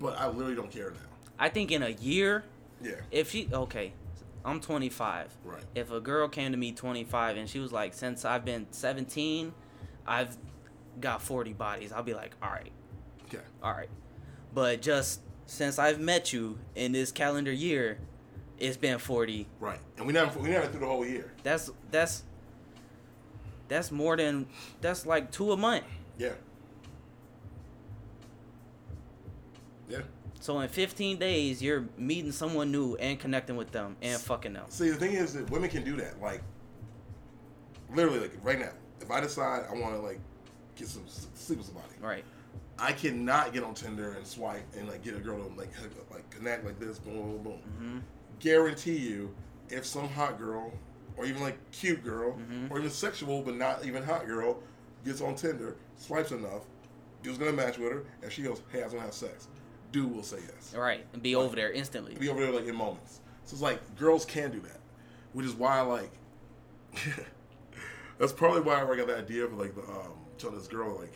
but 0.01 0.18
I 0.18 0.26
literally 0.28 0.55
don't 0.55 0.70
care 0.70 0.90
now. 0.90 0.97
I 1.38 1.49
think 1.49 1.70
in 1.70 1.82
a 1.82 1.90
year, 1.90 2.44
Yeah. 2.82 2.94
if 3.11 3.30
she 3.30 3.49
okay, 3.53 3.92
I'm 4.44 4.61
25. 4.61 5.32
Right. 5.44 5.62
If 5.74 5.90
a 5.90 6.01
girl 6.01 6.28
came 6.28 6.53
to 6.53 6.59
me 6.59 6.72
25 6.72 7.36
and 7.36 7.49
she 7.49 7.59
was 7.59 7.72
like, 7.72 7.94
since 7.94 8.24
I've 8.24 8.44
been 8.44 8.66
17, 8.70 9.53
I've 10.07 10.36
got 11.01 11.20
40 11.22 11.53
bodies, 11.53 11.92
I'll 11.92 12.03
be 12.03 12.14
like, 12.14 12.34
all 12.42 12.51
right, 12.51 12.72
Okay. 13.26 13.42
all 13.62 13.72
right. 13.72 13.88
But 14.55 14.82
just 14.82 15.20
since 15.47 15.78
I've 15.78 16.01
met 16.01 16.32
you 16.32 16.59
in 16.74 16.92
this 16.92 17.12
calendar 17.12 17.53
year, 17.53 17.99
it's 18.59 18.76
been 18.76 18.99
40. 18.99 19.47
Right. 19.61 19.78
And 19.97 20.07
we 20.07 20.12
never 20.12 20.38
we 20.38 20.51
never 20.51 20.66
through 20.66 20.80
the 20.80 20.86
whole 20.86 21.07
year. 21.07 21.32
That's 21.42 21.70
that's 21.90 22.24
that's 23.68 23.90
more 23.90 24.16
than 24.16 24.47
that's 24.80 25.07
like 25.07 25.30
two 25.30 25.53
a 25.53 25.57
month. 25.57 25.84
Yeah. 26.18 26.32
Yeah. 29.88 30.01
So 30.40 30.61
in 30.61 30.68
15 30.68 31.18
days, 31.18 31.62
you're 31.62 31.86
meeting 31.97 32.32
someone 32.32 32.70
new 32.70 32.94
and 32.97 33.18
connecting 33.18 33.57
with 33.57 33.72
them 33.72 33.97
and 34.03 34.20
fucking 34.20 34.53
them. 34.53 34.64
See, 34.68 34.90
the 34.90 34.97
thing 34.97 35.12
is 35.14 35.34
that 35.34 35.51
women 35.51 35.70
can 35.70 35.82
do 35.84 35.97
that. 35.97 36.20
Like, 36.20 36.42
literally, 37.94 38.20
like 38.20 38.32
right 38.42 38.59
now, 38.59 38.70
if 39.01 39.11
I 39.11 39.20
decide 39.20 39.64
I 39.68 39.72
want 39.78 39.94
to 39.94 40.01
like 40.01 40.20
get 40.76 40.88
some 40.88 41.03
sleep 41.34 41.59
with 41.59 41.66
somebody, 41.66 41.94
Right. 42.01 42.24
I 42.78 42.92
cannot 42.92 43.52
get 43.52 43.62
on 43.64 43.74
Tinder 43.74 44.12
and 44.12 44.26
swipe 44.26 44.64
and 44.76 44.88
like 44.88 45.02
get 45.02 45.16
a 45.16 45.20
girl 45.20 45.38
to 45.38 45.54
like 45.58 45.72
hook 45.74 45.92
up, 46.00 46.10
like 46.10 46.28
connect 46.30 46.64
like 46.64 46.78
this, 46.78 46.98
boom, 46.98 47.14
boom, 47.14 47.42
boom. 47.42 47.58
hmm 47.78 47.98
Guarantee 48.40 48.96
you, 48.98 49.34
if 49.70 49.86
some 49.86 50.08
hot 50.08 50.38
girl 50.38 50.72
or 51.16 51.24
even 51.24 51.40
like 51.42 51.56
cute 51.72 52.04
girl 52.04 52.32
Mhm. 52.34 52.70
or 52.70 52.78
even 52.78 52.90
sexual 52.90 53.40
but 53.42 53.54
not 53.56 53.84
even 53.86 54.02
hot 54.02 54.26
girl 54.26 54.62
gets 55.04 55.20
on 55.22 55.34
Tinder, 55.34 55.76
swipes 55.96 56.32
enough, 56.32 56.62
dude's 57.22 57.38
gonna 57.38 57.52
match 57.52 57.78
with 57.78 57.92
her, 57.92 58.04
and 58.22 58.30
she 58.30 58.42
goes, 58.42 58.60
"Hey, 58.70 58.80
I 58.80 58.82
want 58.82 58.92
to 58.98 59.00
have 59.00 59.14
sex." 59.14 59.48
Dude 59.92 60.14
will 60.14 60.22
say 60.22 60.38
yes. 60.54 60.74
Right. 60.76 61.06
And 61.14 61.22
be 61.22 61.34
over 61.34 61.56
there 61.56 61.72
instantly. 61.72 62.14
Be 62.16 62.28
over 62.28 62.40
there 62.42 62.52
like 62.52 62.66
in 62.66 62.74
moments. 62.76 63.20
So 63.44 63.54
it's 63.54 63.62
like 63.62 63.96
girls 63.96 64.24
can 64.26 64.50
do 64.50 64.60
that. 64.60 64.80
which 65.32 65.46
is 65.46 65.54
why 65.54 65.80
like 65.80 66.10
that's 68.18 68.32
probably 68.32 68.60
why 68.62 68.82
I 68.82 68.96
got 68.96 69.06
the 69.06 69.16
idea 69.18 69.46
for 69.46 69.54
like 69.56 69.74
the 69.74 69.82
um 69.82 70.12
telling 70.38 70.56
this 70.58 70.66
girl 70.68 70.98
like, 70.98 71.12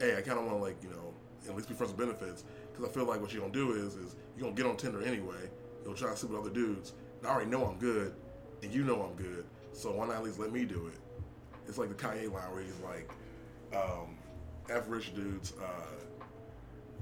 hey, 0.00 0.16
I 0.16 0.22
kind 0.22 0.38
of 0.38 0.44
want 0.44 0.58
to 0.58 0.62
like 0.62 0.82
you 0.82 0.90
know 0.90 1.14
at 1.48 1.54
least 1.54 1.68
be 1.68 1.74
friends 1.74 1.92
with 1.92 1.98
benefits 1.98 2.44
because 2.72 2.88
I 2.88 2.92
feel 2.92 3.04
like 3.04 3.20
what 3.20 3.32
you're 3.32 3.42
gonna 3.42 3.52
do 3.52 3.72
is 3.72 3.94
is 3.96 4.16
you're 4.36 4.44
gonna 4.44 4.56
get 4.56 4.66
on 4.66 4.76
Tinder 4.76 5.02
anyway. 5.02 5.50
You'll 5.84 5.94
try 5.94 6.10
to 6.10 6.16
sleep 6.16 6.32
with 6.32 6.40
other 6.40 6.50
dudes. 6.50 6.92
And 7.18 7.28
I 7.28 7.34
already 7.34 7.50
know 7.50 7.64
I'm 7.66 7.78
good, 7.78 8.14
and 8.62 8.72
you 8.72 8.84
know 8.84 9.02
I'm 9.02 9.14
good. 9.16 9.44
So 9.72 9.92
why 9.92 10.06
not 10.06 10.16
at 10.16 10.24
least 10.24 10.38
let 10.38 10.52
me 10.52 10.64
do 10.64 10.86
it? 10.86 10.98
It's 11.66 11.78
like 11.78 11.88
the 11.88 11.94
Kanye 11.94 12.32
line 12.32 12.50
where 12.52 12.62
he's 12.62 12.80
like, 12.80 13.10
um, 13.74 14.16
"F 14.70 14.84
rich 14.88 15.14
dudes, 15.14 15.52
uh, 15.62 16.04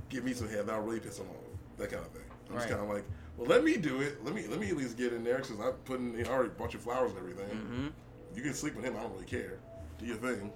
give 0.08 0.24
me 0.24 0.32
some 0.32 0.48
head, 0.48 0.66
that'll 0.66 0.82
really 0.82 1.00
piss 1.00 1.18
them 1.18 1.28
off." 1.28 1.36
That 1.78 1.90
kind 1.90 2.04
of 2.04 2.10
thing. 2.12 2.22
I'm 2.50 2.56
just 2.56 2.68
kind 2.68 2.80
of 2.82 2.88
like, 2.88 3.04
well, 3.36 3.48
let 3.48 3.64
me 3.64 3.76
do 3.76 4.00
it. 4.00 4.24
Let 4.24 4.34
me 4.34 4.46
let 4.46 4.60
me 4.60 4.68
at 4.68 4.76
least 4.76 4.96
get 4.96 5.12
in 5.12 5.24
there 5.24 5.38
because 5.38 5.58
I 5.58 5.70
put 5.84 6.00
in, 6.00 6.14
you 6.14 6.24
know, 6.24 6.30
I 6.30 6.34
already 6.34 6.50
bought 6.50 6.74
you 6.74 6.78
flowers 6.78 7.10
and 7.12 7.18
everything. 7.18 7.48
Mm-hmm. 7.48 7.86
You 8.34 8.42
can 8.42 8.54
sleep 8.54 8.76
with 8.76 8.84
him. 8.84 8.96
I 8.96 9.02
don't 9.02 9.12
really 9.12 9.24
care. 9.24 9.58
Do 9.98 10.06
your 10.06 10.16
thing. 10.16 10.52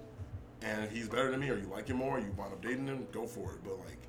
And 0.61 0.83
if 0.83 0.91
he's 0.91 1.07
better 1.07 1.29
than 1.31 1.39
me, 1.39 1.49
or 1.49 1.57
you 1.57 1.67
like 1.67 1.87
him 1.87 1.97
more, 1.97 2.19
you 2.19 2.31
wind 2.37 2.53
up 2.53 2.61
dating 2.61 2.87
him, 2.87 3.05
go 3.11 3.25
for 3.27 3.53
it. 3.53 3.59
But 3.63 3.77
like, 3.79 3.99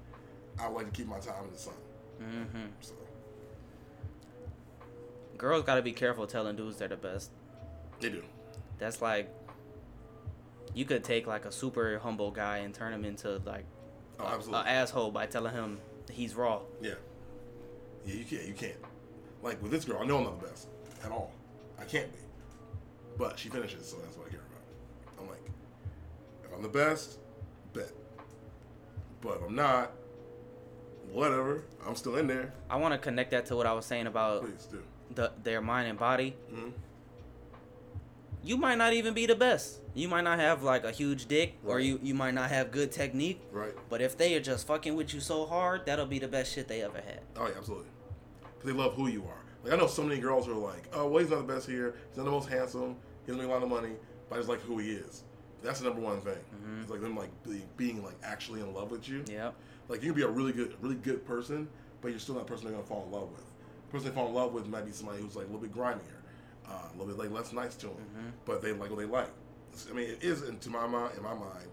I 0.58 0.68
like 0.68 0.86
to 0.86 0.92
keep 0.92 1.06
my 1.06 1.18
time 1.18 1.44
in 1.44 1.52
the 1.52 1.58
sun. 1.58 1.74
Mm-hmm. 2.22 2.66
So 2.80 2.94
Girls 5.36 5.62
got 5.64 5.76
to 5.76 5.82
be 5.82 5.92
careful 5.92 6.26
telling 6.26 6.56
dudes 6.56 6.76
they're 6.78 6.88
the 6.88 6.96
best. 6.96 7.30
they 8.00 8.08
do. 8.10 8.22
That's 8.78 9.00
like 9.02 9.28
you 10.74 10.84
could 10.84 11.04
take 11.04 11.26
like 11.26 11.44
a 11.44 11.52
super 11.52 11.98
humble 11.98 12.30
guy 12.30 12.58
and 12.58 12.74
turn 12.74 12.92
him 12.92 13.04
into 13.04 13.40
like 13.44 13.64
Oh, 14.20 14.40
asshole 14.66 15.12
by 15.12 15.26
telling 15.26 15.52
him 15.54 15.78
he's 16.10 16.34
raw. 16.34 16.60
Yeah. 16.82 16.94
Yeah, 18.04 18.14
you 18.16 18.24
can't. 18.24 18.44
You 18.46 18.54
can't. 18.54 18.76
Like 19.42 19.62
with 19.62 19.70
this 19.70 19.84
girl, 19.84 19.98
I 20.02 20.06
know 20.06 20.18
I'm 20.18 20.24
not 20.24 20.40
the 20.40 20.48
best 20.48 20.66
at 21.04 21.12
all. 21.12 21.30
I 21.78 21.84
can't 21.84 22.10
be. 22.12 22.18
But 23.16 23.38
she 23.38 23.48
finishes, 23.48 23.88
so 23.88 23.96
that's 23.98 24.16
what 24.16 24.26
I 24.26 24.30
care 24.30 24.40
about. 24.40 25.22
I'm 25.22 25.28
like, 25.28 25.42
if 26.44 26.47
I'm 26.58 26.64
the 26.64 26.68
best, 26.68 27.18
bet. 27.72 27.92
But 29.20 29.36
if 29.36 29.42
I'm 29.44 29.54
not, 29.54 29.92
whatever. 31.12 31.62
I'm 31.86 31.94
still 31.94 32.16
in 32.16 32.26
there. 32.26 32.52
I 32.68 32.74
want 32.76 32.92
to 32.94 32.98
connect 32.98 33.30
that 33.30 33.46
to 33.46 33.56
what 33.56 33.64
I 33.64 33.72
was 33.72 33.86
saying 33.86 34.08
about 34.08 34.42
Please 34.42 34.66
do. 34.66 34.82
the, 35.14 35.30
their 35.44 35.60
mind 35.60 35.88
and 35.88 35.96
body. 35.96 36.36
Mhm. 36.52 36.72
You 38.42 38.56
might 38.56 38.74
not 38.76 38.92
even 38.92 39.14
be 39.14 39.26
the 39.26 39.36
best. 39.36 39.80
You 39.94 40.08
might 40.08 40.22
not 40.22 40.40
have 40.40 40.64
like 40.64 40.82
a 40.82 40.90
huge 40.90 41.26
dick, 41.26 41.54
or 41.64 41.78
you 41.78 42.00
you 42.02 42.14
might 42.14 42.34
not 42.34 42.50
have 42.50 42.72
good 42.72 42.90
technique. 42.90 43.40
Right. 43.52 43.74
But 43.88 44.00
if 44.00 44.16
they 44.18 44.34
are 44.34 44.40
just 44.40 44.66
fucking 44.66 44.96
with 44.96 45.14
you 45.14 45.20
so 45.20 45.46
hard, 45.46 45.86
that'll 45.86 46.06
be 46.06 46.18
the 46.18 46.28
best 46.28 46.52
shit 46.54 46.66
they 46.66 46.82
ever 46.82 46.98
had. 47.00 47.20
Oh 47.36 47.46
yeah, 47.46 47.54
absolutely. 47.56 47.86
Because 48.56 48.72
they 48.72 48.76
love 48.76 48.94
who 48.94 49.06
you 49.06 49.22
are. 49.24 49.42
Like 49.62 49.74
I 49.74 49.76
know 49.76 49.86
so 49.86 50.02
many 50.02 50.20
girls 50.20 50.46
who 50.46 50.52
are 50.52 50.72
like, 50.72 50.88
oh, 50.92 51.06
well, 51.08 51.20
he's 51.22 51.30
not 51.30 51.46
the 51.46 51.52
best 51.54 51.68
here. 51.68 51.94
He's 52.08 52.16
not 52.16 52.24
the 52.24 52.30
most 52.32 52.48
handsome. 52.48 52.96
He 53.24 53.32
doesn't 53.32 53.38
make 53.42 53.48
a 53.48 53.52
lot 53.52 53.62
of 53.62 53.68
money, 53.68 53.92
but 54.28 54.36
I 54.36 54.38
just 54.38 54.48
like 54.48 54.60
who 54.62 54.78
he 54.78 54.90
is. 54.92 55.22
That's 55.62 55.80
the 55.80 55.86
number 55.86 56.00
one 56.00 56.20
thing. 56.20 56.38
It's 56.80 56.90
like 56.90 57.00
them 57.00 57.16
like 57.16 57.30
be, 57.42 57.62
being 57.76 58.02
like 58.04 58.16
actually 58.22 58.60
in 58.60 58.72
love 58.72 58.90
with 58.90 59.08
you. 59.08 59.24
Yep. 59.28 59.54
Like 59.88 60.02
you 60.02 60.12
can 60.12 60.16
be 60.16 60.22
a 60.22 60.28
really 60.28 60.52
good, 60.52 60.74
really 60.80 60.94
good 60.96 61.26
person, 61.26 61.68
but 62.00 62.10
you're 62.10 62.20
still 62.20 62.36
not 62.36 62.42
a 62.42 62.46
person 62.46 62.66
they're 62.66 62.74
gonna 62.74 62.86
fall 62.86 63.04
in 63.06 63.12
love 63.12 63.30
with. 63.30 63.44
The 63.86 63.92
person 63.92 64.08
they 64.08 64.14
fall 64.14 64.28
in 64.28 64.34
love 64.34 64.52
with 64.52 64.66
might 64.68 64.86
be 64.86 64.92
somebody 64.92 65.20
who's 65.20 65.34
like 65.36 65.44
a 65.44 65.48
little 65.50 65.62
bit 65.62 65.72
grimier, 65.72 66.22
uh, 66.68 66.72
a 66.88 66.92
little 66.98 67.06
bit 67.06 67.18
like 67.18 67.30
less 67.32 67.52
nice 67.52 67.74
to 67.76 67.86
them, 67.86 67.96
but 68.44 68.62
they 68.62 68.72
like 68.72 68.90
what 68.90 68.98
they 68.98 69.04
like. 69.06 69.30
I 69.90 69.92
mean, 69.94 70.10
it 70.10 70.18
is, 70.22 70.42
into 70.42 70.70
my 70.70 70.86
mind, 70.86 71.14
in 71.16 71.22
my 71.22 71.34
mind, 71.34 71.68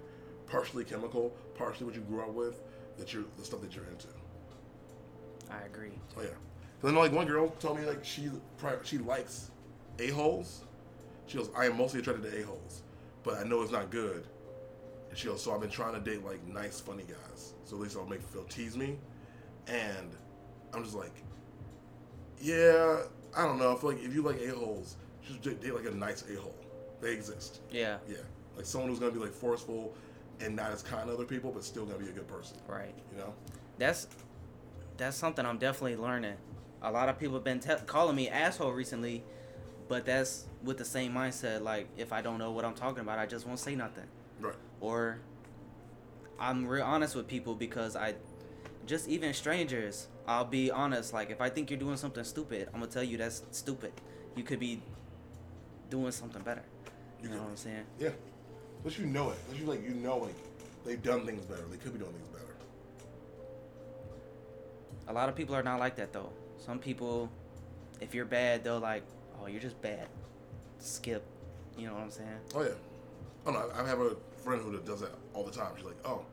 partially 0.48 0.84
chemical, 0.84 1.36
partially 1.56 1.86
what 1.86 1.96
you 1.96 2.02
grew 2.02 2.22
up 2.22 2.34
with, 2.34 2.62
that 2.98 3.14
you're 3.14 3.24
the 3.38 3.46
stuff 3.46 3.62
that 3.62 3.76
you're 3.76 3.86
into. 3.86 4.08
I 5.50 5.66
agree. 5.66 5.92
Oh 6.18 6.22
yeah. 6.22 6.30
I 6.84 6.92
know 6.92 7.00
like 7.00 7.12
one 7.12 7.26
girl 7.26 7.50
told 7.60 7.80
me 7.80 7.86
like 7.86 8.06
she 8.06 8.30
she 8.84 8.98
likes 9.00 9.50
a 10.00 10.10
holes. 10.10 10.62
She 11.28 11.38
goes, 11.38 11.50
I 11.58 11.66
am 11.66 11.78
mostly 11.78 12.00
attracted 12.00 12.32
to 12.32 12.40
a 12.40 12.46
holes, 12.46 12.84
but 13.26 13.40
I 13.40 13.44
know 13.44 13.62
it's 13.64 13.72
not 13.72 13.90
good. 13.90 14.24
And 15.10 15.18
she 15.18 15.28
goes, 15.28 15.42
so 15.42 15.54
I've 15.54 15.60
been 15.60 15.70
trying 15.70 15.94
to 15.94 16.00
date 16.00 16.24
like 16.24 16.46
nice, 16.48 16.80
funny 16.80 17.04
guys, 17.04 17.54
so 17.66 17.76
at 17.76 17.82
least 17.82 17.98
I'll 17.98 18.06
make 18.06 18.22
feel 18.22 18.44
tease 18.44 18.78
me. 18.78 18.98
And 19.68 20.12
I'm 20.74 20.84
just 20.84 20.96
like, 20.96 21.14
yeah, 22.40 23.02
I 23.36 23.46
don't 23.46 23.58
know. 23.58 23.76
I 23.76 23.80
feel 23.80 23.92
like 23.92 24.04
if 24.04 24.14
you 24.14 24.22
like 24.22 24.40
a 24.42 24.52
holes, 24.52 24.96
date- 25.42 25.62
date 25.62 25.74
like 25.74 25.86
a 25.86 25.92
nice 25.92 26.24
a 26.30 26.40
hole. 26.40 26.56
They 27.02 27.12
exist. 27.12 27.62
Yeah. 27.72 27.98
Yeah, 28.08 28.18
like 28.56 28.66
someone 28.66 28.90
who's 28.90 29.00
gonna 29.00 29.12
be 29.12 29.20
like 29.20 29.34
forceful 29.34 29.94
and 30.40 30.56
not 30.56 30.72
as 30.72 30.84
kind 30.84 31.08
to 31.08 31.14
other 31.14 31.26
people, 31.26 31.52
but 31.52 31.64
still 31.64 31.86
gonna 31.86 32.00
be 32.00 32.10
a 32.10 32.14
good 32.14 32.28
person. 32.28 32.58
Right. 32.68 32.94
You 33.12 33.18
know? 33.18 33.34
That's 33.78 34.08
that's 34.98 35.18
something 35.18 35.46
I'm 35.46 35.58
definitely 35.58 35.98
learning. 35.98 36.36
A 36.82 36.92
lot 36.92 37.10
of 37.10 37.18
people 37.20 37.36
have 37.36 37.44
been 37.44 37.60
te- 37.60 37.84
calling 37.86 38.16
me 38.16 38.30
asshole 38.30 38.72
recently, 38.72 39.24
but 39.88 40.06
that's 40.06 40.46
with 40.66 40.78
the 40.78 40.86
same 40.86 41.14
mindset. 41.14 41.62
Like 41.62 41.88
if 41.98 42.12
I 42.12 42.22
don't 42.22 42.40
know 42.40 42.52
what 42.52 42.66
I'm 42.66 42.74
talking 42.74 43.02
about, 43.02 43.20
I 43.20 43.26
just 43.26 43.48
won't 43.48 43.60
say 43.60 43.76
nothing. 43.76 44.06
Right. 44.40 44.56
Or 44.82 45.20
I'm 46.40 46.68
real 46.68 46.84
honest 46.84 47.16
with 47.16 47.28
people 47.28 47.56
because 47.56 47.96
I 47.96 48.16
just 48.86 49.08
even 49.08 49.34
strangers. 49.34 50.08
I'll 50.28 50.46
be 50.46 50.72
honest. 50.72 51.14
Like 51.14 51.30
if 51.30 51.40
I 51.40 51.50
think 51.50 51.70
you're 51.70 51.80
doing 51.80 51.98
something 51.98 52.24
stupid, 52.24 52.68
I'm 52.74 52.80
gonna 52.80 52.92
tell 52.92 53.04
you 53.04 53.18
that's 53.18 53.44
stupid. 53.52 53.94
You 54.36 54.44
could 54.44 54.60
be 54.60 54.82
doing 55.90 56.12
something 56.12 56.42
better. 56.42 56.64
You 57.22 57.30
know 57.30 57.36
could 57.36 57.44
what 57.44 57.52
I'm 57.52 57.58
saying? 57.58 57.86
Yeah. 58.00 58.10
But 58.84 58.98
you 58.98 59.06
know 59.06 59.30
it. 59.30 59.38
Unless 59.48 59.62
you 59.62 59.68
like 59.68 59.84
you 59.84 59.96
know 59.96 60.18
like 60.18 60.36
they've 60.84 61.02
done 61.02 61.26
things 61.26 61.46
better. 61.46 61.64
They 61.72 61.78
could 61.78 61.94
be 61.94 62.00
doing 62.00 62.12
things 62.12 62.28
better. 62.28 62.44
A 65.08 65.14
lot 65.14 65.30
of 65.30 65.36
people 65.36 65.56
are 65.56 65.64
not 65.64 65.80
like 65.80 65.96
that 65.98 66.12
though. 66.12 66.32
Some 66.58 66.80
people, 66.80 67.30
if 68.02 68.16
you're 68.16 68.26
bad, 68.26 68.64
they'll 68.64 68.80
like, 68.80 69.04
oh, 69.40 69.48
you're 69.48 69.62
just 69.62 69.80
bad. 69.82 70.08
Skip. 70.80 71.24
You 71.78 71.88
know 71.88 71.94
what 71.94 72.04
I'm 72.04 72.12
saying? 72.12 72.40
Oh 72.56 72.64
yeah. 72.64 72.70
Oh 73.46 73.52
no, 73.52 73.70
I 73.76 73.88
have 73.88 74.00
a 74.00 74.16
friend 74.44 74.62
who 74.62 74.78
does 74.80 75.02
that 75.02 75.12
all 75.34 75.44
the 75.44 75.52
time. 75.52 75.72
She's 75.76 75.86
like, 75.86 75.98
oh, 76.06 76.26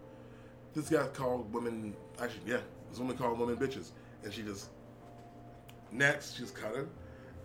this 0.74 0.88
guy 0.88 1.07
called 1.09 1.53
women. 1.53 1.95
Actually, 2.20 2.43
yeah, 2.47 2.61
this 2.90 2.99
woman 2.99 3.16
called 3.16 3.38
women 3.38 3.57
bitches, 3.57 3.90
and 4.24 4.32
she 4.32 4.43
just 4.43 4.68
next 5.90 6.36
she's 6.36 6.51
cutting, 6.51 6.88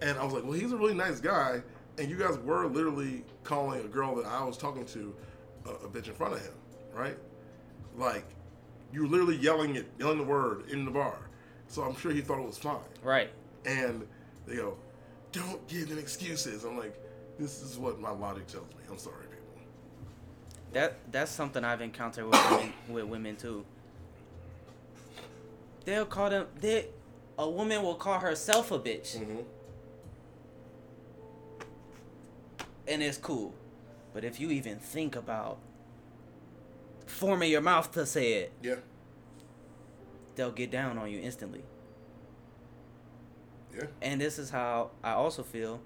and 0.02 0.18
I 0.18 0.24
was 0.24 0.34
like, 0.34 0.43
well, 0.43 0.54
he's 0.54 0.72
a 0.72 0.78
really 0.78 0.93
nice 0.93 1.20
guy, 1.20 1.62
and 1.98 2.10
you 2.10 2.18
guys 2.18 2.38
were 2.39 2.68
literally 2.68 3.24
calling 3.43 3.82
a 3.82 3.88
girl 3.88 4.16
that 4.16 4.26
I 4.26 4.43
was 4.43 4.58
talking 4.58 4.86
to 4.86 5.16
a, 5.66 5.70
a 5.70 5.89
bitch 5.89 6.08
in 6.08 6.14
front 6.14 6.34
of 6.34 6.41
him, 6.41 6.54
right? 6.93 7.18
Like, 7.98 8.26
you 8.93 9.02
were 9.02 9.08
literally 9.08 9.38
yelling 9.38 9.76
it, 9.76 9.88
yelling 10.00 10.20
the 10.20 10.24
word 10.24 10.70
in 10.70 10.86
the 10.86 10.91
bar. 10.91 11.18
So 11.68 11.84
I'm 11.84 11.95
sure 11.95 12.12
he 12.12 12.22
thought 12.22 12.39
it 12.39 12.45
was 12.45 12.58
fine. 12.58 12.78
Right. 13.04 13.30
And 13.66 14.08
they 14.45 14.56
go, 14.56 14.78
don't 15.38 15.68
give 15.68 15.90
them 15.90 15.98
excuses. 16.00 16.64
I'm 16.64 16.78
like, 16.78 16.96
this 17.40 17.62
is 17.62 17.78
what 17.78 18.00
my 18.00 18.12
logic 18.12 18.48
tells 18.48 18.68
me. 18.70 18.84
I'm 18.90 18.98
sorry, 18.98 19.24
people. 19.24 19.62
That 20.74 20.98
that's 21.12 21.32
something 21.32 21.64
I've 21.64 21.82
encountered 21.82 22.26
with 22.26 22.52
women, 22.52 22.74
with 22.90 23.06
women 23.06 23.36
too. 23.36 23.66
They'll 25.86 26.06
call 26.06 26.30
them. 26.30 26.48
They, 26.60 26.88
a 27.38 27.50
woman 27.50 27.82
will 27.84 27.96
call 27.96 28.20
herself 28.20 28.72
a 28.72 28.80
bitch, 28.80 29.18
Mm-hmm. 29.18 29.42
and 32.88 33.04
it's 33.04 33.18
cool. 33.18 33.54
But 34.14 34.24
if 34.24 34.40
you 34.40 34.50
even 34.52 34.80
think 34.80 35.16
about 35.16 35.60
forming 37.06 37.52
your 37.52 37.62
mouth 37.62 37.92
to 37.94 38.06
say 38.06 38.34
it, 38.34 38.54
Yeah. 38.64 38.76
they'll 40.36 40.52
get 40.52 40.72
down 40.72 40.98
on 40.98 41.10
you 41.12 41.20
instantly. 41.20 41.64
Yeah. 43.78 43.86
And 44.02 44.20
this 44.20 44.40
is 44.40 44.50
how 44.50 44.92
I 45.04 45.12
also 45.12 45.44
feel. 45.44 45.80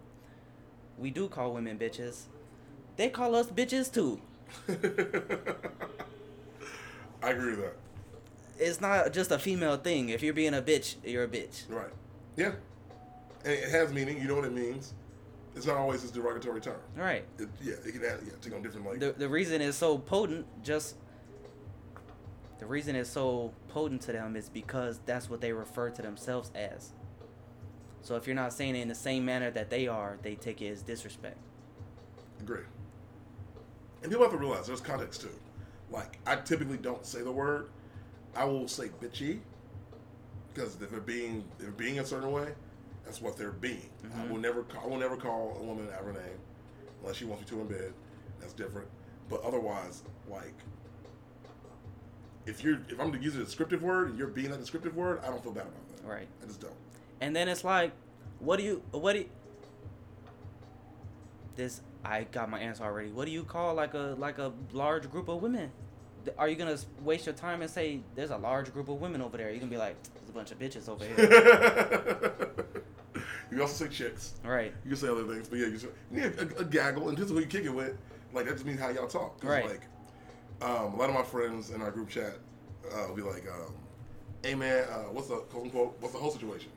We 0.97 1.09
do 1.09 1.27
call 1.27 1.53
women 1.53 1.77
bitches. 1.77 2.23
They 2.95 3.09
call 3.09 3.35
us 3.35 3.47
bitches 3.47 3.91
too. 3.91 4.21
I 7.23 7.31
agree 7.31 7.51
with 7.51 7.61
that. 7.61 7.75
It's 8.59 8.81
not 8.81 9.11
just 9.13 9.31
a 9.31 9.39
female 9.39 9.77
thing. 9.77 10.09
If 10.09 10.21
you're 10.21 10.33
being 10.33 10.53
a 10.53 10.61
bitch, 10.61 10.95
you're 11.03 11.23
a 11.23 11.27
bitch. 11.27 11.63
Right. 11.69 11.89
Yeah. 12.35 12.53
And 13.43 13.53
it 13.53 13.69
has 13.69 13.91
meaning. 13.91 14.21
You 14.21 14.27
know 14.27 14.35
what 14.35 14.45
it 14.45 14.53
means. 14.53 14.93
It's 15.55 15.65
not 15.65 15.77
always 15.77 16.01
this 16.01 16.11
derogatory 16.11 16.61
term. 16.61 16.79
Right. 16.95 17.25
It, 17.37 17.49
yeah, 17.61 17.73
it 17.85 17.91
can 17.91 18.05
add, 18.05 18.19
yeah, 18.25 18.33
take 18.41 18.53
on 18.53 18.61
different 18.61 18.85
like. 18.85 18.99
The 18.99 19.13
the 19.13 19.27
reason 19.27 19.61
it's 19.61 19.77
so 19.77 19.97
potent 19.97 20.45
just 20.63 20.95
the 22.59 22.65
reason 22.65 22.95
it's 22.95 23.09
so 23.09 23.51
potent 23.69 24.01
to 24.03 24.11
them 24.11 24.35
is 24.35 24.47
because 24.47 24.99
that's 25.05 25.29
what 25.29 25.41
they 25.41 25.51
refer 25.51 25.89
to 25.89 26.01
themselves 26.01 26.51
as. 26.53 26.93
So 28.01 28.15
if 28.15 28.25
you're 28.25 28.35
not 28.35 28.53
saying 28.53 28.75
it 28.75 28.81
in 28.81 28.87
the 28.87 28.95
same 28.95 29.25
manner 29.25 29.51
that 29.51 29.69
they 29.69 29.87
are, 29.87 30.17
they 30.21 30.35
take 30.35 30.61
it 30.61 30.69
as 30.69 30.81
disrespect. 30.81 31.37
Agree. 32.39 32.63
And 34.01 34.11
people 34.11 34.23
have 34.23 34.31
to 34.31 34.37
realize 34.37 34.67
there's 34.67 34.81
context 34.81 35.21
too. 35.21 35.29
Like 35.91 36.19
I 36.25 36.37
typically 36.37 36.77
don't 36.77 37.05
say 37.05 37.21
the 37.21 37.31
word. 37.31 37.69
I 38.35 38.45
will 38.45 38.67
say 38.67 38.89
bitchy 39.01 39.39
because 40.53 40.81
if 40.81 40.89
they're 40.89 40.99
being 40.99 41.43
if 41.53 41.59
they're 41.59 41.71
being 41.71 41.99
a 41.99 42.05
certain 42.05 42.31
way, 42.31 42.47
that's 43.05 43.21
what 43.21 43.37
they're 43.37 43.51
being. 43.51 43.89
I 44.03 44.07
mm-hmm. 44.07 44.29
will 44.31 44.39
never 44.39 44.63
call, 44.63 44.83
I 44.83 44.87
will 44.87 44.97
never 44.97 45.17
call 45.17 45.57
a 45.59 45.63
woman 45.63 45.87
out 45.93 46.03
her 46.03 46.13
name 46.13 46.39
unless 47.01 47.17
she 47.17 47.25
wants 47.25 47.43
me 47.43 47.57
to 47.57 47.61
in 47.61 47.67
bed. 47.67 47.93
That's 48.39 48.53
different. 48.53 48.87
But 49.29 49.43
otherwise, 49.43 50.03
like 50.29 50.55
if 52.45 52.63
you're 52.63 52.79
if 52.89 52.99
I'm 52.99 53.11
to 53.11 53.19
use 53.19 53.35
a 53.35 53.39
descriptive 53.39 53.83
word 53.83 54.09
and 54.09 54.17
you're 54.17 54.27
being 54.27 54.49
that 54.49 54.59
descriptive 54.59 54.95
word, 54.95 55.19
I 55.23 55.27
don't 55.27 55.43
feel 55.43 55.51
bad 55.51 55.67
about 55.67 55.97
that. 55.97 56.07
Right. 56.07 56.27
I 56.41 56.47
just 56.47 56.61
don't. 56.61 56.73
And 57.21 57.35
then 57.35 57.47
it's 57.47 57.63
like, 57.63 57.91
what 58.39 58.57
do 58.57 58.63
you 58.63 58.81
what 58.91 59.13
do 59.13 59.19
you, 59.19 59.29
this 61.55 61.81
I 62.03 62.23
got 62.23 62.49
my 62.49 62.59
answer 62.59 62.83
already. 62.83 63.11
What 63.11 63.25
do 63.25 63.31
you 63.31 63.43
call 63.43 63.75
like 63.75 63.93
a 63.93 64.15
like 64.17 64.39
a 64.39 64.51
large 64.73 65.09
group 65.09 65.29
of 65.29 65.41
women? 65.41 65.71
Are 66.37 66.47
you 66.47 66.55
gonna 66.55 66.77
waste 67.03 67.25
your 67.27 67.35
time 67.35 67.61
and 67.61 67.69
say 67.69 68.01
there's 68.15 68.31
a 68.31 68.37
large 68.37 68.73
group 68.73 68.89
of 68.89 68.99
women 68.99 69.21
over 69.21 69.37
there? 69.37 69.49
You're 69.49 69.59
gonna 69.59 69.71
be 69.71 69.77
like, 69.77 69.95
there's 70.15 70.29
a 70.29 70.33
bunch 70.33 70.51
of 70.51 70.59
bitches 70.59 70.89
over 70.89 71.05
here, 71.05 72.51
you 73.51 73.61
also 73.61 73.85
say 73.85 73.91
chicks. 73.91 74.33
right? 74.43 74.73
You 74.83 74.89
can 74.89 74.97
say 74.97 75.07
other 75.07 75.23
things, 75.25 75.47
but 75.47 75.59
yeah, 75.59 75.67
you, 75.67 75.77
say, 75.77 75.87
yeah 76.11 76.29
a, 76.37 76.61
a 76.61 76.65
gaggle, 76.65 77.09
and 77.09 77.17
this 77.17 77.25
is 77.25 77.31
who 77.31 77.39
you 77.39 77.47
kick 77.47 77.65
it 77.65 77.73
with. 77.73 77.97
Like 78.33 78.45
that 78.45 78.53
just 78.53 78.65
means 78.65 78.79
how 78.79 78.89
y'all 78.89 79.07
talk, 79.07 79.43
Right. 79.43 79.67
Like, 79.67 79.81
um, 80.61 80.93
a 80.93 80.95
lot 80.95 81.09
of 81.09 81.15
my 81.15 81.23
friends 81.23 81.71
in 81.71 81.81
our 81.81 81.91
group 81.91 82.09
chat 82.09 82.35
uh, 82.93 83.07
will 83.07 83.15
be 83.15 83.23
like, 83.23 83.47
um, 83.47 83.73
"Hey 84.43 84.53
man, 84.55 84.85
uh, 84.89 85.03
what's 85.11 85.27
the 85.27 85.37
quote 85.37 85.65
unquote 85.65 85.97
what's 85.99 86.13
the 86.13 86.19
whole 86.19 86.31
situation? 86.31 86.69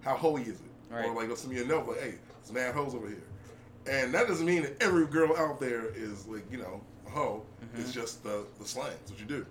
How 0.00 0.16
hoey 0.16 0.42
is 0.42 0.60
it?" 0.60 0.66
Right. 0.90 1.06
Or 1.06 1.14
like 1.14 1.36
send 1.36 1.52
me 1.52 1.60
a 1.60 1.64
note 1.64 1.86
like, 1.88 2.00
"Hey, 2.00 2.14
it's 2.40 2.52
mad 2.52 2.74
hoes 2.74 2.94
over 2.94 3.08
here," 3.08 3.22
and 3.86 4.12
that 4.14 4.26
doesn't 4.26 4.46
mean 4.46 4.62
that 4.62 4.82
every 4.82 5.06
girl 5.06 5.36
out 5.36 5.60
there 5.60 5.86
is 5.94 6.26
like 6.26 6.50
you 6.50 6.58
know 6.58 6.80
a 7.06 7.10
hoe. 7.10 7.44
It's 7.76 7.92
just 7.92 8.22
the 8.22 8.44
the 8.58 8.64
slang. 8.66 8.92
It's 9.02 9.10
what 9.10 9.20
you 9.20 9.26
do. 9.26 9.46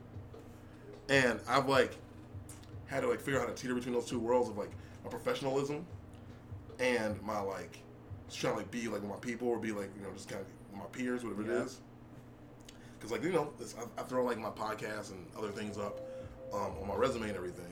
And 1.09 1.39
I've 1.47 1.67
like 1.69 1.95
had 2.87 3.01
to 3.01 3.07
like 3.07 3.19
figure 3.19 3.39
out 3.39 3.47
how 3.47 3.53
to 3.53 3.59
teeter 3.61 3.75
between 3.75 3.93
those 3.93 4.05
two 4.07 4.19
worlds 4.19 4.49
of 4.49 4.57
like 4.57 4.71
my 5.03 5.09
professionalism 5.09 5.85
and 6.79 7.21
my 7.21 7.39
like 7.39 7.77
just 8.27 8.39
trying 8.39 8.53
to 8.53 8.59
like 8.59 8.71
be 8.71 8.87
like 8.87 9.01
with 9.01 9.09
my 9.09 9.17
people 9.17 9.47
or 9.47 9.57
be 9.59 9.71
like 9.71 9.89
you 9.95 10.01
know 10.03 10.11
just 10.13 10.27
kind 10.29 10.41
of 10.41 10.77
my 10.77 10.85
peers, 10.91 11.23
whatever 11.23 11.43
Yeah. 11.43 11.59
it 11.61 11.65
is. 11.65 11.79
Because 12.97 13.11
like 13.11 13.23
you 13.23 13.31
know, 13.31 13.51
this, 13.59 13.75
I, 13.77 14.01
I 14.01 14.03
throw 14.03 14.25
like 14.25 14.39
my 14.39 14.49
podcast 14.49 15.11
and 15.11 15.25
other 15.37 15.49
things 15.51 15.77
up 15.77 15.99
um, 16.53 16.71
on 16.81 16.87
my 16.87 16.95
resume 16.95 17.27
and 17.27 17.35
everything, 17.37 17.71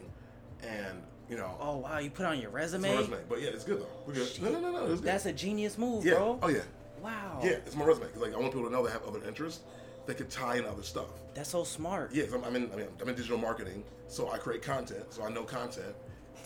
and 0.63 1.01
you 1.29 1.37
know, 1.37 1.55
Oh 1.59 1.77
wow, 1.77 1.99
you 1.99 2.09
put 2.09 2.25
on 2.25 2.39
your 2.39 2.49
it's 2.49 2.73
resume. 2.73 2.89
my 2.89 2.95
resume. 2.99 3.17
But 3.29 3.41
yeah, 3.41 3.49
it's 3.49 3.63
good 3.63 3.81
though. 3.81 4.11
Good. 4.13 4.41
No, 4.41 4.51
no, 4.51 4.59
no, 4.59 4.71
no. 4.71 4.91
It's. 4.93 5.01
That's 5.01 5.25
a 5.25 5.33
genius 5.33 5.77
move, 5.77 6.05
yeah. 6.05 6.13
bro. 6.15 6.39
Oh 6.41 6.49
yeah. 6.49 6.61
Wow. 7.01 7.39
Yeah, 7.43 7.51
it's 7.51 7.75
my 7.75 7.85
resume 7.85 8.07
because 8.07 8.21
like 8.21 8.33
I 8.33 8.37
want 8.37 8.51
people 8.53 8.67
to 8.67 8.71
know 8.71 8.85
they 8.85 8.91
have 8.91 9.03
other 9.03 9.23
interests 9.27 9.61
that 10.05 10.17
could 10.17 10.29
tie 10.29 10.57
in 10.57 10.65
other 10.65 10.83
stuff. 10.83 11.07
That's 11.33 11.49
so 11.49 11.63
smart. 11.63 12.13
Yeah, 12.13 12.25
I'm, 12.33 12.43
I'm 12.43 12.55
in. 12.55 12.71
I 12.71 12.75
mean, 12.75 12.87
I'm 13.01 13.09
in 13.09 13.15
digital 13.15 13.37
marketing, 13.37 13.83
so 14.07 14.31
I 14.31 14.37
create 14.37 14.61
content. 14.61 15.05
So 15.09 15.23
I 15.23 15.29
know 15.29 15.43
content. 15.43 15.95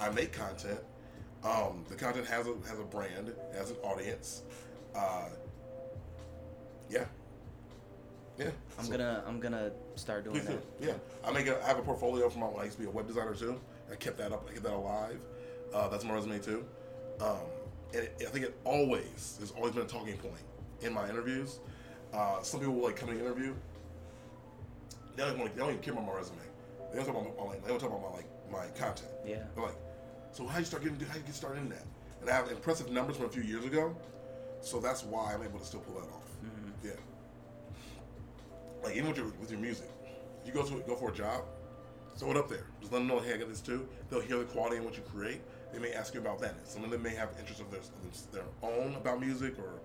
I 0.01 0.09
make 0.09 0.31
content. 0.31 0.79
Um, 1.43 1.85
the 1.89 1.95
content 1.95 2.27
has 2.27 2.47
a 2.47 2.53
has 2.67 2.79
a 2.79 2.83
brand, 2.83 3.33
has 3.53 3.71
an 3.71 3.77
audience. 3.83 4.43
Uh, 4.95 5.29
yeah, 6.89 7.05
yeah. 8.37 8.49
I'm 8.77 8.85
So- 8.85 8.91
gonna 8.91 9.23
I'm 9.27 9.39
gonna 9.39 9.71
start 9.95 10.23
doing 10.23 10.43
that. 10.45 10.57
Yeah, 10.81 10.93
I 11.25 11.31
make 11.31 11.47
a, 11.47 11.61
I 11.63 11.67
have 11.67 11.79
a 11.79 11.81
portfolio 11.81 12.29
from 12.29 12.41
my. 12.41 12.47
I 12.47 12.63
used 12.65 12.77
to 12.77 12.81
be 12.83 12.87
a 12.87 12.91
web 12.91 13.07
designer 13.07 13.35
too. 13.35 13.59
I 13.91 13.95
kept 13.95 14.17
that 14.17 14.31
up. 14.31 14.45
I 14.49 14.53
kept 14.53 14.63
that 14.63 14.73
alive. 14.73 15.19
Uh, 15.73 15.87
that's 15.89 16.03
my 16.03 16.13
resume 16.13 16.39
too. 16.39 16.65
Um, 17.21 17.37
and 17.93 18.03
it, 18.03 18.15
I 18.21 18.29
think 18.29 18.45
it 18.45 18.57
always 18.63 19.37
has 19.39 19.51
always 19.51 19.73
been 19.73 19.83
a 19.83 19.87
talking 19.87 20.17
point 20.17 20.43
in 20.81 20.93
my 20.93 21.09
interviews. 21.09 21.59
Uh, 22.13 22.41
some 22.41 22.59
people 22.59 22.75
will 22.75 22.83
like 22.83 22.95
come 22.95 23.09
to 23.09 23.19
interview. 23.19 23.53
They 25.15 25.23
don't, 25.23 25.37
want, 25.37 25.53
they 25.53 25.59
don't 25.59 25.71
even 25.71 25.81
care 25.81 25.93
about 25.93 26.05
my 26.05 26.13
resume. 26.13 26.37
They 26.91 26.97
don't 26.97 27.05
talk 27.05 27.15
about 27.15 27.37
my, 27.37 27.43
like, 27.43 27.63
they 27.63 27.69
don't 27.69 27.79
talk 27.79 27.89
about 27.89 28.01
my 28.01 28.17
like 28.17 28.25
my 28.51 28.65
content. 28.79 29.11
Yeah. 29.25 29.43
They're 29.53 29.65
like, 29.65 29.75
so 30.31 30.47
how 30.47 30.59
you 30.59 30.65
start 30.65 30.83
getting 30.83 30.99
how 31.07 31.15
you 31.15 31.23
get 31.23 31.35
started 31.35 31.61
in 31.61 31.69
that? 31.69 31.85
And 32.21 32.29
I 32.29 32.33
have 32.33 32.49
impressive 32.49 32.91
numbers 32.91 33.17
from 33.17 33.25
a 33.25 33.29
few 33.29 33.43
years 33.43 33.65
ago, 33.65 33.95
so 34.61 34.79
that's 34.79 35.03
why 35.03 35.33
I'm 35.33 35.43
able 35.43 35.59
to 35.59 35.65
still 35.65 35.81
pull 35.81 35.95
that 36.01 36.07
off. 36.07 36.27
Yeah. 36.83 36.91
Like 38.83 38.95
even 38.95 39.09
with 39.09 39.17
your 39.17 39.27
with 39.39 39.51
your 39.51 39.59
music, 39.59 39.89
you 40.45 40.51
go 40.51 40.63
to 40.63 40.83
go 40.87 40.95
for 40.95 41.09
a 41.11 41.13
job, 41.13 41.43
throw 42.19 42.31
it 42.31 42.37
up 42.37 42.49
there. 42.49 42.65
Just 42.81 42.91
let 42.91 42.99
them 42.99 43.07
know, 43.07 43.19
hey, 43.19 43.33
I 43.33 43.37
got 43.37 43.49
this 43.49 43.61
too. 43.61 43.87
They'll 44.09 44.19
hear 44.21 44.37
the 44.37 44.43
quality 44.45 44.77
in 44.77 44.83
what 44.83 44.95
you 44.95 45.03
create. 45.11 45.41
They 45.71 45.79
may 45.79 45.93
ask 45.93 46.13
you 46.13 46.19
about 46.19 46.39
that. 46.39 46.55
Some 46.67 46.83
of 46.83 46.91
them 46.91 47.01
may 47.01 47.15
have 47.15 47.29
interests 47.39 47.61
of 47.61 47.71
their, 47.71 47.79
of 47.79 48.31
their 48.31 48.43
own 48.61 48.95
about 48.95 49.21
music 49.21 49.57
or 49.59 49.79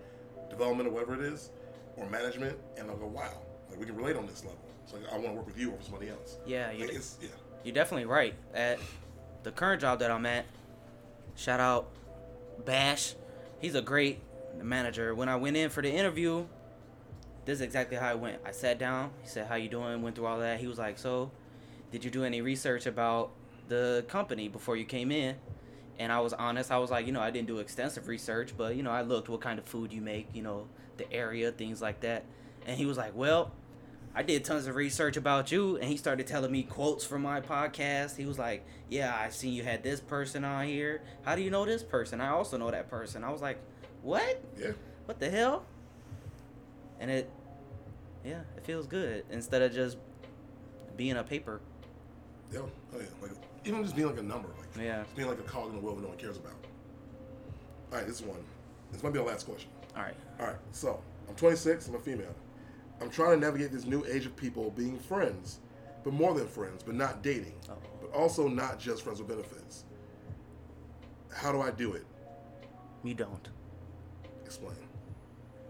development 0.51 0.89
or 0.89 0.93
whatever 0.93 1.14
it 1.14 1.20
is, 1.20 1.51
or 1.97 2.09
management, 2.09 2.59
and 2.76 2.89
they'll 2.89 2.97
go, 2.97 3.07
wow, 3.07 3.30
like 3.70 3.78
we 3.78 3.87
can 3.87 3.97
relate 3.97 4.16
on 4.16 4.26
this 4.26 4.45
level. 4.45 4.59
So 4.87 4.97
like, 4.97 5.07
I 5.12 5.14
want 5.14 5.26
to 5.28 5.32
work 5.32 5.47
with 5.47 5.59
you 5.59 5.72
over 5.72 5.82
somebody 5.82 6.09
else. 6.11 6.37
Yeah, 6.47 6.70
you 6.72 6.80
Like, 6.80 6.91
d- 6.91 6.97
it's, 6.97 7.18
yeah. 7.22 7.28
You're 7.62 7.74
definitely 7.74 8.07
right. 8.07 8.35
At 8.53 8.78
the 9.43 9.53
current 9.53 9.80
job 9.80 10.01
that 10.01 10.11
I'm 10.11 10.26
at, 10.26 10.45
shout 11.37 11.61
out 11.61 11.89
Bash. 12.64 13.14
He's 13.61 13.74
a 13.74 13.82
great 13.82 14.20
manager. 14.61 15.14
When 15.14 15.28
I 15.28 15.37
went 15.37 15.57
in 15.57 15.70
for 15.70 15.82
the 15.82 15.91
interview, 15.91 16.47
this 17.45 17.57
is 17.57 17.61
exactly 17.62 17.97
how 17.97 18.11
it 18.11 18.18
went. 18.18 18.39
I 18.45 18.53
sat 18.53 18.78
down. 18.78 19.11
He 19.22 19.28
said, 19.28 19.47
"How 19.47 19.55
you 19.55 19.68
doing?" 19.68 20.03
Went 20.03 20.16
through 20.16 20.26
all 20.26 20.39
that. 20.41 20.61
He 20.61 20.66
was 20.66 20.78
like, 20.78 20.99
"So, 20.99 21.30
did 21.95 22.05
you 22.05 22.11
do 22.11 22.24
any 22.24 22.40
research 22.40 22.86
about 22.86 23.30
the 23.68 24.05
company 24.09 24.49
before 24.49 24.76
you 24.76 24.84
came 24.84 25.12
in?" 25.12 25.36
And 25.97 26.11
I 26.11 26.18
was 26.18 26.32
honest. 26.32 26.72
I 26.72 26.78
was 26.78 26.90
like, 26.90 27.07
you 27.07 27.12
know, 27.12 27.20
I 27.20 27.30
didn't 27.30 27.47
do 27.47 27.59
extensive 27.59 28.09
research, 28.09 28.53
but 28.57 28.74
you 28.74 28.82
know, 28.82 28.90
I 28.90 29.03
looked 29.03 29.28
what 29.28 29.40
kind 29.40 29.61
of 29.61 29.64
food 29.64 29.92
you 29.92 30.01
make, 30.01 30.26
you 30.34 30.42
know, 30.42 30.66
the 30.97 31.11
area, 31.12 31.53
things 31.53 31.80
like 31.80 32.01
that. 32.01 32.24
And 32.66 32.76
he 32.76 32.84
was 32.84 32.97
like, 32.97 33.14
"Well, 33.14 33.53
I 34.12 34.24
did 34.24 34.45
tons 34.45 34.66
of 34.66 34.74
research 34.74 35.16
about 35.16 35.53
you, 35.53 35.76
and 35.76 35.84
he 35.84 35.97
started 35.97 36.26
telling 36.26 36.51
me 36.51 36.64
quotes 36.64 37.05
from 37.05 37.22
my 37.22 37.40
podcast. 37.40 38.16
He 38.16 38.26
was 38.26 38.40
like, 38.40 38.66
"Yeah, 38.88 39.14
I 39.16 39.28
seen 39.28 39.53
you 39.53 39.62
had 39.62 39.84
this 39.84 40.01
person 40.01 40.45
on 40.45 40.66
here. 40.66 41.01
How 41.22 41.36
do 41.36 41.42
you 41.42 41.51
know 41.51 41.64
this 41.64 41.84
person? 41.84 42.20
I 42.20 42.30
also 42.30 42.57
know 42.57 42.72
that 42.72 42.90
person." 42.90 43.22
I 43.22 43.30
was 43.30 43.40
like, 43.40 43.61
"What? 44.03 44.42
Yeah. 44.59 44.72
What 45.05 45.20
the 45.20 45.30
hell?" 45.30 45.64
And 46.99 47.09
it, 47.09 47.30
yeah, 48.24 48.40
it 48.57 48.64
feels 48.64 48.88
good 48.88 49.26
instead 49.30 49.62
of 49.62 49.72
just 49.72 49.97
being 50.97 51.16
a 51.16 51.22
paper. 51.22 51.61
Yeah. 52.55 52.61
Oh, 52.95 52.99
yeah. 52.99 53.05
Like 53.21 53.33
even 53.65 53.83
just 53.83 53.97
being 53.97 54.09
like 54.09 54.19
a 54.19 54.23
number, 54.23 54.49
like 54.59 54.85
Yeah. 54.85 55.03
just 55.03 55.17
being 55.17 55.29
like 55.29 55.39
a 55.39 55.43
cog 55.43 55.71
in 55.71 55.77
the 55.77 55.81
wheel 55.81 55.95
that 55.97 56.03
no 56.03 56.09
one 56.09 56.17
cares 56.19 56.37
about. 56.37 56.53
All 57.93 57.99
right, 57.99 58.07
this 58.07 58.21
is 58.21 58.23
one. 58.27 58.39
This 58.93 59.03
might 59.03 59.13
be 59.13 59.19
our 59.19 59.27
last 59.27 59.47
question. 59.47 59.71
All 59.97 60.03
right. 60.03 60.15
All 60.41 60.47
right, 60.47 60.57
so 60.73 61.01
I'm 61.29 61.35
26. 61.35 61.89
I'm 61.89 61.95
a 61.97 61.99
female. 61.99 62.35
I'm 63.01 63.11
trying 63.11 63.41
to 63.41 63.45
navigate 63.47 63.73
this 63.73 63.85
new 63.87 64.05
age 64.07 64.25
of 64.27 64.37
people 64.37 64.71
being 64.71 64.99
friends, 64.99 65.59
but 66.05 66.13
more 66.13 66.35
than 66.35 66.47
friends, 66.47 66.83
but 66.85 66.95
not 66.95 67.23
dating, 67.23 67.55
Uh-oh. 67.69 67.77
but 68.01 68.13
also 68.13 68.47
not 68.49 68.79
just 68.79 69.03
friends 69.03 69.19
with 69.21 69.29
benefits. 69.29 69.85
How 71.33 71.51
do 71.51 71.61
I 71.61 71.71
do 71.71 71.95
it? 71.95 72.05
You 73.03 73.15
don't. 73.15 73.49
Explain. 74.45 74.77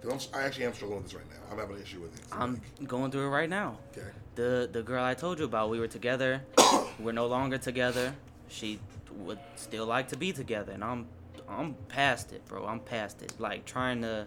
Because 0.01 0.29
I 0.35 0.43
actually 0.43 0.67
am 0.67 0.75
struggling 0.75 1.03
with 1.03 1.11
this 1.11 1.15
right 1.19 1.29
now. 1.31 1.37
I'm 1.51 1.59
having 1.59 1.77
an 1.77 1.83
issue 1.83 2.01
with 2.01 2.15
it. 2.19 2.29
So, 2.29 2.37
I'm 2.37 2.61
like, 2.79 2.87
going 2.89 3.11
through 3.11 3.27
it 3.27 3.31
right 3.31 3.49
now. 3.49 3.79
okay. 3.97 4.09
The 4.35 4.69
the 4.71 4.83
girl 4.83 5.05
I 5.05 5.15
told 5.15 5.39
you 5.39 5.45
about, 5.45 5.71
we 5.71 5.79
were 5.79 5.89
together. 5.89 6.43
we're 6.99 7.13
no 7.13 7.27
longer 7.27 7.59
together. 7.59 8.15
She 8.49 8.79
would 9.13 9.39
still 9.57 9.87
like 9.87 10.09
to 10.09 10.17
be 10.17 10.33
together, 10.33 10.73
and 10.73 10.83
I'm 10.83 11.07
I'm 11.49 11.75
past 11.89 12.33
it, 12.33 12.45
bro. 12.47 12.67
I'm 12.67 12.81
past 12.81 13.23
it. 13.23 13.33
Like 13.39 13.65
trying 13.65 14.03
to 14.03 14.27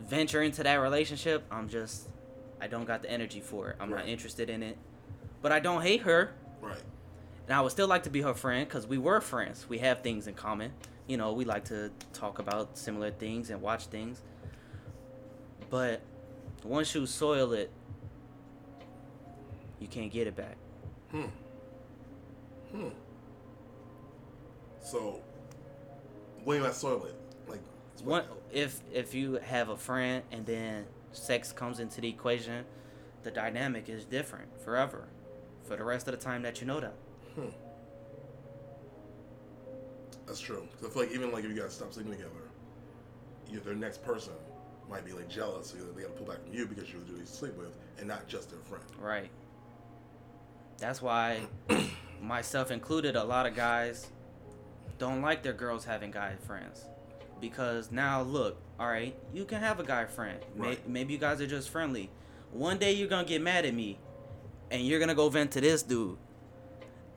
venture 0.00 0.42
into 0.42 0.62
that 0.62 0.76
relationship, 0.76 1.44
I'm 1.50 1.68
just 1.68 2.08
I 2.60 2.68
don't 2.68 2.84
got 2.84 3.02
the 3.02 3.10
energy 3.10 3.40
for 3.40 3.70
it. 3.70 3.76
I'm 3.80 3.90
Right. 3.92 4.04
not 4.04 4.08
interested 4.08 4.48
in 4.48 4.62
it. 4.62 4.76
But 5.40 5.50
I 5.50 5.58
don't 5.58 5.82
hate 5.82 6.02
her. 6.02 6.32
Right. 6.60 6.78
And 7.48 7.56
I 7.56 7.60
would 7.60 7.72
still 7.72 7.88
like 7.88 8.04
to 8.04 8.10
be 8.10 8.22
her 8.22 8.34
friend 8.34 8.68
because 8.68 8.86
we 8.86 8.98
were 8.98 9.20
friends. 9.20 9.66
We 9.68 9.78
have 9.78 10.02
things 10.02 10.28
in 10.28 10.34
common. 10.34 10.72
You 11.08 11.16
know, 11.16 11.32
we 11.32 11.44
like 11.44 11.64
to 11.64 11.90
talk 12.12 12.38
about 12.38 12.78
similar 12.78 13.10
things 13.10 13.50
and 13.50 13.60
watch 13.60 13.86
things. 13.86 14.22
But 15.68 16.00
once 16.64 16.94
you 16.94 17.06
soil 17.06 17.52
it, 17.52 17.70
you 19.80 19.88
can't 19.88 20.10
get 20.12 20.26
it 20.26 20.36
back. 20.36 20.56
Hmm. 21.10 21.22
Hmm. 22.70 22.88
So, 24.80 25.20
when 26.44 26.60
do 26.60 26.66
I 26.66 26.70
soil 26.70 27.04
it? 27.04 27.14
Like, 27.48 27.60
One, 28.04 28.24
if 28.52 28.80
if 28.92 29.14
you 29.14 29.34
have 29.34 29.68
a 29.68 29.76
friend 29.76 30.22
and 30.32 30.46
then 30.46 30.86
sex 31.12 31.52
comes 31.52 31.78
into 31.80 32.00
the 32.00 32.08
equation, 32.08 32.64
the 33.22 33.30
dynamic 33.30 33.88
is 33.88 34.04
different 34.04 34.48
forever, 34.62 35.08
for 35.64 35.76
the 35.76 35.84
rest 35.84 36.08
of 36.08 36.12
the 36.18 36.24
time 36.24 36.42
that 36.42 36.60
you 36.60 36.66
know 36.66 36.80
them. 36.80 36.92
Hmm. 37.34 37.48
That's 40.26 40.40
true. 40.40 40.66
'Cause 40.80 40.88
I 40.90 40.92
feel 40.92 41.02
like 41.02 41.12
even 41.12 41.32
like 41.32 41.44
if 41.44 41.50
you 41.50 41.60
guys 41.60 41.74
stop 41.74 41.92
sleeping 41.92 42.12
together, 42.12 42.30
you're 43.50 43.60
their 43.60 43.74
next 43.74 44.02
person 44.02 44.32
might 44.88 45.04
be 45.04 45.12
like 45.12 45.28
jealous, 45.28 45.70
so 45.70 45.76
they 45.76 46.02
got 46.02 46.16
to 46.16 46.22
pull 46.22 46.26
back 46.26 46.44
from 46.44 46.52
you 46.54 46.66
because 46.66 46.90
you're 46.90 47.00
the 47.00 47.08
dude 47.08 47.20
they 47.20 47.24
sleep 47.24 47.56
with, 47.56 47.72
and 47.98 48.08
not 48.08 48.28
just 48.28 48.50
their 48.50 48.60
friend. 48.60 48.84
Right. 49.00 49.30
That's 50.78 51.00
why, 51.00 51.40
myself 52.20 52.70
included, 52.70 53.16
a 53.16 53.24
lot 53.24 53.46
of 53.46 53.54
guys 53.54 54.08
don't 54.98 55.22
like 55.22 55.42
their 55.42 55.52
girls 55.52 55.84
having 55.84 56.10
guy 56.10 56.34
friends. 56.46 56.84
Because 57.40 57.90
now, 57.90 58.22
look, 58.22 58.56
all 58.78 58.88
right, 58.88 59.16
you 59.32 59.44
can 59.44 59.60
have 59.60 59.80
a 59.80 59.84
guy 59.84 60.04
friend. 60.04 60.38
Right. 60.56 60.88
Maybe 60.88 61.12
you 61.12 61.18
guys 61.18 61.40
are 61.40 61.46
just 61.46 61.70
friendly. 61.70 62.10
One 62.52 62.78
day 62.78 62.92
you're 62.92 63.08
to 63.24 63.28
get 63.28 63.42
mad 63.42 63.64
at 63.64 63.74
me, 63.74 63.98
and 64.70 64.82
you're 64.82 64.98
to 65.08 65.14
go 65.14 65.28
vent 65.28 65.52
to 65.52 65.60
this 65.60 65.82
dude. 65.82 66.18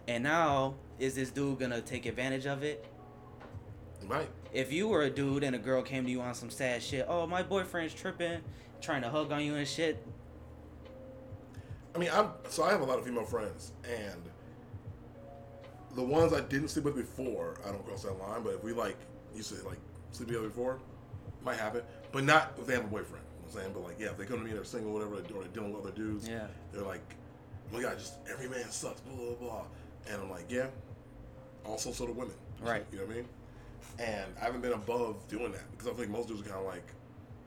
And 0.07 0.23
now, 0.23 0.75
is 0.99 1.15
this 1.15 1.29
dude 1.29 1.59
to 1.71 1.81
take 1.81 2.05
advantage 2.05 2.45
of 2.45 2.63
it? 2.63 2.85
You 4.01 4.07
might. 4.07 4.29
If 4.55 4.71
you 4.71 4.87
were 4.87 5.03
a 5.03 5.09
dude 5.09 5.43
and 5.43 5.53
a 5.53 5.59
girl 5.59 5.81
came 5.81 6.05
to 6.05 6.09
you 6.09 6.21
on 6.21 6.33
some 6.33 6.49
sad 6.49 6.81
shit, 6.81 7.05
oh, 7.09 7.27
my 7.27 7.43
boyfriend's 7.43 7.93
tripping, 7.93 8.39
trying 8.79 9.01
to 9.01 9.09
hug 9.09 9.33
on 9.33 9.43
you 9.43 9.55
and 9.55 9.67
shit, 9.67 10.01
I 11.93 11.97
mean, 11.97 12.09
I'm 12.11 12.29
so 12.49 12.63
I 12.63 12.71
have 12.71 12.79
a 12.79 12.85
lot 12.85 12.97
of 12.97 13.05
female 13.05 13.25
friends, 13.25 13.73
and 13.83 14.21
the 15.95 16.03
ones 16.03 16.33
I 16.33 16.39
didn't 16.39 16.69
sleep 16.69 16.85
with 16.85 16.95
before, 16.95 17.57
I 17.65 17.71
don't 17.71 17.85
cross 17.85 18.03
that 18.03 18.17
line. 18.17 18.43
But 18.43 18.53
if 18.55 18.63
we 18.63 18.71
like, 18.71 18.95
you 19.35 19.43
say 19.43 19.57
like 19.65 19.77
sleep 20.11 20.29
together 20.29 20.47
before, 20.47 20.79
might 21.43 21.57
happen, 21.57 21.81
but 22.13 22.23
not 22.23 22.53
if 22.57 22.65
they 22.65 22.75
have 22.75 22.85
a 22.85 22.87
boyfriend. 22.87 23.23
You 23.23 23.41
know 23.41 23.47
what 23.47 23.55
I'm 23.55 23.61
saying, 23.61 23.73
but 23.73 23.83
like, 23.83 23.99
yeah, 23.99 24.07
if 24.07 24.17
they 24.17 24.25
come 24.25 24.39
to 24.39 24.45
me, 24.45 24.51
they're 24.51 24.63
single, 24.63 24.93
whatever, 24.93 25.15
or 25.15 25.21
they're 25.21 25.51
dealing 25.53 25.73
with 25.73 25.83
other 25.83 25.95
dudes. 25.95 26.27
Yeah. 26.27 26.47
They're 26.71 26.83
like, 26.83 27.01
oh 27.71 27.75
my 27.75 27.81
god, 27.81 27.97
just 27.97 28.15
every 28.29 28.47
man 28.47 28.69
sucks, 28.69 29.01
blah 29.01 29.15
blah 29.15 29.35
blah, 29.35 29.65
and 30.09 30.21
I'm 30.21 30.29
like, 30.29 30.45
yeah. 30.49 30.67
Also, 31.65 31.91
so 31.91 32.07
do 32.07 32.13
women. 32.13 32.35
Right. 32.61 32.85
You 32.91 32.99
know 32.99 33.05
what 33.05 33.13
I 33.13 33.15
mean? 33.17 33.27
And 33.99 34.25
I 34.41 34.45
haven't 34.45 34.61
been 34.61 34.73
above 34.73 35.27
doing 35.27 35.51
that 35.53 35.71
because 35.71 35.87
I 35.87 35.93
think 35.93 36.09
most 36.09 36.27
dudes 36.27 36.41
are 36.41 36.43
kind 36.49 36.59
of 36.59 36.65
like, 36.65 36.87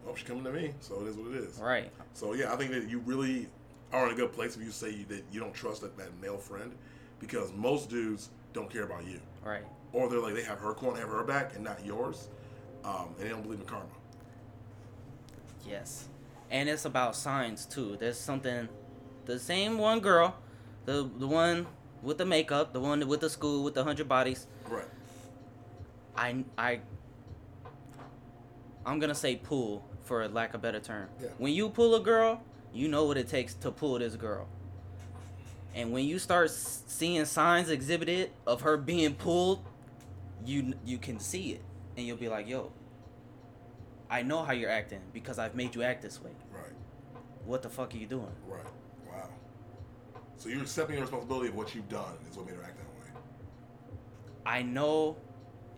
oh, 0.06 0.14
she's 0.14 0.26
coming 0.26 0.44
to 0.44 0.52
me, 0.52 0.72
so 0.80 1.00
it 1.02 1.08
is 1.08 1.16
what 1.16 1.32
it 1.34 1.42
is. 1.42 1.58
Right. 1.58 1.90
So 2.14 2.32
yeah, 2.34 2.52
I 2.52 2.56
think 2.56 2.70
that 2.72 2.88
you 2.88 3.00
really 3.00 3.48
are 3.92 4.06
in 4.06 4.12
a 4.12 4.16
good 4.16 4.32
place 4.32 4.56
if 4.56 4.62
you 4.62 4.70
say 4.70 5.02
that 5.04 5.24
you 5.32 5.40
don't 5.40 5.52
trust 5.54 5.82
that, 5.82 5.96
that 5.98 6.18
male 6.20 6.38
friend, 6.38 6.72
because 7.20 7.52
most 7.54 7.90
dudes 7.90 8.30
don't 8.52 8.70
care 8.70 8.84
about 8.84 9.04
you, 9.06 9.20
Right. 9.44 9.62
or 9.92 10.08
they're 10.08 10.20
like 10.20 10.34
they 10.34 10.42
have 10.42 10.58
her 10.58 10.72
corner, 10.72 10.98
have 11.00 11.08
her 11.10 11.22
back, 11.24 11.54
and 11.54 11.64
not 11.64 11.84
yours, 11.84 12.28
um, 12.84 13.08
and 13.18 13.26
they 13.26 13.30
don't 13.30 13.42
believe 13.42 13.60
in 13.60 13.66
karma. 13.66 13.84
Yes. 15.66 16.08
And 16.50 16.68
it's 16.68 16.84
about 16.84 17.14
signs 17.14 17.66
too. 17.66 17.96
There's 17.98 18.18
something 18.18 18.68
the 19.26 19.38
same 19.38 19.76
one 19.78 20.00
girl, 20.00 20.36
the 20.86 21.08
the 21.18 21.26
one 21.26 21.66
with 22.02 22.16
the 22.18 22.24
makeup, 22.24 22.72
the 22.72 22.80
one 22.80 23.06
with 23.06 23.20
the 23.20 23.28
school 23.28 23.62
with 23.62 23.74
the 23.74 23.84
hundred 23.84 24.08
bodies. 24.08 24.46
Right. 24.68 24.84
I 26.18 26.44
I 26.58 26.80
I'm 28.84 28.98
gonna 28.98 29.14
say 29.14 29.36
pull 29.36 29.84
for 30.02 30.26
lack 30.28 30.54
of 30.54 30.60
better 30.60 30.80
term. 30.80 31.08
Yeah. 31.20 31.28
When 31.38 31.52
you 31.52 31.68
pull 31.70 31.94
a 31.94 32.00
girl, 32.00 32.42
you 32.72 32.88
know 32.88 33.04
what 33.04 33.16
it 33.16 33.28
takes 33.28 33.54
to 33.54 33.70
pull 33.70 33.98
this 33.98 34.16
girl. 34.16 34.48
And 35.74 35.92
when 35.92 36.06
you 36.06 36.18
start 36.18 36.50
seeing 36.50 37.24
signs 37.24 37.70
exhibited 37.70 38.30
of 38.46 38.62
her 38.62 38.76
being 38.76 39.14
pulled, 39.14 39.64
you 40.44 40.74
you 40.84 40.98
can 40.98 41.20
see 41.20 41.52
it, 41.52 41.62
and 41.96 42.04
you'll 42.04 42.16
be 42.16 42.28
like, 42.28 42.48
"Yo, 42.48 42.72
I 44.10 44.22
know 44.22 44.42
how 44.42 44.52
you're 44.52 44.70
acting 44.70 45.02
because 45.12 45.38
I've 45.38 45.54
made 45.54 45.74
you 45.76 45.82
act 45.82 46.02
this 46.02 46.20
way. 46.20 46.32
Right. 46.52 46.72
What 47.44 47.62
the 47.62 47.68
fuck 47.68 47.94
are 47.94 47.96
you 47.96 48.06
doing?" 48.06 48.32
Right. 48.46 48.64
Wow. 49.06 49.28
So 50.36 50.48
you're 50.48 50.62
accepting 50.62 50.96
the 50.96 51.02
responsibility 51.02 51.48
of 51.48 51.54
what 51.54 51.74
you've 51.74 51.88
done 51.88 52.14
is 52.28 52.36
what 52.36 52.46
made 52.46 52.56
her 52.56 52.62
act 52.64 52.76
that 52.78 52.86
way. 52.86 53.20
I 54.46 54.62
know, 54.62 55.16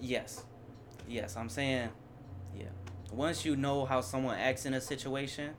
yes, 0.01 0.44
yes. 1.09 1.36
I'm 1.36 1.48
saying, 1.48 1.90
yeah. 2.56 2.64
Once 3.12 3.44
you 3.44 3.56
know 3.56 3.85
how 3.85 4.01
someone 4.01 4.36
acts 4.39 4.66
in 4.66 4.74
a 4.74 4.81
situation, 4.81 5.55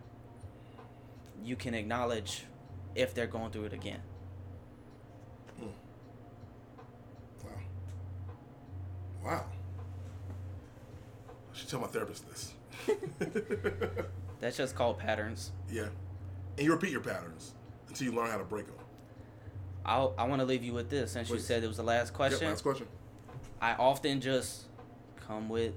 you 1.43 1.55
can 1.55 1.73
acknowledge 1.73 2.45
if 2.95 3.13
they're 3.13 3.27
going 3.27 3.51
through 3.51 3.65
it 3.65 3.73
again. 3.73 4.01
Hmm. 5.59 5.67
Wow. 7.43 7.51
Wow. 9.23 9.45
I 11.53 11.57
should 11.57 11.69
tell 11.69 11.79
my 11.79 11.87
therapist 11.87 12.25
this. 12.29 12.53
That's 14.39 14.57
just 14.57 14.75
called 14.75 14.97
patterns. 14.97 15.51
yeah. 15.69 15.87
And 16.57 16.65
you 16.65 16.73
repeat 16.73 16.91
your 16.91 17.01
patterns 17.01 17.53
until 17.87 18.07
you 18.07 18.13
learn 18.13 18.29
how 18.29 18.37
to 18.37 18.43
break 18.43 18.65
them. 18.65 18.75
I'll, 19.85 20.13
I 20.17 20.25
want 20.25 20.41
to 20.41 20.45
leave 20.45 20.63
you 20.63 20.73
with 20.73 20.89
this 20.89 21.11
since 21.11 21.29
you 21.29 21.39
said 21.39 21.63
it 21.63 21.67
was 21.67 21.77
the 21.77 21.83
last 21.83 22.13
question. 22.13 22.41
Yep, 22.41 22.49
last 22.49 22.61
question. 22.61 22.87
I 23.61 23.73
often 23.73 24.19
just 24.19 24.63
come 25.27 25.47
with 25.47 25.75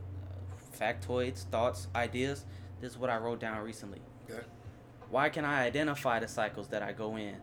factoids, 0.80 1.44
thoughts, 1.44 1.86
ideas. 1.94 2.46
This 2.80 2.92
is 2.92 2.98
what 2.98 3.10
I 3.10 3.18
wrote 3.18 3.40
down 3.40 3.62
recently. 3.62 4.00
Okay. 4.28 4.42
Why 5.10 5.28
can 5.28 5.44
I 5.44 5.64
identify 5.64 6.18
the 6.18 6.26
cycles 6.26 6.68
that 6.68 6.82
I 6.82 6.92
go 6.92 7.16
in, 7.16 7.36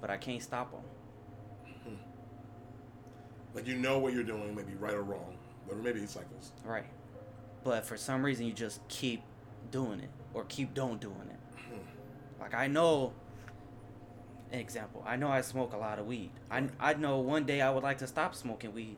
but 0.00 0.08
I 0.08 0.16
can't 0.16 0.40
stop 0.40 0.70
them? 0.70 0.80
Hmm. 1.84 1.94
Like 3.52 3.66
you 3.66 3.76
know 3.76 3.98
what 3.98 4.12
you're 4.14 4.22
doing, 4.22 4.54
maybe 4.54 4.74
right 4.74 4.94
or 4.94 5.02
wrong, 5.02 5.36
but 5.68 5.76
maybe 5.78 6.00
it's 6.00 6.14
cycles. 6.14 6.52
Right. 6.64 6.86
But 7.64 7.84
for 7.84 7.96
some 7.96 8.24
reason, 8.24 8.46
you 8.46 8.52
just 8.52 8.86
keep 8.88 9.22
doing 9.70 10.00
it 10.00 10.10
or 10.32 10.44
keep 10.44 10.72
don't 10.72 11.00
doing 11.00 11.28
it. 11.30 11.60
Hmm. 11.68 12.40
Like 12.40 12.54
I 12.54 12.68
know. 12.68 13.12
An 14.52 14.58
example. 14.58 15.04
I 15.06 15.14
know 15.14 15.28
I 15.28 15.42
smoke 15.42 15.72
a 15.74 15.76
lot 15.76 16.00
of 16.00 16.06
weed. 16.06 16.30
I 16.50 16.64
I 16.80 16.94
know 16.94 17.18
one 17.18 17.44
day 17.44 17.60
I 17.60 17.70
would 17.70 17.84
like 17.84 17.98
to 17.98 18.06
stop 18.06 18.34
smoking 18.34 18.72
weed. 18.72 18.96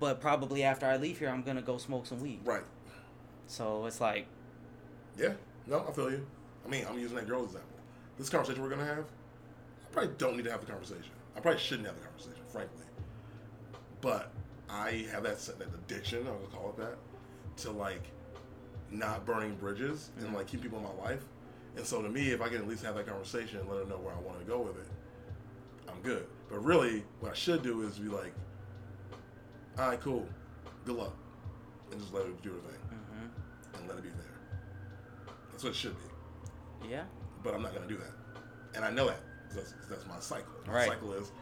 But 0.00 0.20
probably 0.20 0.62
after 0.64 0.86
I 0.86 0.96
leave 0.96 1.18
here, 1.18 1.28
I'm 1.28 1.42
gonna 1.42 1.62
go 1.62 1.78
smoke 1.78 2.06
some 2.06 2.20
weed. 2.20 2.40
Right. 2.44 2.64
So 3.46 3.86
it's 3.86 4.00
like, 4.00 4.26
Yeah. 5.16 5.34
No, 5.66 5.84
I 5.86 5.92
feel 5.92 6.10
you. 6.10 6.26
I 6.64 6.68
mean, 6.68 6.84
I'm 6.88 6.98
using 6.98 7.16
that 7.16 7.28
girl's 7.28 7.46
example. 7.48 7.68
This 8.18 8.30
conversation 8.30 8.62
we're 8.62 8.70
gonna 8.70 8.84
have, 8.84 9.04
I 9.04 9.92
probably 9.92 10.14
don't 10.18 10.36
need 10.36 10.44
to 10.44 10.50
have 10.50 10.60
the 10.60 10.66
conversation. 10.66 11.12
I 11.36 11.40
probably 11.40 11.60
shouldn't 11.60 11.86
have 11.86 11.96
the 11.96 12.04
conversation, 12.04 12.42
frankly. 12.48 12.84
But 14.00 14.30
I 14.68 15.06
have 15.12 15.22
that 15.24 15.38
that 15.38 15.68
addiction, 15.74 16.20
I'm 16.20 16.24
gonna 16.34 16.46
call 16.50 16.70
it 16.70 16.76
that, 16.78 16.96
to 17.62 17.70
like 17.70 18.02
not 18.90 19.26
burning 19.26 19.54
bridges 19.56 20.10
and 20.18 20.34
like 20.34 20.46
keep 20.46 20.62
people 20.62 20.78
in 20.78 20.84
my 20.84 21.10
life. 21.10 21.22
And 21.76 21.84
so 21.84 22.02
to 22.02 22.08
me, 22.08 22.30
if 22.30 22.40
I 22.40 22.48
can 22.48 22.58
at 22.58 22.68
least 22.68 22.84
have 22.84 22.96
that 22.96 23.06
conversation 23.06 23.60
and 23.60 23.68
let 23.68 23.78
her 23.78 23.84
know 23.84 23.98
where 23.98 24.14
I 24.14 24.18
want 24.20 24.40
to 24.40 24.44
go 24.44 24.60
with 24.60 24.76
it, 24.78 24.88
I'm 25.88 26.00
good. 26.02 26.26
But 26.48 26.64
really, 26.64 27.04
what 27.20 27.32
I 27.32 27.34
should 27.34 27.62
do 27.62 27.82
is 27.82 27.98
be 27.98 28.08
like, 28.08 28.32
all 29.78 29.88
right, 29.88 30.00
cool, 30.00 30.26
good 30.84 30.96
luck, 30.96 31.14
and 31.90 32.00
just 32.00 32.12
let 32.12 32.24
her 32.26 32.32
do 32.42 32.50
her 32.50 32.58
thing 32.60 32.80
hmm 32.90 33.78
and 33.78 33.88
let 33.88 33.98
it 33.98 34.02
be 34.02 34.08
there. 34.10 34.26
That's 35.50 35.64
what 35.64 35.70
it 35.70 35.76
should 35.76 35.96
be. 36.82 36.88
yeah, 36.88 37.04
But 37.42 37.54
I'm 37.54 37.62
not 37.62 37.74
going 37.74 37.86
to 37.86 37.92
do 37.94 37.98
that. 38.00 38.12
And 38.76 38.84
I 38.84 38.90
know 38.90 39.06
that. 39.06 39.20
'cause 39.48 39.56
That's, 39.56 39.74
that's 39.88 40.06
my 40.06 40.18
cycle. 40.20 40.52
My 40.66 40.72
Right. 40.72 40.88
cycle 40.88 41.12
is 41.14 41.32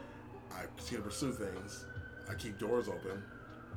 I 0.51 0.63
continue 0.77 1.03
to 1.03 1.09
pursue 1.09 1.31
things. 1.31 1.85
I 2.29 2.33
keep 2.35 2.57
doors 2.59 2.87
open. 2.87 3.21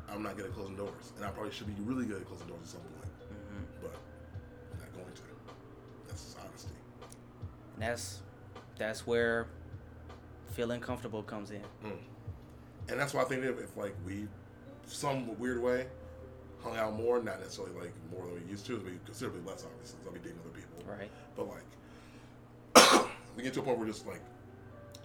I'm 0.09 0.23
not 0.23 0.37
good 0.37 0.47
at 0.47 0.53
closing 0.55 0.77
doors. 0.77 1.12
And 1.16 1.24
I 1.24 1.31
probably 1.31 1.53
should 1.53 1.66
be 1.66 1.83
really 1.83 2.07
good 2.07 2.20
at 2.23 2.27
closing 2.27 2.47
doors 2.49 2.61
at 2.62 2.69
some 2.69 2.81
point. 2.81 3.12
hmm 3.29 3.65
But 3.83 3.95
I'm 4.73 4.79
not 4.81 4.93
going 4.95 5.12
to. 5.15 5.23
That's 6.09 6.24
just 6.24 6.39
honesty. 6.39 6.74
that's 7.79 8.20
that's 8.79 9.07
where 9.07 9.47
feeling 10.53 10.81
comfortable 10.81 11.23
comes 11.23 11.51
in. 11.51 11.62
Mm. 11.85 11.99
And 12.89 12.99
that's 13.01 13.15
why 13.15 13.23
I 13.23 13.24
think 13.24 13.45
if, 13.45 13.59
if 13.61 13.77
like 13.77 13.95
we, 14.07 14.27
some 14.87 15.39
weird 15.39 15.63
way, 15.63 15.87
hung 16.63 16.77
out 16.77 16.95
more, 16.95 17.23
not 17.23 17.41
necessarily 17.41 17.75
like 17.81 17.93
more 18.11 18.25
than 18.27 18.35
we 18.45 18.51
used 18.51 18.67
to, 18.67 18.79
be 18.79 18.93
considerably 19.05 19.41
less 19.43 19.65
obviously. 19.65 19.99
'cause 19.99 20.07
I'll 20.07 20.13
be 20.13 20.21
dating 20.21 20.39
other 20.41 20.51
people. 20.51 20.91
Right. 20.91 21.11
But 21.37 21.49
like, 21.49 23.09
we 23.37 23.43
get 23.43 23.55
to 23.55 23.61
a 23.61 23.63
point 23.63 23.79
where 23.79 23.87
just 23.87 24.07
like, 24.07 24.21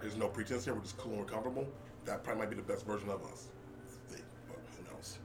there's 0.02 0.16
no 0.18 0.28
pretense 0.28 0.66
here. 0.66 0.74
We're 0.76 0.82
just 0.82 0.98
cool 0.98 1.14
and 1.14 1.22
we're 1.22 1.28
comfortable. 1.28 1.68
That 2.06 2.24
probably 2.24 2.42
might 2.44 2.50
be 2.50 2.56
the 2.56 2.62
best 2.62 2.86
version 2.86 3.10
of 3.10 3.24
us. 3.26 3.48
But 4.10 4.20
who 4.78 4.94
knows? 4.94 5.18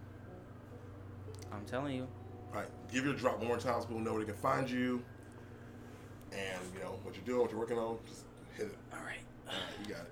I'm 1.53 1.65
telling 1.66 1.95
you. 1.97 2.07
All 2.55 2.61
right, 2.61 2.69
give 2.93 3.05
your 3.05 3.15
drop 3.15 3.39
one 3.39 3.49
more 3.49 3.59
time 3.59 3.81
so 3.81 3.87
people 3.87 4.01
know 4.03 4.12
where 4.12 4.20
they 4.24 4.31
can 4.33 4.41
find 4.41 4.69
you. 4.70 5.03
And 6.33 6.61
you 6.74 6.81
know 6.81 6.99
what 7.03 7.15
you're 7.15 7.24
doing, 7.24 7.41
what 7.41 7.51
you're 7.51 7.61
working 7.61 7.79
on. 7.79 7.99
Just 8.07 8.24
hit 8.57 8.66
it. 8.66 8.77
All 8.93 8.99
right. 9.05 9.19
All 9.49 9.53
right, 9.55 9.87
you 9.89 9.95
got 9.95 10.03
it. 10.05 10.11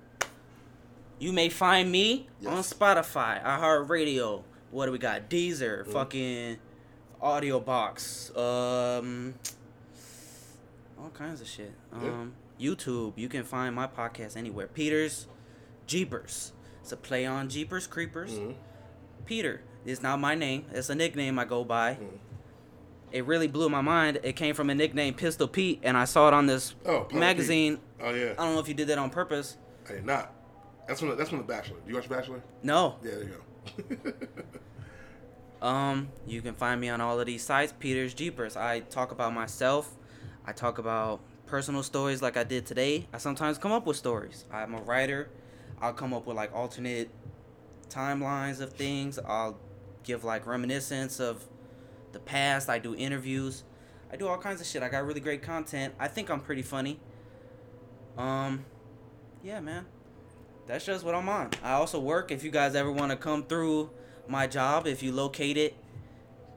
You 1.21 1.31
may 1.31 1.49
find 1.49 1.91
me 1.91 2.27
on 2.47 2.55
Yes. 2.57 2.73
Spotify, 2.73 3.43
iHeartRadio. 3.43 4.41
What 4.71 4.87
do 4.87 4.91
we 4.91 4.97
got? 4.97 5.29
Deezer, 5.29 5.85
Mhm. 5.85 5.91
fucking 5.93 6.57
Audio 7.21 7.59
Box, 7.59 8.35
um, 8.35 9.35
all 10.99 11.11
kinds 11.13 11.39
of 11.39 11.47
shit. 11.47 11.73
Yeah. 12.01 12.09
Um, 12.09 12.33
YouTube. 12.59 13.13
You 13.17 13.29
can 13.29 13.43
find 13.43 13.75
my 13.75 13.85
podcast 13.85 14.35
anywhere. 14.35 14.65
Peter's 14.65 15.27
Jeepers. 15.85 16.53
It's 16.81 16.91
a 16.91 16.97
play 16.97 17.27
on 17.27 17.49
Jeepers 17.49 17.85
Creepers. 17.85 18.31
Mhm. 18.39 18.55
Peter 19.27 19.61
is 19.85 20.01
not 20.01 20.19
my 20.19 20.33
name. 20.33 20.65
It's 20.73 20.89
a 20.89 20.95
nickname 20.95 21.37
I 21.37 21.45
go 21.45 21.63
by. 21.63 21.99
Mhm. 22.01 22.17
It 23.11 23.25
really 23.27 23.47
blew 23.47 23.69
my 23.69 23.81
mind. 23.81 24.19
It 24.23 24.33
came 24.35 24.55
from 24.55 24.71
a 24.71 24.75
nickname 24.75 25.13
Pistol 25.13 25.47
Pete, 25.47 25.81
and 25.83 25.95
I 25.97 26.05
saw 26.05 26.29
it 26.29 26.33
on 26.33 26.47
this 26.47 26.73
Oh, 26.83 27.07
magazine. 27.13 27.79
Oh 28.01 28.09
yeah. 28.11 28.31
I 28.31 28.43
don't 28.45 28.55
know 28.55 28.59
if 28.59 28.67
you 28.67 28.73
did 28.73 28.87
that 28.87 28.97
on 28.97 29.11
purpose. 29.11 29.57
I 29.87 29.93
did 29.93 30.05
not. 30.07 30.33
That's 30.91 30.99
from 30.99 31.07
the, 31.07 31.15
that's 31.15 31.29
from 31.29 31.37
the 31.37 31.45
Bachelor. 31.45 31.77
Do 31.85 31.89
you 31.89 31.95
watch 31.95 32.09
Bachelor? 32.09 32.41
No. 32.63 32.97
Yeah, 33.01 33.11
there 33.11 33.23
you 33.23 34.03
go. 34.03 34.13
Um, 35.61 36.09
you 36.25 36.41
can 36.41 36.55
find 36.55 36.81
me 36.81 36.89
on 36.89 37.01
all 37.01 37.19
of 37.19 37.27
these 37.27 37.43
sites, 37.43 37.71
Peter's 37.77 38.15
Jeepers. 38.15 38.57
I 38.57 38.79
talk 38.79 39.11
about 39.11 39.31
myself. 39.31 39.93
I 40.43 40.53
talk 40.53 40.79
about 40.79 41.21
personal 41.45 41.83
stories 41.83 42.19
like 42.19 42.35
I 42.35 42.43
did 42.43 42.65
today. 42.65 43.07
I 43.13 43.19
sometimes 43.19 43.59
come 43.59 43.71
up 43.71 43.85
with 43.85 43.95
stories. 43.95 44.45
I'm 44.51 44.73
a 44.73 44.81
writer. 44.81 45.29
I'll 45.79 45.93
come 45.93 46.15
up 46.15 46.25
with 46.25 46.35
like 46.35 46.51
alternate 46.51 47.11
timelines 47.89 48.59
of 48.59 48.73
things. 48.73 49.19
I'll 49.19 49.59
give 50.01 50.23
like 50.23 50.47
reminiscence 50.47 51.19
of 51.19 51.45
the 52.11 52.19
past. 52.19 52.69
I 52.69 52.79
do 52.79 52.95
interviews. 52.95 53.63
I 54.11 54.15
do 54.15 54.27
all 54.27 54.39
kinds 54.39 54.61
of 54.61 54.67
shit. 54.67 54.81
I 54.81 54.89
got 54.89 55.05
really 55.05 55.21
great 55.21 55.43
content. 55.43 55.93
I 55.99 56.07
think 56.07 56.31
I'm 56.31 56.41
pretty 56.41 56.63
funny. 56.63 56.99
Um, 58.17 58.65
yeah, 59.43 59.59
man. 59.59 59.85
That's 60.71 60.85
just 60.85 61.03
what 61.03 61.13
I'm 61.13 61.27
on. 61.27 61.49
I 61.61 61.73
also 61.73 61.99
work. 61.99 62.31
If 62.31 62.45
you 62.45 62.49
guys 62.49 62.75
ever 62.75 62.89
want 62.89 63.11
to 63.11 63.17
come 63.17 63.43
through 63.43 63.89
my 64.29 64.47
job, 64.47 64.87
if 64.87 65.03
you 65.03 65.11
locate 65.11 65.57
it 65.57 65.75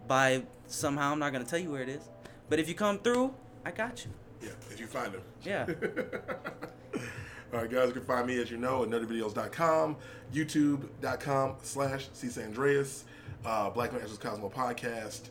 by 0.07 0.45
somehow, 0.69 1.11
I'm 1.11 1.19
not 1.19 1.33
gonna 1.33 1.45
tell 1.45 1.59
you 1.59 1.73
where 1.73 1.83
it 1.83 1.89
is. 1.89 2.09
But 2.49 2.61
if 2.61 2.69
you 2.69 2.77
come 2.77 3.01
through, 3.01 3.35
I 3.65 3.73
got 3.73 4.05
you. 4.05 4.13
yeah, 4.41 4.53
if 4.71 4.79
you 4.79 4.87
find 4.87 5.15
them. 5.15 5.23
Yeah. 5.43 5.67
All 7.53 7.61
right, 7.63 7.69
guys, 7.69 7.89
you 7.89 7.95
can 7.95 8.05
find 8.05 8.29
me, 8.29 8.41
as 8.41 8.53
you 8.53 8.57
know, 8.57 8.85
at 8.85 8.89
nerdyvideos.com, 8.89 9.97
youtube.com 10.33 11.57
slash 11.63 12.09
csandreas, 12.11 13.03
uh, 13.45 13.69
Black 13.71 13.93
Man 13.93 14.01
Answers 14.01 14.19
Cosmo 14.19 14.49
podcast. 14.49 15.23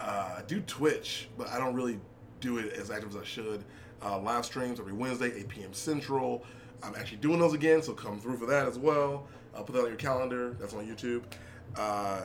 Uh, 0.00 0.36
I 0.38 0.42
do 0.46 0.60
Twitch, 0.60 1.28
but 1.36 1.48
I 1.48 1.58
don't 1.58 1.74
really 1.74 2.00
do 2.40 2.56
it 2.56 2.72
as 2.72 2.90
active 2.90 3.10
as 3.10 3.16
I 3.16 3.24
should. 3.24 3.64
Uh, 4.02 4.18
live 4.18 4.46
streams 4.46 4.80
every 4.80 4.94
Wednesday, 4.94 5.30
8 5.40 5.48
p.m. 5.48 5.72
Central. 5.74 6.42
I'm 6.82 6.94
actually 6.94 7.18
doing 7.18 7.38
those 7.38 7.54
again, 7.54 7.82
so 7.82 7.92
come 7.92 8.18
through 8.20 8.38
for 8.38 8.46
that 8.46 8.66
as 8.66 8.78
well. 8.78 9.26
I'll 9.54 9.64
put 9.64 9.74
that 9.74 9.82
on 9.82 9.88
your 9.88 9.96
calendar. 9.96 10.56
That's 10.58 10.74
on 10.74 10.86
YouTube. 10.86 11.24
Uh, 11.76 12.22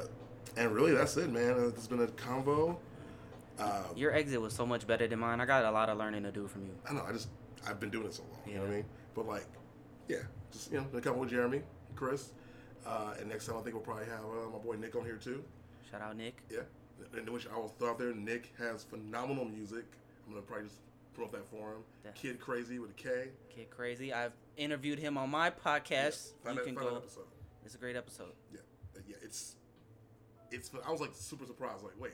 and 0.57 0.71
really, 0.71 0.93
that's 0.93 1.17
it, 1.17 1.29
man. 1.31 1.73
It's 1.75 1.87
been 1.87 2.01
a 2.01 2.07
convo. 2.07 2.77
Uh, 3.59 3.83
Your 3.95 4.13
exit 4.13 4.39
was 4.41 4.53
so 4.53 4.65
much 4.65 4.85
better 4.85 5.07
than 5.07 5.19
mine. 5.19 5.39
I 5.39 5.45
got 5.45 5.65
a 5.65 5.71
lot 5.71 5.89
of 5.89 5.97
learning 5.97 6.23
to 6.23 6.31
do 6.31 6.47
from 6.47 6.65
you. 6.65 6.73
I 6.89 6.93
know. 6.93 7.03
I 7.07 7.11
just 7.11 7.29
I've 7.67 7.79
been 7.79 7.89
doing 7.89 8.05
it 8.05 8.13
so 8.13 8.23
long. 8.23 8.41
You 8.47 8.55
know 8.55 8.61
what 8.61 8.71
I 8.71 8.75
mean? 8.75 8.85
But 9.13 9.27
like, 9.27 9.45
yeah, 10.07 10.17
just 10.51 10.71
you 10.71 10.77
know, 10.77 10.85
a 10.93 11.01
couple 11.01 11.21
with 11.21 11.29
Jeremy, 11.29 11.61
Chris, 11.95 12.31
uh, 12.85 13.13
and 13.19 13.29
next 13.29 13.45
time 13.47 13.55
I 13.57 13.61
think 13.61 13.75
we'll 13.75 13.83
probably 13.83 14.05
have 14.05 14.25
uh, 14.25 14.49
my 14.51 14.59
boy 14.59 14.75
Nick 14.75 14.95
on 14.95 15.05
here 15.05 15.15
too. 15.17 15.43
Shout 15.89 16.01
out 16.01 16.17
Nick. 16.17 16.41
Yeah, 16.51 16.59
and 17.17 17.29
which 17.29 17.47
I 17.47 17.57
will 17.57 17.69
throw 17.69 17.91
out 17.91 17.99
there. 17.99 18.13
Nick 18.13 18.53
has 18.59 18.83
phenomenal 18.83 19.45
music. 19.45 19.85
I'm 20.27 20.33
gonna 20.33 20.45
probably 20.45 20.67
just 20.67 20.79
promote 21.15 21.31
that 21.31 21.47
for 21.47 21.73
him. 21.73 21.83
Definitely. 22.03 22.29
Kid 22.29 22.41
Krazy 22.41 22.79
with 22.79 22.91
a 22.91 22.93
K. 22.93 23.29
Kid 23.49 23.67
Krazy. 23.69 24.13
I've 24.13 24.33
interviewed 24.57 24.99
him 24.99 25.17
on 25.17 25.29
my 25.29 25.49
podcast. 25.49 26.33
Find 26.43 26.57
you 26.57 26.63
that, 26.63 26.65
can 26.65 26.75
go. 26.75 27.01
It's 27.65 27.75
a 27.75 27.77
great 27.77 27.95
episode. 27.95 28.33
Yeah, 28.53 28.59
Uh, 28.95 28.99
yeah. 29.07 29.15
It's 29.23 29.55
it's. 30.51 30.69
I 30.85 30.91
was 30.91 31.01
like 31.01 31.11
super 31.13 31.45
surprised. 31.45 31.83
Like, 31.83 31.99
wait, 31.99 32.13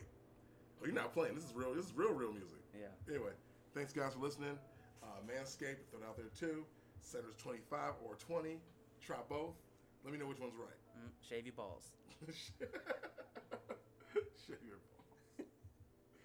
oh, 0.81 0.85
you're 0.85 0.95
not 0.95 1.13
playing. 1.13 1.35
This 1.35 1.43
is 1.43 1.53
real. 1.53 1.73
This 1.73 1.85
is 1.85 1.93
real, 1.95 2.13
real 2.13 2.31
music. 2.31 2.59
Yeah. 2.73 2.87
Anyway, 3.09 3.31
thanks 3.75 3.91
guys 3.91 4.13
for 4.13 4.19
listening. 4.19 4.57
Uh, 5.03 5.07
Manscaped, 5.27 5.83
throw 5.89 5.99
it 5.99 6.05
out 6.07 6.15
there 6.15 6.29
too. 6.39 6.63
Centers 7.01 7.35
25 7.37 7.93
or 8.05 8.15
20. 8.15 8.57
Try 9.05 9.17
both. 9.27 9.55
Let 10.03 10.13
me 10.13 10.19
know 10.19 10.27
which 10.27 10.39
one's 10.39 10.53
right. 10.55 10.77
Mm, 10.97 11.09
shave 11.27 11.45
your 11.45 11.55
balls. 11.55 11.91
Shave 14.45 14.57
your 14.65 14.77